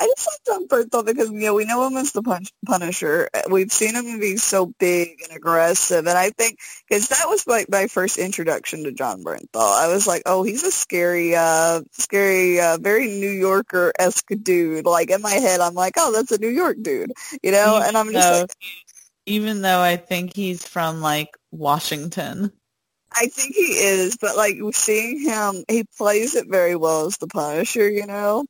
I 0.00 0.06
just 0.06 0.28
like 0.28 0.44
Jon 0.46 0.66
Bernthal 0.66 1.04
because 1.04 1.30
you 1.30 1.40
know 1.40 1.54
we 1.54 1.66
know 1.66 1.86
him 1.86 1.98
as 1.98 2.12
the 2.12 2.22
punch, 2.22 2.50
Punisher. 2.64 3.28
We've 3.50 3.70
seen 3.70 3.94
him 3.94 4.18
be 4.18 4.38
so 4.38 4.72
big 4.78 5.20
and 5.22 5.36
aggressive, 5.36 6.06
and 6.06 6.16
I 6.16 6.30
think 6.30 6.58
because 6.88 7.08
that 7.08 7.26
was 7.26 7.46
like 7.46 7.70
my 7.70 7.86
first 7.86 8.16
introduction 8.16 8.84
to 8.84 8.92
Jon 8.92 9.22
Bernthal. 9.22 9.56
I 9.56 9.92
was 9.92 10.06
like, 10.06 10.22
oh, 10.24 10.42
he's 10.42 10.64
a 10.64 10.70
scary, 10.70 11.36
uh, 11.36 11.82
scary, 11.92 12.60
uh, 12.60 12.78
very 12.80 13.08
New 13.08 13.30
Yorker 13.30 13.92
esque 13.98 14.30
dude. 14.42 14.86
Like 14.86 15.10
in 15.10 15.20
my 15.20 15.34
head, 15.34 15.60
I'm 15.60 15.74
like, 15.74 15.94
oh, 15.98 16.12
that's 16.12 16.32
a 16.32 16.38
New 16.38 16.48
York 16.48 16.78
dude, 16.80 17.12
you 17.42 17.52
know. 17.52 17.76
Even 17.76 17.88
and 17.88 17.96
I'm 17.98 18.10
just 18.10 18.26
though, 18.26 18.40
like, 18.40 18.50
even 19.26 19.60
though 19.60 19.80
I 19.80 19.98
think 19.98 20.34
he's 20.34 20.66
from 20.66 21.02
like 21.02 21.36
Washington. 21.50 22.52
I 23.12 23.26
think 23.26 23.54
he 23.54 23.62
is, 23.62 24.16
but 24.16 24.34
like 24.34 24.56
seeing 24.72 25.20
him, 25.20 25.64
he 25.68 25.84
plays 25.98 26.36
it 26.36 26.46
very 26.48 26.74
well 26.74 27.06
as 27.06 27.18
the 27.18 27.26
Punisher, 27.26 27.90
you 27.90 28.06
know 28.06 28.46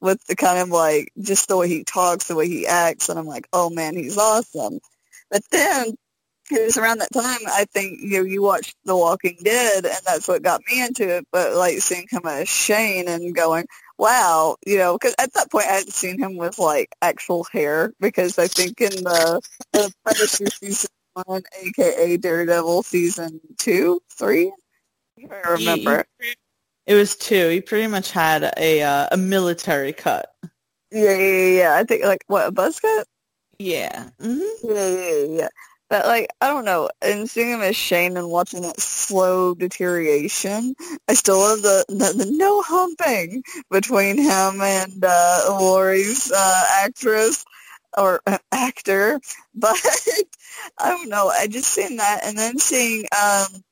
with 0.00 0.24
the 0.26 0.36
kind 0.36 0.58
of 0.58 0.68
like 0.70 1.10
just 1.20 1.48
the 1.48 1.56
way 1.56 1.68
he 1.68 1.84
talks, 1.84 2.28
the 2.28 2.36
way 2.36 2.48
he 2.48 2.66
acts, 2.66 3.08
and 3.08 3.18
I'm 3.18 3.26
like, 3.26 3.48
oh 3.52 3.70
man, 3.70 3.96
he's 3.96 4.18
awesome. 4.18 4.78
But 5.30 5.42
then 5.50 5.94
it 6.50 6.64
was 6.64 6.76
around 6.78 6.98
that 6.98 7.12
time 7.12 7.40
I 7.46 7.66
think 7.66 8.00
you 8.00 8.18
know 8.18 8.24
you 8.24 8.42
watched 8.42 8.76
The 8.84 8.96
Walking 8.96 9.38
Dead, 9.42 9.84
and 9.84 10.00
that's 10.06 10.28
what 10.28 10.42
got 10.42 10.62
me 10.70 10.82
into 10.82 11.16
it. 11.16 11.26
But 11.32 11.54
like 11.54 11.78
seeing 11.78 12.06
him 12.10 12.22
as 12.24 12.48
Shane 12.48 13.08
and 13.08 13.34
going, 13.34 13.66
wow, 13.98 14.56
you 14.66 14.78
know, 14.78 14.96
because 14.96 15.14
at 15.18 15.32
that 15.34 15.50
point 15.50 15.66
I 15.66 15.72
hadn't 15.74 15.92
seen 15.92 16.18
him 16.18 16.36
with 16.36 16.58
like 16.58 16.90
actual 17.02 17.44
hair 17.52 17.92
because 18.00 18.38
I 18.38 18.46
think 18.48 18.80
in 18.80 19.04
the, 19.04 19.40
the 19.72 19.92
Predator 20.04 20.50
season 20.50 20.90
one, 21.24 21.42
aka 21.60 22.16
Daredevil 22.16 22.82
season 22.84 23.40
two, 23.58 24.00
three, 24.16 24.52
I 25.30 25.50
remember. 25.50 26.04
It 26.88 26.94
was 26.94 27.16
two. 27.16 27.50
He 27.50 27.60
pretty 27.60 27.86
much 27.86 28.10
had 28.10 28.50
a 28.56 28.82
uh, 28.82 29.08
a 29.12 29.16
military 29.18 29.92
cut. 29.92 30.32
Yeah, 30.90 31.14
yeah, 31.16 31.58
yeah. 31.58 31.74
I 31.76 31.84
think 31.84 32.02
like 32.02 32.24
what 32.28 32.48
a 32.48 32.50
buzz 32.50 32.80
cut. 32.80 33.06
Yeah. 33.58 34.08
Mm-hmm. 34.22 34.72
Yeah, 34.72 34.88
yeah, 34.88 35.40
yeah. 35.40 35.48
But 35.90 36.06
like 36.06 36.30
I 36.40 36.48
don't 36.48 36.64
know, 36.64 36.88
and 37.02 37.28
seeing 37.28 37.50
him 37.50 37.60
as 37.60 37.76
Shane 37.76 38.16
and 38.16 38.30
watching 38.30 38.62
that 38.62 38.80
slow 38.80 39.54
deterioration, 39.54 40.74
I 41.06 41.12
still 41.12 41.38
love 41.38 41.60
the 41.60 41.84
the, 41.90 42.24
the 42.24 42.30
no 42.30 42.62
humping 42.62 43.42
between 43.70 44.16
him 44.16 44.60
and 44.62 45.04
uh, 45.04 45.40
Lori's 45.60 46.32
uh, 46.34 46.64
actress 46.84 47.44
or 47.98 48.22
uh, 48.26 48.38
actor. 48.50 49.20
But 49.54 49.76
I 50.78 50.88
don't 50.90 51.10
know. 51.10 51.28
I 51.28 51.48
just 51.48 51.68
seen 51.68 51.96
that, 51.96 52.20
and 52.24 52.38
then 52.38 52.58
seeing 52.58 53.04
um 53.12 53.62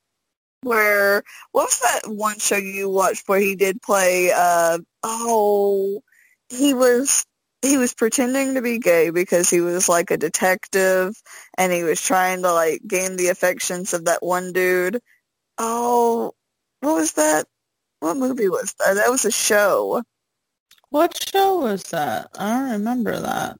where 0.67 1.23
what 1.53 1.65
was 1.65 1.81
that 1.81 2.13
one 2.13 2.39
show 2.39 2.57
you 2.57 2.91
watched 2.91 3.29
where 3.29 3.41
he 3.41 3.55
did 3.55 3.81
play 3.81 4.33
uh 4.35 4.79
oh 5.03 6.03
he 6.49 6.75
was 6.75 7.25
he 7.63 7.79
was 7.79 7.95
pretending 7.95 8.55
to 8.55 8.63
be 8.63 8.79
gay 8.79 9.11
because 9.11 9.51
he 9.51 9.61
was 9.61 9.89
like 9.89 10.11
a 10.11 10.17
detective 10.17 11.15
and 11.57 11.73
he 11.73 11.83
was 11.83 12.01
trying 12.01 12.43
to 12.43 12.53
like 12.53 12.81
gain 12.87 13.17
the 13.17 13.29
affections 13.29 13.95
of 13.95 14.05
that 14.05 14.23
one 14.23 14.53
dude. 14.53 15.01
Oh, 15.59 16.33
what 16.81 16.95
was 16.95 17.13
that? 17.15 17.47
What 18.01 18.17
movie 18.17 18.49
was 18.49 18.75
that? 18.79 18.95
That 18.95 19.11
was 19.11 19.25
a 19.25 19.31
show. 19.31 20.03
What 20.91 21.21
show 21.31 21.61
was 21.61 21.83
that? 21.85 22.29
I 22.39 22.51
don't 22.51 22.71
remember 22.73 23.19
that. 23.19 23.59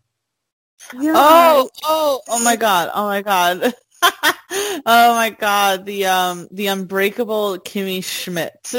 Oh, 0.95 1.69
oh, 1.85 2.21
oh 2.29 2.45
my 2.45 2.57
god. 2.57 2.91
Oh 2.95 3.07
my 3.07 3.23
god. 3.23 3.75
oh 4.87 5.15
my 5.15 5.31
god, 5.31 5.87
the 5.87 6.07
um 6.07 6.49
the 6.51 6.69
unbreakable 6.69 7.59
Kimmy 7.59 8.05
Schmidt. 8.05 8.57
he 8.71 8.79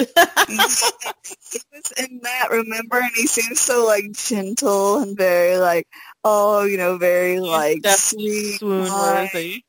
was 1.73 1.91
in 1.97 2.19
that, 2.23 2.47
remember? 2.51 2.97
And 2.99 3.11
he 3.15 3.27
seems 3.27 3.59
so 3.59 3.85
like 3.85 4.11
gentle 4.13 4.99
and 4.99 5.17
very 5.17 5.57
like 5.57 5.87
oh, 6.23 6.63
you 6.63 6.77
know, 6.77 6.97
very 6.97 7.39
like 7.39 7.85
sweet. 7.85 8.59
Swoon 8.59 8.89
worthy. 8.89 9.63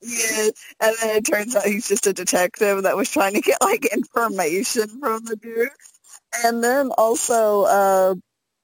Yeah. 0.00 0.48
And 0.80 0.96
then 1.00 1.16
it 1.16 1.24
turns 1.24 1.54
out 1.54 1.64
he's 1.64 1.88
just 1.88 2.06
a 2.06 2.12
detective 2.12 2.84
that 2.84 2.96
was 2.96 3.10
trying 3.10 3.34
to 3.34 3.40
get 3.40 3.60
like 3.60 3.84
information 3.86 4.88
from 5.00 5.24
the 5.24 5.36
dude. 5.36 5.68
And 6.44 6.64
then 6.64 6.90
also 6.96 7.62
uh 7.62 8.14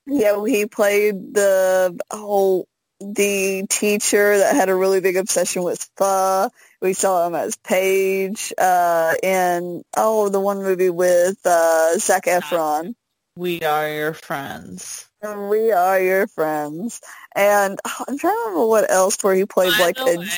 yeah, 0.07 0.43
he 0.47 0.67
played 0.67 1.35
the 1.35 1.99
whole 2.11 2.67
the 3.01 3.65
teacher 3.69 4.39
that 4.39 4.57
had 4.57 4.69
a 4.69 4.75
really 4.75 5.01
big 5.01 5.17
obsession 5.17 5.63
with 5.63 5.89
pho. 5.97 6.51
We 6.81 6.93
saw 6.93 7.27
him 7.27 7.35
as 7.35 7.57
Paige 7.57 8.53
uh, 8.57 9.15
in 9.23 9.83
oh 9.97 10.29
the 10.29 10.41
one 10.41 10.63
movie 10.63 10.91
with 10.91 11.39
uh, 11.45 11.99
Zac 11.99 12.27
Efron. 12.27 12.95
We 13.37 13.63
are 13.63 13.89
your 13.89 14.15
friends. 14.15 15.09
And 15.23 15.49
we 15.49 15.73
are 15.73 16.01
your 16.01 16.27
friends. 16.29 17.01
And 17.35 17.79
oh, 17.85 18.05
I'm 18.07 18.19
trying 18.19 18.35
to 18.35 18.39
remember 18.47 18.67
what 18.67 18.91
else 18.91 19.23
where 19.23 19.35
he 19.35 19.45
played 19.45 19.73
by 19.79 19.85
like 19.85 19.99
a. 19.99 20.19
Way, 20.19 20.29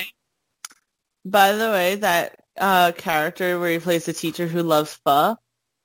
by 1.25 1.53
the 1.53 1.71
way, 1.71 1.97
that 1.97 2.41
uh, 2.59 2.93
character 2.93 3.59
where 3.59 3.71
he 3.71 3.79
plays 3.79 4.07
the 4.07 4.12
teacher 4.12 4.47
who 4.47 4.62
loves 4.62 4.99
pho. 5.05 5.37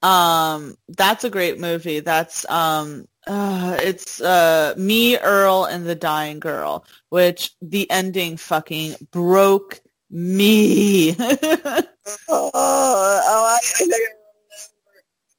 Um, 0.01 0.77
that's 0.89 1.23
a 1.23 1.29
great 1.29 1.59
movie. 1.59 1.99
That's 1.99 2.47
um, 2.49 3.07
uh, 3.27 3.77
it's 3.81 4.21
uh, 4.21 4.73
me, 4.77 5.17
Earl, 5.17 5.65
and 5.65 5.85
the 5.85 5.95
Dying 5.95 6.39
Girl, 6.39 6.85
which 7.09 7.51
the 7.61 7.89
ending 7.89 8.37
fucking 8.37 8.95
broke 9.11 9.81
me. 10.09 11.15
oh, 11.19 11.83
oh, 12.29 12.51
I, 12.53 13.59
I 13.79 13.87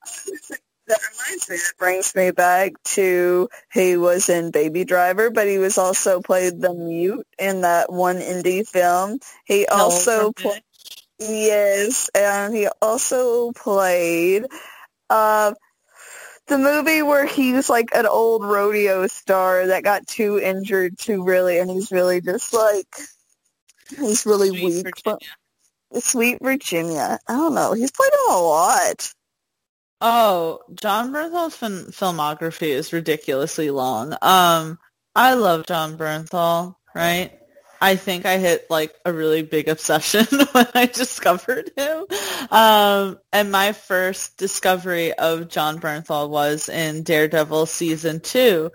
that 0.86 0.98
reminds 1.12 1.50
me. 1.50 1.56
That 1.56 1.72
brings 1.78 2.14
me 2.14 2.30
back 2.30 2.72
to 2.84 3.48
he 3.72 3.96
was 3.96 4.28
in 4.28 4.50
Baby 4.50 4.84
Driver, 4.84 5.30
but 5.30 5.48
he 5.48 5.58
was 5.58 5.78
also 5.78 6.20
played 6.20 6.60
the 6.60 6.74
mute 6.74 7.26
in 7.38 7.62
that 7.62 7.92
one 7.92 8.18
indie 8.18 8.66
film. 8.66 9.18
He 9.44 9.66
also 9.66 10.32
played. 10.32 10.62
Yes, 11.18 12.10
and 12.14 12.54
he 12.54 12.68
also 12.82 13.50
played 13.52 14.44
uh, 15.08 15.54
the 16.46 16.58
movie 16.58 17.02
where 17.02 17.26
he's 17.26 17.70
like 17.70 17.88
an 17.94 18.06
old 18.06 18.44
rodeo 18.44 19.06
star 19.06 19.68
that 19.68 19.82
got 19.82 20.06
too 20.06 20.38
injured 20.38 20.98
too 20.98 21.24
really, 21.24 21.58
and 21.58 21.70
he's 21.70 21.90
really 21.90 22.20
just 22.20 22.52
like 22.52 22.86
he's 23.88 24.26
really 24.26 24.48
Sweet 24.48 24.64
weak. 24.64 24.84
Virginia. 24.84 25.18
But 25.92 26.02
Sweet 26.02 26.38
Virginia. 26.42 27.18
I 27.28 27.32
don't 27.32 27.54
know. 27.54 27.72
He's 27.72 27.90
played 27.92 28.12
him 28.12 28.34
a 28.34 28.40
lot. 28.40 29.12
Oh, 30.00 30.60
Jon 30.74 31.12
Bernthal's 31.12 31.56
fin- 31.56 31.86
filmography 31.90 32.68
is 32.68 32.92
ridiculously 32.92 33.70
long. 33.70 34.14
Um, 34.20 34.78
I 35.14 35.34
love 35.34 35.66
Jon 35.66 35.96
Bernthal, 35.96 36.76
right? 36.94 37.32
I 37.80 37.96
think 37.96 38.26
I 38.26 38.38
hit 38.38 38.66
like 38.70 38.94
a 39.04 39.12
really 39.12 39.42
big 39.42 39.68
obsession 39.68 40.26
when 40.52 40.66
I 40.74 40.86
discovered 40.86 41.70
him. 41.76 42.04
Um, 42.50 43.18
and 43.32 43.50
my 43.50 43.72
first 43.72 44.36
discovery 44.38 45.12
of 45.14 45.48
Jon 45.48 45.80
Bernthal 45.80 46.28
was 46.28 46.68
in 46.68 47.02
Daredevil 47.02 47.66
season 47.66 48.20
two. 48.20 48.70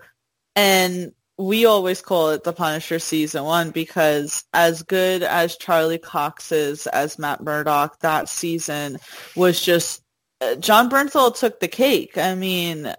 And 0.55 1.13
we 1.41 1.65
always 1.65 2.01
call 2.01 2.29
it 2.29 2.43
the 2.43 2.53
Punisher 2.53 2.99
season 2.99 3.43
one 3.43 3.71
because 3.71 4.43
as 4.53 4.83
good 4.83 5.23
as 5.23 5.57
Charlie 5.57 5.97
Cox 5.97 6.51
is 6.51 6.85
as 6.87 7.17
Matt 7.17 7.41
Murdock, 7.41 7.99
that 7.99 8.29
season 8.29 8.99
was 9.35 9.61
just 9.61 10.03
Jon 10.59 10.89
Bernthal 10.89 11.37
took 11.37 11.59
the 11.59 11.67
cake. 11.67 12.17
I 12.17 12.33
mean, 12.33 12.93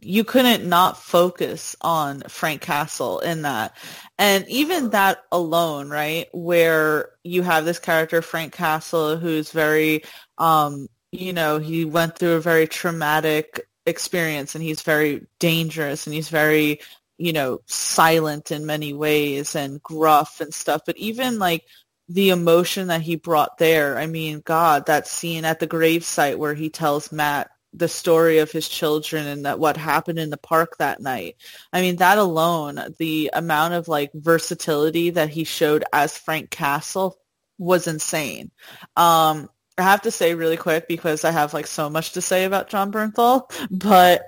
you 0.00 0.24
couldn't 0.24 0.68
not 0.68 1.00
focus 1.00 1.76
on 1.80 2.22
Frank 2.28 2.62
Castle 2.62 3.20
in 3.20 3.42
that. 3.42 3.76
And 4.18 4.46
even 4.48 4.90
that 4.90 5.18
alone, 5.30 5.88
right, 5.88 6.26
where 6.32 7.10
you 7.22 7.42
have 7.42 7.64
this 7.64 7.78
character, 7.78 8.22
Frank 8.22 8.52
Castle, 8.52 9.16
who's 9.16 9.52
very, 9.52 10.02
um, 10.38 10.88
you 11.12 11.32
know, 11.32 11.58
he 11.58 11.84
went 11.84 12.18
through 12.18 12.34
a 12.34 12.40
very 12.40 12.66
traumatic 12.66 13.68
experience 13.86 14.56
and 14.56 14.64
he's 14.64 14.82
very 14.82 15.26
dangerous 15.38 16.06
and 16.06 16.14
he's 16.14 16.28
very, 16.28 16.80
you 17.20 17.32
know, 17.32 17.60
silent 17.66 18.50
in 18.50 18.64
many 18.64 18.94
ways 18.94 19.54
and 19.54 19.82
gruff 19.82 20.40
and 20.40 20.54
stuff. 20.54 20.82
But 20.86 20.96
even 20.96 21.38
like 21.38 21.64
the 22.08 22.30
emotion 22.30 22.88
that 22.88 23.02
he 23.02 23.14
brought 23.14 23.56
there. 23.58 23.96
I 23.96 24.06
mean, 24.06 24.42
God, 24.44 24.86
that 24.86 25.06
scene 25.06 25.44
at 25.44 25.60
the 25.60 25.68
gravesite 25.68 26.36
where 26.38 26.54
he 26.54 26.68
tells 26.68 27.12
Matt 27.12 27.50
the 27.72 27.88
story 27.88 28.38
of 28.38 28.50
his 28.50 28.68
children 28.68 29.28
and 29.28 29.44
that 29.46 29.60
what 29.60 29.76
happened 29.76 30.18
in 30.18 30.28
the 30.28 30.36
park 30.36 30.76
that 30.78 31.00
night. 31.00 31.36
I 31.72 31.80
mean, 31.82 31.96
that 31.96 32.18
alone, 32.18 32.80
the 32.98 33.30
amount 33.32 33.74
of 33.74 33.86
like 33.86 34.10
versatility 34.12 35.10
that 35.10 35.28
he 35.28 35.44
showed 35.44 35.84
as 35.92 36.18
Frank 36.18 36.50
Castle 36.50 37.16
was 37.58 37.86
insane. 37.86 38.50
Um, 38.96 39.48
I 39.78 39.82
have 39.82 40.02
to 40.02 40.10
say 40.10 40.34
really 40.34 40.56
quick 40.56 40.88
because 40.88 41.24
I 41.24 41.30
have 41.30 41.54
like 41.54 41.68
so 41.68 41.88
much 41.88 42.12
to 42.12 42.20
say 42.20 42.44
about 42.44 42.70
Jon 42.70 42.90
Bernthal, 42.90 43.44
but 43.70 44.22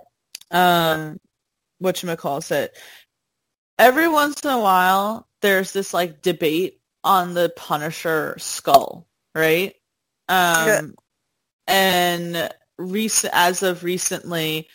um, 0.53 1.19
whatchamacalls 1.83 2.51
it. 2.51 2.77
Every 3.79 4.09
once 4.09 4.43
in 4.43 4.51
a 4.51 4.61
while, 4.61 5.29
there's 5.41 5.73
this 5.73 5.93
like 5.93 6.23
debate 6.23 6.81
on 7.05 7.35
the 7.35 7.53
Punisher 7.57 8.37
skull, 8.39 9.09
right? 9.35 9.75
Um, 10.29 10.67
yeah. 10.67 10.81
And 11.67 12.51
recent, 12.79 13.33
as 13.35 13.63
of 13.63 13.85
recently, 13.85 14.69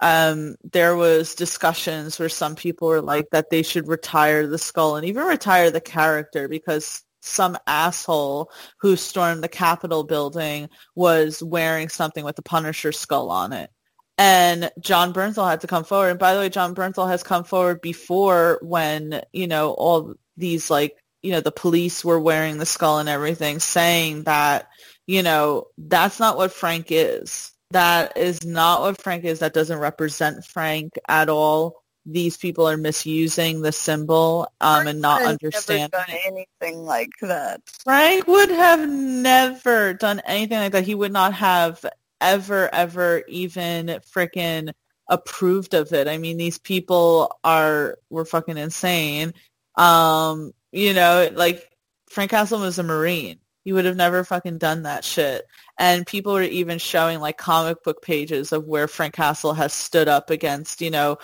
um, 0.00 0.56
there 0.72 0.96
was 0.96 1.34
discussions 1.34 2.18
where 2.18 2.28
some 2.28 2.56
people 2.56 2.88
were 2.88 3.02
like 3.02 3.30
that 3.30 3.50
they 3.50 3.62
should 3.62 3.88
retire 3.88 4.46
the 4.46 4.58
skull 4.58 4.96
and 4.96 5.06
even 5.06 5.24
retire 5.24 5.70
the 5.70 5.80
character 5.80 6.48
because 6.48 7.02
some 7.22 7.56
asshole 7.66 8.50
who 8.80 8.96
stormed 8.96 9.42
the 9.42 9.48
Capitol 9.48 10.04
building 10.04 10.68
was 10.94 11.42
wearing 11.42 11.88
something 11.88 12.24
with 12.24 12.36
the 12.36 12.42
Punisher 12.42 12.92
skull 12.92 13.30
on 13.30 13.52
it. 13.52 13.70
And 14.16 14.70
Jon 14.80 15.12
Bernthal 15.12 15.50
had 15.50 15.62
to 15.62 15.66
come 15.66 15.84
forward. 15.84 16.10
And 16.10 16.18
by 16.18 16.34
the 16.34 16.40
way, 16.40 16.48
Jon 16.48 16.74
Bernthal 16.74 17.08
has 17.08 17.22
come 17.22 17.44
forward 17.44 17.80
before 17.80 18.58
when, 18.62 19.22
you 19.32 19.48
know, 19.48 19.72
all 19.72 20.14
these 20.36 20.70
like 20.70 20.96
you 21.24 21.30
know, 21.30 21.40
the 21.40 21.50
police 21.50 22.04
were 22.04 22.20
wearing 22.20 22.58
the 22.58 22.66
skull 22.66 22.98
and 22.98 23.08
everything, 23.08 23.58
saying 23.58 24.24
that, 24.24 24.68
you 25.06 25.22
know, 25.22 25.68
that's 25.78 26.20
not 26.20 26.36
what 26.36 26.52
Frank 26.52 26.88
is. 26.90 27.50
That 27.70 28.18
is 28.18 28.44
not 28.44 28.82
what 28.82 29.00
Frank 29.00 29.24
is. 29.24 29.38
That 29.38 29.54
doesn't 29.54 29.78
represent 29.78 30.44
Frank 30.44 30.98
at 31.08 31.30
all. 31.30 31.82
These 32.04 32.36
people 32.36 32.68
are 32.68 32.76
misusing 32.76 33.62
the 33.62 33.72
symbol 33.72 34.52
um, 34.60 34.86
and 34.86 35.00
not 35.00 35.22
understanding. 35.22 35.88
Never 35.90 36.06
done 36.06 36.16
anything 36.26 36.78
like 36.80 37.08
that. 37.22 37.62
Frank 37.82 38.26
would 38.26 38.50
have 38.50 38.86
never 38.86 39.94
done 39.94 40.20
anything 40.26 40.58
like 40.58 40.72
that. 40.72 40.84
He 40.84 40.94
would 40.94 41.12
not 41.12 41.32
have 41.32 41.82
ever, 42.24 42.74
ever 42.74 43.22
even 43.28 43.86
freaking 44.12 44.72
approved 45.08 45.74
of 45.74 45.92
it. 45.92 46.08
I 46.08 46.18
mean, 46.18 46.38
these 46.38 46.58
people 46.58 47.38
are 47.44 47.98
were 48.10 48.24
fucking 48.24 48.56
insane. 48.56 49.34
Um, 49.76 50.52
you 50.72 50.94
know, 50.94 51.28
like 51.32 51.70
Frank 52.10 52.30
Castle 52.30 52.60
was 52.60 52.78
a 52.78 52.82
Marine. 52.82 53.38
He 53.64 53.72
would 53.72 53.86
have 53.86 53.96
never 53.96 54.24
fucking 54.24 54.58
done 54.58 54.82
that 54.82 55.04
shit. 55.04 55.46
And 55.78 56.06
people 56.06 56.34
were 56.34 56.42
even 56.42 56.78
showing 56.78 57.20
like 57.20 57.38
comic 57.38 57.82
book 57.82 58.02
pages 58.02 58.52
of 58.52 58.66
where 58.66 58.88
Frank 58.88 59.14
Castle 59.14 59.54
has 59.54 59.72
stood 59.72 60.08
up 60.08 60.30
against, 60.30 60.80
you 60.82 60.90
know, 60.90 61.18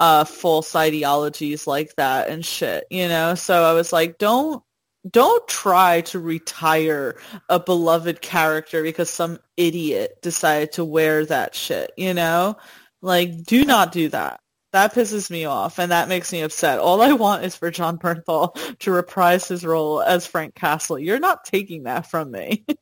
uh, 0.00 0.24
false 0.24 0.76
ideologies 0.76 1.66
like 1.66 1.94
that 1.96 2.28
and 2.28 2.44
shit, 2.44 2.84
you 2.90 3.08
know? 3.08 3.34
So 3.34 3.64
I 3.64 3.72
was 3.72 3.92
like, 3.92 4.18
don't, 4.18 4.62
don't 5.10 5.46
try 5.48 6.00
to 6.02 6.18
retire 6.18 7.16
a 7.48 7.60
beloved 7.60 8.20
character 8.20 8.82
because 8.82 9.10
some 9.10 9.38
idiot 9.56 10.18
decided 10.22 10.72
to 10.72 10.84
wear 10.84 11.24
that 11.26 11.54
shit, 11.54 11.92
you 11.96 12.14
know? 12.14 12.56
Like, 13.02 13.44
do 13.44 13.64
not 13.64 13.92
do 13.92 14.08
that. 14.10 14.40
That 14.72 14.94
pisses 14.94 15.30
me 15.30 15.44
off, 15.44 15.78
and 15.78 15.92
that 15.92 16.08
makes 16.08 16.32
me 16.32 16.42
upset. 16.42 16.78
All 16.78 17.00
I 17.00 17.12
want 17.12 17.44
is 17.44 17.56
for 17.56 17.70
Jon 17.70 17.98
Bernthal 17.98 18.78
to 18.80 18.90
reprise 18.90 19.48
his 19.48 19.64
role 19.64 20.02
as 20.02 20.26
Frank 20.26 20.54
Castle. 20.54 20.98
You're 20.98 21.20
not 21.20 21.44
taking 21.44 21.84
that 21.84 22.10
from 22.10 22.30
me. 22.30 22.64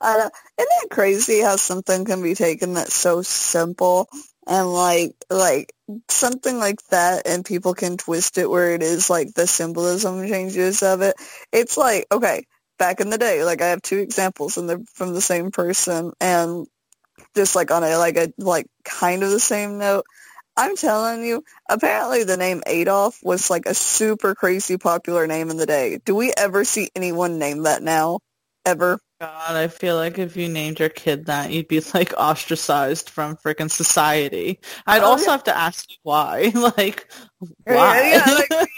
I 0.00 0.18
know. 0.18 0.30
Isn't 0.58 0.84
it 0.84 0.90
crazy 0.90 1.40
how 1.40 1.56
something 1.56 2.04
can 2.04 2.22
be 2.22 2.34
taken 2.34 2.74
that's 2.74 2.94
so 2.94 3.22
simple 3.22 4.08
and 4.48 4.72
like 4.72 5.14
like 5.30 5.72
something 6.10 6.58
like 6.58 6.82
that 6.90 7.26
and 7.26 7.44
people 7.44 7.74
can 7.74 7.96
twist 7.96 8.38
it 8.38 8.50
where 8.50 8.74
it 8.74 8.82
is 8.82 9.10
like 9.10 9.34
the 9.34 9.46
symbolism 9.46 10.26
changes 10.28 10.82
of 10.82 11.02
it. 11.02 11.14
It's 11.52 11.76
like, 11.76 12.06
okay, 12.12 12.44
back 12.78 13.00
in 13.00 13.10
the 13.10 13.18
day, 13.18 13.44
like 13.44 13.62
I 13.62 13.68
have 13.68 13.82
two 13.82 13.98
examples 13.98 14.58
and 14.58 14.68
they're 14.68 14.80
from 14.94 15.14
the 15.14 15.20
same 15.22 15.50
person 15.52 16.12
and 16.20 16.66
just 17.36 17.56
like 17.56 17.70
on 17.70 17.84
a 17.84 17.96
like 17.98 18.16
a 18.18 18.32
like 18.38 18.66
kind 18.84 19.22
of 19.24 19.30
the 19.30 19.40
same 19.40 19.78
note 19.78 20.04
I'm 20.56 20.76
telling 20.76 21.24
you, 21.26 21.44
apparently 21.68 22.24
the 22.24 22.38
name 22.38 22.62
Adolf 22.68 23.20
was 23.24 23.50
like 23.50 23.66
a 23.66 23.74
super 23.74 24.36
crazy 24.36 24.78
popular 24.78 25.26
name 25.26 25.50
in 25.50 25.58
the 25.58 25.66
day. 25.66 26.00
Do 26.06 26.14
we 26.16 26.32
ever 26.38 26.64
see 26.64 26.90
anyone 26.96 27.40
name 27.40 27.64
that 27.64 27.82
now? 27.82 28.20
Ever? 28.66 29.00
God, 29.20 29.56
I 29.56 29.68
feel 29.68 29.96
like 29.96 30.18
if 30.18 30.36
you 30.36 30.48
named 30.48 30.80
your 30.80 30.88
kid 30.88 31.26
that, 31.26 31.50
you'd 31.52 31.68
be 31.68 31.80
like 31.94 32.12
ostracized 32.18 33.08
from 33.10 33.36
freaking 33.36 33.70
society. 33.70 34.58
I'd 34.86 35.02
Oh, 35.02 35.04
also 35.04 35.26
yeah. 35.26 35.30
have 35.30 35.44
to 35.44 35.56
ask 35.56 35.90
you 35.90 35.96
why. 36.02 36.52
like, 36.76 37.10
Yeah, 37.66 37.74
why? 37.74 38.02
yeah, 38.10 38.34
like- 38.34 38.50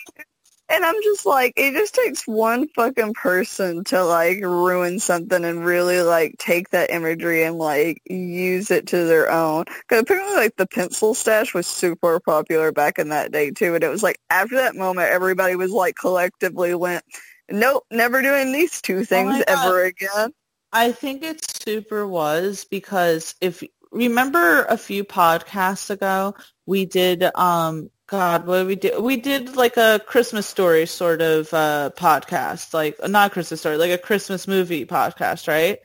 And 0.68 0.84
I'm 0.84 1.00
just 1.04 1.24
like, 1.26 1.52
it 1.56 1.74
just 1.74 1.94
takes 1.94 2.26
one 2.26 2.66
fucking 2.74 3.14
person 3.14 3.84
to 3.84 4.04
like 4.04 4.38
ruin 4.40 4.98
something 4.98 5.44
and 5.44 5.64
really 5.64 6.02
like 6.02 6.34
take 6.38 6.70
that 6.70 6.90
imagery 6.90 7.44
and 7.44 7.56
like 7.56 8.02
use 8.06 8.72
it 8.72 8.88
to 8.88 9.04
their 9.04 9.30
own. 9.30 9.64
Because 9.66 10.02
apparently 10.02 10.34
like 10.36 10.56
the 10.56 10.66
pencil 10.66 11.14
stash 11.14 11.54
was 11.54 11.68
super 11.68 12.18
popular 12.18 12.72
back 12.72 12.98
in 12.98 13.10
that 13.10 13.30
day 13.30 13.52
too. 13.52 13.76
And 13.76 13.84
it 13.84 13.88
was 13.90 14.02
like 14.02 14.18
after 14.28 14.56
that 14.56 14.74
moment, 14.74 15.08
everybody 15.12 15.54
was 15.54 15.70
like 15.70 15.94
collectively 15.94 16.74
went, 16.74 17.04
nope, 17.51 17.85
never 17.90 18.23
doing 18.23 18.52
these 18.52 18.81
two 18.81 19.05
things 19.05 19.31
my 19.31 19.44
God. 19.47 19.66
ever 19.66 19.85
again. 19.85 20.32
I 20.73 20.93
think 20.93 21.23
it 21.23 21.44
super 21.64 22.06
was 22.06 22.64
because 22.64 23.35
if 23.40 23.62
remember 23.90 24.64
a 24.64 24.77
few 24.77 25.05
podcasts 25.05 25.90
ago, 25.90 26.35
we 26.66 26.86
did 26.86 27.24
um 27.35 27.90
God, 28.09 28.47
what 28.47 28.59
did 28.59 28.66
we 28.68 28.77
do? 28.77 29.01
We 29.01 29.16
did 29.16 29.56
like 29.56 29.77
a 29.77 30.01
Christmas 30.06 30.47
story 30.47 30.86
sort 30.86 31.23
of 31.23 31.52
uh 31.52 31.90
podcast, 31.97 32.74
like 32.74 32.97
not 33.09 33.31
a 33.31 33.32
Christmas 33.32 33.60
story, 33.60 33.77
like 33.77 33.90
a 33.90 33.98
Christmas 33.98 34.47
movie 34.47 34.85
podcast, 34.85 35.48
right? 35.48 35.78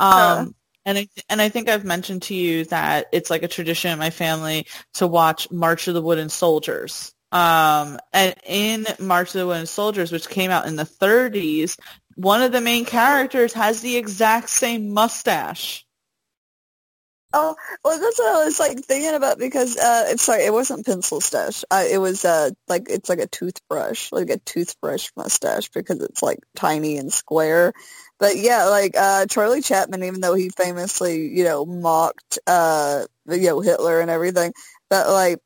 Uh. 0.00 0.38
Um 0.40 0.54
and 0.86 0.96
I 0.96 1.08
and 1.28 1.42
I 1.42 1.50
think 1.50 1.68
I've 1.68 1.84
mentioned 1.84 2.22
to 2.22 2.34
you 2.34 2.64
that 2.66 3.08
it's 3.12 3.28
like 3.28 3.42
a 3.42 3.48
tradition 3.48 3.90
in 3.90 3.98
my 3.98 4.08
family 4.08 4.66
to 4.94 5.06
watch 5.06 5.50
March 5.50 5.86
of 5.86 5.92
the 5.92 6.00
Wooden 6.00 6.30
Soldiers. 6.30 7.12
Um 7.32 7.98
and 8.12 8.34
in 8.44 8.86
March 8.98 9.28
of 9.28 9.40
the 9.40 9.46
Wooden 9.46 9.66
Soldiers, 9.66 10.12
which 10.12 10.28
came 10.28 10.50
out 10.50 10.66
in 10.66 10.76
the 10.76 10.84
30s, 10.84 11.78
one 12.16 12.42
of 12.42 12.52
the 12.52 12.60
main 12.60 12.84
characters 12.84 13.52
has 13.52 13.80
the 13.80 13.96
exact 13.96 14.50
same 14.50 14.92
mustache. 14.92 15.86
Oh, 17.34 17.54
well, 17.84 18.00
that's 18.00 18.18
what 18.18 18.36
I 18.36 18.44
was 18.46 18.58
like 18.58 18.78
thinking 18.80 19.14
about 19.14 19.38
because 19.38 19.76
uh, 19.76 20.06
it's 20.08 20.22
sorry, 20.22 20.44
it 20.46 20.52
wasn't 20.52 20.86
pencil 20.86 21.20
stash. 21.20 21.62
Uh, 21.70 21.84
it 21.90 21.98
was 21.98 22.24
uh 22.24 22.50
like 22.68 22.86
it's 22.88 23.10
like 23.10 23.18
a 23.18 23.26
toothbrush, 23.26 24.10
like 24.12 24.30
a 24.30 24.38
toothbrush 24.38 25.10
mustache 25.14 25.68
because 25.68 26.00
it's 26.00 26.22
like 26.22 26.38
tiny 26.56 26.96
and 26.96 27.12
square. 27.12 27.74
But 28.18 28.36
yeah, 28.36 28.64
like 28.66 28.96
uh 28.96 29.26
Charlie 29.26 29.60
Chaplin, 29.60 30.04
even 30.04 30.22
though 30.22 30.34
he 30.34 30.48
famously 30.48 31.28
you 31.28 31.44
know 31.44 31.66
mocked 31.66 32.38
uh 32.46 33.04
you 33.28 33.42
know 33.48 33.60
Hitler 33.60 34.00
and 34.00 34.10
everything, 34.10 34.54
but 34.88 35.10
like 35.10 35.38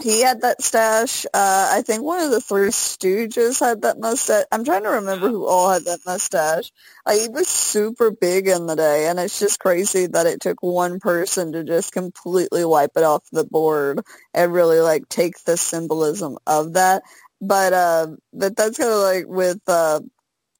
he 0.00 0.22
had 0.22 0.40
that 0.40 0.62
stash. 0.62 1.26
Uh, 1.26 1.68
I 1.72 1.82
think 1.82 2.02
one 2.02 2.20
of 2.20 2.30
the 2.30 2.40
Three 2.40 2.68
Stooges 2.68 3.60
had 3.60 3.82
that 3.82 3.98
mustache. 4.00 4.44
I'm 4.50 4.64
trying 4.64 4.84
to 4.84 4.90
remember 4.90 5.28
who 5.28 5.46
all 5.46 5.70
had 5.70 5.84
that 5.84 6.00
mustache. 6.06 6.72
Like, 7.04 7.20
he 7.20 7.28
was 7.28 7.48
super 7.48 8.10
big 8.10 8.48
in 8.48 8.66
the 8.66 8.74
day, 8.76 9.06
and 9.08 9.18
it's 9.18 9.38
just 9.38 9.60
crazy 9.60 10.06
that 10.06 10.26
it 10.26 10.40
took 10.40 10.62
one 10.62 10.98
person 10.98 11.52
to 11.52 11.62
just 11.62 11.92
completely 11.92 12.64
wipe 12.64 12.92
it 12.96 13.02
off 13.04 13.22
the 13.32 13.44
board 13.44 14.00
and 14.32 14.52
really 14.52 14.80
like 14.80 15.08
take 15.08 15.42
the 15.44 15.56
symbolism 15.56 16.38
of 16.46 16.72
that. 16.72 17.02
But 17.40 17.72
uh, 17.72 18.06
but 18.32 18.56
that's 18.56 18.78
kind 18.78 18.90
of 18.90 18.98
like 19.00 19.26
with 19.26 19.60
uh, 19.66 20.00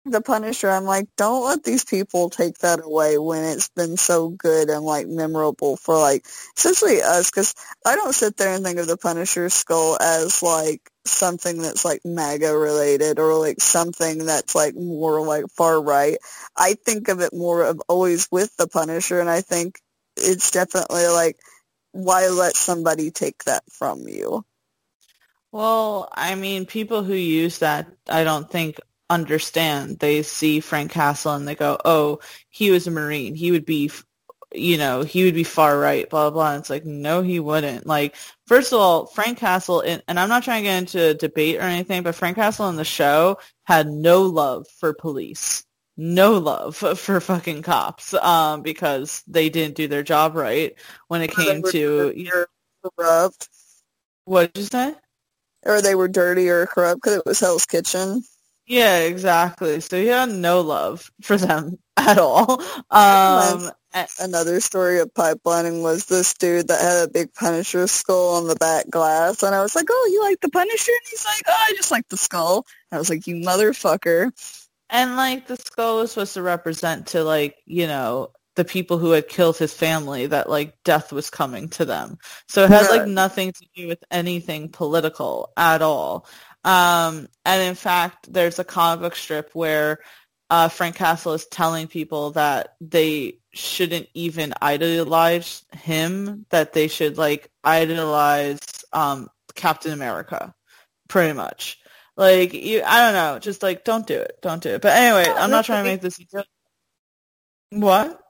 the 0.04 0.20
Punisher. 0.20 0.68
I'm 0.68 0.84
like, 0.84 1.06
don't 1.16 1.44
let 1.44 1.62
these 1.62 1.84
people 1.84 2.30
take 2.30 2.58
that 2.58 2.82
away 2.82 3.18
when 3.18 3.44
it's 3.44 3.68
been 3.68 3.96
so 3.96 4.30
good 4.30 4.68
and 4.68 4.84
like 4.84 5.06
memorable 5.06 5.76
for 5.76 5.96
like 5.96 6.26
especially 6.56 7.00
us 7.02 7.30
because 7.30 7.54
I 7.86 7.94
don't 7.94 8.14
sit 8.14 8.36
there 8.36 8.54
and 8.54 8.64
think 8.64 8.78
of 8.78 8.86
the 8.86 8.96
Punisher 8.96 9.48
skull 9.48 9.96
as 10.00 10.42
like 10.42 10.80
something 11.04 11.62
that's 11.62 11.84
like 11.84 12.00
MAGA 12.04 12.56
related 12.56 13.18
or 13.18 13.34
like 13.34 13.60
something 13.60 14.26
that's 14.26 14.54
like 14.54 14.74
more 14.74 15.24
like 15.24 15.44
far 15.50 15.80
right. 15.80 16.16
I 16.56 16.74
think 16.74 17.08
of 17.08 17.20
it 17.20 17.32
more 17.32 17.64
of 17.64 17.80
always 17.88 18.28
with 18.30 18.56
the 18.56 18.66
Punisher 18.66 19.20
and 19.20 19.30
I 19.30 19.40
think 19.40 19.78
it's 20.16 20.50
definitely 20.50 21.06
like 21.08 21.36
why 21.92 22.26
let 22.28 22.56
somebody 22.56 23.10
take 23.10 23.44
that 23.44 23.62
from 23.70 24.08
you? 24.08 24.44
Well, 25.52 26.08
I 26.12 26.34
mean, 26.34 26.64
people 26.64 27.02
who 27.04 27.12
use 27.12 27.58
that, 27.58 27.86
I 28.08 28.24
don't 28.24 28.50
think 28.50 28.80
understand. 29.12 29.98
They 30.00 30.22
see 30.22 30.60
Frank 30.60 30.92
Castle 30.92 31.34
and 31.34 31.46
they 31.48 31.54
go, 31.54 31.78
"Oh, 31.84 32.20
he 32.50 32.70
was 32.70 32.86
a 32.86 32.90
Marine. 32.90 33.34
He 33.34 33.52
would 33.52 33.66
be, 33.66 33.90
you 34.54 34.78
know, 34.78 35.02
he 35.02 35.24
would 35.24 35.34
be 35.34 35.44
far 35.44 35.78
right." 35.78 36.08
Blah 36.10 36.30
blah. 36.30 36.32
blah. 36.32 36.52
And 36.52 36.60
it's 36.60 36.70
like, 36.70 36.84
no, 36.84 37.22
he 37.22 37.40
wouldn't. 37.40 37.86
Like, 37.86 38.16
first 38.46 38.72
of 38.72 38.80
all, 38.80 39.06
Frank 39.06 39.38
Castle, 39.38 39.80
and, 39.80 40.02
and 40.08 40.18
I'm 40.20 40.28
not 40.28 40.42
trying 40.44 40.62
to 40.62 40.68
get 40.68 40.78
into 40.78 41.02
a 41.10 41.14
debate 41.14 41.56
or 41.58 41.62
anything, 41.62 42.02
but 42.02 42.14
Frank 42.14 42.36
Castle 42.36 42.68
in 42.68 42.76
the 42.76 42.84
show 42.84 43.38
had 43.64 43.88
no 43.88 44.22
love 44.22 44.66
for 44.68 44.92
police. 44.94 45.64
No 45.96 46.38
love 46.38 46.76
for 46.98 47.20
fucking 47.20 47.62
cops, 47.62 48.14
um, 48.14 48.62
because 48.62 49.22
they 49.26 49.48
didn't 49.50 49.76
do 49.76 49.88
their 49.88 50.02
job 50.02 50.34
right 50.34 50.74
when 51.08 51.22
it 51.22 51.30
Or 51.38 51.44
came 51.44 51.62
to 51.64 52.28
or 52.32 52.48
corrupt, 52.98 53.48
what 54.24 54.52
did 54.54 54.60
you 54.62 54.66
say? 54.66 54.94
or 55.64 55.80
they 55.80 55.94
were 55.94 56.08
dirty 56.08 56.48
or 56.48 56.66
corrupt 56.66 57.02
because 57.02 57.18
it 57.18 57.26
was 57.26 57.40
Hell's 57.40 57.66
Kitchen. 57.66 58.24
Yeah, 58.72 59.00
exactly. 59.00 59.80
So 59.80 60.00
he 60.00 60.06
had 60.06 60.30
no 60.30 60.62
love 60.62 61.10
for 61.20 61.36
them 61.36 61.78
at 61.98 62.16
all. 62.16 62.62
Um, 62.90 63.70
Another 64.18 64.60
story 64.60 65.00
of 65.00 65.12
pipelining 65.12 65.82
was 65.82 66.06
this 66.06 66.32
dude 66.32 66.68
that 66.68 66.80
had 66.80 67.06
a 67.06 67.12
big 67.12 67.34
Punisher 67.34 67.86
skull 67.86 68.36
on 68.36 68.48
the 68.48 68.56
back 68.56 68.88
glass, 68.88 69.42
and 69.42 69.54
I 69.54 69.60
was 69.60 69.74
like, 69.74 69.84
"Oh, 69.90 70.10
you 70.10 70.22
like 70.22 70.40
the 70.40 70.48
Punisher?" 70.48 70.92
And 70.92 71.08
he's 71.10 71.26
like, 71.26 71.42
"Oh, 71.46 71.64
I 71.68 71.74
just 71.76 71.90
like 71.90 72.08
the 72.08 72.16
skull." 72.16 72.64
I 72.90 72.96
was 72.96 73.10
like, 73.10 73.26
"You 73.26 73.34
motherfucker!" 73.36 74.30
and 74.88 75.16
like 75.16 75.46
the 75.46 75.56
skull 75.56 75.98
was 75.98 76.12
supposed 76.12 76.32
to 76.34 76.42
represent 76.42 77.08
to 77.08 77.22
like 77.24 77.56
you 77.66 77.86
know 77.86 78.30
the 78.56 78.64
people 78.64 78.98
who 78.98 79.10
had 79.12 79.28
killed 79.28 79.56
his 79.58 79.74
family 79.74 80.26
that 80.26 80.48
like 80.48 80.74
death 80.84 81.12
was 81.12 81.30
coming 81.30 81.68
to 81.70 81.84
them. 81.84 82.18
So 82.48 82.64
it 82.64 82.70
had 82.70 82.88
like 82.88 83.06
nothing 83.06 83.52
to 83.52 83.66
do 83.74 83.88
with 83.88 84.02
anything 84.10 84.70
political 84.70 85.52
at 85.56 85.82
all. 85.82 86.26
Um, 86.64 87.28
and 87.44 87.62
in 87.62 87.74
fact, 87.74 88.32
there's 88.32 88.58
a 88.58 88.64
comic 88.64 89.00
book 89.00 89.16
strip 89.16 89.50
where 89.54 89.98
uh, 90.50 90.68
Frank 90.68 90.96
Castle 90.96 91.32
is 91.32 91.46
telling 91.46 91.86
people 91.88 92.32
that 92.32 92.74
they 92.80 93.38
shouldn't 93.52 94.08
even 94.14 94.54
idolize 94.60 95.64
him, 95.72 96.46
that 96.50 96.72
they 96.72 96.88
should 96.88 97.18
like 97.18 97.50
idolize 97.64 98.60
um, 98.92 99.28
Captain 99.54 99.92
America, 99.92 100.54
pretty 101.08 101.32
much. 101.32 101.78
Like 102.16 102.52
you, 102.52 102.82
I 102.86 102.98
don't 102.98 103.14
know, 103.14 103.38
just 103.38 103.62
like 103.62 103.84
don't 103.84 104.06
do 104.06 104.18
it, 104.18 104.36
don't 104.42 104.62
do 104.62 104.70
it. 104.70 104.82
But 104.82 104.96
anyway, 104.96 105.32
I'm 105.34 105.50
not 105.50 105.64
trying 105.64 105.84
to 105.84 105.90
make 105.90 106.02
this. 106.02 106.20
What? 107.70 108.21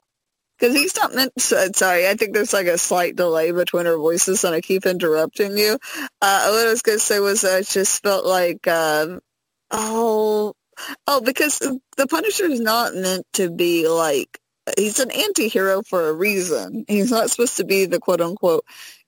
Because 0.63 0.77
he's 0.77 0.95
not 0.95 1.13
meant. 1.13 1.33
So, 1.41 1.67
sorry, 1.75 2.07
I 2.07 2.13
think 2.13 2.33
there's 2.33 2.53
like 2.53 2.67
a 2.67 2.77
slight 2.77 3.17
delay 3.17 3.51
between 3.51 3.85
our 3.85 3.97
voices, 3.97 4.45
and 4.45 4.55
I 4.55 4.61
keep 4.61 4.85
interrupting 4.85 5.57
you. 5.57 5.77
Uh, 6.21 6.47
what 6.51 6.67
I 6.67 6.69
was 6.69 6.81
going 6.81 6.99
to 6.99 7.03
say 7.03 7.19
was 7.19 7.43
I 7.43 7.63
just 7.63 8.01
felt 8.01 8.25
like, 8.25 8.65
um, 8.65 9.19
oh, 9.71 10.53
oh, 11.05 11.19
because 11.19 11.59
the 11.59 12.07
Punisher 12.07 12.45
is 12.45 12.61
not 12.61 12.95
meant 12.95 13.25
to 13.33 13.51
be 13.51 13.89
like. 13.89 14.39
He's 14.77 15.01
an 15.01 15.11
anti-hero 15.11 15.81
for 15.81 16.07
a 16.07 16.13
reason. 16.13 16.85
He's 16.87 17.11
not 17.11 17.29
supposed 17.29 17.57
to 17.57 17.65
be 17.65 17.85
the 17.85 17.99
quote-unquote 17.99 18.63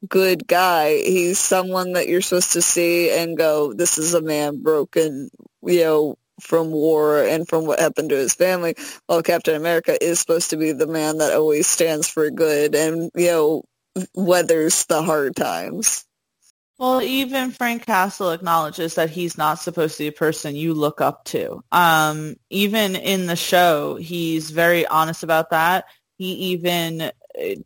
good 0.09 0.45
guy. 0.45 0.97
He's 0.97 1.39
someone 1.39 1.93
that 1.93 2.09
you're 2.09 2.19
supposed 2.19 2.51
to 2.51 2.61
see 2.61 3.11
and 3.11 3.37
go, 3.37 3.71
this 3.71 3.97
is 3.97 4.13
a 4.13 4.21
man 4.21 4.61
broken, 4.61 5.29
you 5.63 5.83
know, 5.85 6.15
from 6.41 6.71
war 6.71 7.23
and 7.23 7.47
from 7.47 7.65
what 7.65 7.79
happened 7.79 8.09
to 8.09 8.15
his 8.15 8.33
family 8.33 8.75
well, 9.07 9.21
Captain 9.21 9.55
America 9.55 10.03
is 10.03 10.19
supposed 10.19 10.49
to 10.49 10.57
be 10.57 10.71
the 10.71 10.87
man 10.87 11.19
that 11.19 11.33
always 11.33 11.67
stands 11.67 12.07
for 12.07 12.29
good 12.31 12.75
and, 12.75 13.11
you 13.15 13.27
know, 13.27 13.63
weathers 14.13 14.85
the 14.85 15.01
hard 15.01 15.35
times. 15.35 16.05
Well, 16.77 17.01
even 17.01 17.51
Frank 17.51 17.85
Castle 17.85 18.31
acknowledges 18.31 18.95
that 18.95 19.09
he's 19.09 19.37
not 19.37 19.59
supposed 19.59 19.95
to 19.97 20.03
be 20.03 20.07
a 20.07 20.11
person 20.11 20.55
you 20.55 20.73
look 20.73 20.99
up 20.99 21.23
to. 21.25 21.63
Um, 21.71 22.35
even 22.49 22.95
in 22.97 23.27
the 23.27 23.37
show, 23.37 23.95
he's 23.95 24.49
very 24.49 24.85
honest 24.85 25.23
about 25.23 25.51
that. 25.51 25.85
He 26.17 26.33
even 26.51 27.01
uh, 27.01 27.11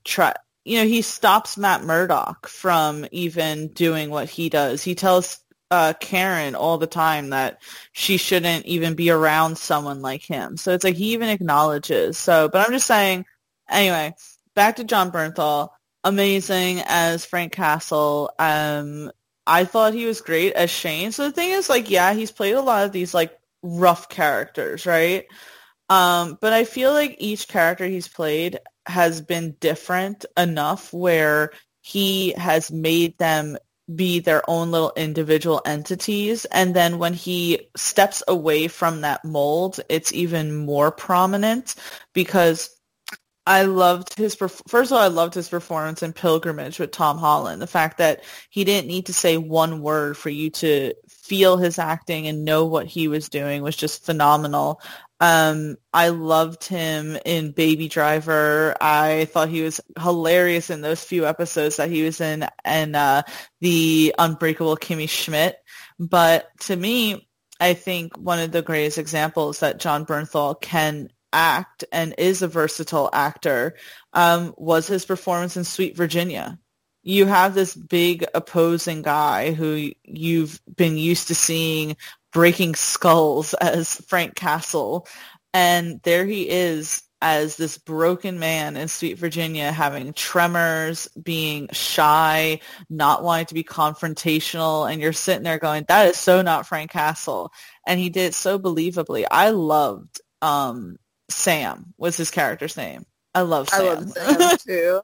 try, 0.04 0.36
you 0.64 0.78
know, 0.78 0.86
he 0.86 1.02
stops 1.02 1.58
Matt 1.58 1.84
Murdock 1.84 2.48
from 2.48 3.08
even 3.12 3.70
doing 3.70 4.12
what 4.12 4.30
he 4.30 4.50
does. 4.50 4.84
He 4.84 4.94
tells 4.94 5.40
uh, 5.72 5.94
Karen 6.00 6.56
all 6.56 6.78
the 6.78 6.88
time 6.88 7.30
that 7.30 7.62
she 7.92 8.18
shouldn't 8.18 8.66
even 8.66 8.96
be 8.96 9.10
around 9.10 9.58
someone 9.58 10.02
like 10.02 10.24
him. 10.24 10.58
So 10.58 10.74
it's 10.74 10.84
like 10.84 10.96
he 10.96 11.14
even 11.14 11.30
acknowledges. 11.30 12.18
So, 12.18 12.50
but 12.50 12.66
I'm 12.66 12.74
just 12.74 12.88
saying. 12.88 13.26
Anyway, 13.70 14.16
back 14.56 14.78
to 14.78 14.84
Jon 14.84 15.12
Bernthal 15.12 15.70
amazing 16.04 16.82
as 16.86 17.26
Frank 17.26 17.54
Castle. 17.54 18.32
Um, 18.40 19.12
I 19.46 19.66
thought 19.66 19.94
he 19.94 20.06
was 20.06 20.22
great 20.22 20.54
as 20.54 20.70
Shane. 20.70 21.12
So 21.12 21.24
the 21.26 21.32
thing 21.32 21.52
is, 21.52 21.70
like, 21.70 21.90
yeah, 21.90 22.14
he's 22.14 22.32
played 22.32 22.56
a 22.56 22.62
lot 22.62 22.86
of 22.86 22.92
these 22.92 23.14
like 23.14 23.38
rough 23.62 24.10
characters, 24.10 24.86
right? 24.86 25.26
Um, 25.90 26.38
but 26.40 26.54
I 26.54 26.66
feel 26.66 26.94
like 26.94 27.16
each 27.20 27.48
character 27.48 27.86
he's 27.86 28.08
played 28.08 28.60
has 28.86 29.22
been 29.22 29.56
different 29.60 30.26
enough 30.38 30.94
where 30.94 31.52
he 31.82 32.32
has 32.34 32.72
made 32.72 33.18
them 33.18 33.58
be 33.96 34.20
their 34.20 34.48
own 34.50 34.72
little 34.72 34.94
individual 34.96 35.62
entities. 35.66 36.46
And 36.46 36.76
then 36.76 37.00
when 37.00 37.14
he 37.14 37.70
steps 37.76 38.24
away 38.28 38.68
from 38.68 39.02
that 39.02 39.26
mold, 39.26 39.80
it's 39.90 40.14
even 40.14 40.56
more 40.56 40.92
prominent 40.92 41.76
because 42.14 42.70
I 43.46 43.64
loved 43.64 44.14
his 44.14 44.36
first 44.36 44.92
of 44.92 44.92
all 44.92 45.00
I 45.00 45.08
loved 45.08 45.34
his 45.34 45.50
performance 45.50 46.04
in 46.04 46.14
Pilgrimage 46.14 46.78
with 46.78 46.92
Tom 46.92 47.18
Holland. 47.18 47.62
The 47.62 47.68
fact 47.68 47.98
that 47.98 48.24
he 48.52 48.64
didn't 48.64 48.88
need 48.88 49.08
to 49.08 49.14
say 49.14 49.38
one 49.38 49.82
word 49.82 50.18
for 50.18 50.30
you 50.30 50.52
to 50.52 50.94
feel 51.08 51.58
his 51.58 51.80
acting 51.80 52.28
and 52.28 52.46
know 52.46 52.66
what 52.66 52.86
he 52.86 53.08
was 53.08 53.28
doing 53.28 53.64
was 53.64 53.76
just 53.76 54.06
phenomenal. 54.06 54.82
Um, 55.20 55.78
I 55.94 56.10
loved 56.10 56.64
him 56.64 57.18
in 57.26 57.52
Baby 57.52 57.90
Driver. 57.90 58.76
I 58.80 59.26
thought 59.26 59.50
he 59.50 59.62
was 59.62 59.82
hilarious 60.00 60.70
in 60.70 60.82
those 60.82 61.04
few 61.04 61.26
episodes 61.26 61.76
that 61.76 61.90
he 61.90 62.04
was 62.04 62.22
in 62.22 62.48
and 62.64 62.96
uh, 62.96 63.24
the 63.60 64.16
Unbreakable 64.18 64.78
Kimmy 64.78 65.10
Schmidt. 65.10 65.58
But 66.00 66.48
to 66.62 66.76
me, 66.76 67.28
I 67.60 67.74
think 67.74 68.18
one 68.18 68.40
of 68.40 68.52
the 68.52 68.62
greatest 68.62 68.98
examples 68.98 69.60
that 69.60 69.80
Jon 69.80 70.06
Bernthal 70.06 70.62
can 70.62 71.10
act 71.34 71.84
and 71.92 72.16
is 72.18 72.42
a 72.42 72.48
versatile 72.48 73.10
actor 73.14 73.76
um, 74.14 74.54
was 74.58 74.88
his 74.88 75.06
performance 75.06 75.58
in 75.58 75.64
Sweet 75.64 75.96
Virginia. 75.96 76.58
You 77.04 77.26
have 77.26 77.54
this 77.54 77.76
big 77.76 78.26
opposing 78.34 79.02
guy 79.02 79.52
who 79.52 79.92
you've 80.04 80.62
been 80.76 80.98
used 80.98 81.28
to 81.28 81.36
seeing 81.36 81.98
breaking 82.32 82.76
skulls 82.76 83.54
as 83.56 83.96
Frank 84.08 84.36
Castle. 84.36 85.08
And 85.54 86.00
there 86.04 86.26
he 86.26 86.50
is 86.50 87.02
as 87.22 87.58
this 87.58 87.78
broken 87.78 88.40
man 88.40 88.78
in 88.78 88.88
Sweet 88.88 89.18
Virginia 89.18 89.72
having 89.72 90.14
tremors, 90.14 91.08
being 91.22 91.68
shy, 91.74 92.62
not 92.90 93.24
wanting 93.24 93.48
to 93.48 93.54
be 93.54 93.64
confrontational. 93.64 94.90
And 94.90 95.02
you're 95.02 95.12
sitting 95.12 95.44
there 95.44 95.60
going, 95.60 95.86
that 95.88 96.10
is 96.10 96.18
so 96.18 96.42
not 96.42 96.68
Frank 96.68 96.92
Castle. 96.92 97.52
And 97.86 98.00
he 98.00 98.10
did 98.10 98.28
it 98.28 98.34
so 98.36 98.58
believably. 98.58 99.26
I 99.30 99.50
loved 99.50 100.22
um, 100.42 100.98
Sam 101.30 101.94
was 101.98 102.16
his 102.18 102.32
character's 102.32 102.78
name. 102.78 103.06
I 103.36 103.42
love 103.42 103.70
Sam. 103.70 103.82
I 103.82 103.94
love 103.94 104.12
Sam 104.12 104.58
too. 104.66 105.02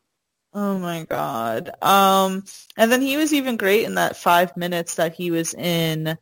oh 0.53 0.79
my 0.79 1.03
god. 1.03 1.71
Um 1.81 2.43
and 2.77 2.91
then 2.91 3.01
he 3.01 3.17
was 3.17 3.33
even 3.33 3.57
great 3.57 3.85
in 3.85 3.95
that 3.95 4.17
5 4.17 4.57
minutes 4.57 4.95
that 4.95 5.13
he 5.13 5.31
was 5.31 5.53
in 5.53 6.17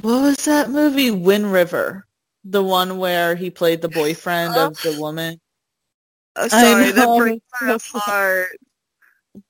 what 0.00 0.22
was 0.22 0.44
that 0.44 0.70
movie? 0.70 1.10
Wind 1.10 1.52
River. 1.52 2.06
The 2.44 2.62
one 2.62 2.98
where 2.98 3.34
he 3.34 3.50
played 3.50 3.80
the 3.80 3.88
boyfriend 3.88 4.56
of 4.56 4.80
the 4.82 4.94
woman. 5.00 5.40
Oh, 6.36 6.48
sorry, 6.48 6.90
that 6.92 7.16
breaks 7.16 7.44
my 7.62 7.78
heart. 8.00 8.58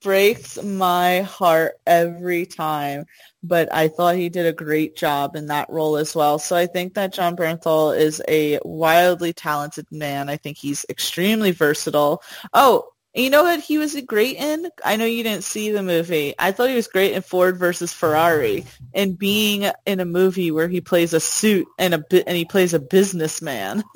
Breaks 0.03 0.63
my 0.63 1.23
heart 1.23 1.75
every 1.87 2.47
time. 2.47 3.05
But 3.43 3.73
I 3.73 3.89
thought 3.89 4.17
he 4.17 4.29
did 4.31 4.47
a 4.47 4.53
great 4.53 4.97
job 4.97 5.37
in 5.37 5.47
that 5.49 5.69
role 5.69 5.97
as 5.97 6.15
well. 6.15 6.39
So 6.39 6.57
I 6.57 6.67
think 6.67 6.95
that 6.95 7.13
Jon 7.13 7.37
Bernthal 7.37 7.99
is 7.99 8.23
a 8.29 8.59
wildly 8.65 9.33
talented 9.35 9.87
man. 9.91 10.31
I 10.31 10.37
think 10.37 10.57
he's 10.57 10.87
extremely 10.89 11.51
versatile. 11.51 12.23
Oh, 12.55 12.89
you 13.15 13.31
know 13.31 13.45
what 13.45 13.61
he 13.61 13.79
was 13.79 13.99
great 14.07 14.37
in? 14.37 14.69
I 14.85 14.97
know 14.97 15.05
you 15.05 15.23
didn't 15.23 15.45
see 15.45 15.71
the 15.71 15.83
movie. 15.83 16.35
I 16.39 16.53
thought 16.53 16.69
he 16.69 16.75
was 16.75 16.89
great 16.89 17.13
in 17.13 17.23
Ford 17.23 17.57
versus 17.57 17.93
Ferrari 17.93 18.65
and 18.93 19.19
being 19.19 19.71
in 19.87 20.01
a 20.01 20.05
movie 20.05 20.51
where 20.51 20.69
he 20.69 20.81
plays 20.81 21.13
a 21.15 21.21
suit 21.21 21.67
and 21.79 21.95
a 21.95 22.29
and 22.29 22.37
he 22.37 22.45
plays 22.45 22.75
a 22.75 22.81
businessman. 22.81 23.85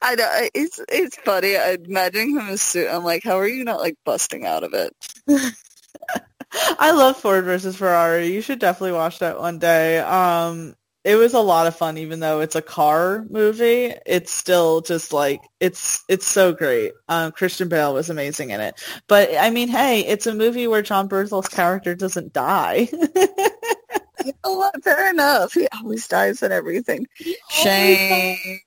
I 0.00 0.14
know 0.14 0.48
it's 0.54 0.80
it's 0.88 1.16
funny. 1.16 1.56
I 1.56 1.76
imagine 1.84 2.30
him 2.30 2.38
in 2.38 2.54
a 2.54 2.58
suit. 2.58 2.88
I'm 2.90 3.04
like, 3.04 3.22
how 3.24 3.38
are 3.38 3.48
you 3.48 3.64
not 3.64 3.80
like 3.80 3.96
busting 4.04 4.46
out 4.46 4.64
of 4.64 4.74
it? 4.74 4.94
I 6.78 6.90
love 6.92 7.16
Ford 7.16 7.44
versus 7.44 7.76
Ferrari. 7.76 8.32
You 8.32 8.42
should 8.42 8.58
definitely 8.58 8.92
watch 8.92 9.20
that 9.20 9.38
one 9.40 9.58
day. 9.58 9.98
Um, 9.98 10.74
it 11.04 11.16
was 11.16 11.34
a 11.34 11.40
lot 11.40 11.66
of 11.66 11.76
fun 11.76 11.98
even 11.98 12.20
though 12.20 12.40
it's 12.40 12.54
a 12.54 12.62
car 12.62 13.24
movie 13.28 13.92
it's 14.06 14.32
still 14.32 14.80
just 14.80 15.12
like 15.12 15.40
it's 15.60 16.04
it's 16.08 16.26
so 16.26 16.52
great. 16.52 16.92
Um, 17.08 17.32
christian 17.32 17.68
bale 17.68 17.94
was 17.94 18.10
amazing 18.10 18.50
in 18.50 18.60
it. 18.60 18.80
But 19.08 19.30
i 19.38 19.50
mean 19.50 19.68
hey 19.68 20.00
it's 20.00 20.26
a 20.26 20.34
movie 20.34 20.66
where 20.66 20.82
jon 20.82 21.08
bernthal's 21.08 21.48
character 21.48 21.94
doesn't 21.94 22.32
die. 22.32 22.88
Fair 24.84 25.10
enough. 25.10 25.52
He 25.52 25.68
always 25.68 26.06
dies 26.06 26.42
in 26.42 26.52
everything. 26.52 27.06
Shame 27.50 28.60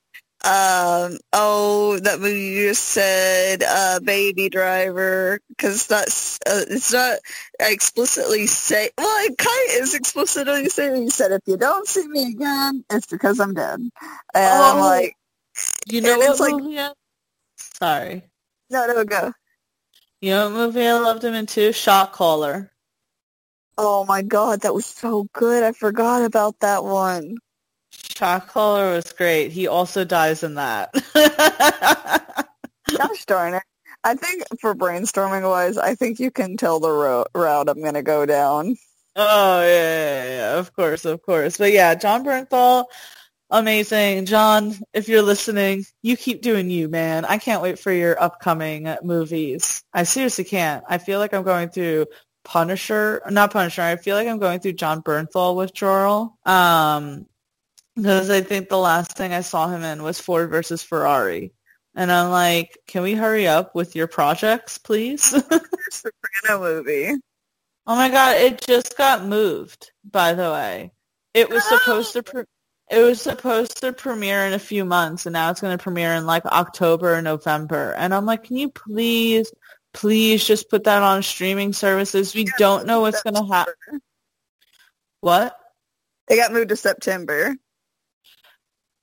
um, 0.44 1.18
oh, 1.32 1.98
that 2.02 2.20
movie 2.20 2.40
you 2.40 2.68
just 2.68 2.84
said, 2.84 3.62
uh, 3.66 4.00
Baby 4.00 4.48
Driver, 4.48 5.40
because 5.48 5.86
that's 5.86 6.38
uh, 6.46 6.64
it's 6.68 6.92
not 6.92 7.18
explicitly 7.58 8.46
say. 8.46 8.90
Well, 8.96 9.26
it 9.26 9.38
kind 9.38 9.70
of 9.70 9.82
is 9.82 9.94
explicitly 9.94 10.68
saying. 10.68 11.02
He 11.02 11.10
said, 11.10 11.32
"If 11.32 11.42
you 11.46 11.56
don't 11.56 11.88
see 11.88 12.06
me 12.06 12.30
again, 12.32 12.84
it's 12.90 13.06
because 13.06 13.40
I'm 13.40 13.54
dead." 13.54 13.80
And 13.80 13.90
oh, 14.34 14.72
I'm 14.72 14.78
like, 14.78 15.16
you 15.86 16.00
know 16.00 16.18
what 16.18 16.38
movie? 16.38 16.76
Like, 16.76 16.96
Sorry. 17.56 18.22
No, 18.70 18.86
no, 18.86 19.04
go. 19.04 19.32
You 20.20 20.30
know 20.30 20.50
what 20.50 20.56
movie 20.56 20.86
I 20.86 20.98
loved 20.98 21.24
him 21.24 21.34
in 21.34 21.46
too? 21.46 21.72
Shot 21.72 22.12
Caller. 22.12 22.72
Oh 23.78 24.04
my 24.06 24.22
god, 24.22 24.62
that 24.62 24.74
was 24.74 24.86
so 24.86 25.28
good. 25.32 25.62
I 25.62 25.72
forgot 25.72 26.24
about 26.24 26.60
that 26.60 26.84
one. 26.84 27.36
Caller 28.16 28.92
was 28.94 29.12
great. 29.12 29.52
He 29.52 29.68
also 29.68 30.04
dies 30.04 30.42
in 30.42 30.54
that. 30.54 30.92
Gosh 32.96 33.24
darn 33.26 33.54
it. 33.54 33.62
I 34.04 34.14
think 34.14 34.44
for 34.60 34.74
brainstorming 34.74 35.48
wise, 35.48 35.76
I 35.76 35.94
think 35.94 36.20
you 36.20 36.30
can 36.30 36.56
tell 36.56 36.78
the 36.80 36.90
ro- 36.90 37.26
route 37.34 37.68
I'm 37.68 37.80
going 37.80 37.94
to 37.94 38.02
go 38.02 38.24
down. 38.24 38.76
Oh, 39.16 39.62
yeah, 39.62 39.66
yeah, 39.66 40.24
yeah, 40.28 40.58
of 40.58 40.74
course, 40.74 41.04
of 41.04 41.22
course. 41.22 41.58
But 41.58 41.72
yeah, 41.72 41.94
Jon 41.94 42.24
Bernthal, 42.24 42.84
amazing. 43.50 44.26
Jon, 44.26 44.74
if 44.92 45.08
you're 45.08 45.22
listening, 45.22 45.86
you 46.02 46.16
keep 46.16 46.42
doing 46.42 46.70
you, 46.70 46.88
man. 46.88 47.24
I 47.24 47.38
can't 47.38 47.62
wait 47.62 47.78
for 47.78 47.90
your 47.90 48.20
upcoming 48.22 48.94
movies. 49.02 49.82
I 49.92 50.04
seriously 50.04 50.44
can't. 50.44 50.84
I 50.88 50.98
feel 50.98 51.18
like 51.18 51.34
I'm 51.34 51.44
going 51.44 51.70
through 51.70 52.06
Punisher, 52.44 53.22
not 53.28 53.52
Punisher. 53.52 53.82
I 53.82 53.96
feel 53.96 54.14
like 54.14 54.28
I'm 54.28 54.38
going 54.38 54.60
through 54.60 54.74
Jon 54.74 55.02
Bernthal 55.02 55.56
withdrawal. 55.56 56.38
Um, 56.44 57.26
because 57.96 58.28
I 58.28 58.42
think 58.42 58.68
the 58.68 58.78
last 58.78 59.16
thing 59.16 59.32
I 59.32 59.40
saw 59.40 59.68
him 59.68 59.82
in 59.82 60.02
was 60.02 60.20
Ford 60.20 60.50
versus 60.50 60.82
Ferrari. 60.82 61.52
And 61.94 62.12
I'm 62.12 62.30
like, 62.30 62.76
can 62.86 63.02
we 63.02 63.14
hurry 63.14 63.48
up 63.48 63.74
with 63.74 63.96
your 63.96 64.06
projects, 64.06 64.76
please? 64.76 65.22
Soprano 65.90 66.60
movie. 66.60 67.14
Oh 67.86 67.96
my 67.96 68.10
god, 68.10 68.36
it 68.36 68.60
just 68.60 68.98
got 68.98 69.24
moved, 69.24 69.92
by 70.04 70.34
the 70.34 70.50
way. 70.50 70.92
It 71.32 71.48
was 71.48 71.64
supposed 71.64 72.12
to 72.12 72.22
pre- 72.22 72.44
it 72.90 73.02
was 73.02 73.20
supposed 73.20 73.80
to 73.80 73.92
premiere 73.92 74.46
in 74.46 74.52
a 74.52 74.58
few 74.58 74.84
months 74.84 75.26
and 75.26 75.32
now 75.32 75.50
it's 75.50 75.60
going 75.60 75.76
to 75.76 75.82
premiere 75.82 76.14
in 76.14 76.26
like 76.26 76.44
October 76.46 77.14
or 77.14 77.22
November. 77.22 77.94
And 77.96 78.14
I'm 78.14 78.26
like, 78.26 78.44
can 78.44 78.56
you 78.56 78.68
please 78.70 79.50
please 79.94 80.44
just 80.44 80.68
put 80.68 80.84
that 80.84 81.02
on 81.02 81.22
streaming 81.22 81.72
services? 81.72 82.34
We 82.34 82.46
don't 82.58 82.86
know 82.86 83.00
what's 83.00 83.22
going 83.22 83.34
to 83.34 83.44
happen. 83.44 84.02
What? 85.20 85.56
It 86.28 86.36
got 86.36 86.52
moved 86.52 86.68
to 86.68 86.76
September 86.76 87.56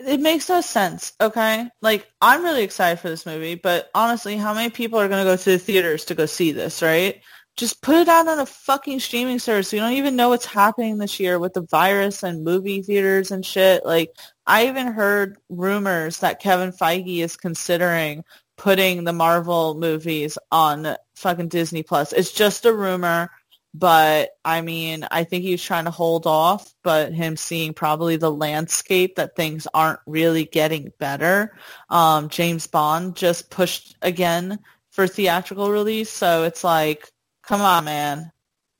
it 0.05 0.19
makes 0.19 0.49
no 0.49 0.61
sense, 0.61 1.13
okay? 1.19 1.69
Like, 1.81 2.07
I'm 2.21 2.43
really 2.43 2.63
excited 2.63 2.99
for 2.99 3.09
this 3.09 3.25
movie, 3.25 3.55
but 3.55 3.89
honestly, 3.93 4.37
how 4.37 4.53
many 4.53 4.69
people 4.69 4.99
are 4.99 5.07
going 5.07 5.23
to 5.23 5.29
go 5.29 5.37
to 5.37 5.51
the 5.51 5.59
theaters 5.59 6.05
to 6.05 6.15
go 6.15 6.25
see 6.25 6.51
this, 6.51 6.81
right? 6.81 7.21
Just 7.55 7.81
put 7.81 7.95
it 7.95 8.07
out 8.07 8.27
on 8.27 8.39
a 8.39 8.45
fucking 8.45 8.99
streaming 8.99 9.39
service. 9.39 9.71
We 9.71 9.79
don't 9.79 9.93
even 9.93 10.15
know 10.15 10.29
what's 10.29 10.45
happening 10.45 10.97
this 10.97 11.19
year 11.19 11.37
with 11.37 11.53
the 11.53 11.61
virus 11.61 12.23
and 12.23 12.43
movie 12.43 12.81
theaters 12.81 13.31
and 13.31 13.45
shit. 13.45 13.85
Like, 13.85 14.09
I 14.47 14.67
even 14.67 14.87
heard 14.87 15.37
rumors 15.49 16.19
that 16.19 16.41
Kevin 16.41 16.71
Feige 16.71 17.19
is 17.19 17.37
considering 17.37 18.23
putting 18.57 19.03
the 19.03 19.13
Marvel 19.13 19.75
movies 19.75 20.37
on 20.51 20.95
fucking 21.15 21.47
Disney 21.49 21.83
Plus. 21.83 22.13
It's 22.13 22.31
just 22.31 22.65
a 22.65 22.73
rumor. 22.73 23.29
But 23.73 24.31
I 24.45 24.61
mean, 24.61 25.07
I 25.09 25.23
think 25.23 25.43
he's 25.43 25.63
trying 25.63 25.85
to 25.85 25.91
hold 25.91 26.27
off, 26.27 26.73
but 26.83 27.11
him 27.11 27.35
seeing 27.35 27.73
probably 27.73 28.17
the 28.17 28.31
landscape 28.31 29.15
that 29.15 29.35
things 29.35 29.67
aren't 29.73 29.99
really 30.05 30.45
getting 30.45 30.91
better. 30.99 31.57
Um, 31.89 32.29
James 32.29 32.67
Bond 32.67 33.15
just 33.15 33.49
pushed 33.49 33.95
again 34.03 34.59
for 34.91 35.07
theatrical 35.07 35.71
release. 35.71 36.11
So 36.11 36.43
it's 36.43 36.63
like, 36.63 37.09
come 37.41 37.61
on, 37.61 37.85
man. 37.85 38.31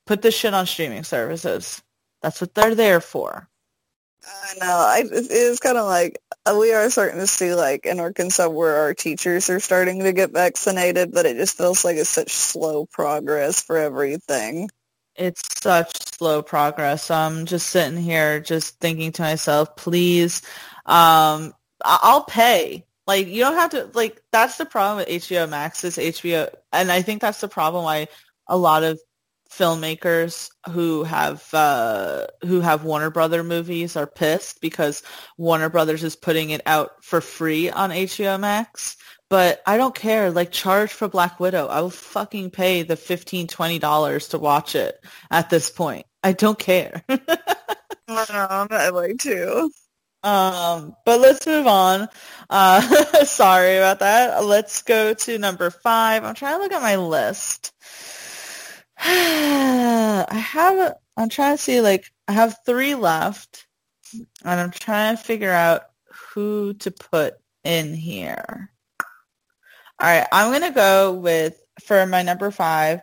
Put 0.06 0.22
this 0.22 0.36
shit 0.36 0.54
on 0.54 0.66
streaming 0.66 1.02
services. 1.02 1.82
That's 2.22 2.40
what 2.40 2.54
they're 2.54 2.76
there 2.76 3.00
for. 3.00 3.48
I 4.24 4.54
know. 4.60 4.66
I, 4.66 5.02
it's 5.10 5.58
kind 5.58 5.76
of 5.76 5.86
like 5.86 6.18
uh, 6.46 6.56
we 6.58 6.72
are 6.72 6.88
starting 6.88 7.18
to 7.18 7.26
see, 7.26 7.54
like 7.54 7.84
in 7.84 8.00
Arkansas, 8.00 8.48
where 8.48 8.76
our 8.76 8.94
teachers 8.94 9.50
are 9.50 9.60
starting 9.60 10.04
to 10.04 10.12
get 10.12 10.30
vaccinated, 10.30 11.12
but 11.12 11.26
it 11.26 11.36
just 11.36 11.58
feels 11.58 11.84
like 11.84 11.96
it's 11.96 12.08
such 12.08 12.30
slow 12.30 12.86
progress 12.86 13.60
for 13.60 13.76
everything 13.76 14.70
it's 15.16 15.42
such 15.62 15.90
slow 16.16 16.42
progress. 16.42 17.10
I'm 17.10 17.46
just 17.46 17.68
sitting 17.68 17.98
here 17.98 18.40
just 18.40 18.80
thinking 18.80 19.12
to 19.12 19.22
myself, 19.22 19.76
please, 19.76 20.42
um, 20.86 21.52
I'll 21.84 22.24
pay. 22.24 22.86
Like 23.06 23.26
you 23.26 23.40
don't 23.40 23.54
have 23.54 23.70
to 23.72 23.90
like 23.92 24.22
that's 24.32 24.56
the 24.56 24.64
problem 24.64 24.96
with 24.98 25.08
HBO 25.08 25.48
Max 25.48 25.84
is 25.84 25.98
HBO 25.98 26.48
and 26.72 26.90
I 26.90 27.02
think 27.02 27.20
that's 27.20 27.40
the 27.40 27.48
problem 27.48 27.84
why 27.84 28.08
a 28.48 28.56
lot 28.56 28.82
of 28.82 28.98
filmmakers 29.50 30.50
who 30.70 31.04
have 31.04 31.46
uh, 31.52 32.26
who 32.42 32.60
have 32.60 32.84
Warner 32.84 33.10
Brother 33.10 33.44
movies 33.44 33.96
are 33.96 34.06
pissed 34.06 34.60
because 34.60 35.02
Warner 35.36 35.68
Brothers 35.68 36.02
is 36.02 36.16
putting 36.16 36.50
it 36.50 36.62
out 36.66 37.04
for 37.04 37.20
free 37.20 37.70
on 37.70 37.90
HBO 37.90 38.40
Max. 38.40 38.96
But 39.30 39.62
I 39.66 39.76
don't 39.76 39.94
care. 39.94 40.30
Like, 40.30 40.52
charge 40.52 40.92
for 40.92 41.08
Black 41.08 41.40
Widow. 41.40 41.66
I 41.66 41.80
will 41.80 41.90
fucking 41.90 42.50
pay 42.50 42.82
the 42.82 42.96
$15, 42.96 43.46
$20 43.46 44.30
to 44.30 44.38
watch 44.38 44.74
it 44.74 45.02
at 45.30 45.50
this 45.50 45.70
point. 45.70 46.06
I 46.22 46.32
don't 46.32 46.58
care. 46.58 47.02
I 48.08 48.90
like 48.90 49.18
to. 49.18 49.70
Um, 50.22 50.96
but 51.04 51.20
let's 51.20 51.46
move 51.46 51.66
on. 51.66 52.08
Uh, 52.48 52.80
sorry 53.24 53.76
about 53.76 53.98
that. 53.98 54.44
Let's 54.44 54.82
go 54.82 55.12
to 55.14 55.38
number 55.38 55.70
five. 55.70 56.24
I'm 56.24 56.34
trying 56.34 56.56
to 56.56 56.62
look 56.62 56.72
at 56.72 56.82
my 56.82 56.96
list. 56.96 57.72
I 58.98 60.26
have, 60.34 60.94
I'm 61.16 61.28
trying 61.28 61.56
to 61.56 61.62
see, 61.62 61.80
like, 61.82 62.06
I 62.26 62.32
have 62.32 62.58
three 62.64 62.94
left, 62.94 63.66
and 64.44 64.60
I'm 64.60 64.70
trying 64.70 65.16
to 65.16 65.22
figure 65.22 65.50
out 65.50 65.82
who 66.32 66.74
to 66.74 66.90
put 66.90 67.34
in 67.64 67.92
here. 67.92 68.70
All 70.04 70.10
right, 70.10 70.26
I'm 70.32 70.50
going 70.50 70.70
to 70.70 70.76
go 70.76 71.14
with, 71.14 71.58
for 71.82 72.04
my 72.04 72.22
number 72.22 72.50
five, 72.50 73.00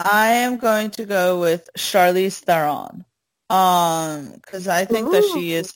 I 0.00 0.30
am 0.30 0.56
going 0.56 0.90
to 0.90 1.04
go 1.04 1.38
with 1.38 1.70
Charlize 1.78 2.40
Theron. 2.40 3.04
Um, 3.48 4.32
because 4.44 4.66
I 4.66 4.84
think 4.84 5.06
Ooh. 5.06 5.12
that 5.12 5.30
she 5.32 5.52
is, 5.52 5.72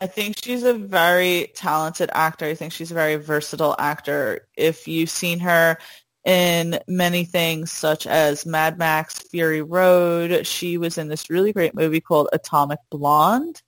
I 0.00 0.06
think 0.06 0.36
she's 0.42 0.62
a 0.62 0.72
very 0.72 1.52
talented 1.54 2.08
actor. 2.14 2.46
I 2.46 2.54
think 2.54 2.72
she's 2.72 2.90
a 2.90 2.94
very 2.94 3.16
versatile 3.16 3.76
actor. 3.78 4.48
If 4.56 4.88
you've 4.88 5.10
seen 5.10 5.40
her 5.40 5.76
in 6.24 6.80
many 6.88 7.26
things 7.26 7.70
such 7.70 8.06
as 8.06 8.46
Mad 8.46 8.78
Max 8.78 9.18
Fury 9.28 9.60
Road, 9.60 10.46
she 10.46 10.78
was 10.78 10.96
in 10.96 11.08
this 11.08 11.28
really 11.28 11.52
great 11.52 11.74
movie 11.74 12.00
called 12.00 12.30
Atomic 12.32 12.78
Blonde 12.88 13.60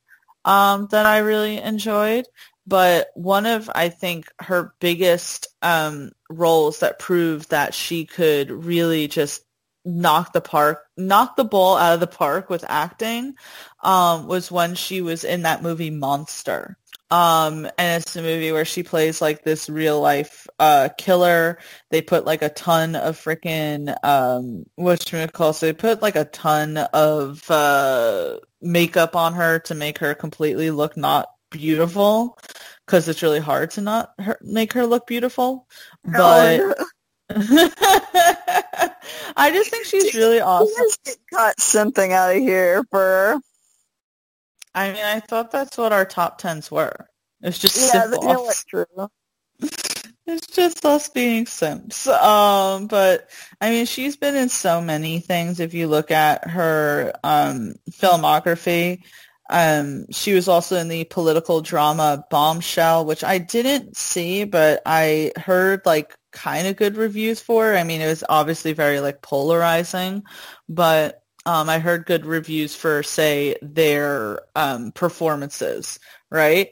um, 0.46 0.88
that 0.90 1.04
I 1.04 1.18
really 1.18 1.58
enjoyed. 1.58 2.24
But 2.70 3.08
one 3.14 3.46
of, 3.46 3.68
I 3.74 3.88
think, 3.88 4.26
her 4.38 4.72
biggest 4.78 5.48
um, 5.60 6.12
roles 6.30 6.80
that 6.80 7.00
proved 7.00 7.50
that 7.50 7.74
she 7.74 8.06
could 8.06 8.50
really 8.50 9.08
just 9.08 9.42
knock 9.84 10.32
the 10.32 10.40
park 10.40 10.84
knock 10.96 11.36
the 11.36 11.44
ball 11.44 11.76
out 11.76 11.94
of 11.94 12.00
the 12.00 12.06
park 12.06 12.50
with 12.50 12.62
acting 12.68 13.34
um, 13.82 14.28
was 14.28 14.52
when 14.52 14.74
she 14.74 15.00
was 15.00 15.24
in 15.24 15.42
that 15.42 15.62
movie 15.62 15.90
Monster. 15.90 16.76
Um, 17.10 17.66
and 17.76 18.02
it's 18.02 18.14
a 18.14 18.22
movie 18.22 18.52
where 18.52 18.64
she 18.64 18.84
plays 18.84 19.20
like 19.20 19.42
this 19.42 19.68
real 19.68 20.00
life 20.00 20.46
uh, 20.60 20.90
killer. 20.96 21.58
They 21.90 22.02
put 22.02 22.24
like 22.24 22.42
a 22.42 22.50
ton 22.50 22.94
of 22.94 23.18
freaking 23.18 23.92
um, 24.04 24.64
what 24.76 25.10
you 25.10 25.26
call 25.26 25.52
so 25.52 25.66
they 25.66 25.72
put 25.72 26.02
like 26.02 26.14
a 26.14 26.26
ton 26.26 26.76
of 26.76 27.50
uh, 27.50 28.38
makeup 28.60 29.16
on 29.16 29.32
her 29.32 29.58
to 29.60 29.74
make 29.74 29.98
her 29.98 30.14
completely 30.14 30.70
look 30.70 30.96
not 30.96 31.26
beautiful 31.50 32.38
because 32.86 33.08
it's 33.08 33.22
really 33.22 33.40
hard 33.40 33.70
to 33.72 33.80
not 33.80 34.12
her- 34.18 34.38
make 34.42 34.72
her 34.72 34.86
look 34.86 35.06
beautiful. 35.06 35.66
Oh, 36.06 36.12
but 36.12 36.60
oh, 36.78 36.86
I 39.36 39.50
just 39.52 39.70
think 39.70 39.84
she's 39.84 40.14
really 40.14 40.40
awesome. 40.40 40.86
Got 41.30 41.60
something 41.60 42.12
out 42.12 42.34
of 42.34 42.38
here 42.38 42.82
for. 42.90 43.40
I 44.74 44.92
mean, 44.92 45.04
I 45.04 45.20
thought 45.20 45.50
that's 45.50 45.76
what 45.76 45.92
our 45.92 46.04
top 46.04 46.38
tens 46.38 46.70
were. 46.70 47.06
It's 47.42 47.58
just 47.58 47.76
yeah, 47.76 48.02
simple. 48.02 48.22
You 48.22 48.32
know 48.32 48.52
true. 48.66 49.08
it's 50.26 50.46
just 50.48 50.84
us 50.84 51.08
being 51.08 51.46
simps. 51.46 52.06
Um, 52.06 52.86
but 52.86 53.28
I 53.60 53.70
mean, 53.70 53.86
she's 53.86 54.16
been 54.16 54.36
in 54.36 54.48
so 54.48 54.80
many 54.80 55.20
things. 55.20 55.60
If 55.60 55.74
you 55.74 55.88
look 55.88 56.10
at 56.10 56.48
her 56.48 57.12
um, 57.22 57.74
filmography, 57.90 59.02
um, 59.50 60.06
she 60.10 60.32
was 60.32 60.48
also 60.48 60.76
in 60.76 60.88
the 60.88 61.04
political 61.04 61.60
drama 61.60 62.24
Bombshell, 62.30 63.04
which 63.04 63.24
I 63.24 63.38
didn't 63.38 63.96
see, 63.96 64.44
but 64.44 64.82
I 64.86 65.32
heard 65.36 65.82
like 65.84 66.16
kind 66.32 66.66
of 66.68 66.76
good 66.76 66.96
reviews 66.96 67.40
for. 67.40 67.76
I 67.76 67.84
mean, 67.84 68.00
it 68.00 68.06
was 68.06 68.24
obviously 68.28 68.72
very 68.72 69.00
like 69.00 69.22
polarizing, 69.22 70.22
but 70.68 71.22
um, 71.46 71.68
I 71.68 71.78
heard 71.80 72.06
good 72.06 72.26
reviews 72.26 72.74
for 72.74 73.02
say 73.02 73.56
their 73.62 74.40
um, 74.54 74.92
performances, 74.92 75.98
right? 76.30 76.70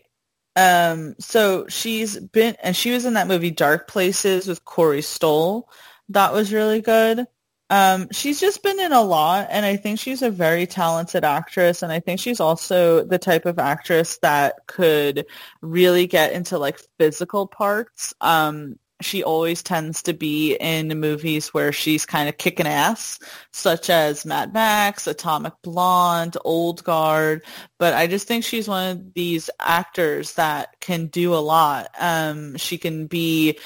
Um, 0.57 1.15
so 1.19 1.67
she's 1.69 2.19
been, 2.19 2.57
and 2.63 2.77
she 2.77 2.93
was 2.93 3.05
in 3.05 3.15
that 3.15 3.29
movie 3.29 3.51
Dark 3.51 3.89
Places 3.89 4.47
with 4.47 4.65
Corey 4.65 5.03
Stoll. 5.03 5.69
That 6.11 6.33
was 6.33 6.53
really 6.53 6.81
good. 6.81 7.27
Um, 7.71 8.09
she's 8.13 8.41
just 8.41 8.63
been 8.63 8.81
in 8.81 8.93
a 8.93 9.03
lot, 9.03 9.49
and 9.51 9.67
I 9.67 9.77
think 9.77 9.99
she's 9.99 10.23
a 10.23 10.31
very 10.31 10.67
talented 10.67 11.25
actress, 11.25 11.83
and 11.83 11.93
I 11.93 12.01
think 12.01 12.21
she's 12.21 12.41
also 12.41 13.05
the 13.05 13.19
type 13.19 13.45
of 13.45 13.59
actress 13.59 14.19
that 14.23 14.67
could 14.67 15.27
really 15.61 16.07
get 16.07 16.33
into 16.33 16.59
like 16.59 16.81
physical 16.99 17.47
parts. 17.47 18.15
Um, 18.21 18.79
she 19.01 19.23
always 19.23 19.63
tends 19.63 20.03
to 20.03 20.13
be 20.13 20.55
in 20.55 20.89
movies 20.99 21.55
where 21.55 21.73
she's 21.73 22.05
kind 22.05 22.29
of 22.29 22.37
kicking 22.37 22.67
ass, 22.67 23.21
such 23.53 23.91
as 23.91 24.27
Mad 24.27 24.53
Max, 24.53 25.07
Atomic 25.07 25.53
Blonde, 25.63 26.37
Old 26.45 26.83
Guard. 26.83 27.45
But 27.79 27.95
I 27.95 28.07
just 28.07 28.27
think 28.27 28.45
she's 28.45 28.67
one 28.67 28.91
of 28.91 29.15
these 29.15 29.51
actors 29.61 30.35
that 30.35 30.81
can 30.81 31.07
do 31.07 31.35
a 31.35 31.37
lot. 31.37 31.91
Um, 31.99 32.57
she 32.57 32.77
can 32.77 33.07
be 33.07 33.59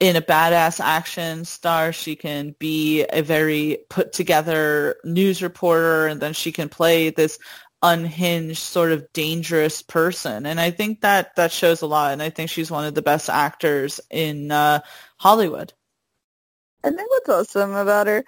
in 0.00 0.16
a 0.16 0.22
badass 0.22 0.80
action 0.80 1.44
star. 1.44 1.92
She 1.92 2.16
can 2.16 2.54
be 2.58 3.04
a 3.04 3.22
very 3.22 3.78
put 3.90 4.12
together 4.12 4.96
news 5.04 5.42
reporter, 5.42 6.06
and 6.06 6.20
then 6.20 6.32
she 6.32 6.52
can 6.52 6.68
play 6.68 7.10
this 7.10 7.38
unhinged 7.82 8.58
sort 8.58 8.90
of 8.90 9.12
dangerous 9.12 9.82
person 9.82 10.46
and 10.46 10.58
i 10.58 10.68
think 10.68 11.00
that 11.00 11.34
that 11.36 11.52
shows 11.52 11.80
a 11.80 11.86
lot 11.86 12.12
and 12.12 12.20
i 12.20 12.28
think 12.28 12.50
she's 12.50 12.72
one 12.72 12.84
of 12.84 12.94
the 12.94 13.02
best 13.02 13.30
actors 13.30 14.00
in 14.10 14.50
uh, 14.50 14.80
hollywood 15.18 15.72
i 16.82 16.90
think 16.90 17.08
what's 17.08 17.28
awesome 17.28 17.74
about 17.74 18.08
her 18.08 18.24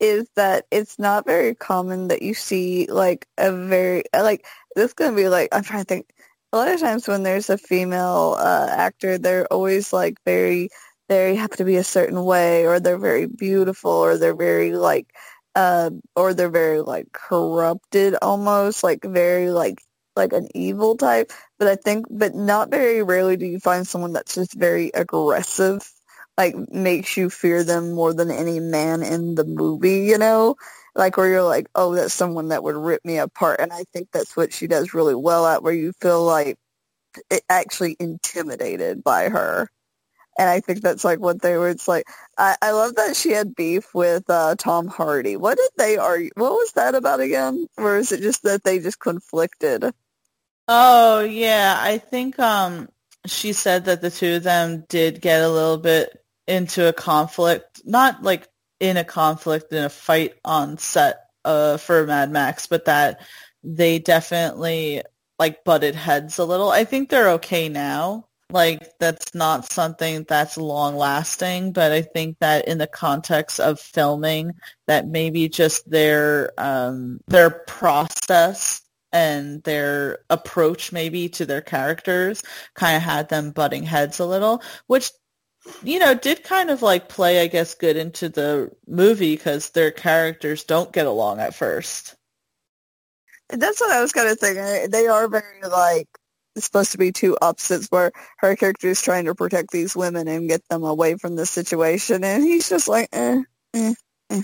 is 0.00 0.28
that 0.36 0.66
it's 0.70 0.98
not 0.98 1.24
very 1.24 1.54
common 1.54 2.08
that 2.08 2.20
you 2.20 2.34
see 2.34 2.86
like 2.90 3.26
a 3.38 3.50
very 3.50 4.02
like 4.12 4.44
this 4.76 4.88
is 4.88 4.92
gonna 4.92 5.16
be 5.16 5.30
like 5.30 5.48
i'm 5.52 5.62
trying 5.62 5.80
to 5.80 5.86
think 5.86 6.12
a 6.52 6.58
lot 6.58 6.68
of 6.68 6.78
times 6.78 7.08
when 7.08 7.22
there's 7.22 7.48
a 7.48 7.56
female 7.56 8.36
uh, 8.38 8.66
actor 8.70 9.16
they're 9.16 9.46
always 9.50 9.94
like 9.94 10.18
very 10.26 10.68
they 11.10 11.34
have 11.34 11.50
to 11.50 11.64
be 11.64 11.76
a 11.76 11.84
certain 11.84 12.24
way 12.24 12.66
or 12.66 12.78
they're 12.80 12.96
very 12.98 13.26
beautiful 13.26 13.90
or 13.90 14.16
they're 14.16 14.34
very 14.36 14.72
like 14.72 15.12
uh, 15.56 15.90
or 16.14 16.32
they're 16.34 16.48
very 16.48 16.80
like 16.80 17.12
corrupted 17.12 18.14
almost, 18.22 18.84
like 18.84 19.02
very 19.04 19.50
like 19.50 19.82
like 20.16 20.32
an 20.32 20.48
evil 20.54 20.96
type. 20.96 21.32
But 21.58 21.68
I 21.68 21.76
think, 21.76 22.06
but 22.10 22.34
not 22.34 22.70
very 22.70 23.02
rarely 23.02 23.36
do 23.36 23.46
you 23.46 23.58
find 23.58 23.86
someone 23.86 24.12
that's 24.12 24.36
just 24.36 24.54
very 24.54 24.90
aggressive, 24.94 25.82
like 26.38 26.54
makes 26.70 27.16
you 27.16 27.28
fear 27.28 27.64
them 27.64 27.92
more 27.92 28.14
than 28.14 28.30
any 28.30 28.60
man 28.60 29.02
in 29.02 29.34
the 29.34 29.44
movie, 29.44 30.04
you 30.06 30.18
know? 30.18 30.54
Like 30.94 31.16
where 31.16 31.28
you're 31.28 31.42
like, 31.42 31.68
oh, 31.74 31.94
that's 31.94 32.14
someone 32.14 32.48
that 32.48 32.62
would 32.62 32.76
rip 32.76 33.04
me 33.04 33.18
apart. 33.18 33.60
And 33.60 33.72
I 33.72 33.84
think 33.92 34.08
that's 34.12 34.36
what 34.36 34.52
she 34.52 34.68
does 34.68 34.94
really 34.94 35.14
well 35.16 35.46
at, 35.46 35.62
where 35.64 35.72
you 35.72 35.92
feel 36.00 36.24
like 36.24 36.58
actually 37.48 37.96
intimidated 37.98 39.02
by 39.02 39.28
her 39.28 39.68
and 40.40 40.48
I 40.48 40.60
think 40.60 40.80
that's 40.80 41.04
like 41.04 41.20
what 41.20 41.42
they 41.42 41.58
were. 41.58 41.68
It's 41.68 41.86
like 41.86 42.08
I, 42.38 42.56
I 42.62 42.72
love 42.72 42.94
that 42.94 43.14
she 43.14 43.30
had 43.32 43.54
beef 43.54 43.94
with 43.94 44.24
uh, 44.30 44.54
Tom 44.56 44.88
Hardy. 44.88 45.36
What 45.36 45.58
did 45.58 45.70
they 45.76 45.98
argue? 45.98 46.30
What 46.34 46.52
was 46.52 46.72
that 46.72 46.94
about 46.94 47.20
again? 47.20 47.68
Or 47.76 47.98
is 47.98 48.10
it 48.10 48.22
just 48.22 48.44
that 48.44 48.64
they 48.64 48.78
just 48.78 48.98
conflicted? 48.98 49.92
Oh 50.66 51.20
yeah, 51.20 51.76
I 51.78 51.98
think 51.98 52.38
um 52.38 52.88
she 53.26 53.52
said 53.52 53.84
that 53.84 54.00
the 54.00 54.10
two 54.10 54.36
of 54.36 54.42
them 54.42 54.86
did 54.88 55.20
get 55.20 55.42
a 55.42 55.48
little 55.50 55.76
bit 55.76 56.24
into 56.46 56.88
a 56.88 56.92
conflict, 56.94 57.82
not 57.84 58.22
like 58.22 58.48
in 58.80 58.96
a 58.96 59.04
conflict 59.04 59.70
in 59.74 59.84
a 59.84 59.90
fight 59.90 60.36
on 60.42 60.78
set 60.78 61.26
uh, 61.44 61.76
for 61.76 62.06
Mad 62.06 62.30
Max, 62.30 62.66
but 62.66 62.86
that 62.86 63.20
they 63.62 63.98
definitely 63.98 65.02
like 65.38 65.64
butted 65.64 65.94
heads 65.94 66.38
a 66.38 66.46
little. 66.46 66.70
I 66.70 66.84
think 66.84 67.10
they're 67.10 67.32
okay 67.32 67.68
now 67.68 68.29
like 68.52 68.98
that's 68.98 69.34
not 69.34 69.70
something 69.70 70.24
that's 70.28 70.56
long 70.56 70.96
lasting 70.96 71.72
but 71.72 71.92
i 71.92 72.02
think 72.02 72.38
that 72.40 72.66
in 72.68 72.78
the 72.78 72.86
context 72.86 73.60
of 73.60 73.80
filming 73.80 74.52
that 74.86 75.06
maybe 75.06 75.48
just 75.48 75.88
their 75.90 76.52
um 76.58 77.20
their 77.28 77.50
process 77.50 78.82
and 79.12 79.62
their 79.64 80.18
approach 80.30 80.92
maybe 80.92 81.28
to 81.28 81.44
their 81.44 81.60
characters 81.60 82.42
kind 82.74 82.96
of 82.96 83.02
had 83.02 83.28
them 83.28 83.50
butting 83.50 83.82
heads 83.82 84.20
a 84.20 84.26
little 84.26 84.62
which 84.86 85.10
you 85.82 85.98
know 85.98 86.14
did 86.14 86.42
kind 86.44 86.70
of 86.70 86.82
like 86.82 87.08
play 87.08 87.40
i 87.40 87.46
guess 87.46 87.74
good 87.74 87.96
into 87.96 88.28
the 88.28 88.70
movie 88.86 89.36
because 89.36 89.70
their 89.70 89.90
characters 89.90 90.64
don't 90.64 90.92
get 90.92 91.06
along 91.06 91.38
at 91.38 91.54
first. 91.54 92.14
That's 93.50 93.80
what 93.80 93.90
i 93.90 94.00
was 94.00 94.12
kind 94.12 94.28
of 94.28 94.38
thinking 94.38 94.90
they 94.90 95.06
are 95.06 95.28
very 95.28 95.60
like 95.62 96.08
supposed 96.56 96.92
to 96.92 96.98
be 96.98 97.12
two 97.12 97.36
opposites 97.40 97.88
where 97.90 98.12
her 98.38 98.56
character 98.56 98.88
is 98.88 99.02
trying 99.02 99.24
to 99.26 99.34
protect 99.34 99.70
these 99.70 99.96
women 99.96 100.28
and 100.28 100.48
get 100.48 100.66
them 100.68 100.84
away 100.84 101.16
from 101.16 101.36
the 101.36 101.46
situation 101.46 102.24
and 102.24 102.42
he's 102.42 102.68
just 102.68 102.88
like 102.88 103.08
eh, 103.12 103.42
eh, 103.74 103.94
eh. 104.30 104.42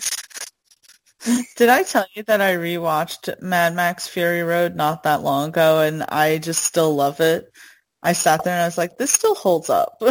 Did 1.57 1.69
I 1.69 1.83
tell 1.83 2.07
you 2.15 2.23
that 2.25 2.41
I 2.41 2.55
rewatched 2.55 3.43
Mad 3.43 3.75
Max 3.75 4.07
Fury 4.07 4.43
Road 4.43 4.77
not 4.77 5.03
that 5.03 5.23
long 5.23 5.49
ago 5.49 5.81
and 5.81 6.05
I 6.05 6.39
just 6.39 6.63
still 6.63 6.95
love 6.95 7.21
it? 7.21 7.51
I 8.03 8.13
sat 8.13 8.45
there 8.45 8.55
and 8.55 8.63
I 8.63 8.67
was 8.67 8.79
like, 8.79 8.99
this 8.99 9.11
still 9.11 9.35
holds 9.35 9.69
up. 9.69 9.97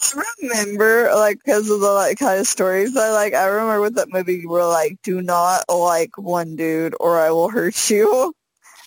I 0.00 0.22
remember, 0.42 1.10
like, 1.14 1.38
because 1.44 1.70
of 1.70 1.80
the 1.80 1.90
like 1.90 2.18
kind 2.18 2.40
of 2.40 2.46
stories 2.46 2.96
I 2.96 3.10
like. 3.10 3.34
I 3.34 3.46
remember 3.46 3.80
with 3.80 3.96
that 3.96 4.12
movie, 4.12 4.36
you 4.36 4.48
were 4.48 4.64
like, 4.64 4.98
"Do 5.02 5.20
not 5.20 5.64
like 5.68 6.16
one 6.16 6.56
dude, 6.56 6.94
or 7.00 7.18
I 7.18 7.30
will 7.30 7.50
hurt 7.50 7.90
you." 7.90 8.32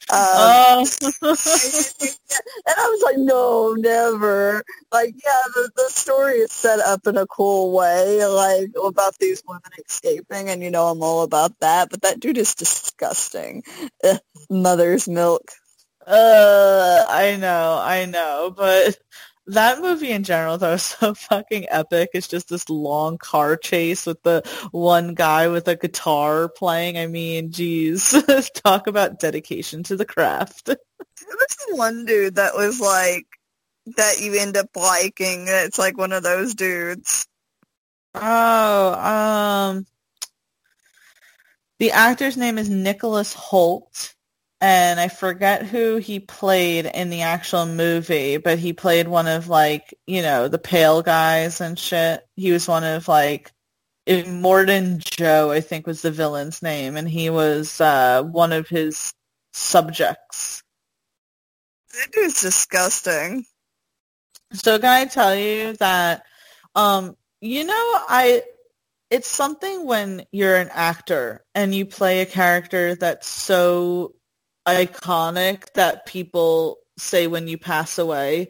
Um, 0.09 0.17
oh. 0.19 0.85
and 1.21 2.75
I 2.77 2.89
was 2.89 3.01
like, 3.03 3.17
no, 3.17 3.73
never. 3.73 4.63
Like, 4.91 5.15
yeah, 5.23 5.41
the, 5.53 5.71
the 5.75 5.89
story 5.89 6.35
is 6.35 6.51
set 6.51 6.79
up 6.79 7.07
in 7.07 7.17
a 7.17 7.27
cool 7.27 7.71
way, 7.71 8.25
like 8.25 8.71
about 8.83 9.17
these 9.19 9.41
women 9.47 9.61
escaping, 9.87 10.49
and 10.49 10.61
you 10.63 10.71
know, 10.71 10.87
I'm 10.87 11.01
all 11.01 11.23
about 11.23 11.57
that. 11.59 11.89
But 11.89 12.01
that 12.01 12.19
dude 12.19 12.37
is 12.37 12.55
disgusting. 12.55 13.63
Ugh, 14.03 14.19
mother's 14.49 15.07
milk. 15.07 15.51
Uh, 16.05 17.05
I 17.07 17.37
know, 17.37 17.79
I 17.81 18.05
know, 18.05 18.53
but 18.55 18.97
that 19.51 19.81
movie 19.81 20.11
in 20.11 20.23
general 20.23 20.57
though 20.57 20.73
is 20.73 20.83
so 20.83 21.13
fucking 21.29 21.67
epic. 21.69 22.09
It's 22.13 22.27
just 22.27 22.49
this 22.49 22.69
long 22.69 23.17
car 23.17 23.57
chase 23.57 24.05
with 24.05 24.21
the 24.23 24.43
one 24.71 25.13
guy 25.13 25.47
with 25.47 25.67
a 25.67 25.75
guitar 25.75 26.49
playing. 26.49 26.97
I 26.97 27.07
mean, 27.07 27.51
geez, 27.51 28.15
talk 28.63 28.87
about 28.87 29.19
dedication 29.19 29.83
to 29.83 29.95
the 29.95 30.05
craft. 30.05 30.69
There 31.23 31.37
was 31.37 31.77
one 31.79 32.05
dude 32.05 32.35
that 32.35 32.55
was 32.55 32.81
like 32.81 33.25
that 33.95 34.19
you 34.19 34.33
end 34.37 34.57
up 34.57 34.67
liking. 34.75 35.45
It's 35.47 35.79
like 35.79 35.97
one 35.97 36.11
of 36.11 36.23
those 36.23 36.55
dudes. 36.55 37.25
Oh, 38.15 38.93
um, 38.93 39.85
the 41.79 41.91
actor's 41.91 42.35
name 42.35 42.57
is 42.57 42.69
Nicholas 42.69 43.33
Hoult 43.33 44.13
and 44.61 44.99
I 44.99 45.07
forget 45.07 45.65
who 45.65 45.97
he 45.97 46.19
played 46.19 46.85
in 46.85 47.09
the 47.09 47.23
actual 47.23 47.65
movie, 47.65 48.37
but 48.37 48.59
he 48.59 48.73
played 48.73 49.07
one 49.07 49.27
of 49.27 49.47
like, 49.47 49.93
you 50.05 50.21
know, 50.21 50.47
the 50.47 50.59
pale 50.59 51.01
guys 51.01 51.61
and 51.61 51.77
shit. 51.77 52.23
He 52.35 52.51
was 52.51 52.67
one 52.67 52.83
of 52.83 53.07
like 53.07 53.51
Immortan 54.07 54.99
Joe, 54.99 55.51
I 55.51 55.61
think 55.61 55.87
was 55.87 56.03
the 56.03 56.11
villain's 56.11 56.61
name, 56.61 56.95
and 56.95 57.09
he 57.09 57.31
was 57.31 57.81
uh, 57.81 58.21
one 58.21 58.51
of 58.53 58.67
his 58.67 59.13
subjects. 59.51 60.61
That 61.93 62.11
dude's 62.11 62.41
disgusting. 62.41 63.45
So 64.53 64.77
can 64.77 64.89
I 64.89 65.05
tell 65.05 65.35
you 65.35 65.73
that 65.73 66.23
um 66.75 67.17
you 67.41 67.65
know 67.65 67.73
I 67.73 68.43
it's 69.09 69.27
something 69.27 69.85
when 69.85 70.25
you're 70.31 70.55
an 70.55 70.69
actor 70.71 71.43
and 71.53 71.75
you 71.75 71.85
play 71.85 72.21
a 72.21 72.25
character 72.25 72.95
that's 72.95 73.27
so 73.27 74.13
iconic 74.67 75.71
that 75.73 76.05
people 76.05 76.77
say 76.97 77.27
when 77.27 77.47
you 77.47 77.57
pass 77.57 77.97
away 77.97 78.49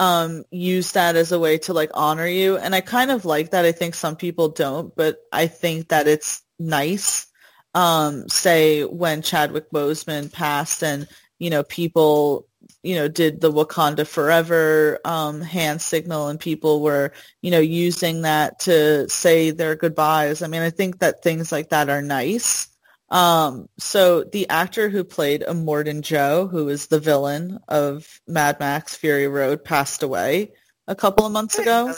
um 0.00 0.44
use 0.50 0.92
that 0.92 1.14
as 1.14 1.30
a 1.30 1.38
way 1.38 1.56
to 1.58 1.72
like 1.72 1.90
honor 1.94 2.26
you. 2.26 2.56
And 2.56 2.74
i 2.74 2.80
kind 2.80 3.10
of 3.10 3.24
like 3.24 3.52
that. 3.52 3.64
I 3.64 3.72
think 3.72 3.94
some 3.94 4.16
people 4.16 4.48
don't 4.48 4.94
but 4.96 5.18
i 5.32 5.46
think 5.46 5.88
that 5.88 6.08
it's 6.08 6.42
nice 6.58 7.26
um 7.74 8.28
say 8.28 8.84
when 8.84 9.22
chadwick 9.22 9.70
boseman 9.70 10.32
passed 10.32 10.82
and 10.82 11.08
you 11.38 11.50
know 11.50 11.62
people 11.64 12.48
you 12.82 12.94
know 12.94 13.08
did 13.08 13.40
the 13.40 13.52
wakanda 13.52 14.06
forever 14.06 14.98
um 15.04 15.40
hand 15.40 15.80
signal 15.82 16.28
and 16.28 16.40
people 16.40 16.82
were 16.82 17.12
you 17.42 17.50
know 17.50 17.60
using 17.60 18.22
that 18.22 18.58
to 18.60 19.08
say 19.08 19.50
their 19.50 19.76
goodbyes. 19.76 20.42
I 20.42 20.46
mean 20.48 20.62
i 20.62 20.70
think 20.70 20.98
that 21.00 21.22
things 21.22 21.52
like 21.52 21.70
that 21.70 21.88
are 21.88 22.02
nice 22.02 22.68
um, 23.10 23.68
so 23.78 24.24
the 24.24 24.48
actor 24.48 24.88
who 24.88 25.04
played 25.04 25.42
a 25.42 25.46
Immortan 25.46 26.00
Joe, 26.00 26.46
who 26.46 26.68
is 26.68 26.86
the 26.86 27.00
villain 27.00 27.58
of 27.68 28.20
Mad 28.26 28.58
Max 28.60 28.96
Fury 28.96 29.28
Road, 29.28 29.64
passed 29.64 30.02
away 30.02 30.52
a 30.86 30.94
couple 30.94 31.26
of 31.26 31.32
months 31.32 31.58
ago. 31.58 31.94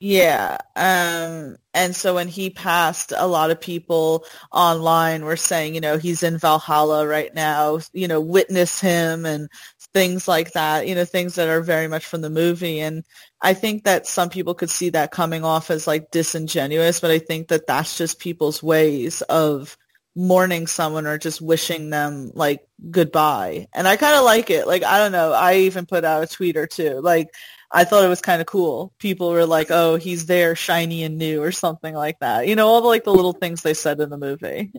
Yeah. 0.00 0.58
Um, 0.76 1.56
and 1.72 1.96
so 1.96 2.14
when 2.14 2.28
he 2.28 2.50
passed, 2.50 3.12
a 3.16 3.26
lot 3.26 3.50
of 3.50 3.60
people 3.60 4.26
online 4.52 5.24
were 5.24 5.36
saying, 5.36 5.74
you 5.74 5.80
know, 5.80 5.96
he's 5.96 6.22
in 6.22 6.36
Valhalla 6.36 7.06
right 7.06 7.34
now, 7.34 7.78
you 7.92 8.06
know, 8.06 8.20
witness 8.20 8.80
him 8.80 9.24
and 9.24 9.48
things 9.94 10.28
like 10.28 10.52
that, 10.52 10.88
you 10.88 10.94
know, 10.94 11.04
things 11.04 11.36
that 11.36 11.48
are 11.48 11.62
very 11.62 11.88
much 11.88 12.04
from 12.04 12.20
the 12.20 12.28
movie. 12.28 12.80
And 12.80 13.04
I 13.40 13.54
think 13.54 13.84
that 13.84 14.06
some 14.06 14.28
people 14.28 14.54
could 14.54 14.70
see 14.70 14.90
that 14.90 15.10
coming 15.10 15.44
off 15.44 15.70
as 15.70 15.86
like 15.86 16.10
disingenuous, 16.10 17.00
but 17.00 17.10
I 17.10 17.18
think 17.18 17.48
that 17.48 17.66
that's 17.66 17.96
just 17.96 18.18
people's 18.18 18.62
ways 18.62 19.22
of 19.22 19.76
mourning 20.16 20.66
someone 20.66 21.06
or 21.06 21.18
just 21.18 21.40
wishing 21.40 21.90
them 21.90 22.30
like 22.34 22.66
goodbye. 22.90 23.66
And 23.74 23.88
I 23.88 23.96
kind 23.96 24.16
of 24.16 24.24
like 24.24 24.50
it. 24.50 24.66
Like, 24.66 24.84
I 24.84 24.98
don't 24.98 25.12
know. 25.12 25.32
I 25.32 25.56
even 25.56 25.86
put 25.86 26.04
out 26.04 26.22
a 26.22 26.26
tweet 26.26 26.56
or 26.56 26.66
two. 26.66 27.00
Like, 27.00 27.28
I 27.70 27.84
thought 27.84 28.04
it 28.04 28.08
was 28.08 28.20
kind 28.20 28.40
of 28.40 28.46
cool. 28.46 28.92
People 28.98 29.30
were 29.30 29.46
like, 29.46 29.70
oh, 29.70 29.96
he's 29.96 30.26
there 30.26 30.54
shiny 30.54 31.02
and 31.02 31.18
new 31.18 31.42
or 31.42 31.50
something 31.50 31.94
like 31.94 32.18
that. 32.20 32.46
You 32.46 32.54
know, 32.54 32.68
all 32.68 32.80
the 32.80 32.86
like 32.86 33.04
the 33.04 33.12
little 33.12 33.32
things 33.32 33.62
they 33.62 33.74
said 33.74 34.00
in 34.00 34.10
the 34.10 34.18
movie. 34.18 34.70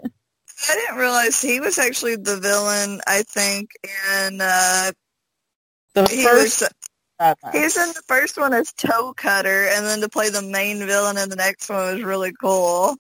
I 0.70 0.74
didn't 0.74 0.98
realize 0.98 1.42
he 1.42 1.60
was 1.60 1.78
actually 1.78 2.16
the 2.16 2.40
villain, 2.40 3.02
I 3.06 3.24
think, 3.24 3.72
in 3.84 4.40
uh, 4.42 4.92
the 5.94 6.08
first 6.08 6.62
was, 6.62 6.70
He's 7.54 7.78
in 7.78 7.90
the 7.90 8.02
first 8.08 8.38
one 8.38 8.54
as 8.54 8.74
Toe 8.74 9.14
Cutter, 9.14 9.68
and 9.70 9.86
then 9.86 10.02
to 10.02 10.10
play 10.10 10.30
the 10.30 10.42
main 10.42 10.80
villain 10.80 11.18
in 11.18 11.30
the 11.30 11.36
next 11.36 11.70
one 11.70 11.96
was 11.96 12.04
really 12.04 12.34
cool. 12.34 12.98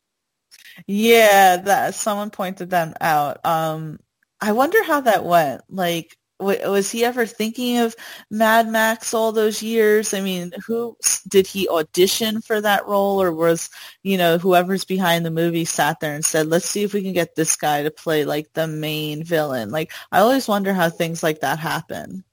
Yeah, 0.88 1.57
that 1.57 1.95
someone 1.95 2.30
pointed 2.30 2.72
that 2.72 2.97
out. 3.02 3.45
Um, 3.45 3.99
I 4.41 4.52
wonder 4.52 4.84
how 4.84 5.02
that 5.02 5.23
went. 5.23 5.61
Like, 5.69 6.18
w- 6.39 6.69
was 6.69 6.91
he 6.91 7.06
ever 7.06 7.26
thinking 7.26 7.77
of 7.80 7.95
Mad 8.30 8.68
Max 8.68 9.14
all 9.14 9.31
those 9.31 9.64
years? 9.64 10.14
I 10.14 10.22
mean, 10.22 10.52
who 10.68 10.97
did 11.27 11.47
he 11.47 11.68
audition 11.69 12.41
for 12.41 12.60
that 12.61 12.85
role, 12.88 13.22
or 13.22 13.31
was 13.31 13.69
you 14.03 14.18
know 14.18 14.38
whoever's 14.38 14.85
behind 14.85 15.26
the 15.26 15.31
movie 15.31 15.65
sat 15.65 15.99
there 15.99 16.14
and 16.15 16.26
said, 16.26 16.47
"Let's 16.47 16.69
see 16.69 16.84
if 16.84 16.93
we 16.93 17.03
can 17.03 17.14
get 17.14 17.35
this 17.35 17.56
guy 17.56 17.84
to 17.84 17.91
play 17.91 18.26
like 18.26 18.52
the 18.53 18.68
main 18.68 19.23
villain." 19.23 19.72
Like, 19.72 19.91
I 20.11 20.19
always 20.19 20.47
wonder 20.47 20.73
how 20.73 20.89
things 20.89 21.23
like 21.23 21.39
that 21.41 21.60
happen. 21.60 22.23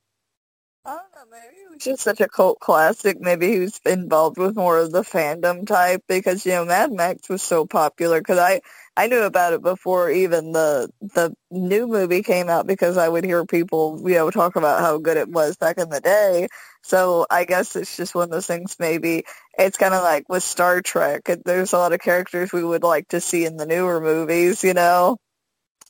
Just 1.84 2.02
such 2.02 2.20
a 2.20 2.28
cult 2.28 2.60
classic. 2.60 3.20
Maybe 3.20 3.58
was 3.58 3.80
involved 3.84 4.38
with 4.38 4.56
more 4.56 4.78
of 4.78 4.92
the 4.92 5.02
fandom 5.02 5.66
type 5.66 6.02
because 6.06 6.46
you 6.46 6.52
know 6.52 6.64
Mad 6.64 6.92
Max 6.92 7.28
was 7.28 7.42
so 7.42 7.66
popular. 7.66 8.20
Because 8.20 8.38
I 8.38 8.60
I 8.96 9.08
knew 9.08 9.22
about 9.22 9.52
it 9.52 9.62
before 9.62 10.10
even 10.10 10.52
the 10.52 10.90
the 11.00 11.34
new 11.50 11.86
movie 11.88 12.22
came 12.22 12.48
out 12.48 12.66
because 12.66 12.96
I 12.96 13.08
would 13.08 13.24
hear 13.24 13.44
people 13.44 14.00
you 14.04 14.14
know 14.14 14.30
talk 14.30 14.56
about 14.56 14.80
how 14.80 14.98
good 14.98 15.16
it 15.16 15.28
was 15.28 15.56
back 15.56 15.78
in 15.78 15.88
the 15.88 16.00
day. 16.00 16.48
So 16.82 17.26
I 17.30 17.44
guess 17.44 17.74
it's 17.74 17.96
just 17.96 18.14
one 18.14 18.24
of 18.24 18.30
those 18.30 18.46
things. 18.46 18.76
Maybe 18.78 19.24
it's 19.58 19.76
kind 19.78 19.94
of 19.94 20.02
like 20.02 20.28
with 20.28 20.42
Star 20.42 20.82
Trek. 20.82 21.30
There's 21.44 21.72
a 21.72 21.78
lot 21.78 21.92
of 21.92 22.00
characters 22.00 22.52
we 22.52 22.64
would 22.64 22.82
like 22.84 23.08
to 23.08 23.20
see 23.20 23.44
in 23.44 23.56
the 23.56 23.66
newer 23.66 24.00
movies. 24.00 24.62
You 24.62 24.74
know. 24.74 25.16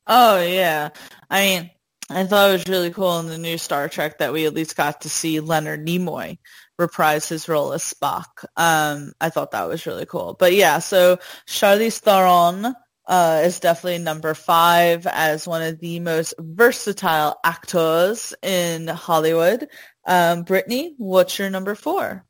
Oh 0.06 0.40
yeah, 0.40 0.90
I 1.31 1.40
mean 1.40 1.70
I 2.16 2.24
thought 2.24 2.51
it 2.51 2.52
was 2.52 2.68
really 2.68 2.90
cool 2.90 3.18
in 3.20 3.26
the 3.26 3.39
new 3.39 3.59
Star 3.59 3.89
Trek 3.89 4.18
that 4.18 4.32
we 4.32 4.47
at 4.47 4.55
least 4.55 4.76
got 4.76 5.02
to 5.02 5.09
see 5.09 5.40
Leonard 5.40 5.86
Nimoy 5.86 6.39
reprise 6.78 7.28
his 7.28 7.48
role 7.48 7.72
as 7.72 7.82
Spock. 7.82 8.44
Um, 8.56 9.12
I 9.20 9.30
thought 9.30 9.52
that 9.52 9.68
was 9.68 9.86
really 9.86 10.06
cool. 10.06 10.34
But 10.39 10.55
yeah, 10.55 10.78
so 10.78 11.18
Charlize 11.47 11.98
Theron 11.98 12.74
uh, 13.06 13.43
is 13.44 13.60
definitely 13.60 13.98
number 13.98 14.34
five 14.34 15.06
as 15.06 15.47
one 15.47 15.62
of 15.62 15.78
the 15.80 16.01
most 16.01 16.34
versatile 16.39 17.36
actors 17.44 18.34
in 18.43 18.86
Hollywood. 18.89 19.68
Um, 20.06 20.43
Brittany, 20.43 20.94
what's 20.98 21.39
your 21.39 21.51
number 21.51 21.74
four? 21.74 22.24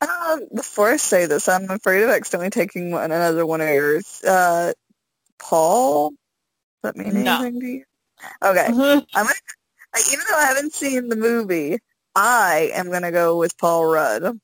Um, 0.00 0.40
before 0.54 0.90
I 0.90 0.96
say 0.96 1.26
this, 1.26 1.48
I'm 1.48 1.70
afraid 1.70 2.02
of 2.02 2.10
accidentally 2.10 2.50
taking 2.50 2.90
one, 2.90 3.04
another 3.04 3.46
one 3.46 3.60
of 3.60 3.68
yours. 3.68 4.22
Uh, 4.24 4.72
Paul? 5.38 6.10
Does 6.10 6.94
that 6.94 6.96
mean 6.96 7.22
no. 7.22 7.42
anything 7.42 7.60
to 7.60 7.66
you? 7.66 7.84
Okay. 8.42 8.66
I'm 8.70 9.04
gonna, 9.14 9.34
even 10.12 10.24
though 10.30 10.36
I 10.36 10.46
haven't 10.46 10.72
seen 10.72 11.08
the 11.08 11.16
movie, 11.16 11.78
I 12.14 12.70
am 12.74 12.90
gonna 12.90 13.12
go 13.12 13.38
with 13.38 13.56
Paul 13.58 13.86
Rudd. 13.86 14.38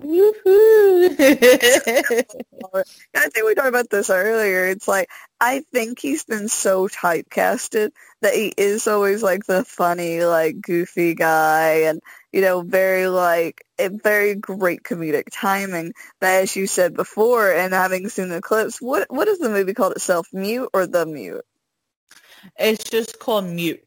Woohoo! 0.00 1.08
I 3.14 3.28
think 3.28 3.46
we 3.46 3.54
talked 3.54 3.68
about 3.68 3.88
this 3.90 4.10
earlier. 4.10 4.66
It's 4.66 4.86
like 4.86 5.08
I 5.40 5.62
think 5.72 5.98
he's 5.98 6.24
been 6.24 6.48
so 6.48 6.88
typecasted 6.88 7.90
that 8.20 8.34
he 8.34 8.52
is 8.56 8.86
always 8.86 9.22
like 9.22 9.46
the 9.46 9.64
funny, 9.64 10.24
like 10.24 10.60
goofy 10.60 11.14
guy, 11.14 11.84
and 11.88 12.00
you 12.32 12.42
know, 12.42 12.60
very 12.60 13.08
like 13.08 13.64
a 13.78 13.88
very 13.88 14.34
great 14.34 14.82
comedic 14.82 15.28
timing. 15.32 15.92
But 16.20 16.42
as 16.42 16.56
you 16.56 16.66
said 16.66 16.94
before, 16.94 17.50
and 17.52 17.72
having 17.72 18.08
seen 18.08 18.28
the 18.28 18.42
clips, 18.42 18.80
what 18.82 19.10
what 19.10 19.28
is 19.28 19.38
the 19.38 19.48
movie 19.48 19.74
called 19.74 19.92
itself? 19.92 20.28
Mute 20.32 20.68
or 20.74 20.86
The 20.86 21.06
Mute? 21.06 21.44
It's 22.58 22.84
just 22.84 23.18
called 23.18 23.46
Mute. 23.46 23.82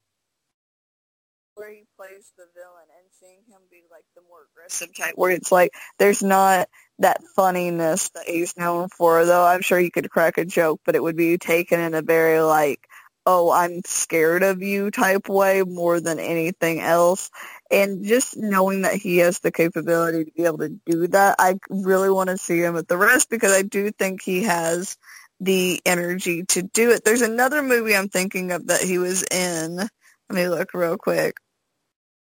Where 1.56 1.72
he 1.72 1.84
plays 1.98 2.32
the 2.38 2.46
villain 2.56 2.88
and 2.98 3.06
seeing 3.20 3.40
him 3.50 3.62
be 3.70 3.84
like 3.92 4.06
the 4.16 4.22
more 4.30 4.48
aggressive 4.52 4.96
type, 4.96 5.14
where 5.16 5.32
it's 5.32 5.52
like 5.52 5.72
there's 5.98 6.24
not 6.24 6.70
that 7.00 7.22
funniness 7.36 8.10
that 8.10 8.24
he's 8.28 8.56
known 8.56 8.88
for. 8.90 9.26
Though 9.26 9.46
I'm 9.46 9.62
sure 9.62 9.80
he 9.80 9.90
could 9.90 10.10
crack 10.10 10.38
a 10.38 10.46
joke, 10.46 10.80
but 10.86 10.96
it 10.96 11.04
would 11.04 11.18
be 11.18 11.38
taken 11.38 11.82
in 11.82 11.94
a 11.96 12.02
very 12.02 12.40
like, 12.40 12.88
"Oh, 13.26 13.52
I'm 13.52 13.82
scared 13.86 14.42
of 14.44 14.62
you" 14.62 14.90
type 14.90 15.28
way 15.28 15.64
more 15.64 16.00
than 16.00 16.18
anything 16.20 16.80
else. 16.80 17.30
And 17.70 18.06
just 18.06 18.38
knowing 18.38 18.84
that 18.84 18.96
he 18.96 19.18
has 19.18 19.40
the 19.40 19.52
capability 19.52 20.26
to 20.26 20.32
be 20.32 20.46
able 20.46 20.60
to 20.60 20.70
do 20.86 21.08
that, 21.08 21.36
I 21.40 21.60
really 21.70 22.10
want 22.10 22.30
to 22.30 22.38
see 22.38 22.60
him 22.62 22.78
at 22.78 22.88
the 22.88 22.98
rest 22.98 23.30
because 23.30 23.52
I 23.52 23.64
do 23.64 23.92
think 23.92 24.22
he 24.22 24.44
has 24.44 24.98
the 25.40 25.82
energy 25.86 26.44
to 26.44 26.62
do 26.62 26.92
it. 26.92 27.04
There's 27.04 27.22
another 27.22 27.62
movie 27.62 27.96
I'm 27.96 28.10
thinking 28.10 28.52
of 28.52 28.68
that 28.68 28.82
he 28.82 28.98
was 28.98 29.24
in. 29.24 29.78
Let 29.78 29.90
me 30.30 30.48
look 30.48 30.74
real 30.74 30.98
quick. 30.98 31.38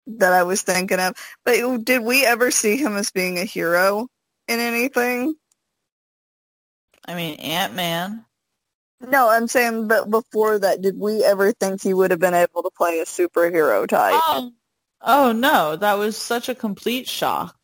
That 0.08 0.34
I 0.34 0.44
was 0.44 0.62
thinking 0.62 1.00
of. 1.00 1.16
But 1.46 1.86
did 1.86 2.04
we 2.04 2.26
ever 2.26 2.52
see 2.52 2.78
him 2.78 2.96
as 2.96 3.12
being 3.12 3.38
a 3.38 3.46
hero 3.46 4.08
in 4.48 4.60
anything? 4.60 5.36
I 7.06 7.16
mean, 7.16 7.36
Ant-Man. 7.40 8.26
No, 9.02 9.30
I'm 9.30 9.48
saying, 9.48 9.90
but 9.90 10.10
before 10.10 10.60
that, 10.60 10.82
did 10.82 10.98
we 10.98 11.24
ever 11.24 11.52
think 11.52 11.82
he 11.82 11.94
would 11.94 12.12
have 12.12 12.22
been 12.22 12.34
able 12.34 12.64
to 12.64 12.70
play 12.70 13.00
a 13.00 13.06
superhero 13.06 13.86
type? 13.86 14.14
Oh, 14.16 14.52
oh 15.02 15.32
no, 15.34 15.76
that 15.76 15.98
was 15.98 16.16
such 16.16 16.48
a 16.48 16.56
complete 16.56 17.08
shock. 17.08 17.56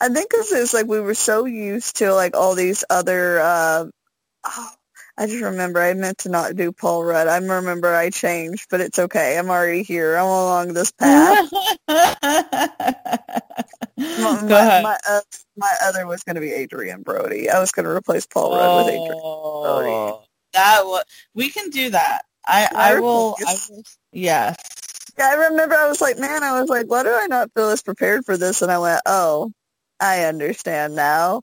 I 0.00 0.08
think 0.08 0.28
because 0.28 0.52
it's 0.52 0.74
like 0.74 0.86
we 0.86 1.00
were 1.00 1.14
so 1.14 1.46
used 1.46 1.96
to 1.96 2.12
like 2.12 2.36
all 2.36 2.54
these 2.54 2.84
other 2.90 3.40
uh, 3.40 3.86
oh, 4.44 4.68
I 5.16 5.26
just 5.26 5.44
remember 5.44 5.80
I 5.80 5.94
meant 5.94 6.18
to 6.18 6.28
not 6.28 6.56
do 6.56 6.72
Paul 6.72 7.04
Rudd. 7.04 7.28
I 7.28 7.36
remember 7.36 7.94
I 7.94 8.10
changed, 8.10 8.66
but 8.68 8.80
it's 8.80 8.98
okay. 8.98 9.38
I'm 9.38 9.48
already 9.48 9.84
here. 9.84 10.16
I'm 10.16 10.26
along 10.26 10.74
this 10.74 10.90
path. 10.90 11.48
my, 11.88 12.10
Go 13.96 14.58
ahead. 14.58 14.82
My, 14.82 14.98
uh, 15.08 15.20
my 15.56 15.72
other 15.84 16.06
was 16.08 16.24
going 16.24 16.34
to 16.34 16.40
be 16.40 16.52
Adrien 16.52 17.02
Brody. 17.02 17.48
I 17.48 17.60
was 17.60 17.70
going 17.70 17.84
to 17.84 17.92
replace 17.92 18.26
Paul 18.26 18.56
Rudd 18.56 18.86
with 18.86 18.94
Adrien 18.94 19.06
Brody. 19.06 19.20
Oh, 19.22 20.24
that 20.52 20.80
was, 20.84 21.04
we 21.32 21.48
can 21.48 21.70
do 21.70 21.90
that. 21.90 22.22
I, 22.44 22.68
I 22.74 23.00
will, 23.00 23.36
I 23.46 23.56
will, 23.70 23.84
yes. 24.12 24.56
Yeah, 25.16 25.28
I 25.30 25.34
remember 25.48 25.76
I 25.76 25.88
was 25.88 26.00
like, 26.00 26.18
man, 26.18 26.42
I 26.42 26.60
was 26.60 26.68
like, 26.68 26.86
why 26.86 27.04
do 27.04 27.10
I 27.10 27.26
not 27.28 27.52
feel 27.54 27.70
as 27.70 27.82
prepared 27.82 28.24
for 28.24 28.36
this? 28.36 28.62
And 28.62 28.72
I 28.72 28.78
went, 28.78 29.00
oh, 29.06 29.52
I 30.00 30.24
understand 30.24 30.96
now. 30.96 31.42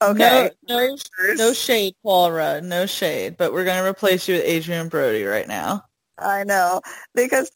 Okay. 0.00 0.50
No, 0.68 0.96
no, 0.96 1.34
no 1.34 1.52
shade, 1.52 1.94
Paul 2.02 2.30
Rudd. 2.32 2.64
No 2.64 2.86
shade. 2.86 3.36
But 3.36 3.52
we're 3.52 3.64
going 3.64 3.82
to 3.82 3.88
replace 3.88 4.28
you 4.28 4.36
with 4.36 4.46
Adrien 4.46 4.88
Brody 4.88 5.24
right 5.24 5.48
now. 5.48 5.84
I 6.18 6.44
know 6.44 6.80
because 7.14 7.50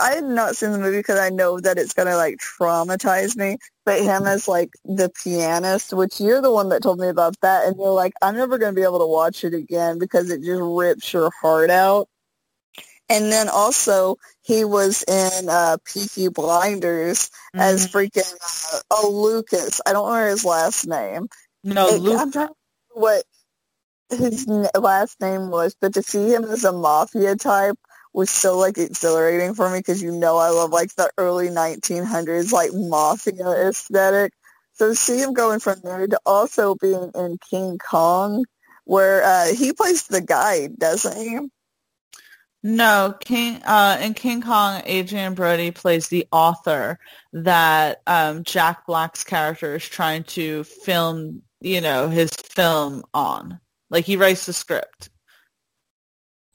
I 0.00 0.14
had 0.14 0.24
not 0.24 0.56
seen 0.56 0.72
the 0.72 0.78
movie 0.78 0.98
because 0.98 1.18
I 1.18 1.30
know 1.30 1.60
that 1.60 1.78
it's 1.78 1.92
gonna 1.92 2.16
like 2.16 2.38
traumatize 2.38 3.36
me. 3.36 3.58
But 3.84 4.02
him 4.02 4.26
as 4.26 4.48
like 4.48 4.70
the 4.84 5.10
pianist, 5.22 5.92
which 5.92 6.20
you're 6.20 6.40
the 6.40 6.52
one 6.52 6.70
that 6.70 6.82
told 6.82 6.98
me 6.98 7.08
about 7.08 7.40
that, 7.42 7.66
and 7.66 7.76
you're 7.76 7.90
like, 7.90 8.14
I'm 8.22 8.36
never 8.36 8.58
gonna 8.58 8.72
be 8.72 8.82
able 8.82 8.98
to 8.98 9.06
watch 9.06 9.44
it 9.44 9.54
again 9.54 9.98
because 9.98 10.30
it 10.30 10.42
just 10.42 10.62
rips 10.62 11.12
your 11.12 11.30
heart 11.40 11.70
out. 11.70 12.08
And 13.08 13.30
then 13.30 13.48
also 13.48 14.16
he 14.42 14.64
was 14.64 15.04
in 15.04 15.48
uh, 15.48 15.76
Peaky 15.84 16.28
Blinders 16.28 17.30
mm-hmm. 17.54 17.60
as 17.60 17.86
freaking 17.86 18.32
uh, 18.74 18.80
oh 18.90 19.10
Lucas. 19.12 19.80
I 19.86 19.92
don't 19.92 20.08
remember 20.08 20.30
his 20.30 20.44
last 20.44 20.88
name. 20.88 21.28
No, 21.66 21.88
It- 21.88 22.00
Luke. 22.00 22.20
I'm 22.20 22.32
trying 22.32 22.48
to 22.48 22.54
remember 22.94 23.08
what 23.08 23.24
his 24.08 24.46
last 24.78 25.20
name 25.20 25.50
was, 25.50 25.74
but 25.80 25.94
to 25.94 26.02
see 26.02 26.32
him 26.32 26.44
as 26.44 26.64
a 26.64 26.72
mafia 26.72 27.34
type 27.36 27.76
was 28.12 28.30
so 28.30 28.56
like 28.56 28.78
exhilarating 28.78 29.54
for 29.54 29.68
me 29.68 29.80
because 29.80 30.00
you 30.00 30.12
know 30.12 30.38
I 30.38 30.48
love 30.48 30.70
like 30.70 30.94
the 30.94 31.10
early 31.18 31.48
1900s 31.48 32.52
like 32.52 32.70
mafia 32.72 33.68
aesthetic. 33.68 34.32
So 34.74 34.90
to 34.90 34.94
see 34.94 35.18
him 35.18 35.32
going 35.34 35.58
from 35.58 35.80
there 35.82 36.06
to 36.06 36.20
also 36.24 36.76
being 36.76 37.10
in 37.14 37.38
King 37.50 37.78
Kong, 37.78 38.44
where 38.84 39.24
uh, 39.24 39.46
he 39.52 39.72
plays 39.72 40.06
the 40.06 40.20
guy, 40.20 40.68
doesn't 40.68 41.16
he? 41.16 41.40
No, 42.62 43.14
King 43.20 43.62
uh, 43.64 43.98
in 44.02 44.14
King 44.14 44.42
Kong, 44.42 44.82
Adrien 44.88 45.34
Brody 45.34 45.70
plays 45.70 46.08
the 46.08 46.26
author 46.32 46.98
that 47.32 48.02
um, 48.06 48.42
Jack 48.44 48.86
Black's 48.86 49.22
character 49.22 49.76
is 49.76 49.88
trying 49.88 50.24
to 50.24 50.64
film, 50.64 51.42
you 51.60 51.80
know, 51.80 52.08
his 52.08 52.30
film 52.30 53.04
on. 53.14 53.60
Like 53.90 54.04
he 54.04 54.16
writes 54.16 54.46
the 54.46 54.52
script. 54.52 55.10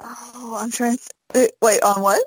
Oh, 0.01 0.57
I'm 0.59 0.71
trying 0.71 0.97
to 0.97 1.09
th- 1.33 1.51
wait 1.61 1.83
on 1.83 2.01
what? 2.01 2.23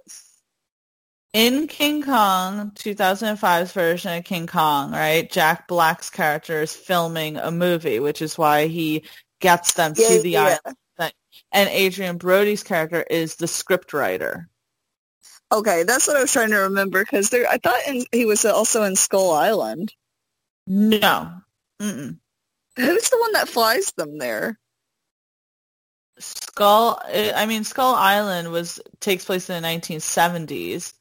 In 1.33 1.67
King 1.67 2.03
Kong, 2.03 2.71
2005's 2.77 3.73
version 3.73 4.17
of 4.17 4.25
King 4.25 4.47
Kong, 4.47 4.93
right? 4.93 5.29
Jack 5.31 5.67
Black's 5.67 6.09
character 6.09 6.63
is 6.63 6.75
filming 6.75 7.37
a 7.37 7.51
movie, 7.51 7.99
which 7.99 8.23
is 8.23 8.39
why 8.39 8.69
he 8.69 9.05
gets 9.41 9.75
them 9.75 9.95
to 9.95 10.21
the 10.23 10.31
yeah. 10.31 10.59
island. 10.65 10.77
And 11.51 11.69
Adrien 11.69 12.19
Brody's 12.19 12.63
character 12.63 13.05
is 13.11 13.37
the 13.37 13.49
script 13.49 13.93
writer. 13.93 14.49
Okay, 15.53 15.83
that's 15.85 16.07
what 16.07 16.17
I 16.17 16.21
was 16.21 16.33
trying 16.33 16.51
to 16.51 16.59
remember 16.59 17.03
because 17.03 17.31
there. 17.31 17.47
I 17.49 17.59
thought 17.59 17.87
in, 17.87 18.05
he 18.13 18.25
was 18.25 18.45
also 18.45 18.83
in 18.83 18.97
Skull 18.97 19.33
Island. 19.33 19.93
No. 20.67 21.33
Mm-mm. 21.81 22.19
Who's 22.77 23.09
the 23.09 23.19
one 23.19 23.33
that 23.33 23.49
flies 23.49 23.93
them 23.97 24.19
there? 24.19 24.59
Skull. 26.19 27.01
I 27.05 27.47
mean, 27.47 27.65
Skull 27.65 27.95
Island 27.95 28.51
was 28.51 28.81
takes 29.01 29.25
place 29.25 29.51
in 29.51 29.63
the 29.63 29.69
1970s, 29.69 30.95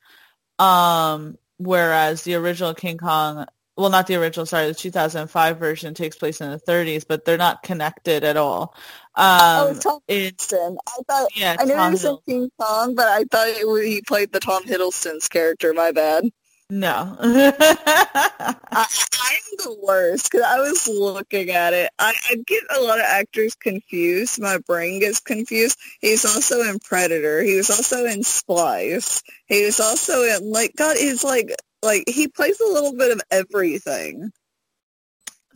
um, 0.60 1.38
whereas 1.58 2.24
the 2.24 2.36
original 2.36 2.74
King 2.74 2.98
Kong, 2.98 3.46
well, 3.78 3.90
not 3.90 4.08
the 4.08 4.16
original, 4.16 4.46
sorry, 4.46 4.68
the 4.68 4.74
2005 4.74 5.58
version 5.58 5.94
takes 5.94 6.16
place 6.16 6.42
in 6.42 6.50
the 6.52 6.60
30s, 6.60 7.06
but 7.08 7.26
they're 7.26 7.38
not 7.38 7.64
connected 7.64 8.24
at 8.24 8.38
all. 8.38 8.76
oh, 9.18 9.70
Um, 9.70 9.80
Tom 9.80 10.00
Hiddleston. 10.08 10.78
I 10.88 10.98
thought 11.08 11.30
yeah, 11.36 11.56
I 11.60 11.66
knew 11.66 11.74
Tom 11.76 11.88
he 11.90 11.94
was 11.94 12.06
in. 12.06 12.18
King 12.28 12.52
Kong, 12.60 12.96
but 12.96 13.08
I 13.08 13.24
thought 13.26 13.48
it 13.50 13.88
he 13.88 14.02
played 14.02 14.32
the 14.32 14.40
Tom 14.40 14.64
Hiddleston's 14.64 15.28
character. 15.28 15.74
My 15.74 15.92
bad. 15.92 16.26
No. 16.74 17.16
I, 17.20 18.56
I'm 18.72 19.58
the 19.60 19.78
worst 19.84 20.32
because 20.32 20.44
I 20.44 20.58
was 20.58 20.88
looking 20.88 21.52
at 21.52 21.72
it. 21.72 21.92
I, 22.00 22.16
I 22.32 22.36
get 22.48 22.64
a 22.76 22.82
lot 22.82 22.98
of 22.98 23.06
actors 23.06 23.54
confused. 23.54 24.42
My 24.42 24.58
brain 24.58 25.00
gets 25.00 25.20
confused. 25.20 25.78
He's 26.02 26.26
also 26.26 26.62
in 26.62 26.80
Predator. 26.80 27.44
He 27.44 27.58
was 27.58 27.70
also 27.70 28.06
in 28.06 28.24
Splice. 28.24 29.22
He 29.46 29.64
was 29.64 29.80
also 29.80 30.24
in 30.24 30.50
like 30.52 30.76
God. 30.76 30.98
He's 30.98 31.24
like 31.24 31.54
like 31.84 32.06
he 32.08 32.28
plays 32.28 32.60
a 32.60 32.74
little 32.74 32.98
bit 32.98 33.12
of 33.12 33.22
everything. 33.30 34.32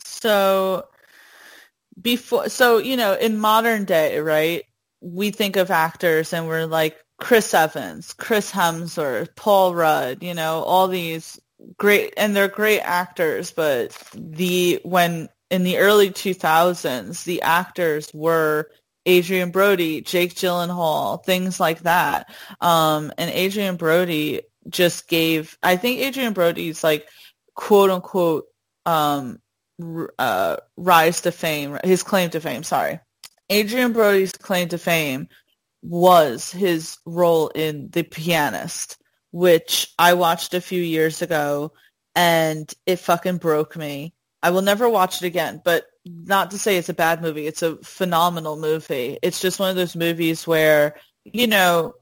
So 0.04 0.86
before, 2.00 2.48
so 2.48 2.78
you 2.78 2.96
know, 2.96 3.14
in 3.14 3.38
modern 3.38 3.86
day, 3.86 4.20
right? 4.20 4.62
We 5.00 5.32
think 5.32 5.56
of 5.56 5.72
actors 5.72 6.32
and 6.32 6.46
we're 6.46 6.66
like 6.66 6.96
Chris 7.18 7.52
Evans, 7.52 8.14
Chris 8.14 8.50
Hemsworth, 8.50 9.34
Paul 9.34 9.74
Rudd, 9.74 10.22
you 10.22 10.34
know, 10.34 10.62
all 10.62 10.88
these 10.88 11.40
great, 11.76 12.14
and 12.16 12.34
they're 12.34 12.48
great 12.48 12.80
actors. 12.80 13.50
But 13.50 13.92
the 14.14 14.80
when 14.84 15.28
in 15.50 15.64
the 15.64 15.78
early 15.78 16.10
2000s, 16.10 17.24
the 17.24 17.42
actors 17.42 18.10
were 18.14 18.70
Adrien 19.08 19.50
Brody, 19.50 20.00
Jake 20.02 20.34
Gyllenhaal, 20.34 21.24
things 21.24 21.58
like 21.58 21.80
that. 21.80 22.32
Um, 22.60 23.12
and 23.18 23.30
Adrien 23.30 23.76
Brody 23.76 24.42
just 24.68 25.08
gave, 25.08 25.56
I 25.62 25.76
think 25.76 26.00
Adrien 26.00 26.34
Brody's 26.34 26.84
like 26.84 27.08
quote 27.54 27.90
unquote 27.90 28.46
um, 28.84 29.40
uh, 30.18 30.56
rise 30.76 31.22
to 31.22 31.32
fame, 31.32 31.78
his 31.82 32.02
claim 32.02 32.30
to 32.30 32.40
fame, 32.40 32.62
sorry. 32.62 33.00
Adrien 33.50 33.92
Brody's 33.92 34.32
claim 34.32 34.68
to 34.68 34.78
fame 34.78 35.28
was 35.82 36.50
his 36.50 36.98
role 37.04 37.48
in 37.48 37.90
The 37.90 38.02
Pianist, 38.02 38.98
which 39.30 39.92
I 39.98 40.14
watched 40.14 40.54
a 40.54 40.60
few 40.60 40.82
years 40.82 41.22
ago 41.22 41.72
and 42.14 42.72
it 42.86 42.96
fucking 42.96 43.38
broke 43.38 43.76
me. 43.76 44.14
I 44.42 44.50
will 44.50 44.62
never 44.62 44.88
watch 44.88 45.22
it 45.22 45.26
again, 45.26 45.60
but 45.64 45.86
not 46.04 46.50
to 46.50 46.58
say 46.58 46.76
it's 46.76 46.88
a 46.88 46.94
bad 46.94 47.22
movie. 47.22 47.46
It's 47.46 47.62
a 47.62 47.76
phenomenal 47.82 48.56
movie. 48.56 49.18
It's 49.22 49.40
just 49.40 49.58
one 49.58 49.70
of 49.70 49.76
those 49.76 49.96
movies 49.96 50.46
where, 50.46 50.96
you 51.24 51.46
know, 51.46 51.94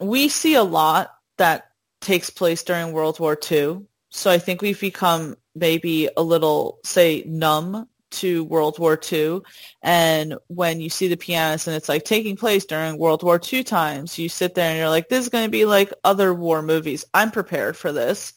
we 0.00 0.28
see 0.28 0.54
a 0.54 0.62
lot 0.62 1.10
that 1.38 1.70
takes 2.00 2.30
place 2.30 2.62
during 2.62 2.92
World 2.92 3.20
War 3.20 3.38
II. 3.50 3.82
So 4.10 4.30
I 4.30 4.38
think 4.38 4.62
we've 4.62 4.80
become 4.80 5.36
maybe 5.54 6.08
a 6.16 6.22
little, 6.22 6.78
say, 6.84 7.24
numb 7.26 7.88
to 8.14 8.44
World 8.44 8.78
War 8.78 8.98
II. 9.12 9.40
And 9.82 10.36
when 10.48 10.80
you 10.80 10.90
see 10.90 11.08
the 11.08 11.16
pianist 11.16 11.66
and 11.66 11.76
it's 11.76 11.88
like 11.88 12.04
taking 12.04 12.36
place 12.36 12.64
during 12.64 12.98
World 12.98 13.22
War 13.22 13.40
II 13.40 13.64
times, 13.64 14.18
you 14.18 14.28
sit 14.28 14.54
there 14.54 14.70
and 14.70 14.78
you're 14.78 14.88
like, 14.88 15.08
this 15.08 15.24
is 15.24 15.30
going 15.30 15.44
to 15.44 15.50
be 15.50 15.64
like 15.64 15.92
other 16.02 16.32
war 16.32 16.62
movies. 16.62 17.04
I'm 17.12 17.30
prepared 17.30 17.76
for 17.76 17.92
this. 17.92 18.32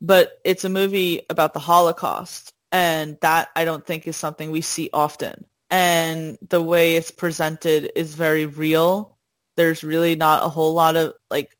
But 0.00 0.38
it's 0.44 0.64
a 0.64 0.68
movie 0.68 1.22
about 1.28 1.54
the 1.54 1.60
Holocaust. 1.60 2.52
And 2.70 3.16
that 3.22 3.48
I 3.56 3.64
don't 3.64 3.84
think 3.84 4.06
is 4.06 4.16
something 4.16 4.50
we 4.50 4.60
see 4.60 4.90
often. 4.92 5.44
And 5.70 6.38
the 6.48 6.62
way 6.62 6.96
it's 6.96 7.10
presented 7.10 7.90
is 7.96 8.14
very 8.14 8.46
real. 8.46 9.18
There's 9.56 9.82
really 9.82 10.16
not 10.16 10.44
a 10.44 10.48
whole 10.48 10.74
lot 10.74 10.96
of 10.96 11.14
like, 11.30 11.56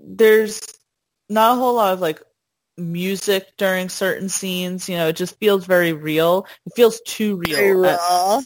there's 0.00 0.60
not 1.28 1.52
a 1.56 1.60
whole 1.60 1.74
lot 1.74 1.92
of 1.92 2.00
like 2.00 2.22
music 2.78 3.48
during 3.58 3.88
certain 3.88 4.28
scenes. 4.28 4.88
You 4.88 4.96
know, 4.96 5.08
it 5.08 5.16
just 5.16 5.38
feels 5.38 5.66
very 5.66 5.92
real. 5.92 6.46
It 6.66 6.72
feels 6.76 7.00
too 7.06 7.36
real. 7.36 7.56
Very 7.56 7.88
at- 7.88 7.98
raw. 7.98 8.40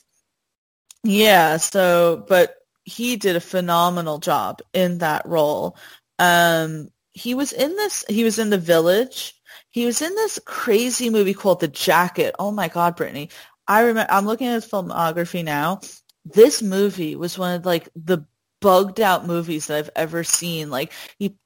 yeah, 1.05 1.57
so 1.57 2.25
but 2.29 2.57
he 2.85 3.17
did 3.17 3.37
a 3.37 3.41
phenomenal 3.41 4.19
job 4.19 4.61
in 4.73 4.99
that 4.99 5.27
role. 5.27 5.77
Um 6.19 6.89
he 7.13 7.35
was 7.35 7.53
in 7.53 7.77
this 7.77 8.05
he 8.09 8.25
was 8.25 8.39
in 8.39 8.51
The 8.51 8.59
Village. 8.59 9.35
He 9.71 9.87
was 9.87 10.03
in 10.03 10.15
this 10.15 10.39
crazy 10.45 11.11
movie 11.11 11.35
called 11.35 11.61
The 11.61 11.69
Jacket. 11.69 12.35
Oh 12.39 12.51
my 12.51 12.69
god, 12.69 12.97
Brittany. 12.97 13.31
I 13.69 13.83
remember 13.83 14.13
I'm 14.13 14.27
looking 14.27 14.49
at 14.49 14.55
his 14.55 14.67
filmography 14.69 15.45
now. 15.45 15.81
This 16.25 16.63
movie 16.63 17.17
was 17.17 17.39
one 17.39 17.55
of 17.57 17.67
like 17.67 17.89
the 17.97 18.25
bugged 18.61 19.01
out 19.01 19.27
movies 19.27 19.67
that 19.67 19.79
I've 19.79 19.91
ever 19.97 20.25
seen. 20.25 20.71
Like 20.71 20.93
he 21.19 21.37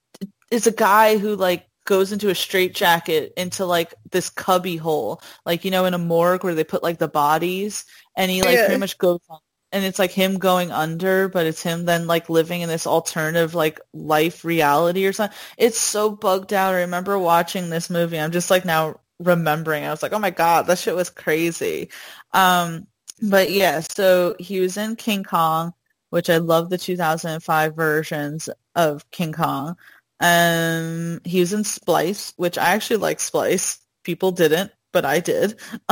is 0.51 0.67
a 0.67 0.73
guy 0.73 1.19
who 1.19 1.35
like 1.37 1.67
goes 1.87 2.13
into 2.13 2.31
a 2.31 2.35
straitjacket 2.37 3.35
into 3.37 3.67
like 3.67 3.95
this 4.13 4.31
cubby 4.31 4.77
hole, 4.77 5.23
like 5.47 5.65
you 5.65 5.71
know 5.73 5.87
in 5.87 5.95
a 5.95 5.99
morgue 5.99 6.45
where 6.45 6.55
they 6.55 6.65
put 6.65 6.83
like 6.85 6.99
the 6.99 7.09
bodies, 7.09 7.87
and 8.17 8.31
he 8.31 8.43
like 8.45 8.63
Yeah. 8.63 8.65
pretty 8.65 8.81
much 8.81 8.99
goes 8.99 9.21
on, 9.31 9.41
and 9.73 9.85
it's 9.85 9.99
like 9.99 10.13
him 10.13 10.39
going 10.39 10.73
under, 10.73 11.29
but 11.29 11.47
it's 11.47 11.63
him 11.63 11.85
then 11.87 12.07
like 12.07 12.29
living 12.31 12.63
in 12.63 12.69
this 12.69 12.87
alternative 12.87 13.55
like 13.55 13.81
life 13.95 14.45
reality 14.45 15.07
or 15.07 15.13
something. 15.15 15.37
It's 15.59 15.79
so 15.79 16.11
bugged 16.11 16.53
out. 16.53 16.75
I 16.75 16.81
remember 16.83 17.19
watching 17.19 17.71
this 17.71 17.91
movie. 17.91 18.21
I'm 18.21 18.33
just 18.33 18.51
like 18.51 18.65
now 18.67 19.01
remembering. 19.21 19.85
I 19.85 19.91
was 19.91 20.03
like, 20.03 20.13
oh 20.13 20.19
my 20.19 20.31
god, 20.31 20.67
that 20.67 20.79
shit 20.79 20.97
was 20.97 21.11
crazy. 21.11 21.91
Um, 22.33 22.87
but 23.23 23.51
yeah, 23.51 23.81
so 23.81 24.37
he 24.39 24.61
was 24.61 24.77
in 24.77 24.97
King 24.97 25.25
Kong, 25.25 25.73
which 26.11 26.31
I 26.31 26.39
love 26.39 26.71
the 26.71 26.79
2005 26.79 27.75
versions 27.75 28.49
of 28.75 29.11
King 29.11 29.33
Kong. 29.33 29.77
Um, 30.21 31.21
he 31.25 31.41
was 31.41 31.53
in 31.53 31.65
Splice, 31.65 32.33
which 32.37 32.59
I 32.59 32.71
actually 32.75 32.97
like 32.99 33.21
Splice. 33.21 33.79
People 34.05 34.33
didn't, 34.33 34.73
but 34.93 35.05
I 35.05 35.21
did. 35.21 35.59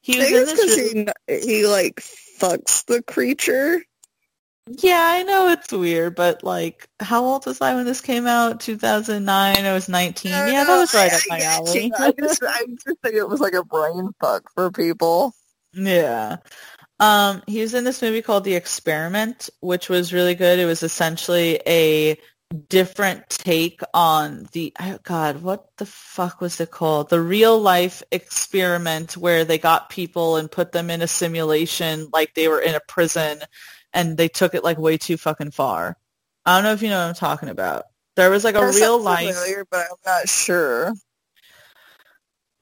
he 0.00 0.18
was 0.18 0.28
in 0.28 0.44
this. 0.46 0.78
really- 0.94 1.08
he, 1.26 1.40
he 1.40 1.66
like 1.66 1.96
fucks 2.38 2.84
the 2.86 3.02
creature. 3.02 3.82
Yeah, 4.70 5.00
I 5.02 5.22
know 5.22 5.48
it's 5.48 5.72
weird, 5.72 6.14
but 6.14 6.44
like, 6.44 6.86
how 7.00 7.24
old 7.24 7.46
was 7.46 7.60
I 7.62 7.74
when 7.74 7.86
this 7.86 8.02
came 8.02 8.26
out? 8.26 8.60
2009. 8.60 9.56
I 9.64 9.72
was 9.72 9.88
19. 9.88 10.30
I 10.32 10.40
don't 10.44 10.52
Yeah, 10.52 10.64
that 10.64 10.78
was 10.78 10.94
right 10.94 11.10
I- 11.12 11.16
up 11.16 11.22
my 11.28 11.40
alley. 11.40 11.92
I 11.98 12.12
just, 12.12 12.42
I 12.46 12.64
just 12.84 13.00
think 13.02 13.14
it 13.14 13.26
was 13.28 13.40
like 13.40 13.54
a 13.54 13.64
brain 13.64 14.10
fuck 14.20 14.50
for 14.54 14.70
people. 14.70 15.32
Yeah. 15.72 16.36
Um, 17.00 17.42
he 17.46 17.60
was 17.62 17.74
in 17.74 17.84
this 17.84 18.02
movie 18.02 18.20
called 18.22 18.44
The 18.44 18.56
Experiment, 18.56 19.48
which 19.60 19.88
was 19.88 20.12
really 20.12 20.34
good. 20.34 20.58
It 20.58 20.66
was 20.66 20.82
essentially 20.82 21.60
a 21.66 22.18
different 22.50 23.28
take 23.28 23.80
on 23.94 24.48
the 24.52 24.72
oh 24.80 24.98
God, 25.02 25.42
what 25.42 25.76
the 25.76 25.86
fuck 25.86 26.40
was 26.40 26.60
it 26.60 26.70
called? 26.70 27.10
The 27.10 27.20
real 27.20 27.58
life 27.60 28.02
experiment 28.12 29.16
where 29.16 29.44
they 29.44 29.58
got 29.58 29.90
people 29.90 30.36
and 30.36 30.50
put 30.50 30.72
them 30.72 30.90
in 30.90 31.02
a 31.02 31.08
simulation 31.08 32.08
like 32.12 32.34
they 32.34 32.48
were 32.48 32.60
in 32.60 32.74
a 32.74 32.80
prison 32.88 33.40
and 33.92 34.16
they 34.16 34.28
took 34.28 34.54
it 34.54 34.64
like 34.64 34.78
way 34.78 34.96
too 34.96 35.16
fucking 35.16 35.50
far. 35.50 35.96
I 36.46 36.56
don't 36.56 36.64
know 36.64 36.72
if 36.72 36.82
you 36.82 36.88
know 36.88 37.00
what 37.00 37.08
I'm 37.08 37.14
talking 37.14 37.50
about. 37.50 37.84
There 38.16 38.30
was 38.30 38.44
like 38.44 38.54
a 38.56 38.60
That 38.60 38.74
real 38.74 38.98
life 39.00 39.34
familiar, 39.34 39.66
but 39.70 39.86
I'm 39.90 39.96
not 40.06 40.28
sure. 40.28 40.92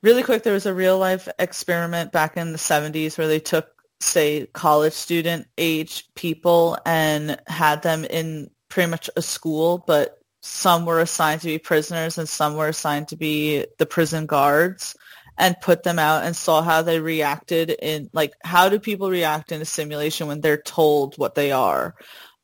really 0.03 0.23
quick, 0.23 0.43
there 0.43 0.55
was 0.55 0.67
a 0.67 0.75
real 0.75 0.99
life 0.99 1.29
experiment 1.39 2.13
back 2.13 2.37
in 2.37 2.53
the 2.53 2.59
70s 2.59 3.19
where 3.19 3.29
they 3.29 3.41
took, 3.41 3.69
say, 4.01 4.47
college 4.53 4.93
student 4.93 5.47
age 5.59 6.07
people 6.15 6.79
and 6.87 7.41
had 7.47 7.83
them 7.83 8.05
in 8.05 8.51
pretty 8.77 8.91
much 8.91 9.09
a 9.17 9.23
school, 9.23 9.83
but 9.87 10.19
some 10.43 10.85
were 10.85 11.01
assigned 11.01 11.41
to 11.41 11.47
be 11.47 11.57
prisoners 11.57 12.19
and 12.19 12.29
some 12.29 12.57
were 12.57 12.69
assigned 12.69 13.09
to 13.09 13.17
be 13.17 13.65
the 13.79 13.87
prison 13.87 14.27
guards 14.27 14.95
and 15.39 15.59
put 15.63 15.83
them 15.83 15.99
out 15.99 16.25
and 16.25 16.37
saw 16.37 16.61
how 16.61 16.83
they 16.83 17.01
reacted 17.01 17.71
in 17.71 18.11
like 18.13 18.35
how 18.45 18.69
do 18.69 18.79
people 18.79 19.09
react 19.09 19.51
in 19.51 19.63
a 19.63 19.65
simulation 19.65 20.27
when 20.27 20.43
they're 20.43 20.61
told 20.61 21.17
what 21.17 21.35
they 21.35 21.53
are? 21.53 21.95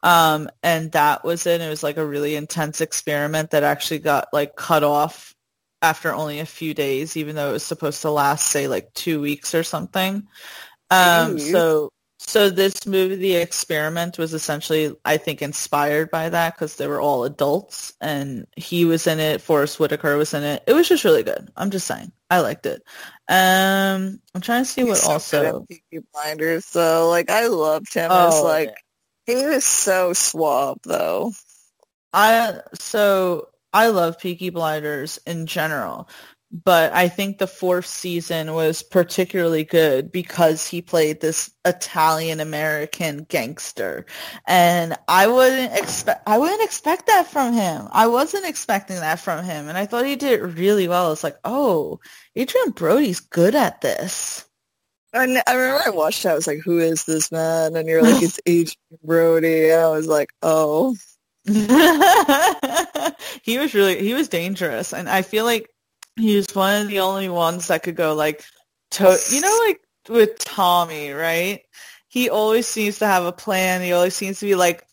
Um, 0.02 0.48
and 0.62 0.90
that 0.92 1.22
was 1.22 1.46
it. 1.46 1.60
It 1.60 1.68
was 1.68 1.82
like 1.82 1.98
a 1.98 2.06
really 2.06 2.34
intense 2.34 2.80
experiment 2.80 3.50
that 3.50 3.62
actually 3.62 3.98
got 3.98 4.28
like 4.32 4.56
cut 4.56 4.82
off 4.82 5.34
after 5.82 6.14
only 6.14 6.38
a 6.38 6.46
few 6.46 6.72
days, 6.72 7.14
even 7.14 7.36
though 7.36 7.50
it 7.50 7.52
was 7.52 7.62
supposed 7.62 8.00
to 8.02 8.10
last, 8.10 8.46
say, 8.46 8.68
like 8.68 8.94
two 8.94 9.20
weeks 9.20 9.54
or 9.54 9.64
something. 9.64 10.26
Um, 10.90 11.38
so, 11.38 11.90
so 12.26 12.50
this 12.50 12.86
movie, 12.86 13.16
The 13.16 13.36
Experiment, 13.36 14.18
was 14.18 14.32
essentially, 14.34 14.94
I 15.04 15.16
think, 15.16 15.42
inspired 15.42 16.10
by 16.10 16.28
that 16.28 16.54
because 16.54 16.76
they 16.76 16.86
were 16.86 17.00
all 17.00 17.24
adults, 17.24 17.92
and 18.00 18.46
he 18.56 18.84
was 18.84 19.06
in 19.06 19.20
it. 19.20 19.40
Forest 19.40 19.78
Whitaker 19.78 20.16
was 20.16 20.32
in 20.34 20.42
it. 20.42 20.62
It 20.66 20.72
was 20.72 20.88
just 20.88 21.04
really 21.04 21.22
good. 21.22 21.50
I'm 21.56 21.70
just 21.70 21.86
saying, 21.86 22.12
I 22.30 22.40
liked 22.40 22.66
it. 22.66 22.82
Um, 23.28 24.20
I'm 24.34 24.40
trying 24.40 24.64
to 24.64 24.70
see 24.70 24.84
what 24.84 24.98
He's 24.98 25.02
so 25.02 25.08
good 25.30 25.46
at 25.46 25.54
also. 25.54 25.66
Peaky 25.68 26.04
Blinders, 26.12 26.64
so 26.64 27.08
like 27.08 27.30
I 27.30 27.46
loved 27.48 27.92
him 27.92 28.10
as 28.10 28.34
Oh, 28.34 28.44
like 28.44 28.74
he 29.26 29.34
was 29.46 29.64
so 29.64 30.12
suave 30.12 30.78
though. 30.84 31.32
I 32.12 32.60
so 32.74 33.48
I 33.72 33.88
love 33.88 34.18
Peaky 34.18 34.50
Blinders 34.50 35.18
in 35.26 35.46
general, 35.46 36.08
but 36.52 36.92
I 36.92 37.08
think 37.08 37.38
the 37.38 37.46
fourth 37.46 37.86
season 37.86 38.52
was 38.52 38.82
particularly 38.82 39.64
good 39.64 40.12
because 40.12 40.66
he 40.66 40.82
played 40.82 41.20
this 41.20 41.50
Italian 41.64 42.40
American 42.40 43.24
gangster, 43.24 44.04
and 44.46 44.96
I 45.08 45.26
wouldn't 45.28 45.78
expect 45.78 46.22
I 46.26 46.36
wouldn't 46.38 46.62
expect 46.62 47.06
that 47.06 47.26
from 47.26 47.54
him. 47.54 47.88
I 47.90 48.06
wasn't 48.06 48.46
expecting 48.46 48.96
that 48.96 49.18
from 49.18 49.44
him, 49.44 49.68
and 49.68 49.78
I 49.78 49.86
thought 49.86 50.04
he 50.04 50.16
did 50.16 50.32
it 50.40 50.44
really 50.44 50.88
well. 50.88 51.12
It's 51.12 51.24
like, 51.24 51.38
oh, 51.44 52.00
Adrien 52.38 52.70
Brody's 52.72 53.20
good 53.20 53.54
at 53.54 53.80
this. 53.80 54.44
And 55.14 55.42
I 55.46 55.54
remember 55.54 55.82
I 55.86 55.90
watched 55.90 56.24
it, 56.24 56.28
I 56.28 56.34
was 56.34 56.46
like, 56.46 56.60
Who 56.64 56.78
is 56.78 57.04
this 57.04 57.30
man? 57.32 57.76
And 57.76 57.88
you're 57.88 58.02
like, 58.02 58.22
It's 58.22 58.40
Adrien 58.48 58.76
Brody 59.04 59.70
and 59.70 59.80
I 59.80 59.88
was 59.88 60.06
like, 60.06 60.30
Oh. 60.42 60.96
he 63.42 63.58
was 63.58 63.74
really 63.74 63.98
he 63.98 64.14
was 64.14 64.28
dangerous 64.28 64.92
and 64.92 65.08
i 65.08 65.22
feel 65.22 65.44
like 65.44 65.68
he 66.16 66.36
was 66.36 66.54
one 66.54 66.82
of 66.82 66.88
the 66.88 67.00
only 67.00 67.28
ones 67.28 67.68
that 67.68 67.82
could 67.82 67.96
go 67.96 68.14
like 68.14 68.44
to 68.90 69.18
you 69.30 69.40
know 69.40 69.60
like 69.66 69.80
with 70.08 70.38
tommy 70.38 71.10
right 71.10 71.62
he 72.08 72.28
always 72.28 72.66
seems 72.66 72.98
to 72.98 73.06
have 73.06 73.24
a 73.24 73.32
plan 73.32 73.80
he 73.80 73.92
always 73.92 74.14
seems 74.14 74.40
to 74.40 74.46
be 74.46 74.54
like 74.54 74.86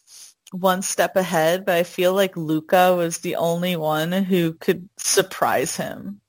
one 0.51 0.81
step 0.81 1.15
ahead 1.15 1.65
but 1.65 1.75
i 1.75 1.83
feel 1.83 2.13
like 2.13 2.37
luca 2.37 2.95
was 2.95 3.19
the 3.19 3.35
only 3.35 3.75
one 3.75 4.11
who 4.11 4.53
could 4.53 4.87
surprise 4.97 5.75
him 5.75 6.21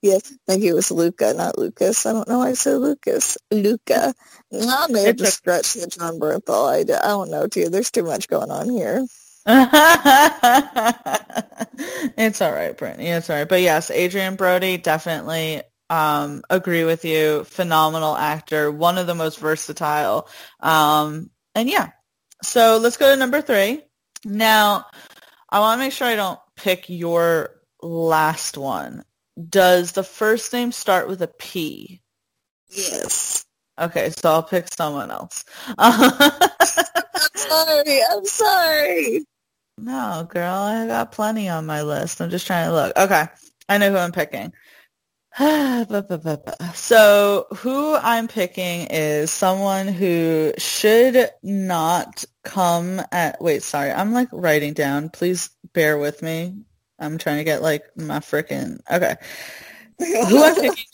Yes, 0.00 0.32
I 0.48 0.52
think 0.52 0.64
it 0.64 0.74
was 0.74 0.92
Luca, 0.92 1.34
not 1.34 1.58
Lucas. 1.58 2.06
I 2.06 2.12
don't 2.12 2.28
know 2.28 2.38
why 2.38 2.50
I 2.50 2.52
said 2.52 2.76
Lucas. 2.76 3.36
Luca. 3.50 4.14
I 4.52 4.86
may 4.90 5.04
have 5.04 5.16
just 5.16 5.38
scratched 5.38 5.74
the 5.74 5.88
Jon 5.88 6.20
Bernthal. 6.20 6.68
I 6.72 6.84
don't 6.84 7.30
know, 7.30 7.48
too. 7.48 7.68
There's 7.68 7.90
too 7.90 8.04
much 8.04 8.28
going 8.28 8.50
on 8.50 8.70
here. 8.70 9.04
it's 12.18 12.42
all 12.42 12.52
right, 12.52 12.76
Brittany. 12.76 13.08
It's 13.08 13.30
all 13.30 13.36
right. 13.36 13.48
But 13.48 13.62
yes, 13.62 13.90
Adrien 13.90 14.36
Brody 14.36 14.78
definitely 14.78 15.62
um, 15.90 16.42
agree 16.50 16.84
with 16.84 17.06
you. 17.06 17.44
Phenomenal 17.44 18.16
actor, 18.16 18.70
one 18.72 18.98
of 18.98 19.06
the 19.08 19.14
most 19.16 19.38
versatile. 19.40 20.28
Um, 20.60 21.30
and 21.54 21.70
yeah, 21.70 21.92
so 22.42 22.78
let's 22.82 22.98
go 22.98 23.10
to 23.12 23.16
number 23.18 23.42
three. 23.42 23.82
Now, 24.24 24.86
I 25.50 25.60
want 25.60 25.78
to 25.80 25.84
make 25.84 25.92
sure 25.94 26.08
I 26.08 26.16
don't 26.16 26.40
pick 26.56 26.90
your 26.90 27.50
last 27.82 28.58
one. 28.58 29.04
Does 29.48 29.92
the 29.92 30.04
first 30.04 30.52
name 30.52 30.72
start 30.72 31.08
with 31.08 31.22
a 31.22 31.28
P? 31.28 32.02
Yes. 32.70 33.46
Okay, 33.80 34.10
so 34.10 34.30
I'll 34.30 34.42
pick 34.44 34.68
someone 34.72 35.10
else. 35.10 35.44
I'm 35.78 36.50
sorry, 37.36 38.00
I'm 38.10 38.24
sorry. 38.26 39.24
No, 39.78 40.26
girl, 40.30 40.54
I 40.54 40.86
got 40.88 41.12
plenty 41.12 41.48
on 41.48 41.66
my 41.66 41.82
list. 41.82 42.20
I'm 42.20 42.30
just 42.30 42.46
trying 42.46 42.68
to 42.68 42.74
look. 42.74 42.96
Okay, 42.98 43.26
I 43.68 43.78
know 43.78 43.90
who 43.92 43.98
I'm 43.98 44.12
picking. 44.12 44.52
so 46.74 47.46
who 47.58 47.96
I'm 47.96 48.28
picking 48.28 48.88
is 48.90 49.30
someone 49.30 49.88
who 49.88 50.52
should 50.58 51.30
not 51.42 52.24
come 52.44 53.02
at. 53.12 53.40
Wait, 53.40 53.62
sorry, 53.62 53.92
I'm 53.92 54.12
like 54.12 54.28
writing 54.32 54.74
down. 54.74 55.10
Please 55.10 55.50
bear 55.74 55.98
with 55.98 56.22
me. 56.22 56.56
I'm 56.98 57.18
trying 57.18 57.38
to 57.38 57.44
get 57.44 57.62
like 57.62 57.84
my 57.96 58.20
freaking. 58.20 58.80
Okay, 58.90 59.16
who 60.28 60.44
I'm 60.44 60.56
picking. 60.56 60.84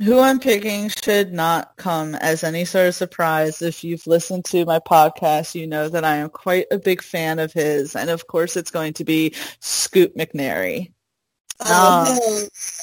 Who 0.00 0.20
I'm 0.20 0.38
picking 0.38 0.88
should 0.90 1.32
not 1.32 1.76
come 1.76 2.14
as 2.14 2.44
any 2.44 2.64
sort 2.64 2.86
of 2.86 2.94
surprise. 2.94 3.62
If 3.62 3.82
you've 3.82 4.06
listened 4.06 4.44
to 4.46 4.64
my 4.64 4.78
podcast, 4.78 5.56
you 5.56 5.66
know 5.66 5.88
that 5.88 6.04
I 6.04 6.16
am 6.16 6.30
quite 6.30 6.66
a 6.70 6.78
big 6.78 7.02
fan 7.02 7.40
of 7.40 7.52
his. 7.52 7.96
And 7.96 8.08
of 8.08 8.28
course, 8.28 8.56
it's 8.56 8.70
going 8.70 8.92
to 8.94 9.04
be 9.04 9.34
Scoot 9.58 10.16
McNairy. 10.16 10.92
Oh, 11.64 12.20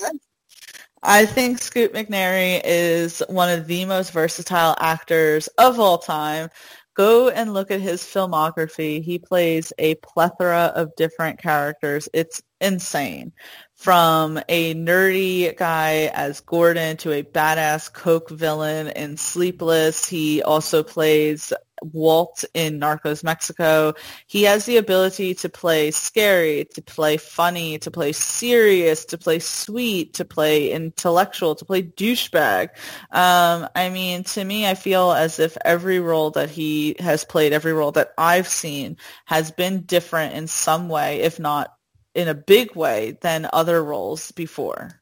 um, 0.03 0.19
I 1.03 1.25
think 1.25 1.59
Scoot 1.59 1.93
McNairy 1.93 2.59
is 2.65 3.23
one 3.29 3.49
of 3.49 3.67
the 3.67 3.85
most 3.85 4.11
versatile 4.11 4.75
actors 4.79 5.47
of 5.57 5.79
all 5.79 5.97
time. 5.97 6.49
Go 6.95 7.29
and 7.29 7.53
look 7.53 7.71
at 7.71 7.81
his 7.81 8.01
filmography. 8.01 9.01
He 9.03 9.19
plays 9.19 9.71
a 9.77 9.95
plethora 9.95 10.73
of 10.75 10.95
different 10.95 11.39
characters. 11.39 12.09
It's 12.13 12.41
insane. 12.59 13.33
From 13.75 14.39
a 14.49 14.73
nerdy 14.73 15.55
guy 15.55 16.09
as 16.13 16.39
Gordon 16.39 16.97
to 16.97 17.11
a 17.11 17.23
badass 17.23 17.91
coke 17.91 18.29
villain 18.29 18.87
in 18.87 19.17
Sleepless. 19.17 20.07
He 20.07 20.41
also 20.41 20.81
plays 20.81 21.53
Walt 21.83 22.45
in 22.53 22.79
Narcos 22.79 23.23
Mexico. 23.23 23.93
He 24.27 24.43
has 24.43 24.65
the 24.65 24.77
ability 24.77 25.35
to 25.35 25.49
play 25.49 25.91
scary, 25.91 26.65
to 26.73 26.81
play 26.81 27.17
funny, 27.17 27.77
to 27.79 27.91
play 27.91 28.11
serious, 28.13 29.05
to 29.05 29.17
play 29.17 29.39
sweet, 29.39 30.15
to 30.15 30.25
play 30.25 30.71
intellectual, 30.71 31.55
to 31.55 31.65
play 31.65 31.83
douchebag. 31.83 32.69
Um, 33.11 33.67
I 33.75 33.89
mean, 33.89 34.23
to 34.23 34.43
me, 34.43 34.67
I 34.67 34.75
feel 34.75 35.11
as 35.11 35.39
if 35.39 35.57
every 35.63 35.99
role 35.99 36.31
that 36.31 36.49
he 36.49 36.95
has 36.99 37.25
played, 37.25 37.53
every 37.53 37.73
role 37.73 37.91
that 37.91 38.13
I've 38.17 38.47
seen, 38.47 38.97
has 39.25 39.51
been 39.51 39.81
different 39.81 40.33
in 40.33 40.47
some 40.47 40.89
way, 40.89 41.21
if 41.21 41.39
not 41.39 41.74
in 42.15 42.27
a 42.27 42.33
big 42.33 42.75
way, 42.75 43.17
than 43.21 43.49
other 43.53 43.83
roles 43.83 44.31
before. 44.31 45.01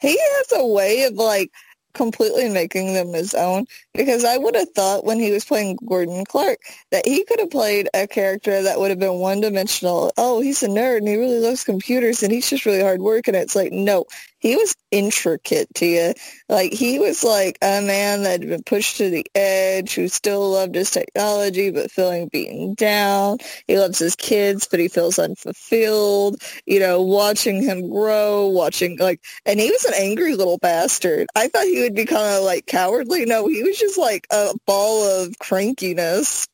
He 0.00 0.18
has 0.18 0.52
a 0.52 0.66
way 0.66 1.04
of 1.04 1.14
like 1.14 1.50
completely 1.96 2.48
making 2.50 2.92
them 2.92 3.08
his 3.14 3.32
own 3.32 3.64
because 3.94 4.22
I 4.24 4.36
would 4.36 4.54
have 4.54 4.70
thought 4.70 5.04
when 5.04 5.18
he 5.18 5.32
was 5.32 5.46
playing 5.46 5.78
Gordon 5.88 6.26
Clark 6.26 6.58
that 6.90 7.06
he 7.06 7.24
could 7.24 7.40
have 7.40 7.50
played 7.50 7.88
a 7.94 8.06
character 8.06 8.62
that 8.62 8.78
would 8.78 8.90
have 8.90 8.98
been 8.98 9.18
one 9.18 9.40
dimensional. 9.40 10.12
Oh, 10.18 10.40
he's 10.40 10.62
a 10.62 10.68
nerd 10.68 10.98
and 10.98 11.08
he 11.08 11.16
really 11.16 11.40
loves 11.40 11.64
computers 11.64 12.22
and 12.22 12.30
he's 12.30 12.50
just 12.50 12.66
really 12.66 12.82
hard 12.82 13.00
work. 13.00 13.26
And 13.26 13.36
it's 13.36 13.56
like, 13.56 13.72
no, 13.72 14.04
he 14.38 14.56
was 14.56 14.74
intricate 14.90 15.68
to 15.74 15.86
you. 15.86 16.14
Like 16.48 16.72
he 16.72 16.98
was 16.98 17.24
like 17.24 17.58
a 17.62 17.80
man 17.82 18.22
that 18.22 18.40
had 18.40 18.48
been 18.48 18.62
pushed 18.62 18.98
to 18.98 19.10
the 19.10 19.26
edge, 19.34 19.94
who 19.94 20.08
still 20.08 20.50
loved 20.50 20.74
his 20.74 20.90
technology 20.90 21.70
but 21.70 21.90
feeling 21.90 22.28
beaten 22.28 22.74
down. 22.74 23.38
He 23.66 23.78
loves 23.78 23.98
his 23.98 24.16
kids, 24.16 24.68
but 24.70 24.80
he 24.80 24.88
feels 24.88 25.18
unfulfilled. 25.18 26.42
You 26.66 26.80
know, 26.80 27.02
watching 27.02 27.62
him 27.62 27.88
grow, 27.88 28.46
watching 28.46 28.98
like, 28.98 29.20
and 29.44 29.58
he 29.60 29.70
was 29.70 29.84
an 29.84 29.94
angry 29.96 30.34
little 30.34 30.58
bastard. 30.58 31.26
I 31.34 31.48
thought 31.48 31.64
he 31.64 31.80
would 31.82 31.94
be 31.94 32.04
kind 32.06 32.36
of 32.36 32.44
like 32.44 32.66
cowardly. 32.66 33.24
No, 33.26 33.48
he 33.48 33.62
was 33.62 33.78
just 33.78 33.98
like 33.98 34.26
a 34.30 34.54
ball 34.66 35.04
of 35.22 35.38
crankiness. 35.38 36.46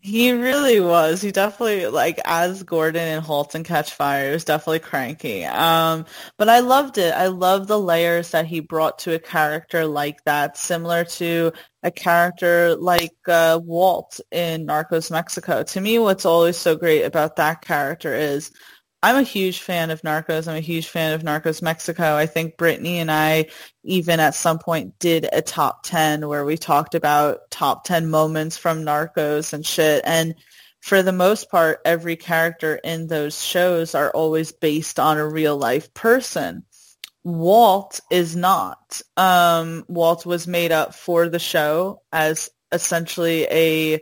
He 0.00 0.32
really 0.32 0.80
was. 0.80 1.20
He 1.20 1.30
definitely 1.30 1.86
like 1.88 2.18
as 2.24 2.62
Gordon 2.62 3.02
and 3.06 3.24
*Halt 3.24 3.54
and 3.54 3.64
Catch 3.64 3.92
Fire 3.92 4.28
He 4.28 4.32
was 4.32 4.44
definitely 4.44 4.78
cranky. 4.80 5.44
Um, 5.44 6.06
but 6.36 6.48
I 6.48 6.60
loved 6.60 6.98
it. 6.98 7.14
I 7.14 7.26
love 7.26 7.66
the 7.66 7.78
layers 7.78 8.30
that 8.30 8.46
he 8.46 8.60
brought 8.60 8.98
to 9.00 9.14
a 9.14 9.18
character 9.18 9.86
like 9.86 10.24
that, 10.24 10.56
similar 10.56 11.04
to 11.04 11.52
a 11.82 11.90
character 11.90 12.76
like 12.76 13.16
uh, 13.28 13.60
Walt 13.62 14.20
in 14.30 14.66
Narcos 14.66 15.10
Mexico. 15.10 15.62
To 15.62 15.80
me, 15.80 15.98
what's 15.98 16.24
always 16.24 16.56
so 16.56 16.74
great 16.76 17.02
about 17.02 17.36
that 17.36 17.60
character 17.62 18.14
is 18.14 18.50
I'm 19.02 19.16
a 19.16 19.22
huge 19.22 19.60
fan 19.60 19.90
of 19.90 20.02
Narcos. 20.02 20.48
I'm 20.48 20.56
a 20.56 20.60
huge 20.60 20.88
fan 20.88 21.12
of 21.12 21.22
Narcos 21.22 21.62
Mexico. 21.62 22.16
I 22.16 22.26
think 22.26 22.56
Brittany 22.56 22.98
and 22.98 23.10
I 23.10 23.46
even 23.84 24.18
at 24.18 24.34
some 24.34 24.58
point 24.58 24.98
did 24.98 25.28
a 25.32 25.40
top 25.40 25.84
10 25.84 26.26
where 26.26 26.44
we 26.44 26.56
talked 26.56 26.96
about 26.96 27.50
top 27.50 27.84
10 27.84 28.10
moments 28.10 28.56
from 28.56 28.82
Narcos 28.82 29.52
and 29.52 29.64
shit. 29.64 30.02
And 30.04 30.34
for 30.80 31.02
the 31.02 31.12
most 31.12 31.48
part, 31.48 31.80
every 31.84 32.16
character 32.16 32.74
in 32.74 33.06
those 33.06 33.40
shows 33.40 33.94
are 33.94 34.10
always 34.10 34.50
based 34.50 34.98
on 34.98 35.16
a 35.16 35.28
real 35.28 35.56
life 35.56 35.94
person. 35.94 36.64
Walt 37.22 38.00
is 38.10 38.34
not. 38.34 39.00
Um, 39.16 39.84
Walt 39.88 40.26
was 40.26 40.48
made 40.48 40.72
up 40.72 40.94
for 40.94 41.28
the 41.28 41.38
show 41.38 42.02
as 42.12 42.50
essentially 42.72 43.46
a 43.50 44.00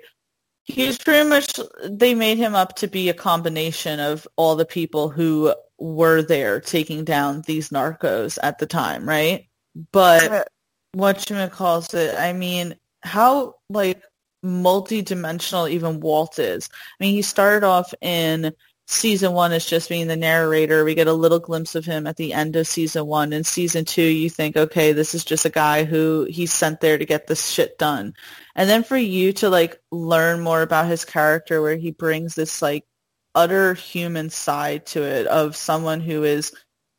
He's 0.67 0.99
pretty 0.99 1.29
much, 1.29 1.59
they 1.85 2.15
made 2.15 2.39
him 2.39 2.55
up 2.55 2.75
to 2.77 2.89
be 2.89 3.09
a 3.09 3.15
combination 3.15 4.01
of 4.01 4.27
all 4.37 4.57
the 4.57 4.67
people 4.67 5.09
who 5.09 5.55
were 5.79 6.23
there 6.23 6.61
taking 6.61 7.05
down 7.05 7.43
these 7.43 7.71
narcos 7.71 8.37
at 8.43 8.59
the 8.59 8.67
time, 8.67 9.09
right? 9.09 9.49
But 9.93 10.49
what 10.93 11.31
you 11.31 11.49
calls 11.49 11.95
it, 11.95 12.19
I 12.19 12.33
mean, 12.33 12.75
how 13.03 13.57
like 13.71 14.03
multi-dimensional 14.43 15.69
even 15.69 16.01
Walt 16.01 16.39
is. 16.39 16.69
I 16.73 17.05
mean, 17.05 17.15
he 17.15 17.23
started 17.23 17.65
off 17.65 17.93
in 18.01 18.53
season 18.87 19.33
one 19.33 19.53
as 19.53 19.67
just 19.67 19.89
being 19.89 20.07
the 20.07 20.17
narrator. 20.17 20.85
We 20.85 20.95
get 20.95 21.09
a 21.09 21.13
little 21.13 21.41
glimpse 21.41 21.75
of 21.75 21.85
him 21.85 22.07
at 22.07 22.17
the 22.17 22.33
end 22.33 22.57
of 22.57 22.67
season 22.67 23.07
one. 23.07 23.33
In 23.33 23.45
season 23.45 23.85
two, 23.85 24.03
you 24.03 24.31
think, 24.31 24.57
okay, 24.57 24.93
this 24.93 25.15
is 25.15 25.25
just 25.25 25.45
a 25.45 25.51
guy 25.51 25.85
who 25.85 26.27
he's 26.31 26.53
sent 26.53 26.81
there 26.81 26.99
to 26.99 27.05
get 27.05 27.27
this 27.27 27.49
shit 27.49 27.79
done 27.79 28.15
and 28.57 28.69
then 28.69 28.83
for 28.83 28.97
you 28.97 29.33
to 29.35 29.49
like 29.49 29.81
learn 29.93 30.41
more 30.41 30.63
about 30.63 30.87
his 30.87 31.05
character 31.05 31.63
where 31.63 31.77
he 31.77 31.93
brings 31.93 32.35
this 32.35 32.61
like 32.63 32.85
utter 33.35 33.75
human 33.75 34.31
side 34.31 34.87
to 34.87 35.03
it 35.03 35.27
of 35.27 35.55
someone 35.55 36.01
who 36.01 36.25
is 36.25 36.53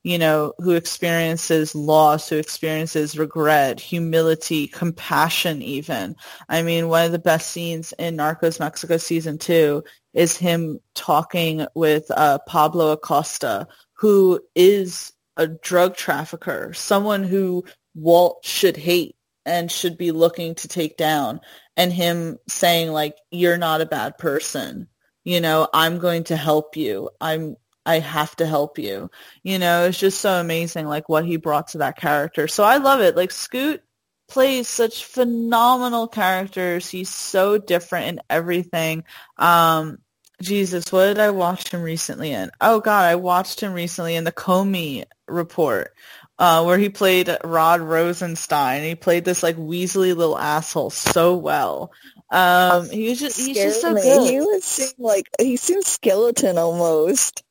you 0.03 0.19
know 0.19 0.53
who 0.59 0.72
experiences 0.73 1.76
loss 1.76 2.30
who 2.30 2.38
experiences 2.38 3.18
regret 3.18 3.80
humility 3.80 4.68
compassion 4.68 5.61
even 5.61 6.15
i 6.47 6.61
mean 6.61 6.88
one 6.88 7.05
of 7.05 7.11
the 7.11 7.19
best 7.19 7.51
scenes 7.51 7.93
in 7.97 8.15
narcos 8.15 8.59
mexico 8.59 8.97
season 8.97 9.38
two 9.38 9.84
is 10.18 10.35
him 10.35 10.80
talking 10.95 11.65
with 11.76 12.11
uh, 12.11 12.38
pablo 12.48 12.91
acosta 12.91 13.65
who 13.94 14.39
is 14.56 15.14
a 15.38 15.48
drug 15.48 15.95
trafficker 15.95 16.73
someone 16.73 17.23
who 17.23 17.64
walt 17.95 18.44
should 18.44 18.76
hate 18.76 19.15
and 19.48 19.72
should 19.72 19.98
be 19.98 20.11
looking 20.11 20.53
to 20.56 20.68
take 20.68 20.98
down 20.98 21.39
and 21.77 21.94
him 21.94 22.38
saying 22.48 22.91
like 22.91 23.15
you're 23.31 23.57
not 23.57 23.81
a 23.81 23.85
bad 23.85 24.18
person. 24.18 24.88
You 25.23 25.41
know 25.41 25.68
i'm 25.73 25.98
going 25.98 26.26
to 26.26 26.35
help 26.35 26.77
you. 26.77 27.10
I'm 27.22 27.56
i 27.85 27.99
have 27.99 28.35
to 28.38 28.45
help 28.45 28.77
you. 28.77 29.10
You 29.44 29.57
know 29.57 29.85
it's 29.85 29.99
just 29.99 30.19
so 30.19 30.39
amazing 30.39 30.88
like 30.88 31.07
what 31.07 31.26
he 31.26 31.38
brought 31.38 31.69
to 31.69 31.80
that 31.80 31.98
character. 31.98 32.48
So 32.48 32.64
i 32.64 32.77
love 32.77 33.02
it. 33.02 33.15
Like 33.15 33.31
scoot 33.31 33.81
plays 34.27 34.68
such 34.68 35.06
phenomenal 35.06 36.07
characters. 36.07 36.89
He's 36.89 37.10
so 37.10 37.57
different 37.57 38.07
in 38.07 38.22
everything. 38.30 39.06
Um 39.38 39.99
jesus 40.41 40.91
what 40.91 41.07
did 41.07 41.19
i 41.19 41.30
watch 41.30 41.72
him 41.72 41.81
recently 41.81 42.31
in 42.31 42.51
oh 42.61 42.80
god 42.80 43.05
i 43.05 43.15
watched 43.15 43.59
him 43.59 43.73
recently 43.73 44.15
in 44.15 44.23
the 44.23 44.31
comey 44.31 45.03
report 45.27 45.93
uh, 46.39 46.64
where 46.64 46.77
he 46.77 46.89
played 46.89 47.35
Rod 47.43 47.81
Rosenstein. 47.81 48.84
He 48.84 48.95
played 48.95 49.26
this 49.26 49.41
like 49.41 49.55
Weasley 49.57 50.15
little 50.15 50.38
asshole 50.38 50.91
so 50.91 51.35
well. 51.35 51.91
Um, 52.30 52.89
he 52.89 53.09
was 53.09 53.19
just 53.19 53.39
he's 53.39 53.57
just 53.57 53.81
so 53.81 53.93
good. 53.93 54.30
He 54.30 54.39
was 54.39 54.64
seem 54.64 54.89
like 54.99 55.27
he 55.39 55.57
seemed 55.57 55.85
skeleton 55.85 56.57
almost. 56.57 57.43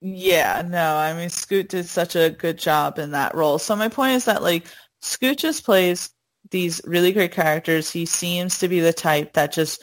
Yeah, 0.00 0.62
no, 0.66 0.96
I 0.96 1.12
mean 1.14 1.28
Scoot 1.28 1.70
did 1.70 1.86
such 1.86 2.16
a 2.16 2.30
good 2.30 2.58
job 2.58 2.98
in 2.98 3.10
that 3.12 3.34
role. 3.34 3.58
So 3.58 3.74
my 3.76 3.88
point 3.88 4.14
is 4.14 4.26
that 4.26 4.42
like 4.42 4.66
Scoot 5.02 5.38
just 5.38 5.64
plays 5.64 6.10
these 6.50 6.80
really 6.84 7.12
great 7.12 7.32
characters. 7.32 7.90
He 7.90 8.06
seems 8.06 8.58
to 8.58 8.68
be 8.68 8.80
the 8.80 8.92
type 8.92 9.32
that 9.34 9.52
just 9.52 9.82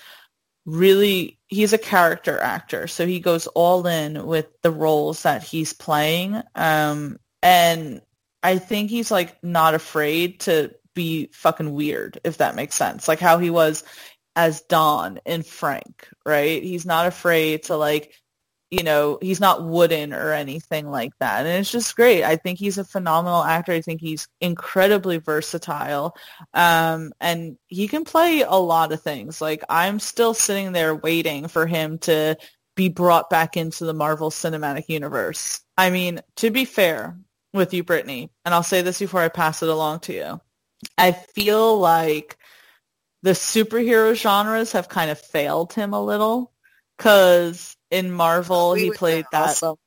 really 0.65 1.36
he's 1.47 1.73
a 1.73 1.77
character 1.77 2.39
actor 2.39 2.87
so 2.87 3.05
he 3.05 3.19
goes 3.19 3.47
all 3.47 3.85
in 3.87 4.25
with 4.25 4.47
the 4.61 4.71
roles 4.71 5.23
that 5.23 5.43
he's 5.43 5.73
playing 5.73 6.41
um 6.55 7.17
and 7.41 8.01
I 8.43 8.59
think 8.59 8.89
he's 8.89 9.11
like 9.11 9.41
not 9.43 9.73
afraid 9.73 10.41
to 10.41 10.73
be 10.93 11.29
fucking 11.33 11.73
weird, 11.73 12.19
if 12.23 12.37
that 12.37 12.55
makes 12.55 12.75
sense. 12.75 13.07
Like 13.07 13.19
how 13.19 13.37
he 13.37 13.49
was 13.49 13.83
as 14.35 14.61
Don 14.61 15.19
in 15.25 15.43
Frank, 15.43 16.07
right? 16.25 16.61
He's 16.61 16.85
not 16.85 17.07
afraid 17.07 17.63
to 17.63 17.77
like, 17.77 18.13
you 18.69 18.83
know, 18.83 19.17
he's 19.21 19.39
not 19.39 19.63
wooden 19.65 20.13
or 20.13 20.33
anything 20.33 20.89
like 20.89 21.11
that. 21.19 21.45
And 21.45 21.59
it's 21.59 21.71
just 21.71 21.95
great. 21.95 22.23
I 22.23 22.35
think 22.35 22.59
he's 22.59 22.77
a 22.77 22.83
phenomenal 22.83 23.43
actor. 23.43 23.71
I 23.71 23.81
think 23.81 24.01
he's 24.01 24.27
incredibly 24.41 25.17
versatile. 25.17 26.15
Um, 26.53 27.13
and 27.21 27.57
he 27.67 27.87
can 27.87 28.03
play 28.03 28.41
a 28.41 28.55
lot 28.55 28.91
of 28.91 29.01
things. 29.01 29.39
Like 29.39 29.63
I'm 29.69 29.99
still 29.99 30.33
sitting 30.33 30.73
there 30.73 30.95
waiting 30.95 31.47
for 31.47 31.65
him 31.65 31.97
to 31.99 32.37
be 32.75 32.89
brought 32.89 33.29
back 33.29 33.57
into 33.57 33.85
the 33.85 33.93
Marvel 33.93 34.29
Cinematic 34.29 34.89
Universe. 34.89 35.61
I 35.77 35.89
mean, 35.89 36.21
to 36.37 36.51
be 36.51 36.65
fair, 36.65 37.17
with 37.53 37.73
you, 37.73 37.83
Brittany, 37.83 38.29
and 38.45 38.53
I'll 38.53 38.63
say 38.63 38.81
this 38.81 38.99
before 38.99 39.21
I 39.21 39.29
pass 39.29 39.63
it 39.63 39.69
along 39.69 40.01
to 40.01 40.13
you. 40.13 40.41
I 40.97 41.11
feel 41.11 41.79
like 41.79 42.37
the 43.23 43.31
superhero 43.31 44.13
genres 44.15 44.73
have 44.73 44.89
kind 44.89 45.09
of 45.09 45.19
failed 45.19 45.73
him 45.73 45.93
a 45.93 46.03
little 46.03 46.51
because 46.97 47.76
in 47.91 48.11
Marvel 48.11 48.73
he 48.73 48.91
played 48.91 49.25
that. 49.31 49.47
Also. 49.47 49.77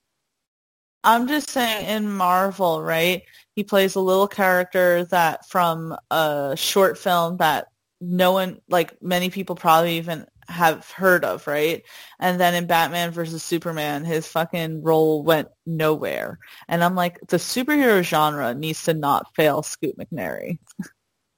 I'm 1.02 1.28
just 1.28 1.51
saying 1.51 1.86
in 1.86 2.12
Marvel, 2.12 2.82
right? 2.82 3.22
He 3.55 3.64
plays 3.64 3.94
a 3.94 4.01
little 4.01 4.28
character 4.28 5.05
that 5.06 5.48
from 5.48 5.97
a 6.10 6.55
short 6.56 6.98
film 6.98 7.39
that 7.39 7.68
no 8.01 8.32
one, 8.32 8.60
like 8.68 9.02
many 9.02 9.31
people 9.31 9.56
probably 9.56 9.97
even 9.97 10.27
have 10.48 10.90
heard 10.90 11.24
of, 11.24 11.47
right? 11.47 11.85
And 12.18 12.40
then 12.40 12.55
in 12.55 12.66
Batman 12.66 13.12
versus 13.12 13.43
Superman, 13.43 14.05
his 14.05 14.27
fucking 14.27 14.82
role 14.82 15.22
went 15.22 15.48
nowhere. 15.64 16.39
And 16.68 16.82
I'm 16.82 16.94
like, 16.94 17.18
the 17.28 17.36
superhero 17.36 18.02
genre 18.02 18.55
needs 18.55 18.82
to 18.85 18.94
not 18.94 19.35
fail 19.35 19.62
Scoot 19.62 19.97
McNairy. 19.97 20.59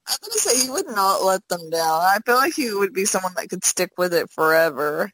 I 0.05 0.11
was 0.11 0.17
gonna 0.19 0.39
say 0.39 0.65
he 0.65 0.71
would 0.71 0.87
not 0.87 1.23
let 1.23 1.47
them 1.47 1.69
down. 1.69 2.01
I 2.01 2.17
feel 2.25 2.35
like 2.35 2.53
he 2.53 2.73
would 2.73 2.93
be 2.93 3.05
someone 3.05 3.33
that 3.37 3.49
could 3.49 3.63
stick 3.63 3.91
with 3.97 4.13
it 4.13 4.29
forever. 4.31 5.09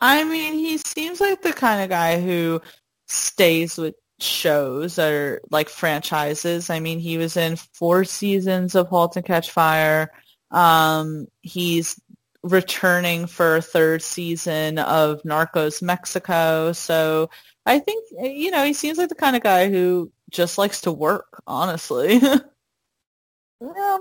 I 0.00 0.24
mean, 0.24 0.54
he 0.54 0.78
seems 0.78 1.20
like 1.20 1.42
the 1.42 1.52
kind 1.52 1.82
of 1.82 1.88
guy 1.88 2.20
who 2.20 2.60
stays 3.08 3.78
with 3.78 3.94
shows 4.20 4.98
or 4.98 5.40
like 5.50 5.68
franchises. 5.68 6.70
I 6.70 6.80
mean, 6.80 6.98
he 6.98 7.18
was 7.18 7.36
in 7.36 7.56
four 7.56 8.04
seasons 8.04 8.74
of 8.74 8.88
*Halt 8.88 9.16
and 9.16 9.24
Catch 9.24 9.50
Fire*. 9.50 10.10
Um, 10.50 11.26
he's 11.42 12.00
returning 12.42 13.26
for 13.26 13.56
a 13.56 13.62
third 13.62 14.02
season 14.02 14.78
of 14.78 15.22
Narcos 15.22 15.82
Mexico. 15.82 16.72
So 16.72 17.30
I 17.66 17.78
think, 17.78 18.04
you 18.22 18.50
know, 18.50 18.64
he 18.64 18.74
seems 18.74 18.98
like 18.98 19.08
the 19.08 19.14
kind 19.14 19.34
of 19.34 19.42
guy 19.42 19.70
who 19.70 20.12
just 20.30 20.58
likes 20.58 20.82
to 20.82 20.92
work, 20.92 21.42
honestly. 21.46 22.16
yeah, 22.18 23.98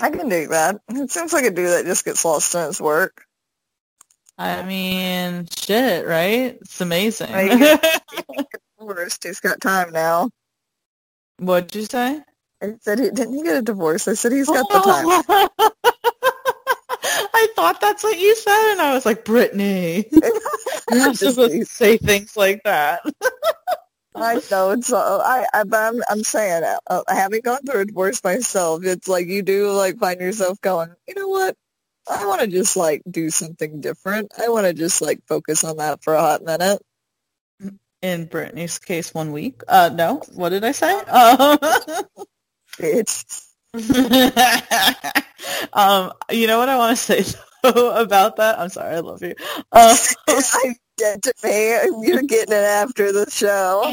I 0.00 0.10
can 0.10 0.28
dig 0.28 0.48
that. 0.50 0.80
It 0.88 1.10
seems 1.10 1.32
like 1.32 1.44
a 1.44 1.50
dude 1.50 1.68
that 1.68 1.84
just 1.84 2.04
gets 2.04 2.24
lost 2.24 2.54
in 2.54 2.62
his 2.62 2.80
work. 2.80 3.26
I 4.38 4.62
mean, 4.64 5.46
shit, 5.50 6.06
right? 6.06 6.58
It's 6.60 6.80
amazing. 6.80 7.32
divorced. 8.78 9.24
He's 9.24 9.40
got 9.40 9.60
time 9.60 9.92
now. 9.92 10.30
What'd 11.38 11.74
you 11.74 11.84
say? 11.84 12.22
I 12.62 12.74
said, 12.80 12.98
he, 12.98 13.10
didn't 13.10 13.34
he 13.34 13.42
get 13.42 13.56
a 13.56 13.62
divorce? 13.62 14.08
I 14.08 14.14
said 14.14 14.32
he's 14.32 14.46
got 14.46 14.66
the 14.68 14.80
time. 14.80 15.70
I 17.34 17.48
thought 17.54 17.80
that's 17.80 18.02
what 18.02 18.18
you 18.18 18.34
said, 18.34 18.72
and 18.72 18.80
I 18.80 18.94
was 18.94 19.04
like, 19.04 19.24
Brittany, 19.24 20.06
you're 20.10 20.98
not 20.98 21.16
supposed 21.16 21.52
to 21.52 21.64
say 21.64 21.98
things 21.98 22.36
like 22.36 22.62
that. 22.64 23.00
I 24.14 24.40
know. 24.50 24.70
Uh, 24.70 25.22
I, 25.24 25.46
I 25.52 25.64
but 25.64 25.76
I'm 25.76 26.02
I'm 26.08 26.24
saying 26.24 26.64
uh, 26.86 27.02
having 27.08 27.42
gone 27.42 27.60
through 27.62 27.80
a 27.80 27.84
divorce 27.84 28.24
myself, 28.24 28.84
it's 28.84 29.08
like 29.08 29.26
you 29.26 29.42
do 29.42 29.70
like 29.72 29.98
find 29.98 30.20
yourself 30.20 30.58
going, 30.62 30.90
you 31.06 31.14
know 31.14 31.28
what? 31.28 31.54
I 32.08 32.26
want 32.26 32.40
to 32.42 32.46
just 32.46 32.76
like 32.76 33.02
do 33.10 33.30
something 33.30 33.80
different. 33.80 34.32
I 34.38 34.48
want 34.48 34.66
to 34.66 34.74
just 34.74 35.02
like 35.02 35.20
focus 35.26 35.64
on 35.64 35.78
that 35.78 36.02
for 36.02 36.14
a 36.14 36.20
hot 36.20 36.42
minute. 36.42 36.80
In 38.02 38.26
Brittany's 38.26 38.78
case, 38.78 39.12
one 39.14 39.32
week. 39.32 39.62
Uh, 39.66 39.90
no, 39.92 40.22
what 40.34 40.50
did 40.50 40.64
I 40.64 40.72
say? 40.72 41.02
Uh, 41.08 41.56
it's 42.78 43.46
um, 45.72 46.12
you 46.30 46.46
know 46.46 46.58
what 46.58 46.68
I 46.68 46.76
want 46.78 46.96
to 46.96 47.02
say 47.02 47.24
though, 47.62 47.90
about 48.00 48.36
that? 48.36 48.58
I'm 48.58 48.68
sorry, 48.68 48.96
I 48.96 49.00
love 49.00 49.22
you. 49.22 49.34
Um, 49.72 49.96
I'm 50.28 50.74
dead 50.96 51.22
to 51.24 51.34
me. 51.44 52.06
You're 52.06 52.22
getting 52.22 52.54
it 52.54 52.64
after 52.64 53.12
the 53.12 53.30
show. 53.30 53.92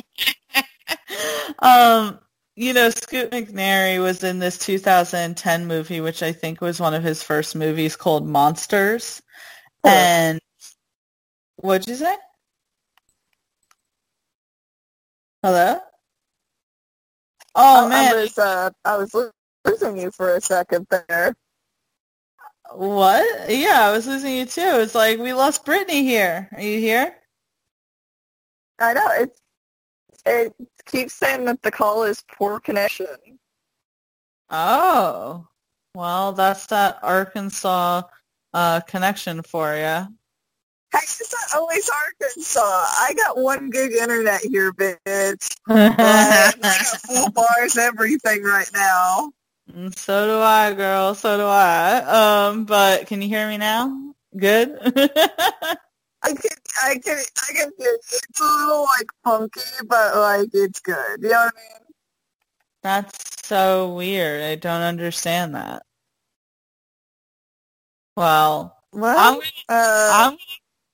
um, 1.60 2.20
you 2.56 2.74
know, 2.74 2.90
Scoot 2.90 3.32
McNairy 3.32 4.02
was 4.02 4.24
in 4.24 4.40
this 4.40 4.58
2010 4.60 5.66
movie, 5.66 6.02
which 6.02 6.22
I 6.22 6.32
think 6.32 6.62
was 6.62 6.80
one 6.80 6.94
of 6.94 7.04
his 7.04 7.24
first 7.24 7.56
movies 7.56 7.96
called 7.96 8.28
Monsters. 8.28 9.22
And 9.84 10.40
what'd 11.58 11.88
you 11.88 11.96
say? 11.96 12.16
Hello? 15.42 15.80
Oh, 17.56 17.90
man. 17.90 18.14
I 18.14 18.22
was, 18.22 18.38
uh, 18.38 18.70
I 18.86 18.98
was 18.98 19.16
losing 19.66 19.98
you 19.98 20.12
for 20.12 20.36
a 20.36 20.42
second 20.42 20.88
there. 20.90 21.36
What? 22.72 23.50
Yeah, 23.50 23.82
I 23.82 23.92
was 23.92 24.08
losing 24.08 24.36
you 24.36 24.46
too. 24.46 24.80
It's 24.80 24.96
like 24.96 25.20
we 25.20 25.34
lost 25.34 25.66
Brittany 25.66 26.04
here. 26.04 26.50
Are 26.54 26.62
you 26.62 26.80
here? 26.80 27.16
I 28.80 28.94
know. 28.94 29.08
It's 29.20 29.40
it 30.26 30.54
keeps 30.86 31.14
saying 31.14 31.46
that 31.46 31.62
the 31.62 31.72
call 31.72 32.04
is 32.04 32.24
poor 32.38 32.60
connection. 32.60 33.08
Oh. 34.50 35.48
Well, 35.96 36.34
that's 36.34 36.66
that 36.68 37.00
Arkansas 37.04 38.04
uh, 38.54 38.80
connection 38.82 39.42
for 39.44 39.76
you. 39.76 40.08
Hey, 40.92 41.00
it's 41.00 41.34
not 41.34 41.60
always 41.60 41.90
Arkansas. 41.90 42.62
I 42.62 43.14
got 43.16 43.38
one 43.38 43.70
gig 43.70 43.94
internet 43.94 44.42
here, 44.42 44.72
bitch. 44.74 45.56
I 45.68 46.54
got 46.58 46.86
full 47.08 47.32
bars, 47.32 47.78
everything 47.78 48.44
right 48.44 48.70
now. 48.74 49.32
Mm, 49.72 49.98
so 49.98 50.28
do 50.28 50.40
I, 50.40 50.74
girl. 50.74 51.16
So 51.16 51.38
do 51.38 51.46
I. 51.46 52.48
Um, 52.50 52.66
but 52.66 53.08
can 53.08 53.22
you 53.22 53.28
hear 53.28 53.48
me 53.48 53.58
now? 53.58 54.14
Good. 54.38 54.78
I 56.24 56.34
can, 56.34 56.58
I 56.84 56.98
can, 56.98 57.18
I 57.18 57.54
can. 57.54 57.72
It's 57.78 58.40
a 58.40 58.44
little 58.44 58.84
like 58.84 59.08
funky, 59.24 59.62
but 59.88 60.16
like 60.16 60.50
it's 60.54 60.80
good. 60.80 61.22
You 61.22 61.30
know 61.30 61.36
what 61.36 61.54
I 61.54 61.60
mean? 61.60 61.88
That's 62.82 63.48
so 63.48 63.94
weird. 63.94 64.42
I 64.42 64.56
don't 64.56 64.82
understand 64.82 65.56
that. 65.56 65.84
Well, 68.16 68.78
well 68.92 69.18
I'm, 69.18 69.42
uh, 69.70 70.12
I'm, 70.14 70.38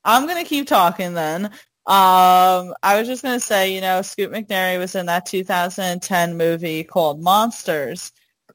I'm 0.04 0.28
gonna 0.28 0.46
keep 0.46 0.68
talking 0.68 1.14
then. 1.14 1.46
Um, 1.86 2.74
I 2.84 2.98
was 2.98 3.08
just 3.08 3.24
gonna 3.24 3.40
say, 3.40 3.74
you 3.74 3.82
know, 3.82 4.02
Scoot 4.02 4.32
McNairy 4.32 4.80
was 4.80 4.96
in 4.96 5.08
that 5.08 5.26
2010 5.26 6.38
movie 6.38 6.84
called 6.84 7.22
Monsters, 7.22 8.12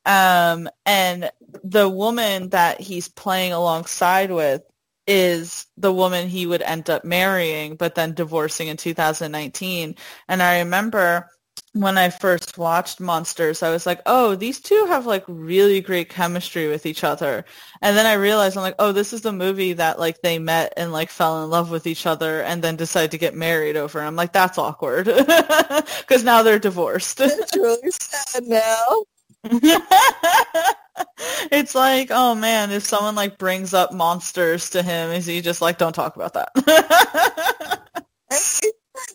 um, 0.07 0.69
and 0.87 1.31
the 1.63 1.89
woman 1.89 2.49
that 2.51 2.81
he's 2.81 3.09
playing 3.09 3.53
alongside 3.53 4.31
with 4.31 4.63
is 5.07 5.67
the 5.77 5.93
woman 5.93 6.29
he 6.29 6.47
would 6.47 6.63
end 6.63 6.89
up 6.91 7.05
marrying, 7.05 7.77
but 7.77 7.95
then 7.95 8.15
divorcing 8.15 8.69
in 8.69 8.77
2019. 8.77 9.97
And 10.29 10.43
I 10.43 10.61
remember 10.61 11.29
when 11.73 11.99
I 11.99 12.09
first 12.11 12.57
watched 12.57 13.01
Monsters, 13.01 13.63
I 13.63 13.71
was 13.71 13.85
like, 13.85 14.01
oh, 14.07 14.37
these 14.37 14.61
two 14.61 14.87
have 14.89 15.07
like 15.07 15.25
really 15.27 15.81
great 15.81 16.09
chemistry 16.09 16.69
with 16.69 16.87
each 16.87 17.03
other. 17.03 17.45
And 17.83 17.97
then 17.97 18.07
I 18.07 18.15
realized 18.15 18.57
I'm 18.57 18.63
like, 18.63 18.77
oh, 18.79 18.93
this 18.93 19.13
is 19.13 19.23
the 19.23 19.33
movie 19.33 19.73
that 19.75 19.99
like 19.99 20.23
they 20.23 20.39
met 20.39 20.73
and 20.77 20.93
like 20.93 21.11
fell 21.11 21.43
in 21.43 21.51
love 21.51 21.71
with 21.71 21.87
each 21.87 22.07
other 22.07 22.43
and 22.43 22.63
then 22.63 22.77
decided 22.77 23.11
to 23.11 23.19
get 23.19 23.35
married 23.35 23.77
over. 23.77 24.01
I'm 24.01 24.17
like, 24.17 24.33
that's 24.33 24.57
awkward 24.59 25.07
because 25.07 26.23
now 26.25 26.43
they're 26.45 26.61
divorced. 26.61 27.21
It's 27.21 27.57
really 27.57 27.91
sad 27.91 28.45
now. 28.45 29.05
it's 31.51 31.75
like, 31.75 32.09
oh 32.11 32.35
man, 32.35 32.71
if 32.71 32.85
someone 32.85 33.15
like 33.15 33.37
brings 33.39 33.75
up 33.75 33.93
monsters 33.93 34.71
to 34.71 34.83
him, 34.83 35.11
is 35.11 35.27
he 35.27 35.43
just 35.43 35.61
like, 35.61 35.77
don't 35.77 35.95
talk 35.95 36.17
about 36.17 36.33
that? 36.35 36.49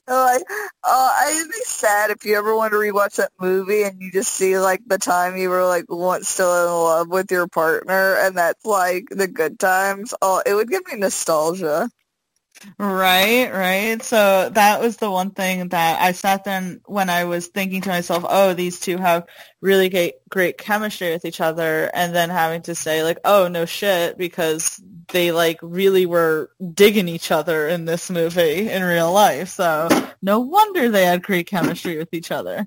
like, 0.07 0.43
oh, 0.83 1.11
I'd 1.21 1.47
be 1.51 1.59
sad 1.63 2.11
if 2.11 2.25
you 2.25 2.37
ever 2.37 2.55
want 2.55 2.73
to 2.73 2.77
rewatch 2.77 3.15
that 3.15 3.31
movie 3.39 3.83
and 3.83 3.99
you 4.01 4.11
just 4.11 4.31
see 4.33 4.59
like 4.59 4.81
the 4.85 4.99
time 4.99 5.35
you 5.37 5.49
were 5.49 5.65
like 5.65 5.85
once 5.89 6.29
still 6.29 6.65
in 6.65 6.71
love 6.71 7.07
with 7.09 7.31
your 7.31 7.47
partner, 7.47 8.15
and 8.19 8.37
that's 8.37 8.65
like 8.65 9.05
the 9.09 9.27
good 9.27 9.59
times. 9.59 10.13
Oh, 10.21 10.43
it 10.45 10.53
would 10.53 10.69
give 10.69 10.85
me 10.87 10.99
nostalgia. 10.99 11.89
Right, 12.77 13.49
right. 13.51 14.03
So 14.03 14.49
that 14.49 14.81
was 14.81 14.97
the 14.97 15.09
one 15.09 15.31
thing 15.31 15.69
that 15.69 16.01
I 16.01 16.11
sat 16.11 16.43
there 16.43 16.77
when 16.85 17.09
I 17.09 17.23
was 17.23 17.47
thinking 17.47 17.81
to 17.81 17.89
myself, 17.89 18.25
oh, 18.27 18.53
these 18.53 18.79
two 18.81 18.97
have 18.97 19.27
really 19.61 19.87
great, 19.89 20.15
great 20.29 20.57
chemistry 20.57 21.11
with 21.11 21.23
each 21.23 21.39
other. 21.39 21.89
And 21.93 22.13
then 22.13 22.29
having 22.29 22.61
to 22.63 22.75
say 22.75 23.03
like, 23.03 23.19
oh, 23.23 23.47
no 23.47 23.65
shit, 23.65 24.17
because 24.17 24.81
they 25.07 25.31
like 25.31 25.59
really 25.61 26.05
were 26.05 26.51
digging 26.73 27.07
each 27.07 27.31
other 27.31 27.67
in 27.67 27.85
this 27.85 28.09
movie 28.09 28.69
in 28.69 28.83
real 28.83 29.11
life. 29.13 29.49
So 29.49 29.87
no 30.21 30.41
wonder 30.41 30.89
they 30.89 31.05
had 31.05 31.23
great 31.23 31.47
chemistry 31.47 31.97
with 31.97 32.13
each 32.13 32.31
other. 32.31 32.65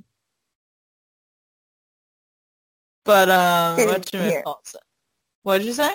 But 3.05 3.29
um, 3.29 3.77
what 3.85 4.13
you 4.13 4.21
What 5.43 5.59
did 5.59 5.67
you 5.67 5.73
say? 5.75 5.93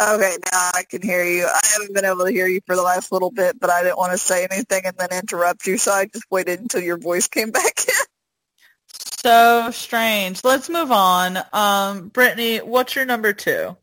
Okay, 0.00 0.36
now 0.50 0.70
I 0.74 0.84
can 0.88 1.02
hear 1.02 1.22
you. 1.22 1.44
I 1.44 1.60
haven't 1.74 1.94
been 1.94 2.06
able 2.06 2.24
to 2.24 2.32
hear 2.32 2.46
you 2.46 2.60
for 2.66 2.74
the 2.74 2.82
last 2.82 3.12
little 3.12 3.30
bit, 3.30 3.60
but 3.60 3.68
I 3.68 3.82
didn't 3.82 3.98
want 3.98 4.12
to 4.12 4.18
say 4.18 4.46
anything 4.50 4.82
and 4.86 4.96
then 4.96 5.08
interrupt 5.12 5.66
you, 5.66 5.76
so 5.76 5.92
I 5.92 6.06
just 6.06 6.24
waited 6.30 6.58
until 6.58 6.80
your 6.80 6.96
voice 6.96 7.28
came 7.28 7.50
back 7.50 7.86
in. 7.86 7.94
So 9.22 9.70
strange. 9.72 10.42
Let's 10.42 10.70
move 10.70 10.90
on. 10.90 11.38
Um, 11.52 12.08
Brittany, 12.08 12.58
what's 12.58 12.96
your 12.96 13.04
number 13.04 13.34
two? 13.34 13.76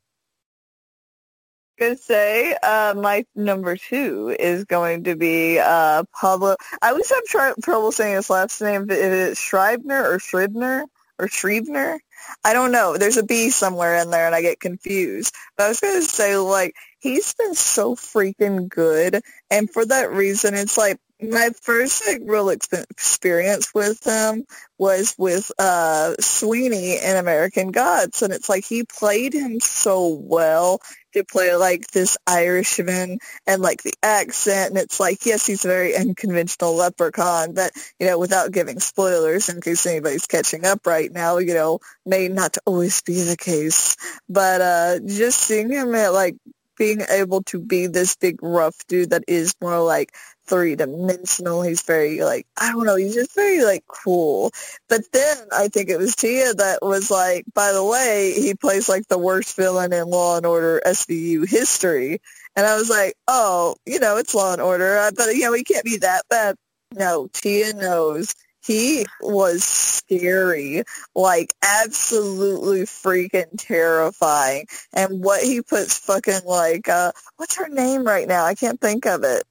Gonna 1.78 1.98
say, 1.98 2.58
uh, 2.64 2.96
my 2.98 3.24
number 3.36 3.78
two 3.78 4.36
is 4.40 4.66
going 4.66 5.04
to 5.04 5.16
be 5.16 5.60
uh, 5.60 6.04
Pablo. 6.20 6.56
I 6.82 6.90
always 6.90 7.12
have 7.12 7.24
tr- 7.26 7.62
trouble 7.62 7.92
saying 7.92 8.16
his 8.16 8.32
last 8.32 8.60
name. 8.60 8.90
Is 8.90 8.98
it 8.98 9.38
Schreibner 9.38 10.04
or 10.04 10.18
Schreibner 10.18 10.86
or 11.20 11.28
Schreibner? 11.28 12.00
I 12.44 12.54
don't 12.54 12.72
know. 12.72 12.98
There's 12.98 13.18
a 13.18 13.24
B 13.24 13.50
somewhere 13.50 13.98
in 13.98 14.12
there 14.12 14.26
and 14.28 14.36
I 14.36 14.42
get 14.42 14.60
confused. 14.60 15.34
But 15.58 15.66
I 15.66 15.70
was 15.70 15.80
going 15.80 16.02
to 16.02 16.08
say, 16.08 16.38
like, 16.38 16.76
he's 17.00 17.34
been 17.36 17.56
so 17.56 17.96
freaking 17.96 18.70
good. 18.70 19.22
And 19.52 19.72
for 19.72 19.86
that 19.86 20.12
reason, 20.12 20.56
it's 20.56 20.78
like 20.78 21.00
my 21.22 21.50
first 21.62 22.06
like 22.08 22.22
real 22.26 22.50
experience 22.50 23.74
with 23.74 24.04
him 24.04 24.46
was 24.78 25.16
with 25.18 25.52
uh 25.58 26.14
Sweeney 26.20 27.00
in 27.04 27.16
American 27.16 27.72
Gods 27.72 28.22
and 28.22 28.32
it's 28.32 28.50
like 28.50 28.66
he 28.66 28.84
played 28.84 29.34
him 29.34 29.60
so 29.60 30.10
well 30.10 30.80
to 31.14 31.24
play 31.24 31.56
like 31.56 31.88
this 31.88 32.18
Irishman 32.28 33.18
and 33.48 33.62
like 33.64 33.82
the 33.82 33.94
accent 34.04 34.70
and 34.70 34.78
it's 34.78 35.00
like 35.00 35.26
yes 35.26 35.48
he's 35.48 35.66
a 35.66 35.68
very 35.68 35.96
unconventional 35.96 36.76
leprechaun 36.76 37.54
but 37.56 37.72
you 38.00 38.06
know 38.06 38.20
without 38.20 38.52
giving 38.52 38.80
spoilers 38.80 39.50
in 39.50 39.60
case 39.60 39.88
anybody's 39.88 40.28
catching 40.28 40.66
up 40.66 40.86
right 40.86 41.12
now 41.12 41.40
you 41.40 41.56
know 41.56 41.80
may 42.06 42.28
not 42.28 42.58
always 42.66 43.02
be 43.02 43.24
the 43.24 43.38
case. 43.38 43.96
But 44.30 44.62
uh 44.62 45.00
just 45.06 45.40
seeing 45.40 45.72
him 45.72 45.96
at 45.96 46.14
like 46.14 46.38
being 46.78 47.02
able 47.10 47.42
to 47.44 47.60
be 47.60 47.88
this 47.88 48.16
big 48.16 48.42
rough 48.44 48.76
dude 48.88 49.10
that 49.10 49.24
is 49.28 49.56
more 49.62 49.80
like 49.82 50.12
three 50.48 50.76
dimensional. 50.76 51.62
He's 51.62 51.84
very 51.84 52.22
like 52.22 52.48
I 52.60 52.72
don't 52.72 52.86
know. 52.86 52.96
He's 52.96 53.16
just 53.16 53.36
very 53.36 53.64
like 53.64 53.86
cool. 53.88 54.52
But 54.90 55.02
then 55.12 55.38
I 55.52 55.68
think 55.68 55.90
it 55.90 55.98
was 55.98 56.16
Tia 56.16 56.54
that 56.56 56.80
was 56.82 57.12
like, 57.12 57.46
by 57.54 57.72
the 57.72 57.84
way, 57.84 58.34
he 58.36 58.56
plays 58.56 58.90
like 58.90 59.08
the 59.08 59.18
worst 59.18 59.56
villain 59.56 59.94
in 59.94 60.10
Law 60.10 60.38
and 60.38 60.46
Order 60.46 60.82
SVU 60.86 61.48
history. 61.48 62.22
And 62.56 62.66
I 62.66 62.76
was 62.76 62.90
like, 62.90 63.16
oh, 63.28 63.76
you 63.86 64.00
know, 64.00 64.18
it's 64.18 64.34
Law 64.34 64.54
and 64.54 64.62
Order, 64.62 65.10
but 65.16 65.36
you 65.36 65.42
know, 65.42 65.54
he 65.54 65.64
can't 65.64 65.86
be 65.86 65.98
that 65.98 66.24
bad. 66.30 66.56
No, 66.96 67.28
Tia 67.34 67.74
knows 67.74 68.34
he 68.68 69.06
was 69.22 69.64
scary, 69.64 70.84
like 71.16 71.54
absolutely 71.64 72.82
freaking 72.82 73.58
terrifying. 73.58 74.66
And 74.94 75.24
what 75.24 75.42
he 75.42 75.62
puts 75.62 75.98
fucking 76.00 76.46
like, 76.46 76.90
uh, 76.90 77.14
what's 77.38 77.58
her 77.58 77.70
name 77.70 78.04
right 78.04 78.28
now? 78.28 78.44
I 78.44 78.56
can't 78.56 78.80
think 78.80 79.06
of 79.06 79.24
it. 79.24 79.44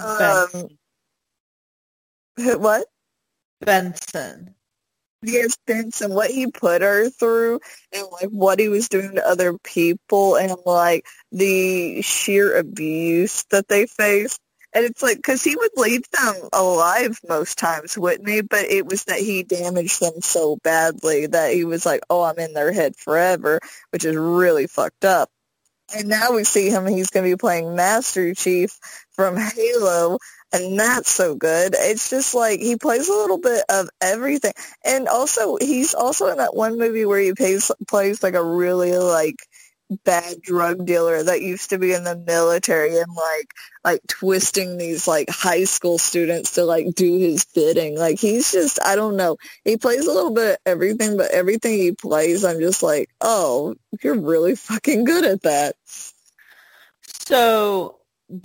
Um, 0.00 0.68
what? 2.36 2.86
Benson. 3.60 4.54
Yes, 5.22 5.56
Benson. 5.66 6.14
What 6.14 6.30
he 6.30 6.46
put 6.46 6.82
her 6.82 7.10
through, 7.10 7.60
and 7.92 8.06
like 8.12 8.30
what 8.30 8.60
he 8.60 8.68
was 8.68 8.88
doing 8.88 9.16
to 9.16 9.26
other 9.26 9.58
people, 9.58 10.36
and 10.36 10.54
like 10.64 11.06
the 11.32 12.02
sheer 12.02 12.56
abuse 12.56 13.44
that 13.50 13.68
they 13.68 13.86
faced. 13.86 14.40
And 14.74 14.84
it's 14.84 15.02
like, 15.02 15.16
because 15.16 15.42
he 15.42 15.56
would 15.56 15.70
leave 15.76 16.02
them 16.10 16.34
alive 16.52 17.18
most 17.26 17.58
times, 17.58 17.96
wouldn't 17.96 18.28
he? 18.28 18.42
But 18.42 18.66
it 18.66 18.86
was 18.86 19.04
that 19.04 19.18
he 19.18 19.42
damaged 19.42 20.00
them 20.00 20.20
so 20.20 20.58
badly 20.62 21.26
that 21.26 21.54
he 21.54 21.64
was 21.64 21.86
like, 21.86 22.02
oh, 22.10 22.22
I'm 22.22 22.38
in 22.38 22.52
their 22.52 22.70
head 22.70 22.94
forever, 22.94 23.60
which 23.90 24.04
is 24.04 24.14
really 24.14 24.66
fucked 24.66 25.06
up. 25.06 25.30
And 25.96 26.08
now 26.08 26.32
we 26.32 26.44
see 26.44 26.68
him, 26.68 26.86
he's 26.86 27.10
going 27.10 27.24
to 27.24 27.34
be 27.34 27.38
playing 27.38 27.74
Master 27.74 28.34
Chief 28.34 28.70
from 29.12 29.36
Halo, 29.36 30.18
and 30.52 30.78
that's 30.78 31.10
so 31.10 31.34
good. 31.34 31.74
It's 31.76 32.10
just 32.10 32.34
like 32.34 32.60
he 32.60 32.76
plays 32.76 33.08
a 33.08 33.12
little 33.12 33.38
bit 33.38 33.64
of 33.70 33.88
everything. 34.00 34.52
And 34.84 35.08
also, 35.08 35.56
he's 35.56 35.94
also 35.94 36.28
in 36.28 36.38
that 36.38 36.54
one 36.54 36.78
movie 36.78 37.06
where 37.06 37.20
he 37.20 37.32
plays, 37.32 37.70
plays 37.88 38.22
like 38.22 38.34
a 38.34 38.44
really 38.44 38.96
like 38.96 39.36
bad 40.04 40.42
drug 40.42 40.84
dealer 40.84 41.22
that 41.22 41.40
used 41.40 41.70
to 41.70 41.78
be 41.78 41.92
in 41.92 42.04
the 42.04 42.16
military 42.16 42.98
and 42.98 43.12
like 43.14 43.54
like 43.84 44.00
twisting 44.06 44.76
these 44.76 45.08
like 45.08 45.30
high 45.30 45.64
school 45.64 45.96
students 45.98 46.52
to 46.52 46.64
like 46.64 46.86
do 46.94 47.18
his 47.18 47.44
bidding. 47.54 47.96
Like 47.96 48.18
he's 48.18 48.52
just 48.52 48.78
i 48.84 48.96
don't 48.96 49.16
know. 49.16 49.36
He 49.64 49.76
plays 49.76 50.06
a 50.06 50.12
little 50.12 50.32
bit 50.32 50.52
of 50.52 50.56
everything 50.66 51.16
but 51.16 51.30
everything 51.30 51.78
he 51.78 51.92
plays 51.92 52.44
i'm 52.44 52.60
just 52.60 52.82
like 52.82 53.08
oh 53.20 53.74
you're 54.02 54.20
really 54.20 54.54
fucking 54.56 55.04
good 55.04 55.24
at 55.24 55.42
that. 55.42 55.76
So 57.02 57.98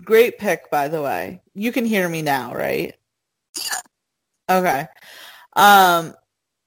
great 0.03 0.37
pick 0.37 0.71
by 0.71 0.87
the 0.87 1.01
way. 1.01 1.41
You 1.53 1.71
can 1.71 1.85
hear 1.85 2.07
me 2.07 2.21
now 2.21 2.53
right? 2.53 2.95
Yeah. 3.57 4.57
Okay. 4.57 4.87
Um 5.55 6.13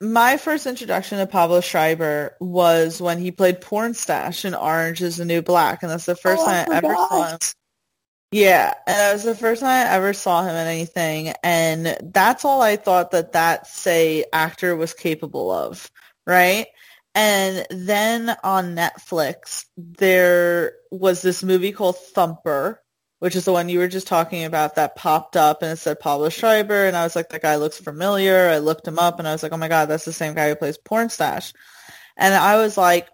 my 0.00 0.36
first 0.36 0.66
introduction 0.66 1.18
to 1.18 1.26
Pablo 1.26 1.60
Schreiber 1.60 2.36
was 2.40 3.00
when 3.00 3.18
he 3.18 3.30
played 3.30 3.60
Pornstache 3.60 4.44
in 4.44 4.54
Orange 4.54 5.02
is 5.02 5.16
the 5.16 5.24
New 5.24 5.42
Black, 5.42 5.82
and 5.82 5.90
that's 5.90 6.06
the 6.06 6.16
first 6.16 6.42
oh, 6.42 6.46
time 6.46 6.70
I, 6.70 6.74
I 6.74 6.76
ever 6.78 6.94
saw 6.94 7.28
him. 7.30 7.38
Yeah, 8.32 8.74
and 8.86 8.96
that 8.96 9.12
was 9.12 9.22
the 9.22 9.34
first 9.34 9.60
time 9.60 9.86
I 9.86 9.90
ever 9.94 10.12
saw 10.12 10.42
him 10.42 10.50
in 10.50 10.66
anything, 10.66 11.32
and 11.42 11.96
that's 12.12 12.44
all 12.44 12.60
I 12.60 12.76
thought 12.76 13.12
that 13.12 13.32
that 13.32 13.66
say 13.66 14.24
actor 14.32 14.76
was 14.76 14.92
capable 14.92 15.50
of, 15.50 15.90
right? 16.26 16.66
And 17.14 17.66
then 17.70 18.36
on 18.44 18.76
Netflix, 18.76 19.64
there 19.78 20.74
was 20.90 21.22
this 21.22 21.42
movie 21.42 21.72
called 21.72 21.96
Thumper, 21.96 22.82
which 23.26 23.34
is 23.34 23.44
the 23.44 23.52
one 23.52 23.68
you 23.68 23.80
were 23.80 23.88
just 23.88 24.06
talking 24.06 24.44
about 24.44 24.76
that 24.76 24.94
popped 24.94 25.36
up 25.36 25.60
and 25.60 25.72
it 25.72 25.78
said 25.78 25.98
Pablo 25.98 26.28
Schreiber 26.28 26.86
and 26.86 26.96
I 26.96 27.02
was 27.02 27.16
like, 27.16 27.28
that 27.30 27.42
guy 27.42 27.56
looks 27.56 27.76
familiar. 27.76 28.50
I 28.50 28.58
looked 28.58 28.86
him 28.86 29.00
up 29.00 29.18
and 29.18 29.26
I 29.26 29.32
was 29.32 29.42
like, 29.42 29.50
oh 29.50 29.56
my 29.56 29.66
God, 29.66 29.86
that's 29.86 30.04
the 30.04 30.12
same 30.12 30.32
guy 30.32 30.48
who 30.48 30.54
plays 30.54 30.78
Pornstache. 30.78 31.52
And 32.16 32.32
I 32.32 32.58
was 32.58 32.76
like, 32.76 33.08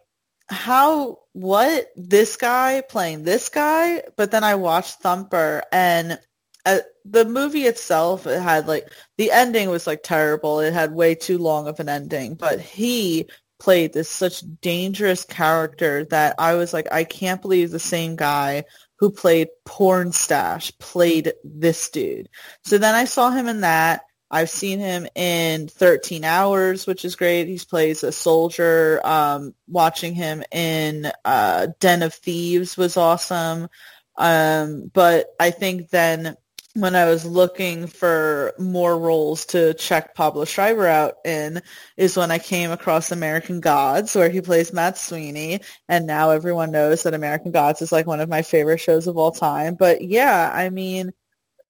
how, 0.50 1.20
what, 1.32 1.86
this 1.96 2.36
guy 2.36 2.82
playing 2.82 3.22
this 3.22 3.48
guy? 3.48 4.02
But 4.18 4.30
then 4.30 4.44
I 4.44 4.56
watched 4.56 5.00
Thumper 5.00 5.62
and 5.72 6.20
uh, 6.66 6.80
the 7.06 7.24
movie 7.24 7.64
itself, 7.64 8.26
it 8.26 8.38
had 8.38 8.68
like, 8.68 8.92
the 9.16 9.30
ending 9.30 9.70
was 9.70 9.86
like 9.86 10.02
terrible. 10.02 10.60
It 10.60 10.74
had 10.74 10.92
way 10.92 11.14
too 11.14 11.38
long 11.38 11.68
of 11.68 11.80
an 11.80 11.88
ending, 11.88 12.34
but 12.34 12.60
he 12.60 13.30
played 13.58 13.94
this 13.94 14.10
such 14.10 14.42
dangerous 14.60 15.24
character 15.24 16.04
that 16.10 16.34
I 16.38 16.56
was 16.56 16.74
like, 16.74 16.88
I 16.92 17.04
can't 17.04 17.40
believe 17.40 17.70
the 17.70 17.78
same 17.78 18.14
guy 18.14 18.64
who 19.02 19.10
played 19.10 19.48
Pornstache 19.66 20.78
played 20.78 21.32
this 21.42 21.90
dude. 21.90 22.28
So 22.62 22.78
then 22.78 22.94
I 22.94 23.04
saw 23.04 23.30
him 23.30 23.48
in 23.48 23.62
that. 23.62 24.02
I've 24.30 24.48
seen 24.48 24.78
him 24.78 25.08
in 25.16 25.66
13 25.66 26.22
Hours, 26.22 26.86
which 26.86 27.04
is 27.04 27.16
great. 27.16 27.48
He 27.48 27.58
plays 27.58 28.04
a 28.04 28.12
soldier. 28.12 29.00
Um, 29.04 29.56
watching 29.66 30.14
him 30.14 30.44
in 30.52 31.10
uh, 31.24 31.66
Den 31.80 32.04
of 32.04 32.14
Thieves 32.14 32.76
was 32.76 32.96
awesome. 32.96 33.68
Um, 34.16 34.88
but 34.94 35.34
I 35.40 35.50
think 35.50 35.90
then 35.90 36.36
when 36.74 36.96
I 36.96 37.04
was 37.04 37.24
looking 37.26 37.86
for 37.86 38.54
more 38.58 38.98
roles 38.98 39.44
to 39.46 39.74
check 39.74 40.14
Pablo 40.14 40.46
Schreiber 40.46 40.86
out 40.86 41.16
in 41.24 41.60
is 41.98 42.16
when 42.16 42.30
I 42.30 42.38
came 42.38 42.70
across 42.70 43.12
American 43.12 43.60
Gods 43.60 44.14
where 44.14 44.30
he 44.30 44.40
plays 44.40 44.72
Matt 44.72 44.96
Sweeney 44.96 45.60
and 45.88 46.06
now 46.06 46.30
everyone 46.30 46.70
knows 46.70 47.02
that 47.02 47.12
American 47.14 47.52
Gods 47.52 47.82
is 47.82 47.92
like 47.92 48.06
one 48.06 48.20
of 48.20 48.28
my 48.30 48.40
favorite 48.42 48.78
shows 48.80 49.06
of 49.06 49.18
all 49.18 49.32
time. 49.32 49.74
But 49.74 50.00
yeah, 50.02 50.50
I 50.52 50.70
mean 50.70 51.12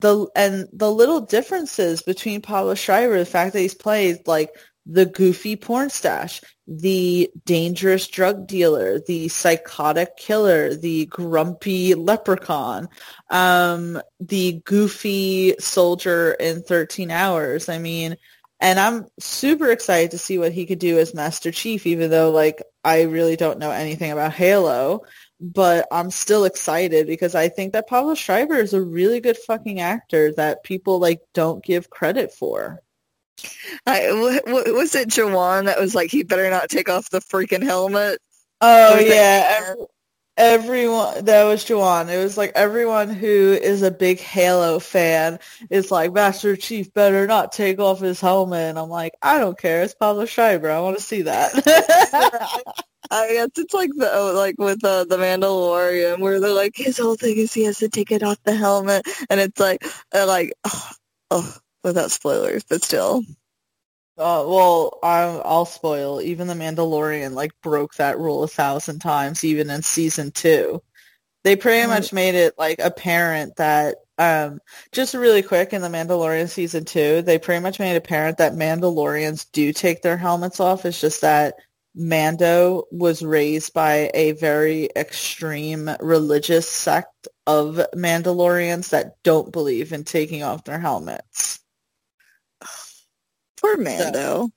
the 0.01 0.29
and 0.37 0.69
the 0.73 0.91
little 0.91 1.21
differences 1.23 2.03
between 2.03 2.41
Pablo 2.43 2.75
Schreiber, 2.75 3.19
the 3.19 3.25
fact 3.27 3.55
that 3.55 3.61
he's 3.61 3.75
played 3.75 4.27
like 4.27 4.51
the 4.87 5.07
goofy 5.07 5.57
Pornstache, 5.57 6.43
the 6.67 7.31
dangerous 7.45 8.09
drug 8.09 8.47
dealer, 8.47 9.01
the 9.01 9.29
psychotic 9.29 10.17
killer, 10.17 10.75
the 10.75 11.07
grumpy 11.07 11.95
leprechaun, 11.95 12.89
um, 13.31 14.01
the 14.21 14.61
goofy 14.65 15.55
soldier 15.59 16.33
in 16.33 16.63
13 16.63 17.11
hours. 17.11 17.69
I 17.69 17.79
mean, 17.79 18.17
and 18.61 18.79
I'm 18.79 19.07
super 19.19 19.71
excited 19.71 20.13
to 20.13 20.19
see 20.19 20.39
what 20.39 20.53
he 20.53 20.67
could 20.67 20.79
do 20.79 20.99
as 20.99 21.15
Master 21.15 21.51
Chief, 21.51 21.85
even 21.87 22.11
though 22.11 22.31
like 22.31 22.63
I 22.85 23.03
really 23.03 23.37
don't 23.37 23.59
know 23.59 23.73
anything 23.73 24.13
about 24.13 24.33
Halo. 24.33 25.03
But 25.41 25.89
I'm 25.91 26.13
still 26.13 26.45
excited 26.45 27.09
because 27.09 27.35
I 27.35 27.49
think 27.49 27.73
that 27.73 27.89
Pablo 27.89 28.15
Schreiber 28.15 28.55
is 28.55 28.75
a 28.75 28.81
really 28.81 29.19
good 29.19 29.37
fucking 29.37 29.81
actor 29.81 30.33
that 30.35 30.63
people 30.63 31.01
like 31.01 31.21
don't 31.35 31.65
give 31.65 31.91
credit 31.91 32.33
for. 32.33 32.81
I, 33.87 34.11
what 34.47 34.73
was 34.73 34.95
it 34.95 35.09
Jawan 35.09 35.67
that 35.67 35.81
was 35.81 35.95
like, 35.95 36.11
he 36.11 36.23
better 36.23 36.49
not 36.51 36.69
take 36.69 36.89
off 36.89 37.11
the 37.11 37.21
freaking 37.21 37.63
helmet? 37.63 38.21
Oh, 38.61 38.99
yeah. 38.99 39.75
everyone, 40.37 41.25
that 41.25 41.45
was 41.45 41.65
Jawan. 41.65 42.09
It 42.09 42.23
was 42.23 42.37
like 42.37 42.53
everyone 42.55 43.09
who 43.09 43.53
is 43.53 43.83
a 43.83 43.91
big 43.91 44.21
Halo 44.21 44.79
fan 44.79 45.39
is 45.71 45.91
like, 45.91 46.13
Master 46.13 46.57
Chief 46.57 46.93
better 46.95 47.27
not 47.27 47.53
take 47.53 47.79
off 47.79 48.01
his 48.01 48.21
helmet. 48.21 48.71
And 48.71 48.79
I'm 48.79 48.91
like, 48.91 49.15
I 49.23 49.39
don't 49.39 49.59
care. 49.59 49.83
It's 49.83 49.95
Pablo 49.95 50.27
Schreiber. 50.27 50.71
I 50.71 50.81
want 50.81 50.97
to 50.97 51.03
see 51.03 51.23
that. 51.23 51.53
I 53.13 53.29
guess 53.29 53.51
it's 53.57 53.75
like 53.75 53.91
the 53.95 54.11
oh, 54.11 54.33
like 54.35 54.55
with 54.59 54.83
uh, 54.83 55.05
the 55.05 55.19
Mandalorian 55.19 56.21
where 56.21 56.41
they're 56.41 56.55
like 56.55 56.75
his 56.75 56.97
whole 56.97 57.15
thing 57.15 57.37
is 57.37 57.53
he 57.53 57.65
has 57.65 57.79
to 57.79 57.91
take 57.91 58.11
it 58.11 58.23
off 58.23 58.43
the 58.45 58.55
helmet 58.55 59.07
and 59.29 59.39
it's 59.39 59.61
like 59.61 59.85
uh, 60.15 60.27
like 60.27 60.53
oh, 60.65 60.91
oh 61.31 61.57
without 61.83 62.11
spoilers, 62.11 62.65
but 62.65 62.83
still. 62.83 63.23
Uh, 64.19 64.45
well, 64.47 64.99
I'll, 65.03 65.43
I'll 65.45 65.65
spoil. 65.65 66.21
Even 66.21 66.47
the 66.47 66.55
Mandalorian 66.55 67.33
like 67.33 67.53
broke 67.63 67.95
that 67.95 68.19
rule 68.19 68.43
a 68.43 68.49
thousand 68.49 69.01
times, 69.01 69.45
even 69.45 69.71
in 69.71 69.83
season 69.83 70.31
two. 70.31 70.83
They 71.45 71.57
pretty 71.57 71.89
much 71.89 72.13
made 72.13 72.37
it 72.37 72.55
like 72.57 72.79
apparent 72.79 73.57
that 73.57 73.97
um, 74.19 74.61
just 74.93 75.15
really 75.15 75.43
quick 75.43 75.73
in 75.73 75.83
the 75.83 75.89
Mandalorian 75.89 76.49
season 76.49 76.85
two, 76.85 77.23
they 77.23 77.39
pretty 77.39 77.61
much 77.61 77.81
made 77.81 77.95
it 77.95 78.05
apparent 78.05 78.39
that 78.39 78.53
Mandalorians 78.53 79.47
do 79.51 79.73
take 79.73 80.03
their 80.03 80.17
helmets 80.17 80.61
off. 80.61 80.85
It's 80.85 81.01
just 81.01 81.23
that 81.23 81.55
Mando 81.95 82.85
was 82.93 83.23
raised 83.23 83.75
by 83.75 84.11
a 84.15 84.33
very 84.33 84.89
extreme 84.95 85.91
religious 86.01 86.69
sect 86.69 87.29
of 87.47 87.81
Mandalorians 87.95 88.91
that 88.91 89.17
don't 89.25 89.53
believe 89.53 89.93
in 89.93 90.05
taking 90.05 90.43
off 90.43 90.65
their 90.65 90.79
helmets. 90.79 91.59
Poor 93.63 93.77
Mando. 93.79 94.13
So, 94.13 94.51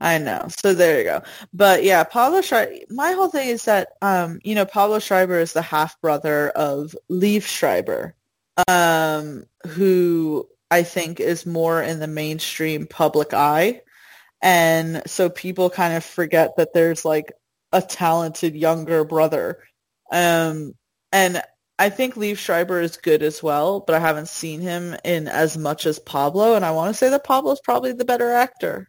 I 0.00 0.18
know. 0.18 0.46
So 0.60 0.74
there 0.74 0.98
you 0.98 1.04
go. 1.04 1.22
But 1.52 1.82
yeah, 1.82 2.04
Pablo 2.04 2.42
Schreiber, 2.42 2.72
my 2.90 3.12
whole 3.12 3.28
thing 3.28 3.48
is 3.48 3.64
that, 3.64 3.88
um, 4.02 4.40
you 4.44 4.54
know, 4.54 4.66
Pablo 4.66 4.98
Schreiber 4.98 5.38
is 5.38 5.52
the 5.52 5.62
half 5.62 6.00
brother 6.00 6.50
of 6.50 6.94
Liev 7.10 7.42
Schreiber, 7.42 8.14
um, 8.68 9.44
who 9.66 10.48
I 10.70 10.82
think 10.82 11.18
is 11.20 11.46
more 11.46 11.82
in 11.82 11.98
the 11.98 12.06
mainstream 12.06 12.86
public 12.86 13.32
eye. 13.32 13.82
And 14.42 15.02
so 15.06 15.30
people 15.30 15.70
kind 15.70 15.94
of 15.94 16.04
forget 16.04 16.56
that 16.56 16.74
there's 16.74 17.04
like 17.04 17.32
a 17.72 17.80
talented 17.80 18.54
younger 18.54 19.04
brother. 19.04 19.60
Um, 20.12 20.74
and 21.10 21.42
I 21.78 21.90
think 21.90 22.14
Liev 22.14 22.38
Schreiber 22.38 22.80
is 22.80 22.96
good 22.96 23.22
as 23.22 23.42
well, 23.42 23.80
but 23.80 23.94
I 23.94 23.98
haven't 23.98 24.28
seen 24.28 24.60
him 24.60 24.96
in 25.04 25.28
as 25.28 25.58
much 25.58 25.84
as 25.84 25.98
Pablo. 25.98 26.54
And 26.54 26.64
I 26.64 26.70
want 26.70 26.90
to 26.90 26.98
say 26.98 27.10
that 27.10 27.24
Pablo 27.24 27.52
is 27.52 27.60
probably 27.62 27.92
the 27.92 28.04
better 28.04 28.30
actor. 28.32 28.88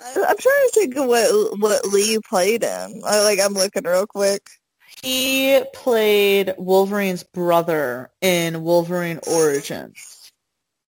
I'm 0.00 0.36
trying 0.36 0.68
to 0.68 0.70
think 0.74 0.96
of 0.96 1.06
what 1.06 1.58
what 1.58 1.86
Lee 1.86 2.18
played 2.28 2.64
in. 2.64 3.02
I, 3.06 3.22
like 3.22 3.38
I'm 3.40 3.54
looking 3.54 3.84
real 3.84 4.06
quick. 4.06 4.48
He 5.02 5.62
played 5.74 6.54
Wolverine's 6.58 7.22
brother 7.22 8.10
in 8.20 8.62
Wolverine 8.62 9.20
Origins. 9.26 10.32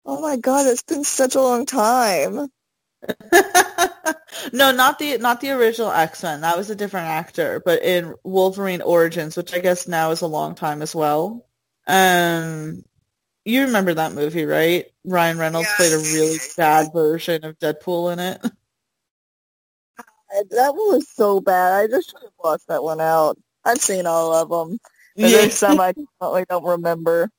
Oh 0.05 0.22
my 0.22 0.38
god, 0.38 0.68
it's 0.68 0.84
been 0.84 1.03
such 1.03 1.35
a 1.35 1.41
long 1.41 1.65
time. 1.65 2.49
no, 4.53 4.72
not 4.72 4.99
the 4.99 5.18
not 5.18 5.41
the 5.41 5.52
original 5.52 5.91
X 5.91 6.23
Men. 6.23 6.41
That 6.41 6.57
was 6.57 6.69
a 6.69 6.76
different 6.76 7.07
actor, 7.07 7.61
but 7.64 7.84
in 7.84 8.14
Wolverine 8.23 8.82
Origins, 8.82 9.36
which 9.38 9.53
I 9.53 9.60
guess 9.60 9.88
now 9.88 10.11
is 10.11 10.22
a 10.22 10.28
long 10.28 10.56
time 10.56 10.82
as 10.82 10.94
well. 10.95 11.45
Um, 11.88 12.84
you 13.45 13.61
remember 13.64 13.94
that 13.95 14.14
movie, 14.14 14.45
right? 14.45 14.86
Ryan 15.03 15.38
Reynolds 15.38 15.68
yeah. 15.69 15.76
played 15.78 15.94
a 15.94 15.98
really 15.98 16.38
bad 16.57 16.94
version 16.94 17.44
of 17.44 17.57
Deadpool 17.60 18.14
in 18.14 18.19
it. 18.19 18.41
That 20.52 20.73
one 20.73 20.94
was 20.94 21.10
so 21.10 21.41
bad. 21.41 21.73
I 21.84 21.88
just 21.88 22.10
should 22.10 22.22
have 22.22 22.32
watched 22.41 22.68
that 22.69 22.84
one 22.84 23.02
out. 23.02 23.38
I've 23.65 23.80
seen 23.80 24.06
all 24.06 24.34
of 24.34 24.49
them. 24.49 24.80
yeah. 25.18 25.28
There's 25.28 25.56
some 25.56 25.78
I 25.78 25.91
definitely 25.91 26.45
don't 26.49 26.64
remember. 26.64 27.30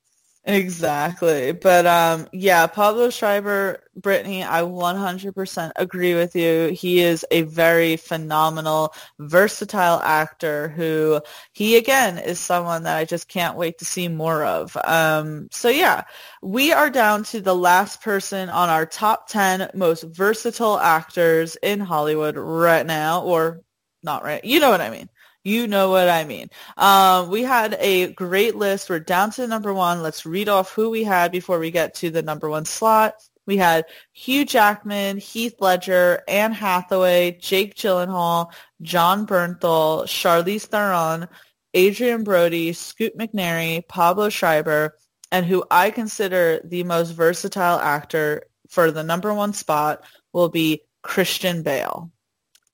Exactly. 0.44 1.52
But 1.52 1.86
um 1.86 2.27
yeah, 2.32 2.66
Pablo 2.66 3.10
Schreiber, 3.10 3.78
Brittany, 3.94 4.43
I 4.43 4.62
100% 4.62 5.73
agree 5.77 6.14
with 6.16 6.35
you. 6.35 6.69
He 6.74 7.01
is 7.01 7.24
a 7.31 7.43
very 7.43 7.97
phenomenal, 7.97 8.93
versatile 9.20 10.01
actor 10.02 10.69
who 10.70 11.20
he 11.52 11.77
again 11.77 12.19
is 12.19 12.40
someone 12.40 12.82
that 12.85 12.97
I 12.97 13.05
just 13.05 13.28
can't 13.28 13.56
wait 13.56 13.78
to 13.78 13.85
see 13.85 14.09
more 14.09 14.44
of. 14.44 14.77
Um 14.85 15.47
so 15.52 15.69
yeah, 15.69 16.02
we 16.43 16.73
are 16.73 16.90
down 16.90 17.23
to 17.24 17.40
the 17.40 17.55
last 17.55 18.02
person 18.02 18.48
on 18.48 18.69
our 18.69 18.85
top 18.85 19.28
10 19.28 19.70
most 19.74 20.02
versatile 20.02 20.78
actors 20.81 21.56
in 21.62 21.78
Hollywood 21.78 22.36
right 22.36 22.85
now 22.85 23.23
or 23.23 23.60
not 24.02 24.24
right. 24.24 24.44
You 24.44 24.59
know 24.59 24.70
what 24.70 24.81
I 24.81 24.90
mean. 24.90 25.09
You 25.44 25.66
know 25.66 25.90
what 25.90 26.09
I 26.09 26.24
mean. 26.24 26.48
Um, 26.77 27.28
we 27.28 27.43
had 27.43 27.77
a 27.81 28.12
great 28.12 28.55
list. 28.55 28.89
We're 28.89 29.01
down 29.01 29.32
to 29.32 29.47
number 29.47 29.74
one. 29.74 30.02
Let's 30.02 30.24
read 30.24 30.48
off 30.48 30.73
who 30.73 30.89
we 30.90 31.02
had 31.02 31.32
before 31.32 31.59
we 31.59 31.70
get 31.73 31.94
to 31.97 32.10
the 32.10 32.23
number 32.23 32.48
one 32.48 32.64
slot. 32.64 33.14
We 33.44 33.56
had 33.56 33.86
Hugh 34.12 34.44
Jackman, 34.44 35.19
Heath 35.19 35.56
Ledger, 35.59 36.23
Anne 36.28 36.52
Hathaway, 36.52 37.39
Jake 37.40 37.74
Gyllenhaal, 37.74 38.52
Jon 38.82 39.27
Bernthal, 39.27 40.05
Charlize 40.05 40.66
Theron, 40.66 41.27
Adrien 41.77 42.23
Brody, 42.23 42.73
Scoot 42.73 43.19
McNairy, 43.19 43.86
Pablo 43.89 44.28
Schreiber, 44.28 44.97
and 45.32 45.44
who 45.44 45.64
I 45.70 45.90
consider 45.90 46.60
the 46.62 46.85
most 46.85 47.10
versatile 47.10 47.81
actor 47.81 48.44
for 48.69 48.93
the 48.93 49.02
number 49.02 49.35
one 49.35 49.55
spot 49.55 50.05
will 50.32 50.48
be 50.48 50.82
Christian 51.02 51.62
Bale. 51.62 52.12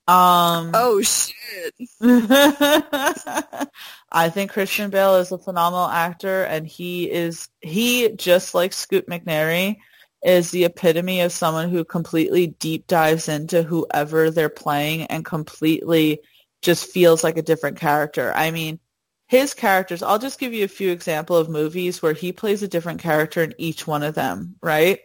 Um, 0.08 0.70
oh 0.72 1.02
shit! 1.02 1.74
I 4.10 4.30
think 4.30 4.50
Christian 4.50 4.88
Bale 4.88 5.16
is 5.16 5.32
a 5.32 5.38
phenomenal 5.38 5.86
actor, 5.86 6.44
and 6.44 6.66
he 6.66 7.10
is 7.10 7.48
he 7.60 8.08
just 8.12 8.54
like 8.54 8.72
Scoot 8.72 9.06
McNairy 9.06 9.76
is 10.24 10.50
the 10.50 10.64
epitome 10.64 11.20
of 11.20 11.30
someone 11.30 11.68
who 11.68 11.84
completely 11.84 12.46
deep 12.46 12.86
dives 12.86 13.28
into 13.28 13.62
whoever 13.62 14.30
they're 14.30 14.48
playing 14.48 15.02
and 15.02 15.26
completely 15.26 16.20
just 16.62 16.90
feels 16.90 17.22
like 17.22 17.36
a 17.36 17.42
different 17.42 17.78
character. 17.78 18.32
I 18.34 18.50
mean, 18.50 18.80
his 19.26 19.52
characters. 19.52 20.02
I'll 20.02 20.18
just 20.18 20.40
give 20.40 20.54
you 20.54 20.64
a 20.64 20.68
few 20.68 20.90
examples 20.90 21.40
of 21.40 21.52
movies 21.52 22.00
where 22.00 22.14
he 22.14 22.32
plays 22.32 22.62
a 22.62 22.68
different 22.68 23.00
character 23.00 23.42
in 23.42 23.52
each 23.58 23.86
one 23.86 24.02
of 24.02 24.14
them. 24.14 24.56
Right? 24.62 25.00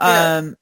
Yeah. 0.00 0.38
Um, 0.38 0.56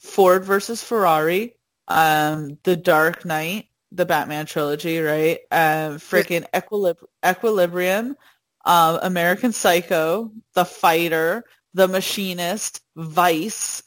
Ford 0.00 0.44
versus 0.44 0.82
Ferrari 0.82 1.54
um, 1.90 2.58
The 2.62 2.76
Dark 2.76 3.24
Knight, 3.24 3.66
the 3.92 4.06
Batman 4.06 4.46
trilogy, 4.46 5.00
right? 5.00 5.40
Um, 5.50 5.98
freaking 5.98 6.46
Equilib- 6.54 7.04
Equilibrium, 7.26 8.16
um, 8.64 8.98
American 9.02 9.52
Psycho, 9.52 10.30
The 10.54 10.64
Fighter, 10.64 11.44
The 11.74 11.88
Machinist, 11.88 12.80
Vice. 12.96 13.82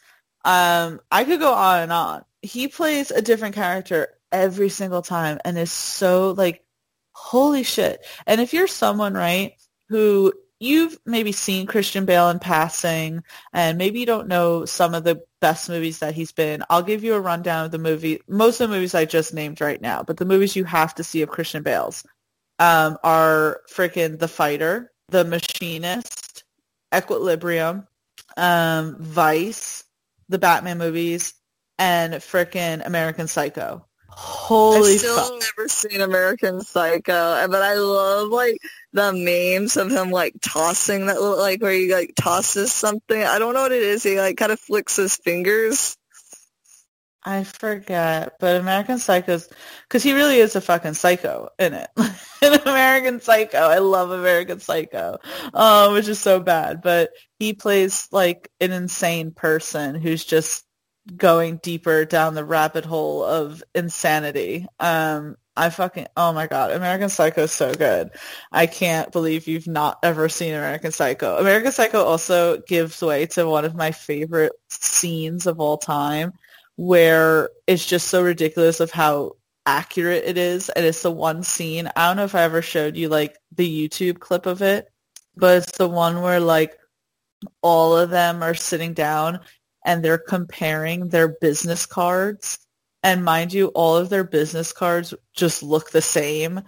Um, 0.46 1.00
I 1.10 1.24
could 1.24 1.40
go 1.40 1.54
on 1.54 1.80
and 1.84 1.92
on. 1.92 2.26
He 2.42 2.68
plays 2.68 3.12
a 3.12 3.22
different 3.22 3.56
character 3.56 4.10
every 4.32 4.70
single 4.70 5.02
time 5.02 5.40
and 5.46 5.58
is 5.58 5.72
so 5.72 6.32
like, 6.32 6.66
holy 7.14 7.64
shit. 7.64 8.06
And 8.28 8.42
if 8.42 8.54
you're 8.54 8.68
someone, 8.68 9.14
right, 9.14 9.54
who 9.88 10.34
you've 10.64 10.98
maybe 11.06 11.32
seen 11.32 11.68
Christian 11.68 12.06
Bale 12.06 12.30
in 12.30 12.40
passing, 12.40 13.24
and 13.52 13.78
maybe 13.78 14.00
you 14.00 14.06
don't 14.06 14.28
know 14.28 14.66
some 14.66 14.94
of 14.94 15.04
the 15.04 15.22
best 15.42 15.70
movies 15.70 16.00
that 16.00 16.16
he's 16.16 16.32
been. 16.32 16.64
I'll 16.70 16.84
give 16.84 17.04
you 17.04 17.16
a 17.16 17.22
rundown 17.22 17.66
of 17.66 17.72
the 17.72 17.78
movie, 17.78 18.22
most 18.28 18.62
of 18.62 18.70
the 18.70 18.76
movies 18.76 18.96
I 18.96 19.06
just 19.06 19.34
named 19.34 19.62
right 19.62 19.82
now, 19.82 20.04
but 20.04 20.18
the 20.18 20.26
movies 20.26 20.56
you 20.56 20.64
have 20.64 20.96
to 20.96 21.04
see 21.04 21.22
of 21.22 21.30
Christian 21.30 21.64
Bale's 21.64 22.06
um, 22.60 22.98
are 23.04 23.62
freaking 23.70 24.20
The 24.20 24.28
Fighter, 24.28 24.92
The 25.10 25.26
Machinist, 25.26 26.44
Equilibrium, 26.96 27.88
um, 28.38 28.98
Vice, 29.00 29.84
the 30.30 30.40
Batman 30.40 30.78
movies, 30.78 31.34
and 31.78 32.14
freaking 32.16 32.86
American 32.86 33.28
Psycho. 33.28 33.86
Holy 34.16 34.94
I've 34.94 35.00
still 35.00 35.18
fuck. 35.18 35.34
never 35.40 35.68
seen 35.68 36.02
American 36.02 36.62
Psycho, 36.62 37.48
but 37.48 37.62
I 37.62 37.76
love 37.76 38.30
like 38.30 38.58
the 38.94 39.14
memes 39.14 39.78
of 39.78 39.92
him 39.92 40.12
like 40.12 40.36
tossing 40.42 41.08
that 41.08 41.22
little 41.22 41.38
like 41.38 41.62
where 41.62 41.74
he 41.74 41.94
like 41.94 42.14
tosses 42.16 42.72
something. 42.72 43.24
I 43.24 43.40
don't 43.40 43.54
know 43.54 43.62
what 43.64 43.72
it 43.72 43.84
is. 43.84 44.04
He 44.04 44.20
like 44.20 44.38
kind 44.38 44.52
of 44.52 44.60
flicks 44.60 44.98
his 44.98 45.16
fingers. 45.18 45.98
I 47.26 47.46
forget, 47.46 48.34
but 48.40 48.60
American 48.60 49.00
Psycho's 49.00 49.48
because 49.88 50.04
he 50.04 50.12
really 50.14 50.40
is 50.40 50.58
a 50.58 50.62
fucking 50.62 50.94
psycho 50.96 51.50
in 51.58 51.74
it. 51.74 51.90
in 52.42 52.54
American 52.54 53.22
Psycho, 53.22 53.60
I 53.60 53.78
love 53.78 54.12
American 54.12 54.60
Psycho, 54.60 55.20
um, 55.54 55.94
which 55.94 56.10
is 56.10 56.20
so 56.20 56.42
bad. 56.42 56.82
But 56.82 57.12
he 57.40 57.54
plays 57.54 58.10
like 58.12 58.50
an 58.60 58.74
insane 58.74 59.32
person 59.32 59.96
who's 59.96 60.26
just 60.26 60.63
going 61.16 61.58
deeper 61.58 62.06
down 62.06 62.34
the 62.34 62.46
rabbit 62.46 62.86
hole 62.86 63.24
of 63.24 63.64
insanity. 63.76 64.66
Um, 64.80 65.36
I 65.56 65.70
fucking 65.70 66.08
oh 66.18 66.34
my 66.34 66.48
god, 66.48 66.72
American 66.72 67.10
Psycho 67.10 67.44
is 67.44 67.52
so 67.52 67.74
good. 67.74 68.12
I 68.52 68.66
can't 68.66 69.12
believe 69.12 69.48
you've 69.48 69.68
not 69.68 70.00
ever 70.02 70.28
seen 70.30 70.54
American 70.54 70.92
Psycho. 70.92 71.38
American 71.38 71.72
Psycho 71.72 72.04
also 72.04 72.60
gives 72.62 73.02
way 73.02 73.28
to 73.28 73.48
one 73.48 73.66
of 73.66 73.76
my 73.76 73.92
favorite 73.92 74.54
scenes 74.70 75.46
of 75.46 75.60
all 75.60 75.78
time 75.78 76.34
where 76.76 77.50
it's 77.68 77.86
just 77.86 78.08
so 78.08 78.24
ridiculous 78.24 78.80
of 78.80 78.90
how 78.92 79.34
accurate 79.66 80.24
it 80.26 80.38
is 80.38 80.70
and 80.70 80.86
it's 80.86 81.04
the 81.04 81.12
one 81.12 81.44
scene. 81.44 81.88
I 81.96 82.08
don't 82.08 82.18
know 82.18 82.24
if 82.26 82.36
I 82.36 82.42
ever 82.42 82.62
showed 82.62 82.98
you 82.98 83.10
like 83.10 83.38
the 83.56 83.88
YouTube 83.90 84.20
clip 84.20 84.48
of 84.48 84.62
it, 84.62 84.88
but 85.36 85.58
it's 85.58 85.78
the 85.78 85.88
one 85.88 86.22
where 86.22 86.40
like 86.40 86.78
all 87.62 87.96
of 87.98 88.10
them 88.10 88.42
are 88.42 88.56
sitting 88.56 88.94
down 88.94 89.40
and 89.86 90.04
they're 90.04 90.18
comparing 90.18 91.10
their 91.10 91.28
business 91.28 91.86
cards. 91.86 92.60
And 93.04 93.26
mind 93.26 93.52
you, 93.54 93.68
all 93.68 93.98
of 93.98 94.10
their 94.10 94.24
business 94.24 94.72
cards 94.72 95.14
just 95.34 95.62
look 95.62 95.92
the 95.92 96.02
same, 96.02 96.62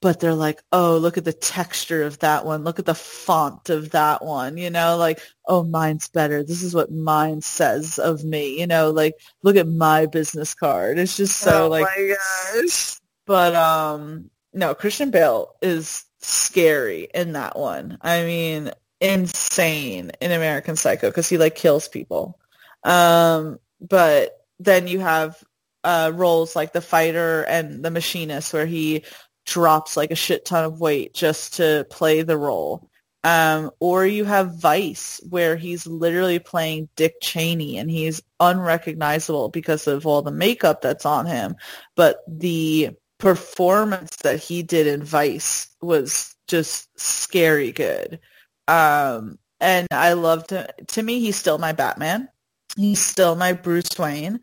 but 0.00 0.20
they're 0.20 0.34
like, 0.34 0.62
oh, 0.72 0.96
look 0.96 1.18
at 1.18 1.24
the 1.24 1.32
texture 1.32 2.02
of 2.02 2.18
that 2.20 2.44
one. 2.46 2.64
Look 2.64 2.78
at 2.78 2.86
the 2.86 2.94
font 2.94 3.68
of 3.68 3.90
that 3.90 4.24
one. 4.24 4.56
You 4.56 4.70
know, 4.70 4.96
like, 4.96 5.20
oh, 5.46 5.62
mine's 5.62 6.08
better. 6.08 6.42
This 6.42 6.62
is 6.62 6.74
what 6.74 6.90
mine 6.90 7.42
says 7.42 7.98
of 7.98 8.24
me. 8.24 8.58
You 8.58 8.66
know, 8.66 8.90
like, 8.90 9.14
look 9.42 9.56
at 9.56 9.68
my 9.68 10.06
business 10.06 10.54
card. 10.54 10.98
It's 10.98 11.16
just 11.16 11.36
so 11.38 11.66
oh 11.66 11.68
like, 11.68 11.84
my 11.84 12.14
gosh. 12.54 12.98
But 13.26 13.54
um, 13.54 14.30
no, 14.52 14.74
Christian 14.74 15.10
Bale 15.10 15.54
is 15.62 16.04
scary 16.20 17.08
in 17.14 17.32
that 17.32 17.58
one. 17.58 17.98
I 18.00 18.24
mean, 18.24 18.72
insane 19.00 20.12
in 20.20 20.32
American 20.32 20.76
Psycho 20.76 21.10
because 21.10 21.28
he 21.28 21.38
like 21.38 21.54
kills 21.54 21.88
people. 21.88 22.38
Um, 22.84 23.58
but 23.80 24.38
then 24.58 24.86
you 24.86 25.00
have 25.00 25.42
uh, 25.84 26.12
roles 26.14 26.54
like 26.54 26.72
the 26.72 26.80
fighter 26.80 27.42
and 27.42 27.84
the 27.84 27.90
machinist 27.90 28.52
where 28.52 28.66
he 28.66 29.04
drops 29.44 29.96
like 29.96 30.10
a 30.10 30.16
shit 30.16 30.44
ton 30.44 30.64
of 30.64 30.80
weight 30.80 31.14
just 31.14 31.54
to 31.54 31.86
play 31.90 32.22
the 32.22 32.36
role. 32.36 32.88
Um, 33.24 33.70
or 33.78 34.04
you 34.04 34.24
have 34.24 34.58
Vice, 34.58 35.20
where 35.28 35.56
he's 35.56 35.86
literally 35.86 36.40
playing 36.40 36.88
Dick 36.96 37.14
Cheney, 37.22 37.78
and 37.78 37.88
he's 37.88 38.20
unrecognizable 38.40 39.48
because 39.48 39.86
of 39.86 40.06
all 40.06 40.22
the 40.22 40.32
makeup 40.32 40.80
that's 40.80 41.06
on 41.06 41.26
him. 41.26 41.54
But 41.94 42.24
the 42.26 42.90
performance 43.18 44.16
that 44.24 44.40
he 44.40 44.64
did 44.64 44.88
in 44.88 45.04
Vice 45.04 45.68
was 45.80 46.34
just 46.48 46.88
scary 46.98 47.70
good. 47.70 48.18
Um, 48.66 49.38
and 49.60 49.86
I 49.92 50.14
loved 50.14 50.50
him. 50.50 50.66
To 50.88 51.02
me, 51.02 51.20
he's 51.20 51.36
still 51.36 51.58
my 51.58 51.72
Batman. 51.72 52.28
He's 52.76 53.04
still 53.04 53.34
my 53.36 53.52
Bruce 53.52 53.98
Wayne. 53.98 54.40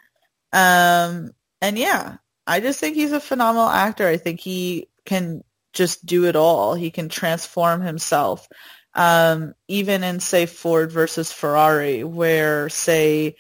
Um, 0.54 1.32
and 1.62 1.78
yeah, 1.78 2.18
I 2.46 2.60
just 2.60 2.80
think 2.80 2.96
he's 2.96 3.12
a 3.12 3.20
phenomenal 3.20 3.70
actor. 3.70 4.08
I 4.08 4.18
think 4.18 4.40
he 4.40 4.88
can 5.06 5.44
just 5.74 6.06
do 6.06 6.26
it 6.26 6.36
all. 6.36 6.74
He 6.74 6.92
can 6.92 7.10
transform 7.10 7.82
himself. 7.82 8.48
Um, 8.96 9.54
even 9.68 10.04
in 10.04 10.20
say 10.20 10.46
Ford 10.46 10.92
versus 10.92 11.32
Ferrari, 11.32 12.04
where 12.04 12.70
say 12.70 13.36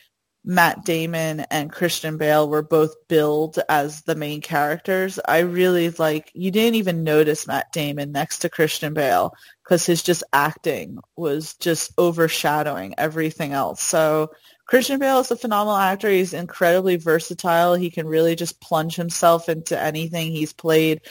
Matt 0.45 0.85
Damon 0.85 1.41
and 1.51 1.71
Christian 1.71 2.17
Bale 2.17 2.47
were 2.47 2.61
both 2.61 2.95
billed 3.07 3.59
as 3.67 4.03
the 4.03 4.15
main 4.15 4.41
characters. 4.41 5.19
I 5.27 5.39
really 5.39 5.89
like 5.91 6.31
you 6.33 6.49
didn't 6.51 6.75
even 6.75 7.03
notice 7.03 7.47
Matt 7.47 7.71
Damon 7.73 8.11
next 8.11 8.39
to 8.39 8.49
Christian 8.49 8.93
Bale 8.93 9.33
because 9.63 9.85
his 9.85 10.01
just 10.01 10.23
acting 10.31 10.99
was 11.17 11.55
just 11.55 11.91
overshadowing 11.97 12.95
everything 12.97 13.53
else. 13.53 13.81
So 13.81 14.31
Christian 14.69 14.99
Bale 14.99 15.19
is 15.19 15.31
a 15.31 15.35
phenomenal 15.35 15.77
actor. 15.77 16.09
He's 16.09 16.31
incredibly 16.31 16.95
versatile. 16.95 17.73
He 17.73 17.89
can 17.89 18.05
really 18.07 18.35
just 18.35 18.61
plunge 18.61 18.95
himself 18.95 19.49
into 19.49 19.79
anything. 19.79 20.31
He's 20.31 20.53
played, 20.53 21.01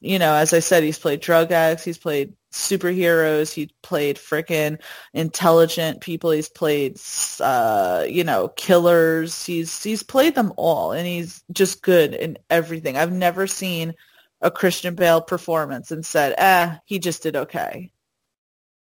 you 0.00 0.18
know, 0.18 0.34
as 0.34 0.52
I 0.52 0.58
said, 0.58 0.82
he's 0.82 0.98
played 0.98 1.20
drug 1.20 1.50
addicts. 1.50 1.82
He's 1.82 1.96
played 1.96 2.34
superheroes. 2.52 3.54
He 3.54 3.70
played 3.82 4.18
freaking 4.18 4.82
intelligent 5.14 6.02
people. 6.02 6.30
He's 6.30 6.50
played, 6.50 7.00
uh, 7.40 8.04
you 8.06 8.22
know, 8.22 8.48
killers. 8.48 9.46
He's 9.46 9.82
he's 9.82 10.02
played 10.02 10.34
them 10.34 10.52
all, 10.58 10.92
and 10.92 11.06
he's 11.06 11.42
just 11.52 11.80
good 11.82 12.12
in 12.12 12.36
everything. 12.50 12.98
I've 12.98 13.12
never 13.12 13.46
seen 13.46 13.94
a 14.42 14.50
Christian 14.50 14.94
Bale 14.94 15.22
performance 15.22 15.90
and 15.90 16.04
said, 16.04 16.34
"Ah, 16.38 16.74
eh, 16.74 16.78
he 16.84 16.98
just 16.98 17.22
did 17.22 17.34
okay." 17.34 17.92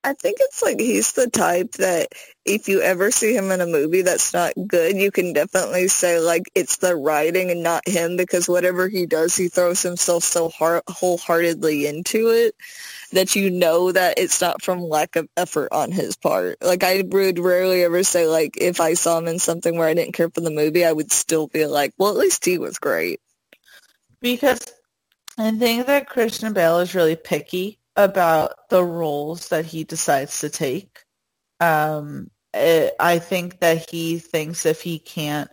I 0.06 0.14
think 0.14 0.36
it's 0.38 0.62
like 0.62 0.78
he's 0.78 1.14
the 1.14 1.28
type 1.28 1.72
that 1.72 2.12
if 2.44 2.68
you 2.68 2.80
ever 2.80 3.10
see 3.10 3.34
him 3.34 3.50
in 3.50 3.60
a 3.60 3.66
movie 3.66 4.02
that's 4.02 4.32
not 4.32 4.52
good, 4.68 4.96
you 4.96 5.10
can 5.10 5.32
definitely 5.32 5.88
say 5.88 6.20
like 6.20 6.44
it's 6.54 6.76
the 6.76 6.94
writing 6.94 7.50
and 7.50 7.64
not 7.64 7.88
him 7.88 8.16
because 8.16 8.48
whatever 8.48 8.88
he 8.88 9.06
does, 9.06 9.34
he 9.34 9.48
throws 9.48 9.82
himself 9.82 10.22
so 10.22 10.48
hard, 10.48 10.84
wholeheartedly 10.88 11.88
into 11.88 12.28
it 12.28 12.54
that 13.10 13.34
you 13.34 13.50
know 13.50 13.90
that 13.90 14.16
it's 14.16 14.40
not 14.40 14.62
from 14.62 14.80
lack 14.80 15.16
of 15.16 15.28
effort 15.36 15.70
on 15.72 15.90
his 15.90 16.14
part. 16.14 16.58
Like 16.62 16.84
I 16.84 17.02
would 17.04 17.40
rarely 17.40 17.82
ever 17.82 18.04
say 18.04 18.28
like 18.28 18.56
if 18.60 18.80
I 18.80 18.94
saw 18.94 19.18
him 19.18 19.26
in 19.26 19.40
something 19.40 19.76
where 19.76 19.88
I 19.88 19.94
didn't 19.94 20.14
care 20.14 20.30
for 20.30 20.40
the 20.40 20.52
movie, 20.52 20.84
I 20.84 20.92
would 20.92 21.10
still 21.10 21.48
feel 21.48 21.72
like, 21.72 21.94
well, 21.98 22.10
at 22.10 22.16
least 22.16 22.44
he 22.44 22.58
was 22.58 22.78
great. 22.78 23.18
Because 24.20 24.60
I 25.36 25.50
think 25.50 25.88
that 25.88 26.08
Christian 26.08 26.52
Bale 26.52 26.78
is 26.78 26.94
really 26.94 27.16
picky 27.16 27.80
about 27.96 28.68
the 28.70 28.84
roles 28.84 29.48
that 29.48 29.64
he 29.64 29.84
decides 29.84 30.40
to 30.40 30.50
take. 30.50 31.00
Um, 31.60 32.30
it, 32.52 32.94
I 33.00 33.18
think 33.18 33.60
that 33.60 33.90
he 33.90 34.18
thinks 34.18 34.66
if 34.66 34.82
he 34.82 34.98
can't 34.98 35.50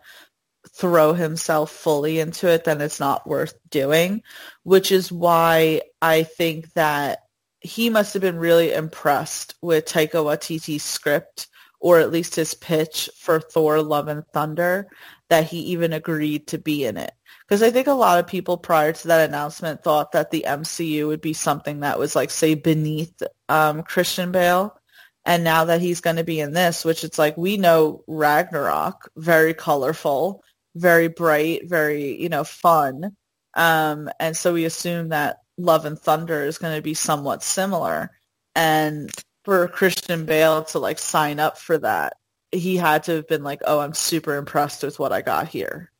throw 0.75 1.13
himself 1.13 1.71
fully 1.71 2.19
into 2.19 2.47
it, 2.47 2.63
then 2.63 2.81
it's 2.81 2.99
not 2.99 3.27
worth 3.27 3.53
doing, 3.69 4.23
which 4.63 4.91
is 4.91 5.11
why 5.11 5.81
I 6.01 6.23
think 6.23 6.71
that 6.73 7.19
he 7.59 7.89
must 7.89 8.13
have 8.13 8.21
been 8.21 8.37
really 8.37 8.73
impressed 8.73 9.55
with 9.61 9.85
Taika 9.85 10.15
Waititi's 10.15 10.83
script 10.83 11.47
or 11.79 11.99
at 11.99 12.11
least 12.11 12.35
his 12.35 12.53
pitch 12.53 13.09
for 13.19 13.41
Thor 13.41 13.81
Love 13.81 14.07
and 14.07 14.25
Thunder 14.27 14.87
that 15.29 15.45
he 15.45 15.59
even 15.59 15.91
agreed 15.91 16.47
to 16.47 16.57
be 16.57 16.85
in 16.85 16.95
it. 16.97 17.11
Because 17.47 17.61
I 17.61 17.71
think 17.71 17.87
a 17.87 17.93
lot 17.93 18.19
of 18.19 18.27
people 18.27 18.57
prior 18.57 18.93
to 18.93 19.07
that 19.09 19.29
announcement 19.29 19.83
thought 19.83 20.13
that 20.13 20.31
the 20.31 20.45
MCU 20.47 21.07
would 21.07 21.21
be 21.21 21.33
something 21.33 21.81
that 21.81 21.99
was 21.99 22.15
like, 22.15 22.31
say, 22.31 22.55
beneath 22.55 23.21
um, 23.49 23.83
Christian 23.83 24.31
Bale. 24.31 24.77
And 25.25 25.43
now 25.43 25.65
that 25.65 25.81
he's 25.81 26.01
going 26.01 26.17
to 26.17 26.23
be 26.23 26.39
in 26.39 26.53
this, 26.53 26.83
which 26.83 27.03
it's 27.03 27.17
like, 27.17 27.37
we 27.37 27.57
know 27.57 28.03
Ragnarok, 28.07 29.09
very 29.15 29.53
colorful, 29.53 30.43
very 30.75 31.07
bright, 31.07 31.69
very, 31.69 32.21
you 32.21 32.29
know, 32.29 32.43
fun. 32.43 33.15
Um, 33.53 34.09
and 34.19 34.35
so 34.35 34.53
we 34.53 34.65
assume 34.65 35.09
that 35.09 35.37
Love 35.57 35.85
and 35.85 35.99
Thunder 35.99 36.43
is 36.43 36.57
going 36.57 36.75
to 36.75 36.81
be 36.81 36.93
somewhat 36.93 37.43
similar. 37.43 38.11
And 38.55 39.11
for 39.45 39.67
Christian 39.67 40.25
Bale 40.25 40.63
to 40.65 40.79
like 40.79 40.99
sign 40.99 41.39
up 41.39 41.57
for 41.57 41.77
that, 41.79 42.13
he 42.51 42.75
had 42.77 43.03
to 43.05 43.13
have 43.13 43.27
been 43.27 43.43
like, 43.43 43.61
oh, 43.65 43.79
I'm 43.79 43.93
super 43.93 44.35
impressed 44.35 44.83
with 44.83 44.99
what 44.99 45.11
I 45.11 45.21
got 45.21 45.47
here. 45.47 45.91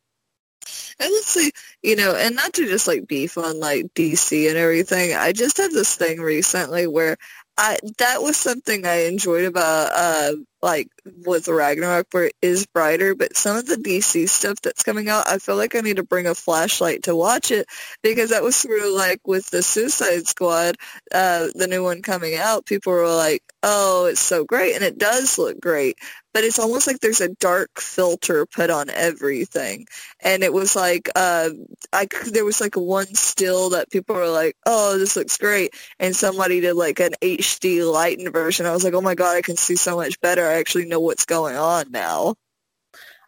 And 1.00 1.10
let's 1.12 1.26
see, 1.26 1.50
you 1.82 1.96
know, 1.96 2.14
and 2.14 2.36
not 2.36 2.52
to 2.54 2.66
just 2.66 2.86
like 2.86 3.06
beef 3.06 3.38
on 3.38 3.60
like 3.60 3.86
DC 3.94 4.48
and 4.48 4.56
everything. 4.56 5.14
I 5.14 5.32
just 5.32 5.56
had 5.58 5.70
this 5.72 5.96
thing 5.96 6.20
recently 6.20 6.86
where 6.86 7.16
I 7.56 7.78
that 7.98 8.20
was 8.22 8.36
something 8.36 8.84
I 8.84 9.06
enjoyed 9.06 9.44
about 9.44 9.90
uh 9.94 10.32
like 10.64 10.88
with 11.26 11.46
Ragnarok 11.46 12.06
where 12.10 12.24
it 12.26 12.34
is 12.42 12.66
brighter, 12.66 13.14
but 13.14 13.36
some 13.36 13.56
of 13.56 13.66
the 13.66 13.76
DC 13.76 14.28
stuff 14.28 14.60
that's 14.62 14.82
coming 14.82 15.08
out, 15.08 15.28
I 15.28 15.38
feel 15.38 15.56
like 15.56 15.74
I 15.76 15.80
need 15.80 15.96
to 15.96 16.02
bring 16.02 16.26
a 16.26 16.34
flashlight 16.34 17.04
to 17.04 17.14
watch 17.14 17.50
it 17.50 17.66
because 18.02 18.30
that 18.30 18.42
was 18.42 18.56
sort 18.56 18.80
of 18.80 18.90
like 18.92 19.20
with 19.26 19.48
the 19.50 19.62
Suicide 19.62 20.26
Squad, 20.26 20.76
uh, 21.12 21.48
the 21.54 21.66
new 21.68 21.82
one 21.82 22.00
coming 22.00 22.34
out, 22.36 22.64
people 22.64 22.94
were 22.94 23.06
like, 23.14 23.42
oh, 23.62 24.06
it's 24.06 24.20
so 24.20 24.44
great, 24.44 24.74
and 24.74 24.82
it 24.82 24.96
does 24.96 25.36
look 25.38 25.60
great, 25.60 25.98
but 26.34 26.44
it's 26.44 26.58
almost 26.58 26.86
like 26.86 27.00
there's 27.00 27.22
a 27.22 27.34
dark 27.36 27.80
filter 27.80 28.44
put 28.44 28.68
on 28.68 28.90
everything, 28.90 29.86
and 30.20 30.42
it 30.42 30.52
was 30.52 30.76
like, 30.76 31.08
uh, 31.16 31.50
I 31.92 32.06
there 32.26 32.44
was 32.44 32.60
like 32.60 32.74
one 32.74 33.14
still 33.14 33.70
that 33.70 33.90
people 33.90 34.16
were 34.16 34.28
like, 34.28 34.56
oh, 34.66 34.98
this 34.98 35.16
looks 35.16 35.38
great, 35.38 35.74
and 35.98 36.14
somebody 36.14 36.60
did 36.60 36.74
like 36.74 37.00
an 37.00 37.12
HD 37.22 37.90
lightened 37.90 38.32
version. 38.32 38.66
I 38.66 38.72
was 38.72 38.84
like, 38.84 38.94
oh 38.94 39.00
my 39.00 39.14
god, 39.14 39.36
I 39.36 39.42
can 39.42 39.56
see 39.56 39.76
so 39.76 39.96
much 39.96 40.20
better. 40.20 40.46
I 40.46 40.54
actually 40.54 40.86
know 40.86 41.00
what's 41.00 41.24
going 41.24 41.56
on 41.56 41.90
now. 41.90 42.34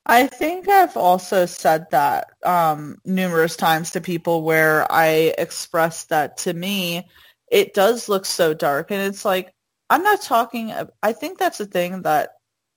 I 0.08 0.28
think 0.28 0.68
I've 0.68 0.96
also 0.96 1.46
said 1.46 1.86
that 1.90 2.28
um, 2.44 2.98
numerous 3.04 3.56
times 3.56 3.90
to 3.92 4.00
people 4.00 4.42
where 4.42 4.90
I 4.90 5.34
expressed 5.36 6.10
that 6.10 6.38
to 6.38 6.54
me, 6.54 7.08
it 7.50 7.74
does 7.74 8.08
look 8.08 8.24
so 8.24 8.54
dark. 8.54 8.92
And 8.92 9.02
it's 9.02 9.24
like, 9.24 9.52
I'm 9.90 10.04
not 10.04 10.22
talking, 10.22 10.72
I 11.02 11.12
think 11.12 11.38
that's 11.38 11.58
the 11.58 11.66
thing 11.66 12.02
that, 12.02 12.35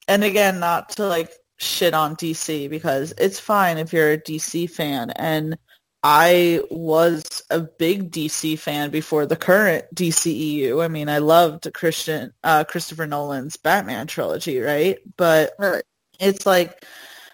and 0.09 0.23
again, 0.23 0.59
not 0.59 0.89
to 0.89 1.05
like 1.05 1.31
shit 1.57 1.93
on 1.93 2.15
DC 2.15 2.69
because 2.69 3.13
it's 3.17 3.39
fine 3.39 3.77
if 3.77 3.93
you're 3.93 4.11
a 4.13 4.17
DC 4.17 4.69
fan. 4.69 5.11
And 5.11 5.57
I 6.03 6.61
was 6.71 7.43
a 7.49 7.59
big 7.59 8.11
DC 8.11 8.57
fan 8.57 8.89
before 8.89 9.25
the 9.25 9.35
current 9.35 9.85
DCEU. 9.93 10.83
I 10.83 10.87
mean, 10.87 11.09
I 11.09 11.19
loved 11.19 11.71
Christian 11.73 12.33
uh, 12.43 12.63
Christopher 12.63 13.05
Nolan's 13.05 13.57
Batman 13.57 14.07
trilogy, 14.07 14.59
right? 14.59 14.97
But 15.15 15.51
it's 16.19 16.45
like 16.45 16.83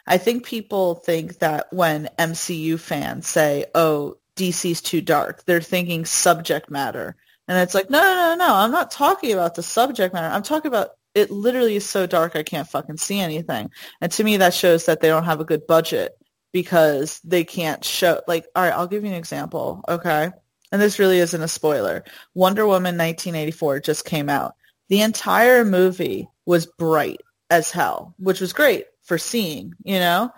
I 0.07 0.17
think 0.17 0.45
people 0.45 0.95
think 0.95 1.39
that 1.39 1.67
when 1.71 2.09
MCU 2.19 2.79
fans 2.79 3.27
say, 3.27 3.65
"Oh, 3.73 4.17
DC's 4.35 4.81
too 4.81 5.01
dark," 5.01 5.45
they're 5.45 5.61
thinking 5.61 6.05
subject 6.05 6.69
matter. 6.69 7.15
And 7.47 7.57
it's 7.59 7.75
like, 7.75 7.89
no, 7.89 7.99
no, 8.01 8.35
no, 8.35 8.35
no. 8.47 8.55
I'm 8.55 8.71
not 8.71 8.91
talking 8.91 9.31
about 9.31 9.55
the 9.55 9.63
subject 9.63 10.13
matter. 10.13 10.33
I'm 10.33 10.43
talking 10.43 10.69
about 10.69 10.91
it 11.15 11.31
literally 11.31 11.77
is 11.77 11.89
so 11.89 12.05
dark 12.05 12.35
I 12.35 12.43
can't 12.43 12.67
fucking 12.67 12.97
see 12.97 13.19
anything. 13.19 13.71
And 14.01 14.11
to 14.11 14.23
me 14.23 14.37
that 14.37 14.53
shows 14.53 14.85
that 14.85 14.99
they 14.99 15.07
don't 15.07 15.23
have 15.23 15.39
a 15.39 15.45
good 15.45 15.65
budget 15.65 16.11
because 16.51 17.19
they 17.23 17.43
can't 17.43 17.83
show 17.83 18.21
like 18.27 18.45
all 18.55 18.63
right 18.63 18.73
i'll 18.73 18.87
give 18.87 19.03
you 19.03 19.09
an 19.09 19.15
example 19.15 19.83
okay? 19.89 20.29
And 20.71 20.81
this 20.81 20.99
really 20.99 21.19
isn't 21.19 21.41
a 21.41 21.47
spoiler. 21.47 22.03
Wonder 22.33 22.65
woman 22.65 22.97
1984 22.97 23.79
just 23.79 24.03
came 24.03 24.29
out. 24.29 24.55
The 24.89 25.01
entire 25.01 25.63
movie 25.63 26.27
was 26.45 26.65
bright 26.65 27.21
as 27.49 27.71
hell 27.71 28.13
which 28.17 28.41
was 28.41 28.53
great 28.53 28.85
for 29.03 29.17
seeing 29.17 29.73
you 29.83 29.99
know? 29.99 30.29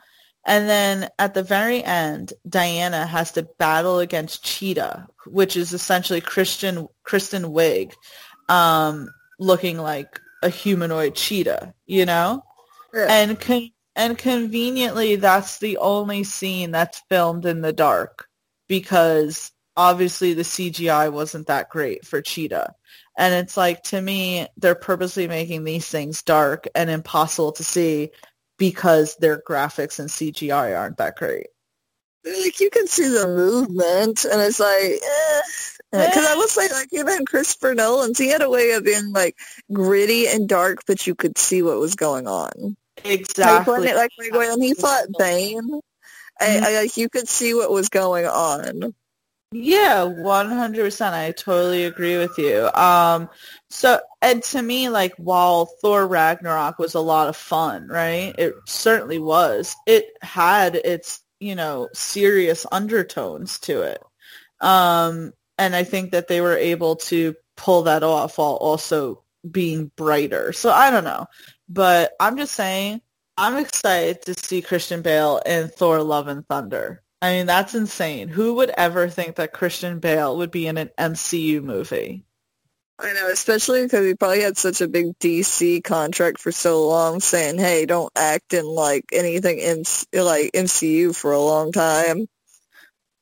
And 0.45 0.69
then 0.69 1.09
at 1.19 1.33
the 1.33 1.43
very 1.43 1.83
end 1.83 2.33
diana 2.47 3.05
has 3.05 3.33
to 3.33 3.49
battle 3.57 3.99
against 3.99 4.45
cheetah 4.45 5.07
which 5.25 5.57
is 5.57 5.73
essentially 5.73 6.21
christian 6.21 6.87
kristen 7.03 7.43
wiig 7.43 7.93
um, 8.49 9.09
looking 9.39 9.77
like 9.77 10.21
a 10.43 10.49
humanoid 10.49 11.15
cheetah 11.15 11.73
you 11.85 12.05
know 12.05 12.43
yeah. 12.93 13.07
and 13.09 13.39
can 13.39 13.71
and 13.97 14.15
conveniently, 14.15 15.15
that's 15.15 15.57
the 15.57 15.77
only 15.77 16.23
scene 16.23 16.69
that's 16.69 17.01
filmed 17.09 17.47
in 17.47 17.61
the 17.61 17.73
dark 17.73 18.29
because 18.67 19.51
obviously 19.75 20.35
the 20.35 20.43
CGI 20.43 21.11
wasn't 21.11 21.47
that 21.47 21.69
great 21.69 22.05
for 22.05 22.21
Cheetah. 22.21 22.75
And 23.17 23.33
it's 23.33 23.57
like, 23.57 23.81
to 23.85 23.99
me, 23.99 24.45
they're 24.55 24.75
purposely 24.75 25.27
making 25.27 25.63
these 25.63 25.87
things 25.87 26.21
dark 26.21 26.67
and 26.75 26.91
impossible 26.91 27.53
to 27.53 27.63
see 27.63 28.11
because 28.59 29.15
their 29.15 29.41
graphics 29.41 29.97
and 29.97 30.09
CGI 30.09 30.77
aren't 30.77 30.97
that 30.97 31.15
great. 31.15 31.47
Like, 32.23 32.59
you 32.59 32.69
can 32.69 32.85
see 32.85 33.07
the 33.07 33.27
movement, 33.27 34.25
and 34.25 34.41
it's 34.41 34.59
like, 34.59 34.69
eh, 34.69 35.41
Because 35.91 36.25
I 36.25 36.35
will 36.37 36.47
say, 36.47 36.69
like, 36.71 36.89
even 36.91 37.25
Christopher 37.25 37.73
Nolan's, 37.73 38.17
he 38.17 38.27
had 38.29 38.41
a 38.41 38.49
way 38.49 38.71
of 38.71 38.83
being, 38.83 39.13
like, 39.13 39.37
gritty 39.71 40.27
and 40.27 40.47
dark, 40.47 40.79
but 40.85 41.07
you 41.07 41.15
could 41.15 41.37
see 41.37 41.61
what 41.61 41.79
was 41.79 41.95
going 41.95 42.27
on. 42.27 42.75
Exactly. 43.03 43.93
Like, 43.93 44.11
when, 44.17 44.31
like, 44.33 44.33
when 44.33 44.61
he 44.61 44.73
fought 44.73 45.05
Bane, 45.17 45.79
I, 46.39 46.59
I, 46.59 46.81
like, 46.81 46.97
you 46.97 47.09
could 47.09 47.27
see 47.27 47.53
what 47.53 47.71
was 47.71 47.89
going 47.89 48.25
on. 48.25 48.93
Yeah, 49.51 50.03
one 50.03 50.49
hundred 50.49 50.83
percent. 50.83 51.15
I 51.15 51.31
totally 51.31 51.85
agree 51.85 52.17
with 52.17 52.37
you. 52.37 52.69
Um, 52.73 53.29
so 53.69 54.01
and 54.21 54.43
to 54.43 54.61
me, 54.61 54.89
like 54.89 55.13
while 55.15 55.67
Thor 55.81 56.05
Ragnarok 56.05 56.77
was 56.79 56.95
a 56.95 56.99
lot 56.99 57.29
of 57.29 57.37
fun, 57.37 57.87
right? 57.87 58.35
It 58.37 58.55
certainly 58.67 59.19
was. 59.19 59.73
It 59.85 60.05
had 60.21 60.75
its 60.75 61.21
you 61.39 61.55
know 61.55 61.87
serious 61.93 62.65
undertones 62.73 63.59
to 63.59 63.83
it, 63.83 64.03
um, 64.59 65.31
and 65.57 65.75
I 65.75 65.83
think 65.83 66.11
that 66.11 66.27
they 66.27 66.41
were 66.41 66.57
able 66.57 66.95
to 66.97 67.35
pull 67.55 67.83
that 67.83 68.03
off 68.03 68.37
while 68.37 68.55
also 68.55 69.23
being 69.49 69.91
brighter. 69.95 70.53
So 70.53 70.71
I 70.71 70.89
don't 70.91 71.03
know, 71.03 71.25
but 71.69 72.13
I'm 72.19 72.37
just 72.37 72.53
saying 72.53 73.01
I'm 73.37 73.57
excited 73.57 74.21
to 74.23 74.33
see 74.33 74.61
Christian 74.61 75.01
Bale 75.01 75.41
in 75.45 75.69
Thor: 75.69 76.01
Love 76.01 76.27
and 76.27 76.47
Thunder. 76.47 77.03
I 77.21 77.31
mean, 77.31 77.45
that's 77.47 77.73
insane. 77.75 78.27
Who 78.27 78.55
would 78.55 78.69
ever 78.71 79.09
think 79.09 79.35
that 79.35 79.53
Christian 79.53 79.99
Bale 79.99 80.37
would 80.37 80.51
be 80.51 80.67
in 80.67 80.77
an 80.77 80.91
MCU 80.99 81.63
movie? 81.63 82.23
I 82.99 83.13
know, 83.13 83.29
especially 83.29 83.83
because 83.83 84.05
he 84.05 84.15
probably 84.15 84.41
had 84.41 84.57
such 84.57 84.81
a 84.81 84.87
big 84.87 85.17
DC 85.19 85.83
contract 85.83 86.39
for 86.39 86.51
so 86.51 86.87
long, 86.87 87.19
saying, 87.19 87.59
"Hey, 87.59 87.85
don't 87.85 88.11
act 88.15 88.53
in 88.53 88.65
like 88.65 89.05
anything 89.11 89.59
in 89.59 89.83
like 90.13 90.51
MCU 90.53 91.15
for 91.15 91.31
a 91.31 91.39
long 91.39 91.71
time." 91.71 92.27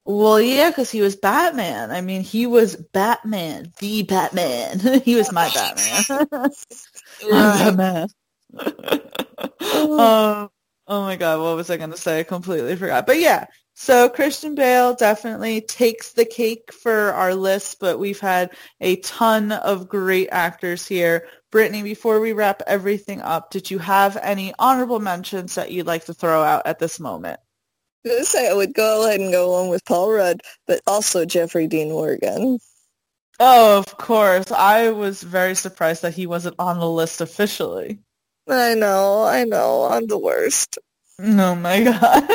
Well, 0.06 0.40
yeah, 0.40 0.70
because 0.70 0.92
he 0.92 1.02
was 1.02 1.16
Batman. 1.16 1.90
I 1.90 2.02
mean, 2.02 2.22
he 2.22 2.46
was 2.46 2.76
Batman, 2.76 3.74
the 3.80 4.04
Batman. 4.04 5.02
he 5.04 5.16
was 5.16 5.32
my 5.32 5.50
Batman. 5.50 6.50
Batman. 7.30 8.08
um, 8.60 10.50
oh 10.88 11.02
my 11.02 11.16
God, 11.16 11.42
what 11.42 11.56
was 11.56 11.72
I 11.72 11.78
going 11.78 11.90
to 11.90 11.98
say? 11.98 12.20
I 12.20 12.24
completely 12.24 12.76
forgot. 12.76 13.08
But 13.08 13.20
yeah, 13.20 13.48
so 13.74 14.08
Christian 14.08 14.54
Bale 14.54 14.94
definitely 14.94 15.62
takes 15.62 16.14
the 16.14 16.26
cake 16.26 16.72
for 16.72 17.12
our 17.14 17.34
list, 17.34 17.80
but 17.80 17.98
we've 17.98 18.20
had 18.20 18.52
a 18.80 18.98
ton 18.98 19.52
of 19.52 19.90
great 19.90 20.30
actors 20.32 20.88
here. 20.88 21.28
Brittany, 21.52 21.82
before 21.82 22.20
we 22.20 22.32
wrap 22.32 22.62
everything 22.68 23.22
up, 23.22 23.50
did 23.50 23.72
you 23.72 23.80
have 23.80 24.18
any 24.18 24.54
honorable 24.60 25.00
mentions 25.00 25.56
that 25.56 25.72
you'd 25.72 25.88
like 25.88 26.06
to 26.06 26.14
throw 26.14 26.44
out 26.44 26.68
at 26.68 26.78
this 26.78 27.00
moment? 27.00 27.40
Say 28.24 28.50
I 28.50 28.54
would 28.54 28.74
go 28.74 29.08
ahead 29.08 29.20
and 29.20 29.32
go 29.32 29.50
along 29.50 29.70
with 29.70 29.84
Paul 29.86 30.12
Rudd, 30.12 30.42
but 30.68 30.82
also 30.86 31.26
Jeffrey 31.26 31.68
Dean 31.68 31.90
Morgan. 31.90 32.60
Oh, 33.40 33.78
of 33.80 33.98
course. 33.98 34.52
I 34.52 34.92
was 34.92 35.24
very 35.24 35.56
surprised 35.56 36.04
that 36.04 36.14
he 36.14 36.28
wasn't 36.28 36.56
on 36.60 36.80
the 36.80 36.90
list 36.90 37.20
officially. 37.22 38.00
I 38.48 38.76
know, 38.76 39.24
I 39.24 39.44
know. 39.44 39.88
I'm 39.90 40.08
the 40.08 40.20
worst. 40.20 40.78
Oh 41.20 41.56
my 41.56 41.84
god. 41.84 42.30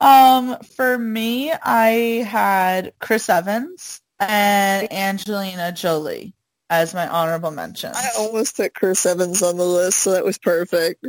um, 0.00 0.58
for 0.76 0.98
me, 0.98 1.52
I 1.52 2.24
had 2.28 2.92
Chris 3.00 3.28
Evans 3.28 4.00
and 4.20 4.92
Angelina 4.92 5.72
Jolie 5.72 6.34
as 6.72 6.94
my 6.94 7.06
honorable 7.06 7.50
mention. 7.50 7.92
I 7.94 8.08
almost 8.16 8.56
put 8.56 8.74
Chris 8.74 9.04
Evans 9.04 9.42
on 9.42 9.58
the 9.58 9.64
list, 9.64 9.98
so 9.98 10.12
that 10.12 10.24
was 10.24 10.38
perfect. 10.38 11.04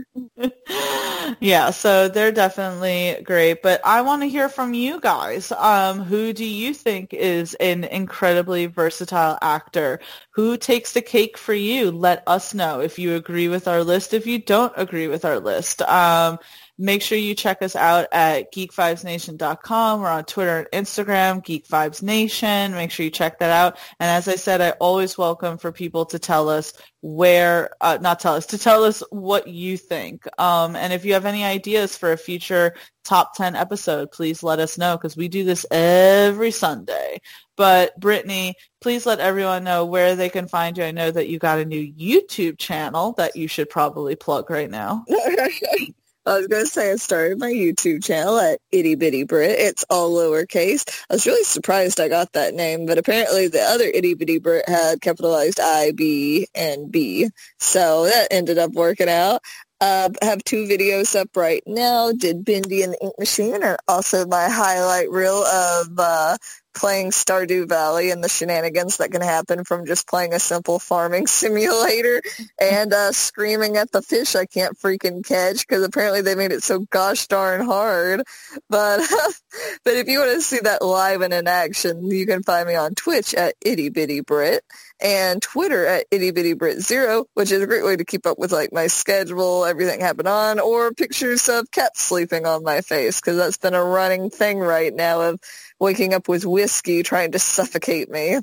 yeah, 1.39 1.69
so 1.69 2.09
they're 2.09 2.33
definitely 2.33 3.23
great. 3.23 3.61
But 3.61 3.79
I 3.85 4.01
want 4.01 4.23
to 4.23 4.27
hear 4.27 4.49
from 4.49 4.73
you 4.73 4.99
guys. 4.99 5.53
Um, 5.53 6.03
who 6.03 6.33
do 6.33 6.43
you 6.43 6.73
think 6.73 7.13
is 7.13 7.53
an 7.55 7.85
incredibly 7.85 8.65
versatile 8.65 9.37
actor? 9.41 10.01
Who 10.31 10.57
takes 10.57 10.91
the 10.91 11.01
cake 11.01 11.37
for 11.37 11.53
you? 11.53 11.91
Let 11.91 12.27
us 12.27 12.53
know 12.53 12.81
if 12.81 12.99
you 12.99 13.15
agree 13.15 13.47
with 13.47 13.65
our 13.69 13.85
list, 13.85 14.13
if 14.13 14.27
you 14.27 14.39
don't 14.39 14.73
agree 14.75 15.07
with 15.07 15.23
our 15.23 15.39
list. 15.39 15.81
Um, 15.83 16.39
Make 16.79 17.03
sure 17.03 17.19
you 17.19 17.35
check 17.35 17.61
us 17.61 17.75
out 17.75 18.07
at 18.11 18.51
geekvibesnation.com. 18.51 20.01
We're 20.01 20.09
on 20.09 20.25
Twitter 20.25 20.67
and 20.71 20.85
Instagram, 20.85 21.43
Geek 21.43 21.67
Vibes 21.67 22.01
Nation. 22.01 22.71
Make 22.71 22.89
sure 22.89 23.03
you 23.03 23.11
check 23.11 23.37
that 23.39 23.51
out. 23.51 23.77
And 23.99 24.09
as 24.09 24.27
I 24.27 24.35
said, 24.35 24.59
I 24.59 24.71
always 24.71 25.15
welcome 25.15 25.59
for 25.59 25.71
people 25.71 26.05
to 26.07 26.17
tell 26.17 26.49
us 26.49 26.73
where, 27.01 27.69
uh, 27.79 27.99
not 28.01 28.19
tell 28.19 28.33
us, 28.33 28.47
to 28.47 28.57
tell 28.57 28.83
us 28.83 29.03
what 29.11 29.47
you 29.47 29.77
think. 29.77 30.25
Um, 30.41 30.75
and 30.75 30.91
if 30.91 31.05
you 31.05 31.13
have 31.13 31.25
any 31.25 31.43
ideas 31.45 31.95
for 31.95 32.11
a 32.11 32.17
future 32.17 32.73
top 33.03 33.35
10 33.35 33.55
episode, 33.55 34.11
please 34.11 34.41
let 34.41 34.57
us 34.57 34.75
know 34.75 34.97
because 34.97 35.15
we 35.15 35.27
do 35.27 35.43
this 35.43 35.67
every 35.69 36.49
Sunday. 36.49 37.21
But 37.55 37.99
Brittany, 37.99 38.55
please 38.81 39.05
let 39.05 39.19
everyone 39.19 39.63
know 39.63 39.85
where 39.85 40.15
they 40.15 40.29
can 40.29 40.47
find 40.47 40.75
you. 40.75 40.85
I 40.85 40.91
know 40.91 41.11
that 41.11 41.29
you 41.29 41.37
got 41.37 41.59
a 41.59 41.65
new 41.65 41.93
YouTube 41.93 42.57
channel 42.57 43.13
that 43.17 43.35
you 43.35 43.47
should 43.47 43.69
probably 43.69 44.15
plug 44.15 44.49
right 44.49 44.71
now. 44.71 45.05
I 46.25 46.37
was 46.37 46.47
going 46.47 46.63
to 46.63 46.69
say 46.71 46.91
I 46.93 46.95
started 46.95 47.37
my 47.37 47.51
YouTube 47.51 48.01
channel 48.01 48.39
at 48.39 48.59
Itty 48.71 48.95
Bitty 48.95 49.23
Brit. 49.23 49.59
It's 49.59 49.83
all 49.89 50.11
lowercase. 50.13 50.85
I 51.09 51.15
was 51.15 51.25
really 51.25 51.43
surprised 51.43 51.99
I 51.99 52.07
got 52.07 52.31
that 52.31 52.53
name, 52.53 52.85
but 52.85 52.97
apparently 52.97 53.49
the 53.49 53.61
other 53.61 53.83
Itty 53.85 54.13
Bitty 54.13 54.39
Brit 54.39 54.67
had 54.69 55.01
capitalized 55.01 55.59
I, 55.61 55.91
B, 55.91 56.47
and 56.55 56.89
B. 56.89 57.29
So 57.59 58.05
that 58.05 58.29
ended 58.31 58.57
up 58.57 58.71
working 58.71 59.09
out. 59.09 59.41
Uh, 59.81 60.09
have 60.21 60.43
two 60.43 60.65
videos 60.65 61.19
up 61.19 61.29
right 61.35 61.63
now. 61.67 62.11
Did 62.11 62.45
Bendy 62.45 62.83
and 62.83 62.93
the 62.93 63.03
Ink 63.03 63.13
Machine 63.19 63.63
are 63.63 63.77
also 63.87 64.25
my 64.25 64.47
highlight 64.49 65.09
reel 65.09 65.43
of 65.43 65.87
uh, 65.97 66.37
playing 66.73 67.11
Stardew 67.11 67.67
Valley 67.67 68.11
and 68.11 68.23
the 68.23 68.29
shenanigans 68.29 68.97
that 68.97 69.11
can 69.11 69.21
happen 69.21 69.63
from 69.63 69.85
just 69.85 70.07
playing 70.07 70.33
a 70.33 70.39
simple 70.39 70.79
farming 70.79 71.27
simulator 71.27 72.21
and 72.59 72.93
uh, 72.93 73.11
screaming 73.11 73.77
at 73.77 73.91
the 73.91 74.01
fish 74.01 74.35
I 74.35 74.45
can't 74.45 74.77
freaking 74.77 75.25
catch 75.25 75.67
because 75.67 75.83
apparently 75.83 76.21
they 76.21 76.35
made 76.35 76.51
it 76.51 76.63
so 76.63 76.85
gosh 76.89 77.27
darn 77.27 77.65
hard. 77.65 78.23
But 78.69 79.01
but 79.83 79.95
if 79.95 80.07
you 80.07 80.19
want 80.19 80.31
to 80.31 80.41
see 80.41 80.59
that 80.63 80.81
live 80.81 81.21
and 81.21 81.33
in 81.33 81.47
action, 81.47 82.05
you 82.09 82.25
can 82.25 82.43
find 82.43 82.67
me 82.67 82.75
on 82.75 82.95
Twitch 82.95 83.33
at 83.33 83.55
Itty 83.61 83.89
Bitty 83.89 84.21
Brit 84.21 84.63
and 85.03 85.41
Twitter 85.41 85.85
at 85.85 86.05
Itty 86.09 86.31
Bitty 86.31 86.53
Brit 86.53 86.79
Zero, 86.79 87.25
which 87.33 87.51
is 87.51 87.61
a 87.61 87.67
great 87.67 87.83
way 87.83 87.97
to 87.97 88.05
keep 88.05 88.25
up 88.25 88.39
with 88.39 88.53
like 88.53 88.71
my 88.71 88.87
schedule, 88.87 89.65
everything 89.65 89.99
happen 89.99 90.25
on, 90.25 90.59
or 90.59 90.93
pictures 90.93 91.49
of 91.49 91.69
cats 91.71 92.01
sleeping 92.01 92.45
on 92.45 92.63
my 92.63 92.79
face 92.79 93.19
because 93.19 93.35
that's 93.35 93.57
been 93.57 93.73
a 93.73 93.83
running 93.83 94.29
thing 94.29 94.59
right 94.59 94.93
now 94.93 95.21
of 95.21 95.39
waking 95.79 96.13
up 96.13 96.29
with 96.29 96.45
whiskey 96.45 97.03
trying 97.03 97.33
to 97.33 97.39
suffocate 97.39 98.09
me. 98.09 98.39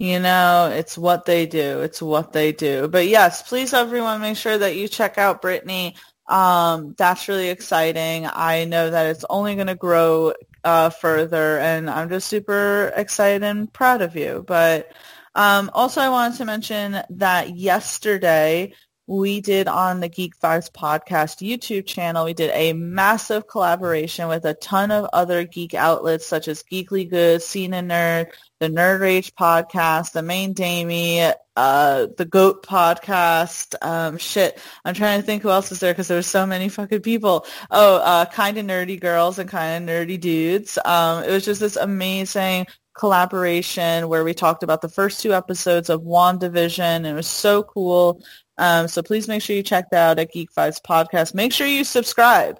You 0.00 0.20
know, 0.20 0.70
it's 0.72 0.98
what 0.98 1.24
they 1.24 1.46
do. 1.46 1.82
It's 1.82 2.02
what 2.02 2.32
they 2.32 2.52
do. 2.52 2.88
But 2.88 3.06
yes, 3.06 3.48
please 3.48 3.72
everyone 3.72 4.20
make 4.20 4.36
sure 4.36 4.58
that 4.58 4.76
you 4.76 4.88
check 4.88 5.18
out 5.18 5.42
Brittany. 5.42 5.96
Um, 6.28 6.94
that's 6.98 7.26
really 7.28 7.48
exciting. 7.48 8.26
I 8.26 8.64
know 8.64 8.90
that 8.90 9.06
it's 9.06 9.24
only 9.30 9.54
going 9.54 9.68
to 9.68 9.74
grow 9.74 10.34
uh, 10.62 10.90
further 10.90 11.58
and 11.58 11.88
I'm 11.88 12.08
just 12.10 12.28
super 12.28 12.92
excited 12.94 13.42
and 13.42 13.72
proud 13.72 14.02
of 14.02 14.14
you. 14.14 14.44
But 14.46 14.92
um, 15.38 15.70
also 15.72 16.00
I 16.00 16.08
wanted 16.08 16.38
to 16.38 16.44
mention 16.44 17.00
that 17.10 17.56
yesterday 17.56 18.72
we 19.06 19.40
did 19.40 19.68
on 19.68 20.00
the 20.00 20.08
Geek 20.08 20.38
Vibes 20.38 20.70
podcast 20.70 21.40
YouTube 21.40 21.86
channel, 21.86 22.26
we 22.26 22.34
did 22.34 22.50
a 22.52 22.74
massive 22.74 23.46
collaboration 23.48 24.28
with 24.28 24.44
a 24.44 24.52
ton 24.54 24.90
of 24.90 25.08
other 25.14 25.44
geek 25.44 25.72
outlets 25.72 26.26
such 26.26 26.46
as 26.46 26.62
Geekly 26.62 27.08
Good, 27.08 27.40
Scene 27.40 27.72
and 27.72 27.90
Nerd, 27.90 28.32
the 28.58 28.68
Nerd 28.68 29.00
Rage 29.00 29.34
podcast, 29.34 30.12
the 30.12 30.22
Main 30.22 30.52
Damie, 30.52 31.32
uh, 31.56 32.06
the 32.16 32.26
Goat 32.26 32.66
podcast. 32.66 33.74
Um, 33.80 34.18
shit, 34.18 34.60
I'm 34.84 34.94
trying 34.94 35.20
to 35.20 35.26
think 35.26 35.42
who 35.42 35.50
else 35.50 35.72
is 35.72 35.80
there 35.80 35.92
because 35.94 36.08
there 36.08 36.18
were 36.18 36.22
so 36.22 36.44
many 36.44 36.68
fucking 36.68 37.00
people. 37.00 37.46
Oh, 37.70 37.96
uh, 37.96 38.26
kind 38.26 38.58
of 38.58 38.66
nerdy 38.66 39.00
girls 39.00 39.38
and 39.38 39.48
kind 39.48 39.88
of 39.88 39.96
nerdy 39.96 40.20
dudes. 40.20 40.78
Um, 40.84 41.24
it 41.24 41.30
was 41.30 41.46
just 41.46 41.60
this 41.60 41.76
amazing 41.76 42.66
collaboration 42.98 44.08
where 44.08 44.24
we 44.24 44.34
talked 44.34 44.62
about 44.62 44.82
the 44.82 44.88
first 44.88 45.20
two 45.22 45.32
episodes 45.32 45.88
of 45.88 46.02
WandaVision. 46.02 46.78
And 46.80 47.06
it 47.06 47.14
was 47.14 47.28
so 47.28 47.62
cool. 47.62 48.22
Um, 48.58 48.88
so 48.88 49.02
please 49.02 49.28
make 49.28 49.42
sure 49.42 49.56
you 49.56 49.62
check 49.62 49.90
that 49.90 50.10
out 50.10 50.18
at 50.18 50.32
Geek 50.32 50.52
Vibes 50.52 50.82
Podcast. 50.82 51.34
Make 51.34 51.52
sure 51.52 51.66
you 51.66 51.84
subscribe 51.84 52.58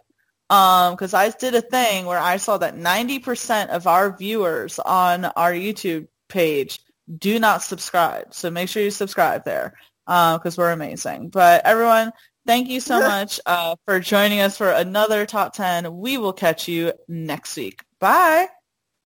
because 0.49 1.15
um, 1.15 1.21
I 1.21 1.31
did 1.39 1.55
a 1.55 1.61
thing 1.61 2.07
where 2.07 2.19
I 2.19 2.39
saw 2.39 2.57
that 2.59 2.75
90% 2.75 3.69
of 3.69 3.87
our 3.87 4.17
viewers 4.17 4.79
on 4.79 5.27
our 5.27 5.53
YouTube 5.53 6.09
page 6.29 6.81
do 7.19 7.39
not 7.39 7.63
subscribe. 7.63 8.33
So 8.33 8.51
make 8.51 8.69
sure 8.69 8.83
you 8.83 8.91
subscribe 8.91 9.45
there 9.45 9.75
because 10.07 10.59
uh, 10.59 10.63
we're 10.63 10.73
amazing. 10.73 11.29
But 11.29 11.67
everyone, 11.67 12.13
thank 12.47 12.69
you 12.69 12.81
so 12.81 13.01
much 13.09 13.41
uh, 13.45 13.77
for 13.85 14.01
joining 14.01 14.41
us 14.41 14.57
for 14.57 14.71
another 14.71 15.27
Top 15.27 15.53
10. 15.53 15.99
We 15.99 16.17
will 16.17 16.33
catch 16.33 16.69
you 16.69 16.93
next 17.09 17.57
week. 17.57 17.83
Bye. 18.01 18.49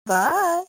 Bye. 0.05 0.63